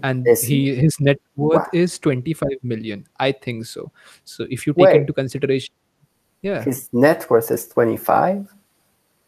And 0.04 0.28
he 0.44 0.76
his 0.76 1.00
net 1.00 1.16
worth 1.38 1.64
Wow. 1.64 1.68
is 1.72 1.98
twenty 1.98 2.34
five 2.34 2.60
million. 2.62 3.08
I 3.22 3.32
think 3.32 3.64
so. 3.66 3.90
So 4.26 4.46
if 4.50 4.68
you 4.68 4.74
take 4.74 4.88
Wait. 4.88 4.96
into 4.98 5.14
consideration, 5.14 5.74
yeah, 6.48 6.64
His 6.64 6.88
net 6.94 7.28
worth 7.30 7.52
is 7.52 7.68
twenty 7.68 7.98
five, 7.98 8.48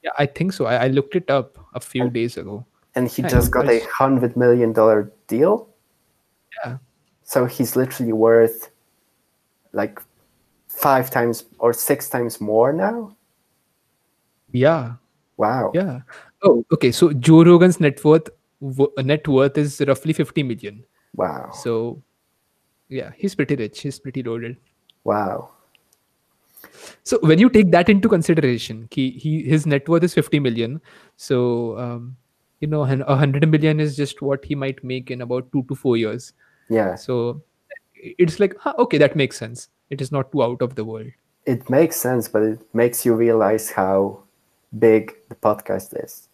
yeah, 0.04 0.16
I 0.18 0.26
think 0.26 0.54
so. 0.54 0.66
I, 0.72 0.86
I 0.86 0.88
looked 0.88 1.16
it 1.16 1.30
up 1.30 1.60
a 1.76 1.80
few 1.84 2.10
days 2.10 2.38
ago. 2.40 2.66
and 2.96 3.08
he 3.12 3.22
Yeah, 3.22 3.30
just 3.36 3.52
got 3.52 3.68
a 3.70 3.80
hundred 3.92 4.36
million 4.40 4.72
dollar 4.74 5.12
deal. 5.28 5.68
Yeah. 6.64 6.78
So 7.24 7.46
he's 7.46 7.76
literally 7.76 8.14
worth 8.14 8.72
like 9.74 10.02
five 10.68 11.12
times 11.12 11.46
or 11.60 11.74
six 11.74 12.10
times 12.10 12.40
more 12.42 12.72
now. 12.74 13.16
Yeah, 14.52 14.96
Wow. 15.38 15.72
yeah. 15.76 16.02
Oh, 16.42 16.64
okay. 16.74 16.92
So 16.92 17.12
Joe 17.14 17.44
Rogan's 17.44 17.80
net 17.80 18.04
worth 18.04 18.30
wo- 18.60 18.94
net 18.98 19.28
worth 19.28 19.58
is 19.58 19.78
roughly 19.86 20.14
fifty 20.14 20.42
million. 20.44 20.84
Wow. 21.16 21.52
So, 21.54 22.02
yeah, 22.88 23.12
he's 23.16 23.36
pretty 23.36 23.56
rich. 23.56 23.82
He's 23.82 24.00
pretty 24.00 24.24
loaded. 24.24 24.58
Wow. 25.04 25.52
So 27.04 27.20
when 27.22 27.40
you 27.40 27.50
take 27.50 27.72
that 27.72 27.90
into 27.90 28.10
consideration, 28.10 28.88
he, 28.92 29.12
he 29.12 29.44
his 29.44 29.66
net 29.66 29.88
worth 29.88 30.04
is 30.04 30.14
50 30.14 30.40
million. 30.40 30.82
So 31.18 31.78
um, 31.78 32.18
you 32.60 32.68
know, 32.68 32.84
a 32.84 33.16
hundred 33.16 33.48
million 33.50 33.80
is 33.80 33.96
just 33.96 34.22
what 34.22 34.44
he 34.44 34.56
might 34.56 34.84
make 34.84 35.12
in 35.12 35.22
about 35.22 35.52
two 35.52 35.64
to 35.64 35.76
four 35.76 35.98
years. 35.98 36.34
Yeah. 36.70 36.96
So 36.96 37.42
it's 37.96 38.40
like, 38.40 38.56
huh, 38.60 38.74
okay, 38.78 38.98
that 38.98 39.16
makes 39.16 39.38
sense. 39.38 39.70
It 39.90 40.02
is 40.02 40.12
not 40.12 40.32
too 40.32 40.44
out 40.44 40.62
of 40.62 40.76
the 40.76 40.84
world. 40.84 41.12
It 41.46 41.70
makes 41.70 41.96
sense, 41.96 42.28
but 42.28 42.44
it 42.44 42.60
makes 42.74 43.06
you 43.06 43.16
realize 43.16 43.72
how 43.72 44.24
big 44.78 45.16
the 45.30 45.36
podcast 45.36 46.04
is. 46.04 46.28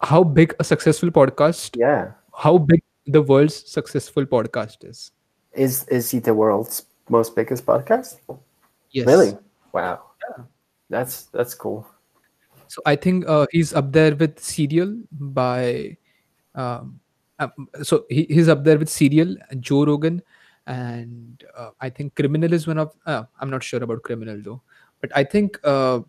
How 0.00 0.24
big 0.24 0.54
a 0.58 0.64
successful 0.64 1.10
podcast? 1.10 1.76
Yeah. 1.78 2.12
How 2.34 2.58
big 2.58 2.82
the 3.06 3.22
world's 3.22 3.70
successful 3.70 4.24
podcast 4.24 4.88
is? 4.88 5.12
Is 5.52 5.86
is 5.88 6.10
he 6.10 6.20
the 6.20 6.32
world's 6.32 6.86
most 7.10 7.34
biggest 7.34 7.66
podcast? 7.66 8.18
Yes. 8.90 9.06
Really? 9.06 9.36
Wow. 9.72 10.02
Yeah. 10.22 10.44
That's 10.88 11.24
that's 11.34 11.54
cool. 11.54 11.86
So 12.68 12.80
I 12.86 12.94
think 12.96 13.26
uh, 13.28 13.46
he's 13.50 13.74
up 13.74 13.90
there 13.92 14.14
with 14.14 14.38
Serial 14.38 14.96
by, 15.10 15.96
um, 16.54 17.00
um, 17.40 17.68
so 17.82 18.04
he, 18.08 18.26
he's 18.30 18.48
up 18.48 18.62
there 18.62 18.78
with 18.78 18.88
Serial, 18.88 19.34
and 19.50 19.60
Joe 19.60 19.84
Rogan, 19.84 20.22
and 20.66 21.42
uh, 21.56 21.70
I 21.80 21.90
think 21.90 22.14
Criminal 22.14 22.52
is 22.52 22.66
one 22.66 22.78
of. 22.78 22.94
Uh, 23.06 23.24
I'm 23.40 23.50
not 23.50 23.64
sure 23.64 23.82
about 23.82 24.02
Criminal 24.02 24.40
though, 24.40 24.62
but 25.00 25.10
I 25.16 25.24
think 25.24 25.58
uh, 25.64 26.00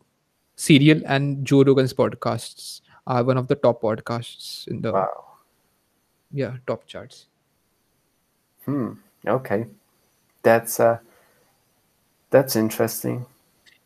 Serial 0.56 1.02
and 1.08 1.44
Joe 1.46 1.64
Rogan's 1.64 1.94
podcasts 1.94 2.82
are 3.08 3.24
one 3.24 3.38
of 3.38 3.48
the 3.48 3.56
top 3.56 3.82
podcasts 3.82 4.68
in 4.68 4.82
the 4.82 4.94
Wow. 4.94 5.42
yeah 6.32 6.58
top 6.68 6.86
charts. 6.86 7.26
Hmm. 8.66 8.94
Okay. 9.26 9.66
That's 10.44 10.80
uh 10.80 10.98
that's 12.30 12.56
interesting. 12.56 13.26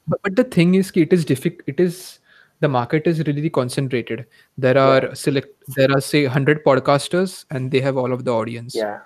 But, 0.08 0.22
but 0.24 0.36
the 0.36 0.44
thing 0.44 0.76
is, 0.76 0.92
it 0.96 1.12
is 1.12 1.26
difficult. 1.26 1.62
It 1.68 1.80
is 1.80 2.20
the 2.60 2.68
market 2.70 3.08
is 3.08 3.20
really 3.26 3.50
concentrated. 3.50 4.26
There 4.58 4.78
are 4.78 5.14
select. 5.16 5.50
There 5.76 5.92
are 5.92 6.02
say 6.02 6.26
hundred 6.26 6.64
podcasters, 6.64 7.46
and 7.52 7.72
they 7.72 7.82
have 7.82 7.98
all 7.98 8.14
of 8.14 8.24
the 8.24 8.32
audience. 8.34 8.76
Yeah. 8.76 9.00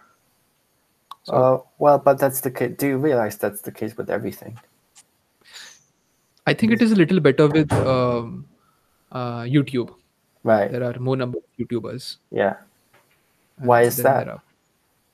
So- 1.24 1.34
Uh, 1.36 1.58
well, 1.78 1.98
but 2.00 2.20
that's 2.20 2.42
the 2.42 2.52
case. 2.52 2.76
Do 2.78 2.88
you 2.88 2.98
realize 2.98 3.38
that's 3.38 3.62
the 3.62 3.72
case 3.72 3.96
with 3.98 4.10
everything? 4.10 4.60
I 6.48 6.54
think 6.54 6.72
it 6.74 6.82
is 6.82 6.92
a 6.92 6.96
little 6.96 7.20
better 7.20 7.48
with 7.48 7.72
um, 7.74 8.46
uh, 9.12 9.42
YouTube. 9.42 9.94
Right. 10.44 10.72
There 10.72 10.84
are 10.84 10.98
more 11.00 11.16
number 11.16 11.38
of 11.38 11.44
YouTubers. 11.60 12.18
Yeah. 12.32 12.56
Why 13.58 13.82
is 13.84 13.98
that? 13.98 14.40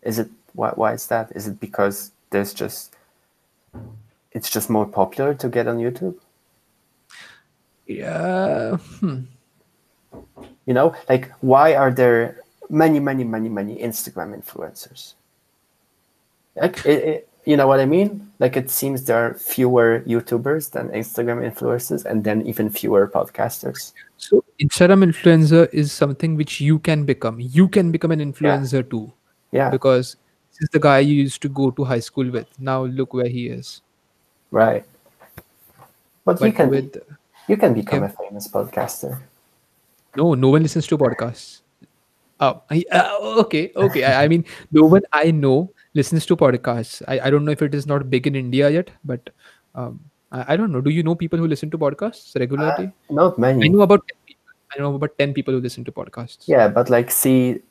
Is 0.04 0.20
it 0.20 0.30
why 0.54 0.70
why 0.76 0.94
is 0.94 1.08
that? 1.08 1.32
Is 1.36 1.48
it 1.48 1.60
because 1.60 2.12
there's 2.36 2.54
just 2.54 2.94
it's 4.36 4.50
just 4.50 4.70
more 4.70 4.86
popular 4.86 5.34
to 5.36 5.48
get 5.48 5.68
on 5.68 5.78
YouTube? 5.78 6.20
Yeah. 7.88 8.76
Hmm. 9.00 9.32
You 10.66 10.74
know, 10.74 10.96
like 11.08 11.32
why 11.40 11.76
are 11.76 11.92
there 11.92 12.44
many, 12.70 13.00
many, 13.00 13.24
many, 13.24 13.48
many 13.48 13.78
Instagram 13.80 14.36
influencers? 14.36 15.14
Like, 16.56 16.86
it, 16.86 17.04
it, 17.04 17.30
you 17.46 17.56
know 17.56 17.68
what 17.68 17.80
I 17.80 17.86
mean? 17.86 18.32
Like, 18.40 18.58
it 18.58 18.70
seems 18.70 19.06
there 19.06 19.18
are 19.18 19.34
fewer 19.36 20.04
YouTubers 20.08 20.72
than 20.72 20.90
Instagram 20.90 21.40
influencers, 21.44 22.04
and 22.04 22.24
then 22.24 22.42
even 22.48 22.70
fewer 22.70 23.08
podcasters. 23.08 23.94
So 24.18 24.44
Instagram 24.60 25.04
influencer 25.06 25.70
is 25.72 25.92
something 25.92 26.36
which 26.36 26.60
you 26.60 26.80
can 26.80 27.06
become. 27.06 27.40
You 27.40 27.68
can 27.68 27.92
become 27.92 28.12
an 28.12 28.20
influencer 28.20 28.90
too, 28.90 29.14
Yeah, 29.52 29.70
because 29.70 30.18
this 30.56 30.68
is 30.68 30.70
the 30.72 30.80
guy 30.80 31.00
you 31.00 31.16
used 31.16 31.42
to 31.42 31.50
go 31.50 31.70
to 31.72 31.84
high 31.84 32.00
school 32.00 32.30
with. 32.30 32.48
Now 32.60 32.86
look 32.86 33.14
where 33.14 33.28
he 33.28 33.48
is. 33.48 33.82
right. 34.52 34.86
But, 36.24 36.42
you 36.42 36.52
can 36.52 36.70
with 36.70 36.98
you 37.48 37.56
can 37.56 37.74
become 37.74 38.02
yeah. 38.02 38.10
a 38.10 38.10
famous 38.10 38.48
podcaster. 38.48 39.22
no, 40.16 40.34
no 40.34 40.50
one 40.50 40.64
listens 40.64 40.88
to 40.88 40.98
podcasts. 40.98 41.62
Oh, 42.40 42.62
I, 42.70 42.84
uh, 42.92 43.18
okay, 43.44 43.72
okay. 43.76 44.04
I, 44.04 44.24
I 44.24 44.28
mean, 44.28 44.44
no 44.72 44.86
one 44.86 45.04
I 45.14 45.32
know 45.32 45.72
listens 45.94 46.26
to 46.26 46.36
podcasts. 46.36 47.04
I, 47.08 47.20
I 47.20 47.30
don't 47.30 47.46
know 47.46 47.52
if 47.52 47.62
it 47.62 47.76
is 47.76 47.86
not 47.86 48.10
big 48.10 48.28
in 48.28 48.36
India 48.36 48.70
yet, 48.70 48.90
but 49.04 49.30
um, 49.76 50.00
I, 50.32 50.54
I 50.54 50.58
don't 50.58 50.72
know. 50.72 50.82
Do 50.82 50.90
you 50.90 51.04
know 51.04 51.16
people 51.16 51.38
who 51.38 51.48
listen 51.48 51.70
to 51.72 51.78
podcasts 51.78 52.38
regularly? 52.38 52.92
Not 53.10 53.38
many. 53.38 53.66
I 53.66 53.68
know 53.68 53.82
about 53.82 54.08
10 54.08 54.18
people. 54.26 54.54
I 54.76 54.80
know 54.80 54.96
about 54.96 55.18
10 55.20 55.34
people 55.34 55.54
who 55.54 55.62
listen 55.62 55.86
to 55.86 55.92
podcasts. 55.92 56.48
Yeah, 56.48 56.68
but 56.68 56.90
like, 56.90 57.12
see, 57.12 57.62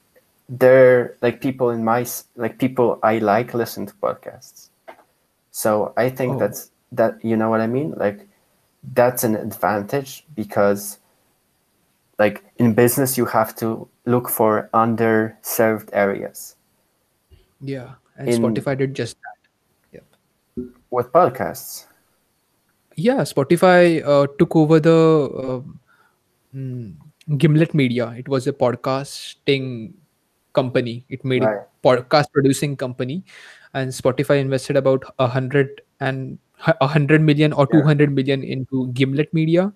there 0.48 1.16
like 1.22 1.40
people 1.40 1.70
in 1.70 1.84
my 1.84 2.04
like 2.36 2.58
people 2.58 2.98
I 3.02 3.18
like 3.18 3.54
listen 3.54 3.86
to 3.86 3.94
podcasts. 3.94 4.68
So 5.50 5.92
I 5.96 6.10
think 6.10 6.36
Oh. 6.36 6.38
that's 6.38 6.70
that. 6.92 7.22
You 7.24 7.36
know 7.36 7.48
what 7.48 7.60
I 7.60 7.66
mean? 7.66 7.94
Like, 7.96 8.26
that's 8.92 9.24
an 9.24 9.34
advantage 9.36 10.26
because, 10.34 10.98
like, 12.18 12.44
in 12.58 12.74
business 12.74 13.16
you 13.16 13.24
have 13.24 13.54
to 13.56 13.88
look 14.04 14.28
for 14.28 14.68
underserved 14.74 15.88
areas. 15.92 16.56
Yeah. 17.60 17.94
And 18.18 18.28
In- 18.28 18.42
Spotify 18.42 18.76
did 18.76 18.94
just 18.94 19.16
that. 19.22 19.38
Yep. 19.92 20.04
With 20.90 21.10
podcasts, 21.12 21.86
Yeah. 22.96 23.22
Spotify 23.22 24.02
uh, 24.04 24.26
took 24.38 24.54
over 24.54 24.78
the 24.78 25.62
mm, 26.54 26.94
Gimlet 27.38 27.74
Media. 27.74 28.10
It 28.18 28.28
was 28.28 28.46
a 28.46 28.52
podcasting 28.52 29.94
company. 30.54 31.04
It 31.08 31.24
made 31.24 31.44
Right. 31.44 31.58
a 31.62 31.86
podcast 31.88 32.32
producing 32.32 32.76
company. 32.76 33.24
And 33.74 33.90
Spotify 33.90 34.40
invested 34.40 34.76
about 34.76 35.04
a 35.18 35.26
hundred 35.26 35.80
and 36.00 36.38
a 36.80 36.86
hundred 36.86 37.20
million 37.20 37.52
or 37.52 37.66
Yeah. 37.72 37.80
two 37.80 37.86
hundred 37.86 38.12
million 38.18 38.42
into 38.42 38.88
Gimlet 39.00 39.34
Media. 39.34 39.72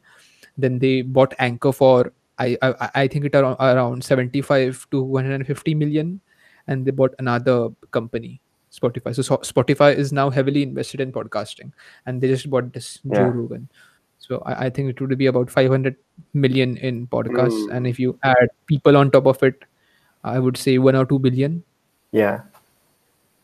Then 0.57 0.79
they 0.79 1.03
bought 1.03 1.35
Anchor 1.39 1.73
for 1.73 2.13
I 2.39 2.57
I, 2.63 2.89
I- 2.95 3.09
think 3.09 3.25
it 3.25 3.35
around, 3.35 3.57
around 3.61 4.05
seventy 4.05 4.41
five 4.41 4.87
to 4.93 5.03
one 5.03 5.25
hundred 5.29 5.47
fifty 5.49 5.75
million, 5.75 6.21
and 6.69 6.87
they 6.87 6.93
bought 6.93 7.15
another 7.19 7.57
company, 7.91 8.41
Spotify. 8.71 9.15
So, 9.19 9.23
so 9.23 9.39
Spotify 9.39 9.89
is 10.05 10.13
now 10.13 10.31
heavily 10.31 10.63
invested 10.63 11.01
in 11.01 11.11
podcasting, 11.17 11.73
and 12.07 12.21
they 12.21 12.29
just 12.29 12.49
bought 12.49 12.73
this 12.73 13.01
Joe 13.15 13.25
Rogan. 13.39 13.69
So 14.19 14.43
I, 14.47 14.67
I 14.67 14.71
think 14.71 14.91
it 14.95 15.01
would 15.01 15.17
be 15.19 15.27
about 15.27 15.51
five 15.51 15.71
hundred 15.71 15.97
million 16.33 16.77
in 16.77 17.09
podcasts, 17.09 17.59
Mm. 17.67 17.75
and 17.75 17.87
if 17.95 17.99
you 17.99 18.17
add 18.23 18.55
people 18.67 18.97
on 18.97 19.11
top 19.11 19.27
of 19.27 19.43
it, 19.43 19.65
I 20.29 20.39
would 20.39 20.57
say 20.57 20.79
one 20.79 20.97
or 20.97 21.05
two 21.07 21.19
billion. 21.19 21.63
Yeah. 22.13 22.43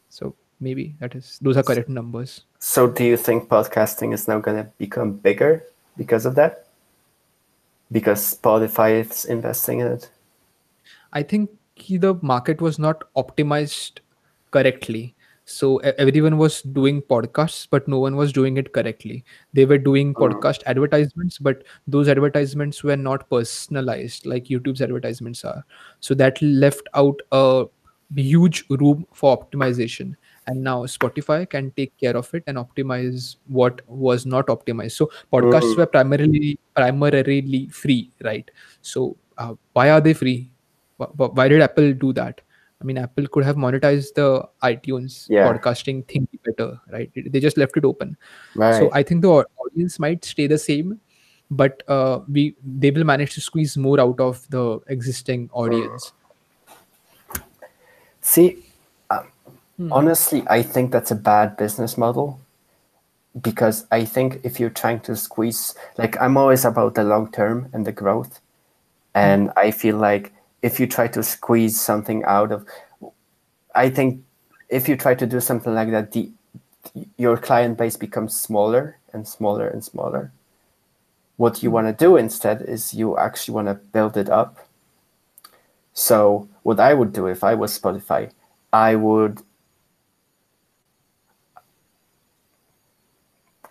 So 0.09 0.35
maybe 0.61 0.95
that 1.01 1.15
is 1.15 1.39
those 1.43 1.57
are 1.57 1.63
correct 1.63 1.89
numbers. 1.89 2.45
So 2.59 2.89
do 2.89 3.05
you 3.05 3.17
think 3.17 3.49
podcasting 3.49 4.15
is 4.15 4.27
now 4.29 4.41
going 4.41 4.57
to 4.57 4.71
become 4.79 5.13
bigger 5.13 5.65
because 5.97 6.27
of 6.27 6.35
that? 6.37 6.67
Because 7.93 8.37
Spotify 8.37 9.01
is 9.01 9.25
investing 9.25 9.81
in 9.81 9.89
it? 9.89 10.11
I 11.13 11.23
think 11.23 11.51
the 11.89 12.19
market 12.23 12.61
was 12.61 12.79
not 12.79 13.05
optimized 13.17 14.01
correctly. 14.51 15.14
So 15.47 15.77
everyone 15.79 16.39
was 16.39 16.63
doing 16.63 17.03
podcasts, 17.03 17.67
but 17.71 17.87
no 17.87 17.99
one 17.99 18.17
was 18.17 18.33
doing 18.33 18.57
it 18.57 18.73
correctly. 18.73 19.25
They 19.53 19.67
were 19.67 19.77
doing 19.77 20.15
podcast 20.15 20.63
advertisements, 20.67 21.39
but 21.39 21.65
those 21.87 22.09
advertisements 22.09 22.83
were 22.83 22.97
not 22.97 23.29
personalized 23.29 24.25
like 24.25 24.45
YouTube's 24.47 24.81
advertisements 24.81 25.45
are. 25.45 25.63
So 26.01 26.15
that 26.15 26.41
left 26.41 26.89
out 26.95 27.21
a 27.33 27.67
huge 28.15 28.65
room 28.71 29.07
for 29.13 29.37
optimization. 29.39 30.15
And 30.47 30.63
now 30.63 30.85
Spotify 30.85 31.49
can 31.49 31.71
take 31.73 31.97
care 31.99 32.17
of 32.17 32.33
it 32.35 32.45
and 32.47 32.57
optimize 32.59 33.37
what 33.47 33.81
was 33.87 34.25
not 34.27 34.47
optimized. 34.47 34.93
So 34.93 35.11
podcasts 35.33 35.77
were 35.77 35.87
primarily 35.87 36.59
primarily 36.75 37.69
free, 37.69 38.11
right? 38.23 38.51
So 38.83 39.17
uh, 39.39 39.55
why 39.73 39.91
are 39.91 40.01
they 40.01 40.15
free? 40.15 40.51
Wh- 40.99 41.13
wh- 41.17 41.35
Why 41.37 41.49
did 41.49 41.61
Apple 41.63 41.93
do 41.95 42.13
that? 42.15 42.41
I 42.85 42.87
mean, 42.87 42.99
Apple 42.99 43.27
could 43.29 43.45
have 43.45 43.57
monetized 43.57 44.13
the 44.15 44.47
iTunes 44.63 45.27
Yeah. 45.31 45.47
podcasting 45.51 46.07
thing 46.07 46.29
better, 46.45 46.79
right? 46.93 47.11
They 47.17 47.41
just 47.41 47.57
left 47.57 47.79
it 47.79 47.85
open. 47.85 48.19
Right. 48.55 48.79
So 48.79 48.91
I 48.93 49.03
think 49.03 49.23
the 49.23 49.31
audience 49.31 49.99
might 49.99 50.23
stay 50.23 50.47
the 50.47 50.59
same, 50.59 51.01
but 51.51 51.83
uh, 51.89 52.21
we 52.29 52.55
they 52.63 52.91
will 52.91 53.05
manage 53.05 53.33
to 53.35 53.41
squeeze 53.41 53.79
more 53.79 53.99
out 53.99 54.21
of 54.21 54.45
the 54.51 54.81
existing 54.89 55.49
audience. 55.55 56.13
See, 58.21 58.59
um, 59.11 59.33
honestly, 59.91 60.45
I 60.47 60.63
think 60.63 60.93
that's 60.93 61.11
a 61.11 61.17
bad 61.17 61.57
business 61.57 61.97
model 61.97 62.39
because 63.41 63.87
I 63.91 64.05
think 64.05 64.41
if 64.45 64.61
you're 64.61 64.77
trying 64.83 65.01
to 65.09 65.17
squeeze, 65.17 65.75
like, 65.97 66.21
I'm 66.21 66.37
always 66.37 66.67
about 66.67 66.97
the 66.97 67.05
long 67.05 67.33
term 67.33 67.69
and 67.73 67.87
the 67.87 67.93
growth. 67.93 68.41
And 69.15 69.53
I 69.57 69.71
feel 69.71 69.97
like 69.97 70.34
if 70.65 70.81
you 70.81 70.87
try 70.87 71.07
to 71.09 71.23
squeeze 71.23 71.77
something 71.81 72.25
out 72.25 72.51
of, 72.51 72.67
I 73.75 73.91
think 73.91 74.25
if 74.69 74.89
you 74.89 74.97
try 74.97 75.15
to 75.15 75.27
do 75.27 75.41
something 75.41 75.75
like 75.75 75.91
that, 75.91 76.13
the 76.13 76.33
your 77.17 77.37
client 77.37 77.79
base 77.79 77.97
becomes 77.97 78.33
smaller 78.35 78.99
and 79.13 79.29
smaller 79.29 79.69
and 79.69 79.85
smaller. 79.85 80.33
What 81.37 81.63
you 81.63 81.69
hmm. 81.69 81.75
want 81.75 81.87
to 81.87 82.05
do 82.05 82.17
instead 82.17 82.63
is 82.63 82.95
you 82.95 83.19
actually 83.19 83.55
want 83.55 83.69
to 83.69 83.75
build 83.75 84.17
it 84.17 84.29
up 84.29 84.65
so 85.95 86.49
what 86.65 86.81
I 86.81 86.93
would 86.93 87.13
do 87.13 87.29
if 87.29 87.45
I 87.45 87.55
was 87.55 87.79
Spotify, 87.79 88.33
I 88.73 88.97
would 88.97 89.41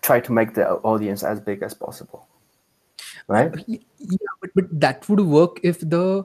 try 0.00 0.20
to 0.20 0.32
make 0.32 0.54
the 0.54 0.70
audience 0.70 1.22
as 1.22 1.38
big 1.38 1.62
as 1.62 1.74
possible. 1.74 2.26
Right? 3.26 3.52
Yeah, 3.66 3.78
but, 4.42 4.50
but 4.54 4.80
that 4.80 5.08
would 5.08 5.20
work 5.20 5.58
if 5.62 5.80
the 5.80 6.24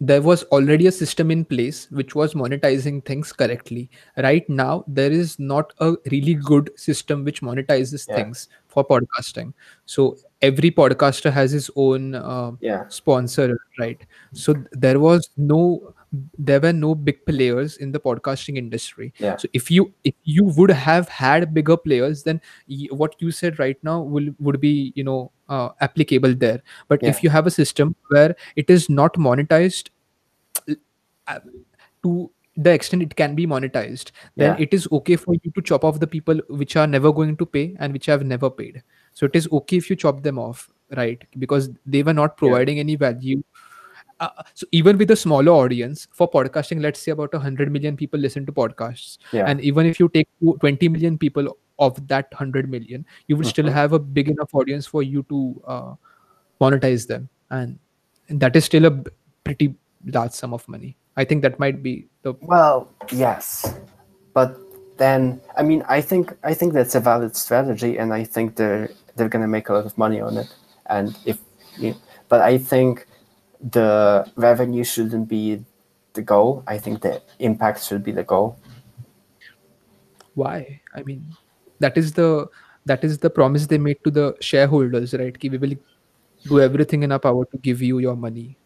there 0.00 0.22
was 0.22 0.44
already 0.44 0.86
a 0.86 0.92
system 0.92 1.32
in 1.32 1.44
place 1.44 1.88
which 1.90 2.14
was 2.14 2.34
monetizing 2.34 3.04
things 3.04 3.32
correctly. 3.32 3.90
Right 4.16 4.48
now, 4.48 4.84
there 4.86 5.10
is 5.10 5.38
not 5.40 5.72
a 5.80 5.94
really 6.12 6.34
good 6.34 6.70
system 6.76 7.24
which 7.24 7.40
monetizes 7.42 8.06
Yeah. 8.08 8.16
things 8.16 8.48
for 8.68 8.86
podcasting. 8.86 9.52
So 9.86 10.16
every 10.40 10.70
podcaster 10.70 11.32
has 11.32 11.50
his 11.50 11.70
own 11.74 12.14
uh, 12.14 12.52
Yeah. 12.60 12.86
sponsor, 12.88 13.58
right? 13.80 14.00
So 14.32 14.54
there 14.70 15.00
was 15.00 15.30
no, 15.36 15.92
there 16.38 16.60
were 16.60 16.72
no 16.72 16.94
big 16.94 17.26
players 17.26 17.78
in 17.78 17.90
the 17.90 17.98
podcasting 17.98 18.56
industry. 18.56 19.12
Yeah. 19.18 19.36
So 19.36 19.48
if 19.52 19.72
you 19.72 19.92
if 20.04 20.14
you 20.22 20.44
would 20.44 20.70
have 20.70 21.08
had 21.08 21.52
bigger 21.52 21.76
players, 21.76 22.22
then 22.22 22.40
y- 22.68 22.86
what 22.92 23.16
you 23.18 23.32
said 23.32 23.58
right 23.58 23.76
now 23.82 24.02
will 24.02 24.28
would 24.38 24.60
be 24.60 24.92
you 24.94 25.02
know 25.02 25.32
uh, 25.48 25.70
applicable 25.80 26.34
there. 26.34 26.62
But 26.88 27.02
Yeah. 27.02 27.10
if 27.10 27.22
you 27.22 27.30
have 27.30 27.46
a 27.46 27.50
system 27.50 27.94
where 28.08 28.34
it 28.56 28.70
is 28.70 28.88
not 28.88 29.14
monetized 29.14 29.90
uh, 31.26 31.40
to 32.02 32.30
the 32.56 32.72
extent 32.72 33.02
it 33.02 33.14
can 33.14 33.34
be 33.34 33.46
monetized, 33.46 34.10
then 34.36 34.56
Yeah. 34.56 34.62
it 34.66 34.74
is 34.74 34.88
okay 34.90 35.16
for 35.16 35.34
you 35.34 35.50
to 35.52 35.62
chop 35.62 35.84
off 35.84 36.00
the 36.00 36.06
people 36.06 36.40
which 36.48 36.74
are 36.76 36.86
never 36.86 37.12
going 37.12 37.36
to 37.36 37.46
pay 37.46 37.76
and 37.78 37.92
which 37.92 38.06
have 38.06 38.24
never 38.24 38.50
paid. 38.50 38.82
So 39.14 39.26
it 39.26 39.36
is 39.36 39.48
okay 39.52 39.76
if 39.76 39.88
you 39.90 39.96
chop 39.96 40.22
them 40.22 40.38
off, 40.38 40.68
right? 40.96 41.22
Because 41.38 41.70
they 41.86 42.02
were 42.02 42.14
not 42.14 42.36
providing 42.36 42.80
any 42.80 42.96
value. 42.96 43.42
Uh, 44.20 44.30
so 44.54 44.66
even 44.72 44.98
with 44.98 45.12
a 45.12 45.16
smaller 45.16 45.52
audience 45.52 46.08
for 46.12 46.28
podcasting, 46.28 46.80
let's 46.80 47.00
say 47.00 47.12
about 47.12 47.32
100 47.32 47.70
million 47.70 47.96
people 47.96 48.18
listen 48.18 48.44
to 48.46 48.52
podcasts. 48.52 49.18
Yeah. 49.32 49.44
And 49.46 49.60
even 49.60 49.86
if 49.86 50.00
you 50.00 50.08
take 50.08 50.28
20 50.60 50.88
million 50.88 51.16
people 51.16 51.56
of 51.78 52.06
that 52.08 52.26
100 52.32 52.68
million, 52.70 53.04
you 53.26 53.36
would 53.36 53.46
still 53.46 53.66
Mhm. 53.66 53.72
have 53.72 53.92
a 53.92 53.98
big 53.98 54.28
enough 54.28 54.54
audience 54.54 54.86
for 54.86 55.02
you 55.02 55.22
to 55.28 55.62
uh, 55.66 55.94
monetize 56.60 57.06
them. 57.06 57.28
And 57.50 57.78
that 58.28 58.56
is 58.56 58.64
still 58.64 58.84
a 58.86 58.92
pretty 59.44 59.74
large 60.04 60.32
sum 60.32 60.52
of 60.54 60.66
money. 60.68 60.96
I 61.16 61.24
think 61.24 61.42
that 61.42 61.58
might 61.58 61.82
be 61.82 62.08
the 62.22 62.34
Well, 62.42 62.88
yes. 63.10 63.74
But 64.34 64.56
then 64.98 65.40
I 65.56 65.62
mean 65.62 65.84
I 65.88 66.00
think 66.00 66.34
I 66.42 66.54
think 66.54 66.72
that's 66.72 66.94
a 66.94 67.00
valid 67.00 67.36
strategy 67.36 67.98
and 67.98 68.12
I 68.12 68.24
think 68.24 68.56
they're 68.56 68.90
they're 69.16 69.28
gonna 69.28 69.48
make 69.48 69.68
a 69.68 69.72
lot 69.74 69.86
of 69.86 69.96
money 69.98 70.20
on 70.20 70.36
it. 70.36 70.54
And 70.86 71.16
if 71.24 71.38
you, 71.78 71.94
but 72.28 72.40
I 72.42 72.58
think 72.58 73.06
the 73.60 74.26
revenue 74.36 74.84
shouldn't 74.84 75.28
be 75.28 75.64
the 76.14 76.22
goal. 76.22 76.62
I 76.66 76.78
think 76.78 77.02
the 77.02 77.22
impact 77.38 77.82
should 77.82 78.02
be 78.04 78.12
the 78.12 78.24
goal. 78.24 78.58
why. 80.34 80.80
I 80.94 81.02
mean, 81.02 81.34
that 81.80 81.96
is 81.96 82.12
the 82.12 82.48
that 82.86 83.04
is 83.04 83.18
the 83.18 83.30
promise 83.30 83.66
they 83.66 83.78
made 83.78 84.02
to 84.04 84.10
the 84.10 84.36
shareholders, 84.40 85.14
right? 85.14 85.38
Ki 85.38 85.48
we 85.50 85.58
will 85.58 85.74
do 86.46 86.60
everything 86.60 87.02
in 87.02 87.12
our 87.12 87.18
power 87.18 87.44
to 87.44 87.58
give 87.58 87.82
you 87.82 87.98
your 87.98 88.16
money. 88.16 88.56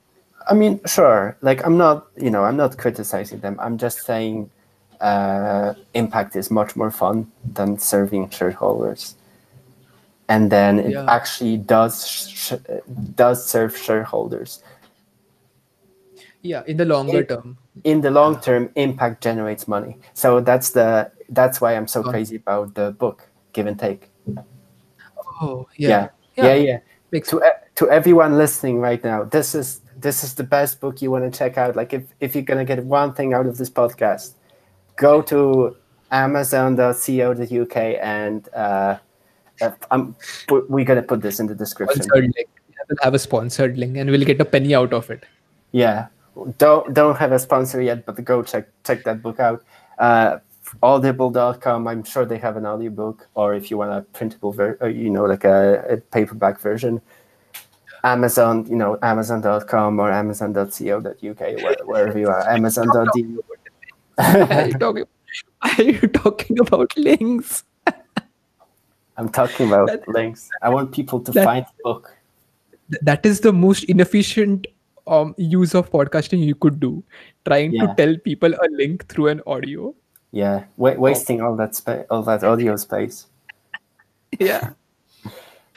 I 0.49 0.55
mean, 0.55 0.81
sure. 0.87 1.37
Like, 1.41 1.65
I'm 1.65 1.77
not, 1.77 2.07
you 2.17 2.31
know, 2.31 2.45
I'm 2.45 2.57
not 2.57 2.77
criticizing 2.77 3.41
them. 3.41 3.57
I'm 3.61 3.79
just 3.79 4.05
saying, 4.07 4.51
uh, 5.01 5.75
impact 5.95 6.37
is 6.37 6.51
much 6.51 6.77
more 6.77 6.91
fun 6.91 7.31
than 7.55 7.79
serving 7.79 8.31
shareholders, 8.31 9.17
and 10.29 10.51
then 10.51 10.79
it 10.79 10.91
Yeah. 10.93 11.07
actually 11.09 11.57
does 11.59 12.07
sh- 12.07 12.55
does 13.17 13.45
serve 13.47 13.77
shareholders. 13.77 14.63
Yeah, 16.43 16.63
in 16.67 16.77
the 16.77 16.85
longer 16.85 17.21
It- 17.21 17.29
term. 17.29 17.59
In 17.85 18.03
the 18.03 18.11
long 18.11 18.39
term, 18.40 18.70
impact 18.77 19.23
generates 19.23 19.66
money. 19.66 19.99
So 20.15 20.40
that's 20.40 20.70
the 20.70 21.11
that's 21.31 21.61
why 21.61 21.74
I'm 21.74 21.89
so 21.89 22.03
crazy 22.03 22.36
about 22.36 22.74
the 22.74 22.93
book, 22.93 23.28
Give 23.53 23.66
and 23.66 23.78
Take. 23.78 24.11
Oh 25.40 25.69
Yeah, 25.77 26.09
yeah, 26.36 26.44
yeah, 26.44 26.55
yeah. 26.55 26.78
Makes 27.11 27.31
to 27.31 27.43
to 27.77 27.90
everyone 27.90 28.36
listening 28.36 28.81
right 28.81 29.03
now 29.03 29.24
this 29.24 29.55
is 29.55 29.81
this 29.99 30.24
is 30.24 30.35
the 30.35 30.44
best 30.44 30.81
book 30.81 31.01
you 31.01 31.11
want 31.11 31.24
to 31.24 31.36
check 31.36 31.57
out 31.57 31.77
like 31.77 31.93
if, 31.93 32.05
if 32.20 32.35
you're 32.35 32.44
going 32.44 32.59
to 32.59 32.65
get 32.65 32.85
one 32.85 33.12
thing 33.12 33.32
out 33.32 33.47
of 33.47 33.57
this 33.57 33.70
podcast 33.70 34.35
go 34.97 35.23
to 35.23 35.77
amazon.co.uk 36.11 37.77
and 37.77 38.49
uh, 38.55 38.97
uh, 39.61 39.70
I'm, 39.90 40.15
we're 40.51 40.85
going 40.85 41.01
to 41.01 41.07
put 41.07 41.23
this 41.23 41.40
in 41.40 41.47
the 41.47 41.55
description. 41.55 42.05
Have 43.03 43.15
a 43.15 43.19
sponsored 43.19 43.78
link, 43.78 43.97
and 43.97 44.11
we'll 44.11 44.24
get 44.24 44.40
a 44.40 44.44
penny 44.44 44.74
out 44.74 44.93
of 44.93 45.09
it. 45.11 45.24
yeah 45.70 46.09
don't 46.59 46.95
don't 46.95 47.17
have 47.17 47.33
a 47.33 47.39
sponsor 47.39 47.81
yet 47.83 48.07
but 48.07 48.23
go 48.25 48.43
check 48.43 48.69
check 48.85 49.05
that 49.05 49.23
book 49.23 49.39
out. 49.41 49.63
Uh, 49.99 50.39
audible.com 50.83 51.87
i'm 51.87 52.03
sure 52.03 52.25
they 52.25 52.39
have 52.39 52.57
an 52.57 52.65
audiobook 52.65 53.29
or 53.35 53.55
if 53.55 53.71
you 53.71 53.77
want 53.77 53.93
a 53.93 54.01
printable 54.17 54.53
ver- 54.53 54.79
or, 54.81 54.89
you 54.89 55.11
know 55.11 55.25
like 55.25 55.45
a, 55.45 55.85
a 55.91 55.97
paperback 55.99 56.59
version. 56.61 57.01
Amazon 58.05 58.67
you 58.69 58.75
know 58.77 58.99
amazon.com 59.03 60.01
or 60.01 60.11
amazon.co.uk 60.11 61.41
wherever 61.87 62.19
you 62.19 62.29
are. 62.29 62.49
Amazon.de 62.51 63.39
Are 64.19 64.67
you 64.67 64.75
talking? 64.79 65.05
Are 65.63 65.83
you 65.83 66.01
talking 66.23 66.59
about 66.59 66.97
links? 66.97 67.65
i'm 69.17 69.29
talking 69.29 69.69
about 69.69 69.87
That- 69.89 70.09
links. 70.09 70.49
I 70.63 70.69
want 70.71 70.91
people 70.93 71.21
to 71.21 71.31
that- 71.33 71.45
find 71.45 71.65
the 71.67 71.83
book. 71.85 72.17
That 73.03 73.25
is 73.25 73.41
the 73.41 73.53
most 73.53 73.85
inefficient 73.85 74.67
um, 75.07 75.35
use 75.37 75.74
of 75.74 75.91
podcasting 75.91 76.45
you 76.45 76.55
could 76.55 76.79
do. 76.81 77.03
Trying 77.45 77.73
Yeah. 77.73 77.87
to 77.87 77.95
tell 77.97 78.16
people 78.19 78.55
a 78.55 78.69
link 78.70 79.07
through 79.09 79.29
an 79.29 79.41
audio. 79.47 79.95
yeah 80.35 80.65
wa- 80.79 80.97
wasting 80.97 81.43
all 81.45 81.57
that 81.57 81.74
space 81.77 82.07
all 82.09 82.23
that 82.27 82.43
audio 82.43 82.74
space 82.77 83.27
Yeah. 84.41 84.70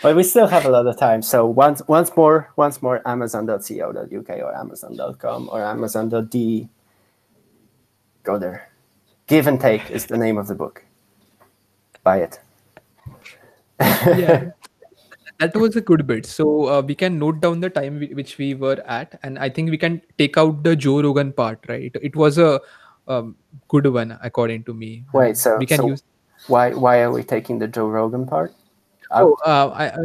But 0.02 0.16
we 0.16 0.24
still 0.24 0.48
have 0.48 0.66
a 0.66 0.70
lot 0.70 0.88
of 0.88 0.96
time. 1.00 1.22
So 1.22 1.46
once 1.46 1.82
once 1.88 2.12
more, 2.16 2.52
once 2.56 2.82
more, 2.82 3.02
Amazon.co.uk 3.06 4.30
or 4.46 4.52
Amazon.com 4.56 5.50
or 5.52 5.60
Amazon.de. 5.64 6.70
Go 8.24 8.38
there. 8.40 8.70
Give 9.28 9.48
and 9.48 9.60
Take 9.60 9.90
is 9.92 10.06
the 10.06 10.18
name 10.18 10.38
of 10.38 10.48
the 10.48 10.56
book. 10.56 10.84
Buy 12.04 12.18
it. 12.28 12.40
yeah 13.80 14.52
that 15.40 15.56
was 15.56 15.76
a 15.76 15.82
good 15.82 16.08
bit. 16.08 16.26
So 16.26 16.68
uh, 16.68 16.82
we 16.82 16.96
can 16.96 17.20
note 17.20 17.42
down 17.42 17.60
the 17.60 17.70
time 17.70 18.00
we, 18.00 18.08
which 18.08 18.38
we 18.38 18.54
were 18.54 18.82
at, 18.86 19.20
and 19.24 19.40
I 19.40 19.50
think 19.50 19.70
we 19.70 19.78
can 19.78 20.02
take 20.18 20.38
out 20.38 20.64
the 20.64 20.76
Joe 20.76 21.02
Rogan 21.02 21.34
part, 21.34 21.60
right? 21.68 21.92
It, 21.94 21.96
it 22.02 22.16
was 22.16 22.38
a 22.38 22.62
um, 23.08 23.36
good 23.68 23.88
one 23.88 24.18
according 24.22 24.64
to 24.66 24.74
me. 24.74 25.04
Wait, 25.14 25.38
so 25.38 25.58
we 25.58 25.66
can 25.66 25.78
so 25.78 25.88
use. 25.88 26.04
why 26.48 26.74
why 26.74 27.02
are 27.02 27.12
we 27.12 27.24
taking 27.24 27.60
the 27.60 27.68
Joe 27.68 27.88
Rogan 27.88 28.26
part? 28.26 28.54
Oh, 29.12 29.36
uh, 29.46 29.70
I, 29.74 29.86
I, 29.88 29.98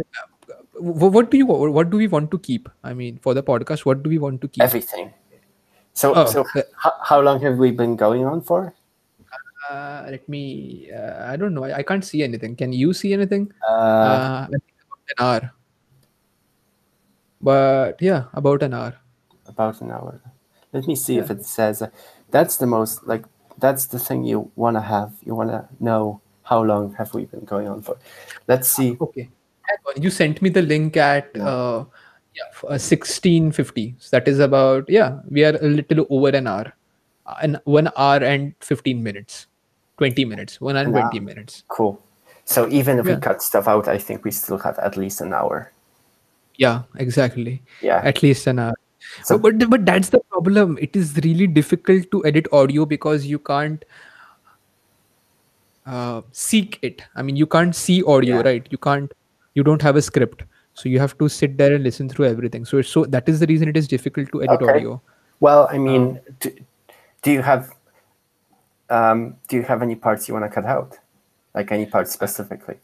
what 0.79 1.31
do 1.31 1.37
you 1.37 1.47
what 1.47 1.91
do 1.91 1.97
we 1.97 2.07
want 2.07 2.31
to 2.31 2.39
keep? 2.39 2.69
I 2.85 2.95
mean, 2.95 3.19
for 3.19 3.35
the 3.35 3.43
podcast, 3.43 3.85
what 3.85 4.03
do 4.03 4.11
we 4.11 4.19
want 4.19 4.41
to 4.43 4.49
keep? 4.49 4.63
Everything. 4.63 5.13
So 5.93 6.15
Oh, 6.15 6.25
so 6.27 6.47
uh, 6.55 6.63
how, 6.77 6.93
how 7.03 7.21
long 7.21 7.41
have 7.43 7.59
we 7.59 7.71
been 7.71 7.97
going 7.97 8.25
on 8.25 8.41
for? 8.41 8.75
Uh, 9.69 10.07
let 10.11 10.29
me. 10.29 10.91
Uh, 10.91 11.31
I 11.31 11.37
don't 11.37 11.55
know. 11.55 11.65
I, 11.65 11.79
I 11.79 11.83
can't 11.83 12.05
see 12.05 12.23
anything. 12.23 12.57
Can 12.57 12.73
you 12.73 12.93
see 12.93 13.13
anything? 13.13 13.53
Uh, 13.69 14.49
Uh, 15.19 15.41
I 15.41 15.41
think 15.41 15.43
about 15.43 15.43
an 15.43 15.43
hour. 15.43 15.53
But 17.43 18.03
yeah, 18.03 18.25
about 18.33 18.63
an 18.63 18.75
hour. 18.75 18.95
about 19.47 19.81
an 19.81 19.91
hour. 19.91 20.21
Let 20.73 20.87
me 20.87 20.95
see 20.95 21.19
if 21.19 21.31
it 21.31 21.45
says. 21.45 21.83
Uh, 21.83 21.89
that's 22.31 22.57
the 22.57 22.67
most 22.67 23.07
like 23.07 23.25
that's 23.59 23.87
the 23.87 23.99
thing 23.99 24.25
you 24.25 24.51
want 24.57 24.77
to 24.77 24.81
have. 24.81 25.13
You 25.23 25.35
want 25.35 25.51
to 25.51 25.69
know 25.81 26.21
how 26.43 26.63
long 26.63 26.95
have 26.95 27.15
we 27.15 27.27
been 27.27 27.45
going 27.45 27.69
on 27.69 27.83
for. 27.83 27.99
Let's 28.49 28.69
see. 28.69 28.97
Okay. 29.01 29.31
You 29.97 30.11
sent 30.11 30.43
me 30.43 30.51
the 30.51 30.63
link 30.63 30.97
at 30.97 31.37
uh, 31.37 31.85
yeah, 32.35 32.45
uh, 32.65 32.79
1650. 32.79 33.95
So 33.99 34.17
that 34.17 34.27
is 34.27 34.41
about, 34.41 34.89
yeah, 34.89 35.21
we 35.31 35.45
are 35.45 35.57
a 35.57 35.69
little 35.69 36.07
over 36.11 36.29
an 36.29 36.47
hour. 36.47 36.73
Uh, 37.27 37.35
an 37.43 37.61
one 37.65 37.89
hour 37.97 38.17
and 38.17 38.55
15 38.61 39.03
minutes. 39.03 39.47
20 39.99 40.25
minutes. 40.25 40.61
One 40.61 40.77
hour 40.77 40.85
and 40.85 40.93
20 40.93 41.21
minutes. 41.21 41.63
Cool. 41.69 42.03
So 42.51 42.67
even 42.69 42.99
if 42.99 43.07
Yeah. 43.07 43.15
we 43.15 43.21
cut 43.21 43.43
stuff 43.47 43.69
out, 43.69 43.87
I 43.87 43.97
think 43.97 44.25
we 44.25 44.33
still 44.37 44.59
have 44.59 44.79
at 44.91 44.97
least 44.97 45.21
an 45.21 45.33
hour. 45.33 45.59
Yeah, 46.57 46.83
exactly. 46.97 47.63
Yeah. 47.81 48.01
At 48.13 48.23
least 48.25 48.49
an 48.53 48.59
hour. 48.63 48.75
So- 49.29 49.39
but 49.45 49.61
but 49.75 49.85
that's 49.91 50.09
the 50.15 50.21
problem. 50.35 50.77
It 50.87 50.97
is 51.03 51.13
really 51.27 51.47
difficult 51.59 52.09
to 52.15 52.23
edit 52.31 52.49
audio 52.61 52.87
because 52.95 53.27
you 53.35 53.39
can't 53.51 53.85
uh, 55.87 56.21
seek 56.33 56.79
it. 56.89 57.03
I 57.17 57.23
mean, 57.29 57.37
you 57.43 57.47
can't 57.55 57.75
see 57.83 58.03
audio, 58.15 58.37
Yeah. 58.37 58.49
right? 58.49 58.67
You 58.75 58.79
can't. 58.89 59.15
You 59.61 59.65
don't 59.69 59.83
have 59.89 59.97
a 60.01 60.03
script, 60.09 60.43
so 60.81 60.89
you 60.95 61.01
have 61.05 61.17
to 61.23 61.29
sit 61.37 61.57
there 61.61 61.75
and 61.77 61.89
listen 61.89 62.11
through 62.15 62.27
everything. 62.33 62.67
So 62.73 62.83
so 62.91 63.05
that 63.17 63.31
is 63.35 63.41
the 63.45 63.49
reason 63.53 63.73
it 63.75 63.79
is 63.83 63.89
difficult 63.95 64.31
to 64.35 64.43
edit 64.49 64.63
Okay. 64.67 64.75
audio. 64.75 65.01
Well, 65.47 65.69
I 65.77 65.79
mean, 65.87 66.09
Um, 66.11 66.37
do, 66.45 66.51
do 67.23 67.33
you 67.39 67.43
have 67.51 67.71
um, 68.99 69.25
do 69.49 69.57
you 69.63 69.63
have 69.71 69.83
any 69.89 69.97
parts 70.09 70.29
you 70.29 70.35
want 70.41 70.47
to 70.51 70.55
cut 70.61 70.69
out? 70.77 71.00
Like 71.55 71.73
any 71.73 71.87
part 71.87 72.07
uh, 72.07 72.11
specifically? 72.11 72.77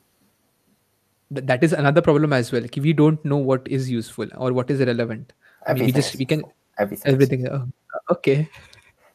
Th- 1.32 1.47
that 1.47 1.62
is 1.62 1.72
another 1.72 2.02
problem 2.02 2.32
as 2.32 2.52
well. 2.52 2.62
Like, 2.62 2.76
we 2.76 2.93
don't 2.93 3.24
know 3.24 3.36
what 3.36 3.66
is 3.68 3.90
useful 3.90 4.26
or 4.36 4.52
what 4.52 4.70
is 4.70 4.80
relevant. 4.80 5.32
I 5.66 5.74
mean, 5.74 5.86
we 5.86 5.93
just 5.93 6.16
we 6.16 6.24
can 6.24 6.44
Everything. 6.78 7.12
everything. 7.12 7.48
Oh, 7.48 7.66
okay. 8.10 8.48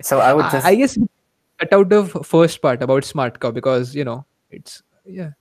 So 0.01 0.19
I 0.19 0.33
would 0.33 0.49
just 0.51 0.65
I 0.65 0.75
guess 0.75 0.97
cut 1.59 1.73
out 1.73 1.89
the 1.89 2.05
first 2.23 2.61
part 2.61 2.81
about 2.81 3.03
SmartCow 3.03 3.53
because 3.53 3.95
you 3.95 4.03
know 4.03 4.25
it's 4.49 4.81
yeah. 5.05 5.31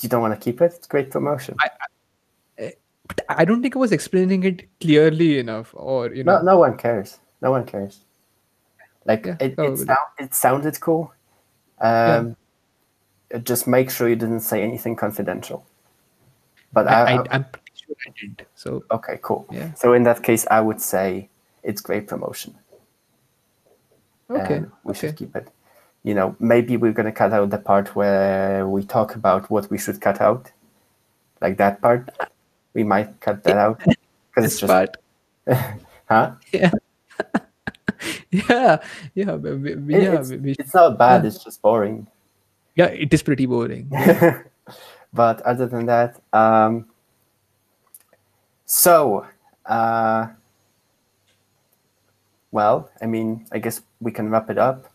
you 0.00 0.08
don't 0.08 0.22
want 0.22 0.38
to 0.38 0.40
keep 0.40 0.60
it. 0.60 0.72
It's 0.76 0.86
great 0.86 1.10
promotion. 1.10 1.56
I. 1.60 1.70
Eh, 2.58 2.70
but 3.08 3.20
I 3.28 3.44
don't 3.44 3.62
think 3.62 3.74
I 3.74 3.80
was 3.80 3.90
explaining 3.90 4.44
it 4.44 4.68
clearly 4.80 5.38
enough, 5.40 5.74
or 5.74 6.14
you 6.14 6.22
know. 6.22 6.38
no, 6.38 6.52
no 6.52 6.58
one 6.58 6.76
cares. 6.76 7.18
No 7.42 7.50
one 7.50 7.66
cares. 7.66 8.00
Like 9.04 9.26
Yeah, 9.26 9.36
it, 9.40 9.54
it, 9.58 9.78
sound, 9.78 9.98
it 10.18 10.34
sounded 10.34 10.80
cool. 10.80 11.12
Um, 11.80 12.36
Just 13.38 13.66
make 13.66 13.90
sure 13.90 14.08
you 14.08 14.16
didn't 14.16 14.40
say 14.40 14.62
anything 14.62 14.96
confidential. 14.96 15.64
But 16.72 16.88
I, 16.88 16.92
I, 16.92 16.96
I, 17.02 17.14
I, 17.16 17.26
I'm 17.30 17.44
pretty 17.44 17.72
sure 17.74 17.96
I 18.06 18.10
did. 18.20 18.46
So 18.54 18.84
okay, 18.90 19.18
cool. 19.22 19.46
Yeah. 19.50 19.72
So 19.74 19.92
in 19.92 20.02
that 20.04 20.22
case, 20.22 20.46
I 20.50 20.60
would 20.60 20.80
say 20.80 21.28
it's 21.62 21.80
great 21.80 22.06
promotion. 22.08 22.54
okay, 24.30 24.56
and 24.56 24.70
we 24.84 24.90
okay. 24.92 25.00
should 25.00 25.16
keep 25.16 25.34
it. 25.36 25.48
You 26.02 26.14
know, 26.14 26.34
maybe 26.40 26.76
we're 26.76 26.92
gonna 26.92 27.12
cut 27.12 27.32
out 27.32 27.50
the 27.50 27.58
part 27.58 27.94
where 27.96 28.66
we 28.66 28.84
talk 28.84 29.14
about 29.14 29.50
what 29.50 29.70
we 29.70 29.78
should 29.78 30.00
cut 30.00 30.20
out, 30.20 30.50
like 31.40 31.56
that 31.58 31.80
part. 31.82 32.08
We 32.74 32.84
might 32.84 33.20
cut 33.20 33.42
that 33.44 33.58
out 33.58 33.78
because 34.30 34.44
it's 34.44 34.60
This 34.60 34.60
just, 34.60 34.70
part, 34.70 34.96
huh? 36.08 36.32
yeah, 36.52 36.70
yeah, 38.30 38.78
yeah, 39.14 39.34
we- 39.34 39.54
we- 39.56 39.74
we- 39.76 39.94
It- 39.94 40.02
yeah, 40.04 40.20
it's, 40.20 40.30
we- 40.30 40.36
we- 40.38 40.56
it's 40.58 40.74
not 40.74 40.96
bad. 40.98 41.24
It's 41.24 41.42
just 41.44 41.60
boring. 41.62 42.06
Yeah. 42.80 42.88
It 43.04 43.12
is 43.12 43.22
pretty 43.22 43.46
boring. 43.46 43.90
but 45.12 45.42
other 45.42 45.66
than 45.66 45.86
that, 45.86 46.16
um, 46.32 46.86
so, 48.66 49.26
uh, 49.66 50.28
well, 52.52 52.90
I 53.02 53.06
mean, 53.06 53.46
I 53.52 53.58
guess 53.58 53.82
we 54.00 54.12
can 54.12 54.30
wrap 54.30 54.50
it 54.50 54.58
up. 54.58 54.86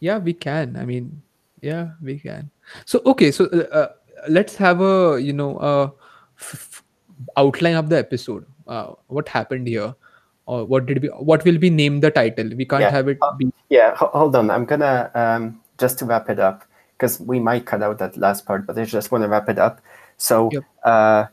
yeah, 0.00 0.18
we 0.18 0.32
can. 0.34 0.76
I 0.76 0.84
mean, 0.84 1.22
yeah, 1.62 1.90
we 2.02 2.18
can. 2.18 2.50
So 2.84 3.00
okay, 3.06 3.30
so 3.30 3.46
uh, 3.46 3.66
uh, 3.80 3.88
let's 4.28 4.56
have 4.56 4.80
a 4.80 5.18
you 5.20 5.32
know 5.32 5.58
a 5.60 5.92
f- 6.38 6.82
outline 7.36 7.76
of 7.76 7.88
the 7.88 7.98
episode. 7.98 8.44
Uh, 8.66 8.92
what 9.08 9.28
happened 9.28 9.68
here, 9.68 9.94
or 10.46 10.64
what 10.66 10.86
did 10.86 11.02
we? 11.02 11.08
What 11.32 11.44
will 11.44 11.58
be 11.58 11.70
named 11.70 12.02
the 12.02 12.10
title? 12.10 12.50
We 12.62 12.66
can't 12.66 12.88
Yeah, 12.88 12.90
have 12.98 13.08
it 13.08 13.18
uh, 13.22 13.32
be. 13.34 13.50
Yeah, 13.70 13.94
hold 13.96 14.36
on. 14.36 14.50
I'm 14.50 14.66
gonna 14.66 15.10
um, 15.14 15.60
just 15.78 15.98
to 16.00 16.04
wrap 16.04 16.28
it 16.30 16.38
up 16.38 16.65
because 16.96 17.20
we 17.20 17.38
might 17.38 17.66
cut 17.66 17.82
out 17.82 17.98
that 17.98 18.16
last 18.16 18.46
part, 18.46 18.66
but 18.66 18.78
I 18.78 18.84
just 18.84 19.12
want 19.12 19.22
to 19.24 19.28
wrap 19.28 19.48
it 19.48 19.58
up. 19.58 19.80
So, 20.16 20.48
Yep. 20.52 20.64
uh, 20.84 21.24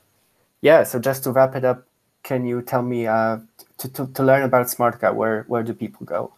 yeah. 0.62 0.84
So 0.84 1.00
just 1.00 1.24
to 1.24 1.32
wrap 1.32 1.56
it 1.56 1.64
up, 1.66 1.86
can 2.24 2.46
you 2.46 2.62
tell 2.62 2.82
me 2.82 3.08
uh, 3.08 3.38
to, 3.80 3.90
to, 3.94 4.08
to 4.08 4.24
learn 4.24 4.44
about 4.44 4.68
SmartCat? 4.68 5.14
Where 5.16 5.44
where 5.48 5.64
do 5.64 5.74
people 5.74 6.06
go? 6.06 6.34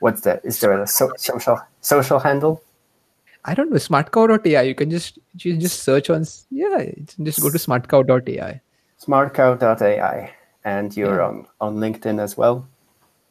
What's 0.00 0.20
that? 0.22 0.44
Is 0.44 0.60
there 0.60 0.72
a 0.80 0.86
so, 0.86 1.10
social 1.16 1.58
social 1.80 2.18
handle? 2.20 2.62
I 3.44 3.54
don't 3.54 3.70
know 3.70 3.76
smartcow.ai. 3.78 4.62
You 4.62 4.74
can 4.74 4.90
just 4.90 5.18
you 5.38 5.56
just 5.56 5.82
search 5.82 6.10
on 6.10 6.24
yeah. 6.50 6.84
Just 7.22 7.40
go 7.40 7.50
to 7.50 7.58
smartcow.ai. 7.58 8.60
Smartcow.ai, 9.00 10.30
and 10.64 10.96
you're 10.96 11.16
Yeah. 11.18 11.26
on 11.28 11.46
on 11.60 11.76
LinkedIn 11.76 12.20
as 12.20 12.36
well. 12.36 12.66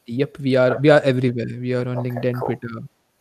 Yep, 0.08 0.40
we 0.40 0.56
are 0.56 0.78
we 0.80 0.90
are 0.90 1.02
everywhere. 1.02 1.48
We 1.48 1.74
are 1.74 1.88
on 1.88 1.98
Okay, 2.00 2.10
LinkedIn, 2.10 2.36
cool. 2.40 2.48
Twitter, 2.48 2.70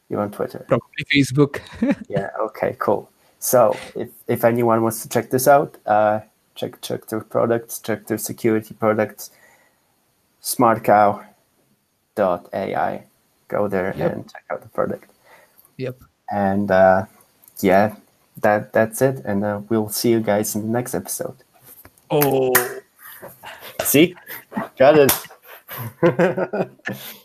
You're 0.08 0.20
on 0.20 0.30
Twitter. 0.30 0.64
probably 0.68 1.04
Facebook. 1.12 1.60
Yeah. 2.08 2.30
Okay. 2.40 2.76
Cool. 2.78 3.10
So 3.38 3.76
if 3.94 4.08
if 4.28 4.44
anyone 4.44 4.82
wants 4.82 5.02
to 5.02 5.08
check 5.08 5.30
this 5.30 5.46
out, 5.48 5.76
uh, 5.86 6.20
check 6.54 6.80
check 6.80 7.06
their 7.06 7.20
products, 7.20 7.78
check 7.80 8.06
their 8.06 8.18
security 8.18 8.74
products. 8.74 9.30
Smartcow.ai. 12.16 13.04
Go 13.48 13.68
there 13.68 13.94
Yep. 13.96 14.12
and 14.12 14.30
check 14.32 14.44
out 14.50 14.62
the 14.62 14.68
product. 14.68 15.10
yep. 15.76 15.96
And 16.30 16.70
uh, 16.70 17.06
yeah, 17.60 17.96
that 18.42 18.72
that's 18.72 19.00
it. 19.02 19.22
And 19.24 19.44
uh, 19.44 19.60
we'll 19.68 19.88
see 19.88 20.10
you 20.10 20.20
guys 20.20 20.54
in 20.56 20.62
the 20.62 20.68
next 20.68 20.94
episode. 20.94 21.36
Oh. 22.10 22.52
See, 23.82 24.14
got 24.78 24.98
it. 24.98 25.12